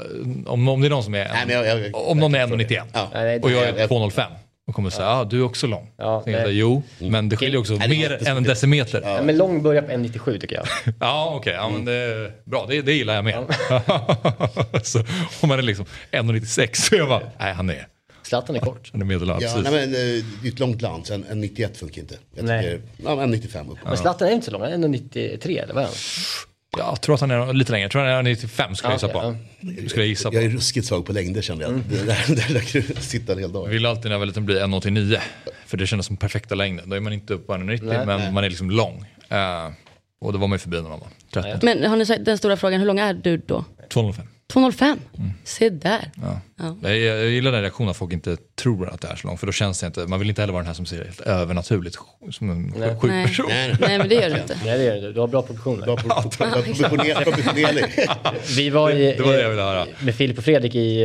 om, 0.49 0.67
om 0.67 0.81
det 0.81 0.87
är 0.87 0.89
någon 0.89 1.03
som 1.03 1.15
är, 1.15 1.29
Nej, 1.33 1.43
men 1.47 1.55
jag- 1.55 1.67
jag- 1.79 1.95
om 2.09 2.19
någon 2.19 2.35
är 2.35 2.47
1,91 2.47 2.83
Ja. 2.93 3.07
Och 3.41 3.51
jag 3.51 3.63
är 3.63 3.87
2,05 3.87 4.23
och 4.67 4.75
kommer 4.75 4.89
säga 4.89 5.07
ah, 5.07 5.23
du 5.23 5.39
är 5.39 5.43
också 5.43 5.67
lång. 5.67 5.91
Ja, 5.97 6.21
Tänker 6.21 6.39
jag, 6.39 6.47
nej. 6.47 6.57
jo, 6.57 6.83
men 6.99 7.29
det 7.29 7.37
skiljer 7.37 7.59
också 7.59 7.73
Nej, 7.73 7.85
är 7.85 7.89
mer 7.89 7.97
jättesvårt. 7.97 8.27
än 8.27 8.37
en 8.37 8.43
decimeter. 8.43 9.01
Ja. 9.03 9.15
Ja, 9.15 9.21
Men 9.23 9.37
lång 9.37 9.63
börjar 9.63 9.81
på 9.81 9.91
1,97 9.91 10.39
tycker 10.39 10.55
jag. 10.55 10.65
okej, 11.35 11.53
ja, 11.53 11.69
men 11.69 11.85
det 11.85 12.31
bra. 12.45 12.65
Det, 12.69 12.81
det 12.81 12.93
gillar 12.93 13.15
jag 13.15 13.23
med. 13.23 13.45
så, 14.83 14.99
om 15.41 15.49
man 15.49 15.59
är 15.59 15.63
liksom 15.63 15.85
1,96 16.11 16.73
så 16.73 16.95
är 16.95 16.99
jag 16.99 17.09
bara, 17.09 17.23
nej 17.39 17.53
han 17.53 17.69
är, 17.69 17.87
Zlatan 18.23 18.55
är 18.55 18.59
kort. 18.59 18.89
han 18.91 19.01
är 19.01 19.05
medellång. 19.05 19.37
Ja, 19.41 19.47
precis. 19.55 19.71
nej, 19.71 19.87
men, 19.87 19.95
eh, 19.95 20.23
det 20.41 20.47
är 20.47 20.51
ett 20.51 20.59
långt 20.59 20.81
land, 20.81 21.05
så 21.07 21.13
en, 21.13 21.25
en 21.29 21.41
91 21.41 21.77
funkar 21.77 22.01
inte. 22.01 22.15
Jag 22.35 22.45
Nej. 22.45 22.63
tycker, 22.63 22.81
ja, 23.03 23.23
en 23.23 23.31
95 23.31 23.69
upp. 23.69 23.77
Men 23.85 23.97
Zlatan 23.97 24.27
är 24.27 24.31
inte 24.31 24.45
så 24.45 24.51
lång, 24.51 24.61
han 24.61 24.71
är 24.83 24.87
1,93 24.87 25.63
eller 25.63 25.73
vad 25.73 25.83
är 25.83 25.87
han? 25.87 25.95
Jag 26.77 27.01
tror 27.01 27.15
att 27.15 27.21
han 27.21 27.31
är 27.31 27.53
lite 27.53 27.71
längre, 27.71 27.83
jag 27.83 27.91
tror 27.91 28.01
han 28.01 28.11
är 28.11 28.23
95 28.23 28.75
skulle 28.75 28.93
jag 28.93 29.01
Ja, 29.01 29.07
gissa 29.07 29.79
på. 29.79 29.89
Skulle 29.89 30.03
jag 30.03 30.09
gissa 30.09 30.29
på. 30.29 30.35
Jag 30.35 30.43
är 30.43 30.49
ruskigt 30.49 30.87
svag 30.87 31.05
på 31.05 31.13
längder 31.13 31.41
kände 31.41 31.63
jag. 31.63 31.73
Det, 31.73 31.97
där, 32.05 32.35
där, 32.35 32.53
där 32.53 32.59
kan 32.59 32.81
du 32.87 33.01
sitta 33.01 33.33
en 33.33 33.39
hel 33.39 33.51
dag. 33.51 33.65
Jag 33.67 33.71
ville 33.71 33.89
alltid 33.89 34.05
när 34.05 34.11
jag 34.11 34.19
var 34.19 34.25
liten 34.25 34.45
bli 34.45 34.55
1,89. 34.59 35.17
För 35.65 35.77
det 35.77 35.87
kändes 35.87 36.05
som 36.05 36.17
perfekta 36.17 36.55
längden. 36.55 36.89
Då 36.89 36.95
är 36.95 36.99
man 36.99 37.13
inte 37.13 37.33
upp 37.33 37.47
på 37.47 37.53
1,90 37.53 37.79
Nej. 37.83 38.05
men 38.05 38.33
man 38.33 38.43
är 38.43 38.49
liksom 38.49 38.71
lång. 38.71 39.05
Eh, 39.29 39.67
och 40.21 40.33
då 40.33 40.39
var 40.39 40.47
man 40.47 40.55
ju 40.55 40.59
förbi 40.59 40.81
när 40.81 40.89
man 40.89 40.99
var 40.99 41.07
13. 41.43 41.59
Men 41.63 41.89
har 41.89 41.97
ni 41.97 42.05
sagt 42.05 42.25
den 42.25 42.37
stora 42.37 42.57
frågan, 42.57 42.79
hur 42.79 42.87
lång 42.87 42.99
är 42.99 43.13
du 43.13 43.37
då? 43.37 43.65
205. 43.93 44.27
205? 44.53 44.99
Se 45.43 45.69
där. 45.69 46.11
Ja. 46.15 46.39
Ja. 46.81 46.89
Jag, 46.89 46.97
jag 46.99 47.29
gillar 47.29 47.51
den 47.51 47.61
reaktionen 47.61 47.89
att 47.91 47.97
folk 47.97 48.13
inte 48.13 48.37
tror 48.55 48.89
att 48.89 49.01
det 49.01 49.07
är 49.07 49.15
så 49.15 49.27
långt. 49.27 49.39
För 49.39 49.47
då 49.47 49.53
känns 49.53 49.79
det 49.79 49.87
inte, 49.87 50.07
man 50.07 50.19
vill 50.19 50.29
inte 50.29 50.41
heller 50.41 50.53
vara 50.53 50.61
den 50.63 50.67
här 50.67 50.73
som 50.73 50.85
ser 50.85 51.03
helt 51.05 51.19
övernaturligt 51.21 51.97
som 52.31 52.49
en 52.49 52.73
Nej. 52.77 52.95
sjuk 53.01 53.11
Nej. 53.11 53.27
person. 53.27 53.45
Nej 53.49 53.97
men 53.97 54.09
det 54.09 54.15
gör 54.15 54.29
du 54.29 54.37
inte. 54.41 54.57
Nej 54.65 54.77
det 54.77 54.83
gör 54.83 54.95
du, 55.01 55.13
du 55.13 55.19
har 55.19 55.27
bra 55.27 55.41
proportioner. 55.41 55.85
Bra 55.85 55.97
pro- 55.97 56.09
pro- 56.09 56.29
pro- 56.29 57.23
proportioner-. 57.23 58.55
Vi 58.57 58.69
var 58.69 58.91
i, 58.91 59.13
Det 59.17 59.23
var 59.23 59.33
det 59.33 59.41
jag 59.41 59.49
ville 59.49 59.61
höra. 59.61 59.85
med 60.03 60.15
Filip 60.15 60.37
och 60.37 60.43
Fredrik 60.43 60.75
i 60.75 61.01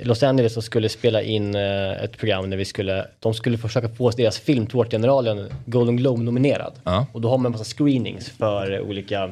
eh, 0.00 0.06
Los 0.06 0.22
Angeles 0.22 0.56
och 0.56 0.64
skulle 0.64 0.88
spela 0.88 1.22
in 1.22 1.54
eh, 1.54 2.02
ett 2.04 2.16
program 2.18 2.50
där 2.50 2.56
vi 2.56 2.64
skulle, 2.64 3.06
de 3.20 3.34
skulle 3.34 3.58
försöka 3.58 3.88
få 3.88 4.10
deras 4.10 4.38
film, 4.38 4.66
Tårtgeneralen, 4.66 5.48
Golden 5.66 5.96
Globe 5.96 6.22
nominerad. 6.22 6.72
Ja. 6.84 7.06
Och 7.12 7.20
då 7.20 7.28
har 7.30 7.38
man 7.38 7.46
en 7.46 7.52
massa 7.58 7.64
screenings 7.76 8.28
för 8.28 8.80
olika 8.80 9.30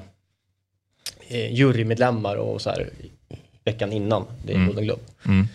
eh, 1.28 1.52
jurymedlemmar 1.55 2.36
och 2.36 2.60
så 2.62 2.70
här 2.70 2.89
veckan 3.67 3.93
innan 3.93 4.25
det 4.45 4.53
är 4.53 4.67
Golden 4.67 4.85
Globe. 4.85 5.03
Mm. 5.27 5.49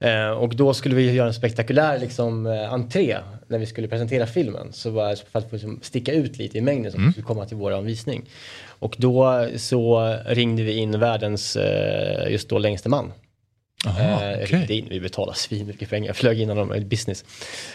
Eh, 0.00 0.30
och 0.30 0.56
då 0.56 0.74
skulle 0.74 0.94
vi 0.94 1.12
göra 1.12 1.28
en 1.28 1.34
spektakulär 1.34 1.98
liksom, 1.98 2.46
eh, 2.46 2.72
entré 2.72 3.18
när 3.48 3.58
vi 3.58 3.66
skulle 3.66 3.88
presentera 3.88 4.26
filmen. 4.26 4.72
Så 4.72 4.90
var, 4.90 5.16
för 5.32 5.38
att 5.38 5.52
liksom, 5.52 5.78
sticka 5.82 6.12
ut 6.12 6.38
lite 6.38 6.58
i 6.58 6.60
mängden 6.60 6.92
som 6.92 7.12
skulle 7.12 7.26
komma 7.26 7.46
till 7.46 7.56
vår 7.56 7.80
visning. 7.80 8.22
Och 8.66 8.94
då 8.98 9.48
så 9.56 10.16
ringde 10.26 10.62
vi 10.62 10.72
in 10.76 11.00
världens, 11.00 11.56
eh, 11.56 12.32
just 12.32 12.48
då, 12.48 12.58
längste 12.58 12.88
man. 12.88 13.12
Aha, 13.86 14.24
Eh, 14.24 14.46
ringde 14.46 14.74
in, 14.74 14.86
vi 14.90 15.00
betalade 15.00 15.38
svinmycket 15.38 15.90
pengar, 15.90 16.06
jag 16.06 16.16
flög 16.16 16.40
innan 16.40 16.56
de 16.56 16.88
business. 16.88 17.24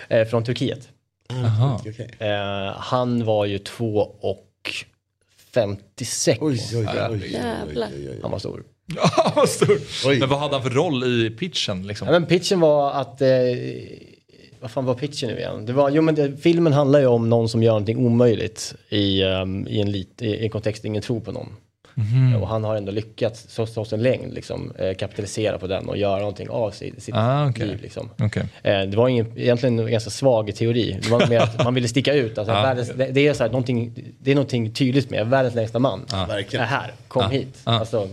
Eh, 0.07 0.27
från 0.27 0.43
Turkiet. 0.43 0.89
Aha. 1.29 1.81
Okej. 1.87 2.09
Eh, 2.19 2.73
han 2.77 3.25
var 3.25 3.45
ju 3.45 3.59
2 3.59 4.15
och 4.19 4.85
56. 5.53 6.39
Oj, 6.41 6.61
oj, 6.73 6.77
oj, 6.77 6.87
oj, 6.87 7.19
oj, 7.23 7.31
Jävlar. 7.33 7.87
oj, 7.87 7.99
oj, 7.99 8.09
oj. 8.09 8.19
Han 8.21 8.31
var 8.31 8.39
stor. 8.39 8.63
Ja, 8.95 9.33
vad 9.35 9.49
stor. 9.49 9.77
Oj. 10.05 10.19
Men 10.19 10.29
vad 10.29 10.39
hade 10.39 10.53
han 10.55 10.63
för 10.63 10.69
roll 10.69 11.03
i 11.03 11.29
pitchen? 11.29 11.87
Liksom? 11.87 12.07
Ja, 12.07 12.11
men 12.11 12.25
pitchen 12.25 12.59
var 12.59 12.91
att, 12.91 13.21
eh, 13.21 13.27
vad 14.61 14.71
fan 14.71 14.85
var 14.85 14.93
pitchen 14.93 15.29
nu 15.29 15.37
igen? 15.37 15.65
Det 15.65 15.73
var, 15.73 15.89
jo 15.89 16.01
men 16.01 16.15
det, 16.15 16.37
filmen 16.37 16.73
handlar 16.73 16.99
ju 16.99 17.05
om 17.05 17.29
någon 17.29 17.49
som 17.49 17.63
gör 17.63 17.71
någonting 17.71 17.97
omöjligt 18.05 18.75
i, 18.89 19.21
ehm, 19.23 19.67
i, 19.67 19.81
en, 19.81 19.91
lit, 19.91 20.21
i 20.21 20.43
en 20.43 20.49
kontext 20.49 20.81
där 20.81 20.87
ingen 20.89 21.01
tror 21.01 21.19
på 21.19 21.31
någon. 21.31 21.47
Mhm. 21.97 22.35
Och 22.41 22.47
han 22.47 22.63
har 22.63 22.75
ändå 22.75 22.91
lyckats, 22.91 23.45
så- 23.49 23.65
trots 23.65 23.93
en 23.93 24.03
längd, 24.03 24.33
liksom, 24.33 24.71
eh, 24.79 24.93
kapitalisera 24.93 25.57
på 25.57 25.67
den 25.67 25.89
och 25.89 25.97
göra 25.97 26.19
någonting 26.19 26.49
av 26.49 26.71
sitt, 26.71 27.03
sitt 27.03 27.15
Ah, 27.15 27.49
okej. 27.49 27.67
liv. 27.67 27.79
Liksom. 27.81 28.09
Okej. 28.19 28.43
Eh, 28.63 28.81
det 28.81 28.97
var 28.97 29.07
ingen, 29.07 29.33
egentligen 29.39 29.79
en 29.79 29.91
ganska 29.91 30.09
svag 30.09 30.55
teori. 30.55 30.99
Det 31.03 31.09
var 31.09 31.27
mer 31.27 31.39
att 31.39 31.63
man 31.63 31.73
ville 31.73 31.87
sticka 31.87 32.13
ut. 32.13 32.37
Alltså, 32.37 32.53
Ja. 32.53 32.61
världens, 32.61 32.89
det, 32.95 33.05
det, 33.11 33.27
är 33.27 33.33
så 33.33 33.43
här, 33.43 33.49
någonting, 33.51 33.93
det 34.19 34.31
är 34.31 34.35
någonting 34.35 34.73
tydligt 34.73 35.09
med 35.09 35.27
världens 35.27 35.55
längsta 35.55 35.79
man. 35.79 36.05
Verkligen. 36.27 36.63
Är 36.65 36.69
här, 36.69 36.93
kom 37.07 37.21
Ja. 37.21 37.27
hit. 37.29 37.57
Ja. 37.65 37.71
Alltså, 37.79 38.09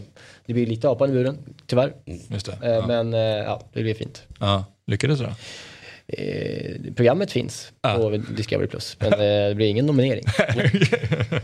det 0.46 0.52
blir 0.52 0.66
lite 0.66 0.88
apan 0.88 1.10
i 1.10 1.12
buren, 1.12 1.38
tyvärr. 1.66 1.92
Just 2.30 2.46
det. 2.46 2.58
Eh, 2.62 2.70
Ja. 2.72 2.86
Men 2.86 3.14
eh, 3.14 3.20
ja, 3.20 3.62
det 3.72 3.82
blir 3.82 3.94
fint. 3.94 4.22
Ja. 4.40 4.64
Lyckades 4.86 5.18
du 5.18 5.24
då? 5.24 5.32
Eh, 6.08 6.94
programmet 6.96 7.30
finns 7.32 7.72
Ja. 7.82 7.94
på 7.96 8.10
Discovery 8.36 8.68
Plus, 8.68 8.96
men 9.00 9.12
eh, 9.12 9.18
det 9.48 9.54
blir 9.54 9.66
ingen 9.66 9.86
nominering. 9.86 10.24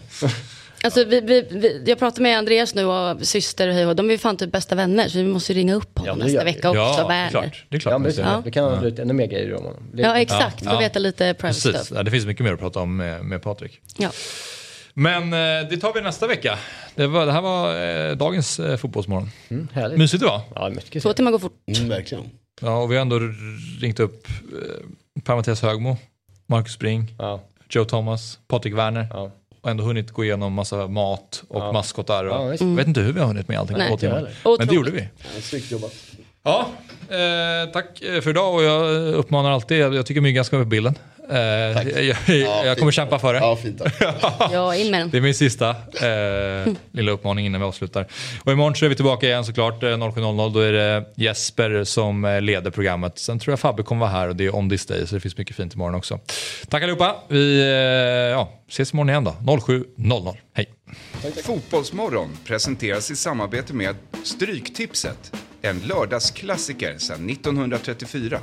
Alltså, 0.83 1.05
vi, 1.05 1.21
vi, 1.21 1.47
vi, 1.51 1.83
jag 1.87 1.99
pratar 1.99 2.23
med 2.23 2.39
Andreas 2.39 2.75
nu 2.75 2.85
och 2.85 3.27
syster 3.27 3.69
och 3.69 3.75
hej 3.75 3.95
De 3.95 4.09
är 4.09 4.13
ju 4.13 4.19
fan 4.19 4.37
typ 4.37 4.53
bästa 4.53 4.75
vänner 4.75 5.09
så 5.09 5.19
vi 5.19 5.25
måste 5.25 5.53
ju 5.53 5.59
ringa 5.59 5.75
upp 5.75 5.99
honom 5.99 6.19
Ja, 6.19 6.25
nästa 6.25 6.45
vi. 6.45 6.53
vecka 6.53 6.71
också. 6.71 6.81
ja, 6.81 7.09
det 7.09 7.15
är 7.15 7.29
klart. 7.31 7.65
Det 7.69 7.77
är 7.77 7.81
klart. 7.81 7.93
Ja, 7.93 7.99
men, 7.99 8.13
ja. 8.17 8.43
Du 8.45 8.51
kan 8.51 8.65
ha 8.65 8.87
ut 8.87 8.99
ännu 8.99 9.13
mer 9.15 9.27
grejer 9.27 9.55
om 9.55 9.65
honom. 9.65 9.83
Det- 9.93 10.03
Ja 10.03 10.21
exakt, 10.21 10.57
Ja, 10.65 10.71
få 10.71 10.77
ja. 10.77 10.81
veta 10.81 10.99
lite 10.99 11.19
private 11.19 11.41
Precis, 11.41 11.77
stuff. 11.77 11.93
ja, 11.97 12.03
det 12.03 12.11
finns 12.11 12.27
mycket 12.27 12.45
mer 12.45 12.53
att 12.53 12.61
prata 12.61 12.81
om 12.81 12.97
med, 12.97 13.25
med 13.25 13.43
Patrik. 13.43 13.81
Ja. 13.97 14.11
Men 14.99 15.23
eh, 15.33 15.69
det 15.71 15.77
tar 15.81 15.93
vi 15.95 16.01
nästa 16.01 16.27
vecka. 16.27 16.59
Det, 16.95 17.07
var, 17.07 17.27
det 17.27 17.33
här 17.33 17.41
var 17.43 17.83
eh, 18.11 18.17
dagens 18.17 18.61
eh, 18.61 18.77
fotbollsmorgon. 18.77 19.31
Mm, 19.49 19.69
härligt. 19.73 19.99
Mysigt 19.99 20.21
det 20.21 20.27
var. 20.27 20.41
Ja, 20.55 20.69
mycket 20.71 21.03
Två 21.03 21.13
timmar 21.13 21.31
går 21.31 21.39
fort. 21.39 21.53
Mm, 21.79 21.89
verkligen. 21.89 22.25
Ja, 22.61 22.77
och 22.83 22.91
vi 22.91 22.95
har 22.95 23.03
ändå 23.03 23.21
ringt 23.81 24.01
upp 24.01 24.29
eh, 24.29 25.21
Per-Mattias 25.23 25.63
Högmo. 25.63 25.97
Marcus 26.47 26.79
Bring, 26.79 27.15
Joe 27.71 27.85
Thomas, 27.85 28.39
Patrik 28.49 28.75
Werner. 28.75 29.31
Och 29.61 29.71
ändå 29.71 29.85
hunnit 29.85 30.11
gå 30.11 30.25
igenom 30.25 30.53
massa 30.53 30.87
mat 30.87 31.45
och 31.49 31.61
Ja. 31.63 31.73
maskotar. 31.73 32.25
Och, 32.25 32.35
Ja, 32.37 32.45
visst. 32.49 32.61
Jag 32.63 32.69
vet 32.77 32.87
inte 32.87 33.01
hur 33.01 33.13
vi 33.13 33.21
har 33.21 33.27
hunnit 33.27 33.49
med 33.49 33.59
allting 33.59 33.77
på 33.77 33.83
två 33.89 33.97
timmar. 33.97 34.31
Men 34.59 34.69
det 34.69 34.75
gjorde 34.75 34.91
vi. 34.91 35.09
Snyggt 35.41 35.71
jobbat. 35.71 35.93
Ja, 36.49 36.69
eh, 37.17 37.71
tack 37.73 37.99
för 38.23 38.31
idag 38.31 38.55
och 38.55 38.63
jag 38.63 39.15
uppmanar 39.15 39.51
alltid, 39.51 39.79
jag 39.79 40.07
tycker 40.07 40.21
Myggan 40.21 40.45
ska 40.45 40.57
vara 40.57 40.65
på 40.65 40.69
bilden. 40.69 40.99
Eh, 41.31 41.39
jag, 41.39 42.17
jag, 42.27 42.67
jag 42.67 42.79
kommer 42.79 42.93
kämpa 42.93 43.19
för 43.19 43.35
det. 43.35 43.41
Ja, 43.41 43.57
fint. 43.57 43.83
Ja, 44.53 44.75
in 44.75 44.91
med 44.91 45.01
den. 45.01 45.11
Det 45.11 45.17
är 45.17 45.21
min 45.21 45.35
sista 45.35 45.71
eh, 45.71 46.73
lilla 46.93 47.13
uppmaning 47.13 47.47
innan 47.47 47.61
vi 47.61 47.67
avslutar. 47.67 48.07
Och 48.45 48.53
imorgon 48.53 48.75
så 48.75 48.85
är 48.85 48.89
vi 48.89 48.95
tillbaka 48.95 49.27
igen 49.27 49.45
såklart 49.45 49.83
eh, 49.83 49.87
07.00. 49.87 50.53
Då 50.55 50.61
är 50.61 50.73
det 50.73 51.05
Jesper 51.17 51.85
som 51.85 52.25
eh, 52.25 52.41
leder 52.41 52.71
programmet. 52.71 53.19
Sen 53.19 53.39
tror 53.39 53.53
jag 53.53 53.61
Fabbe 53.61 53.83
kommer 53.83 54.01
vara 54.01 54.11
här 54.11 54.29
och 54.29 54.37
det 54.37 54.45
är 54.45 54.55
on 54.55 54.71
this 54.71 54.87
day 54.87 55.07
så 55.07 55.15
det 55.15 55.21
finns 55.21 55.37
mycket 55.37 55.57
fint 55.57 55.75
imorgon 55.75 55.95
också. 55.95 56.19
Tack 56.69 56.83
allihopa. 56.83 57.17
Vi 57.29 57.61
eh, 57.61 57.67
ja, 57.67 58.53
ses 58.69 58.93
imorgon 58.93 59.11
igen 59.11 59.25
då. 59.25 59.31
07.00. 59.31 60.37
Hej. 60.55 60.78
Fotbollsmorgon 61.45 62.37
presenteras 62.45 63.11
i 63.11 63.17
samarbete 63.17 63.75
med 63.75 63.97
Stryktipset. 64.23 65.33
En 65.63 65.79
lördagsklassiker 65.79 66.99
sedan 66.99 67.31
1934. 67.31 68.41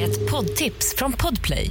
Ett 0.00 0.30
poddtips 0.30 0.94
från 0.96 1.12
Podplay. 1.12 1.70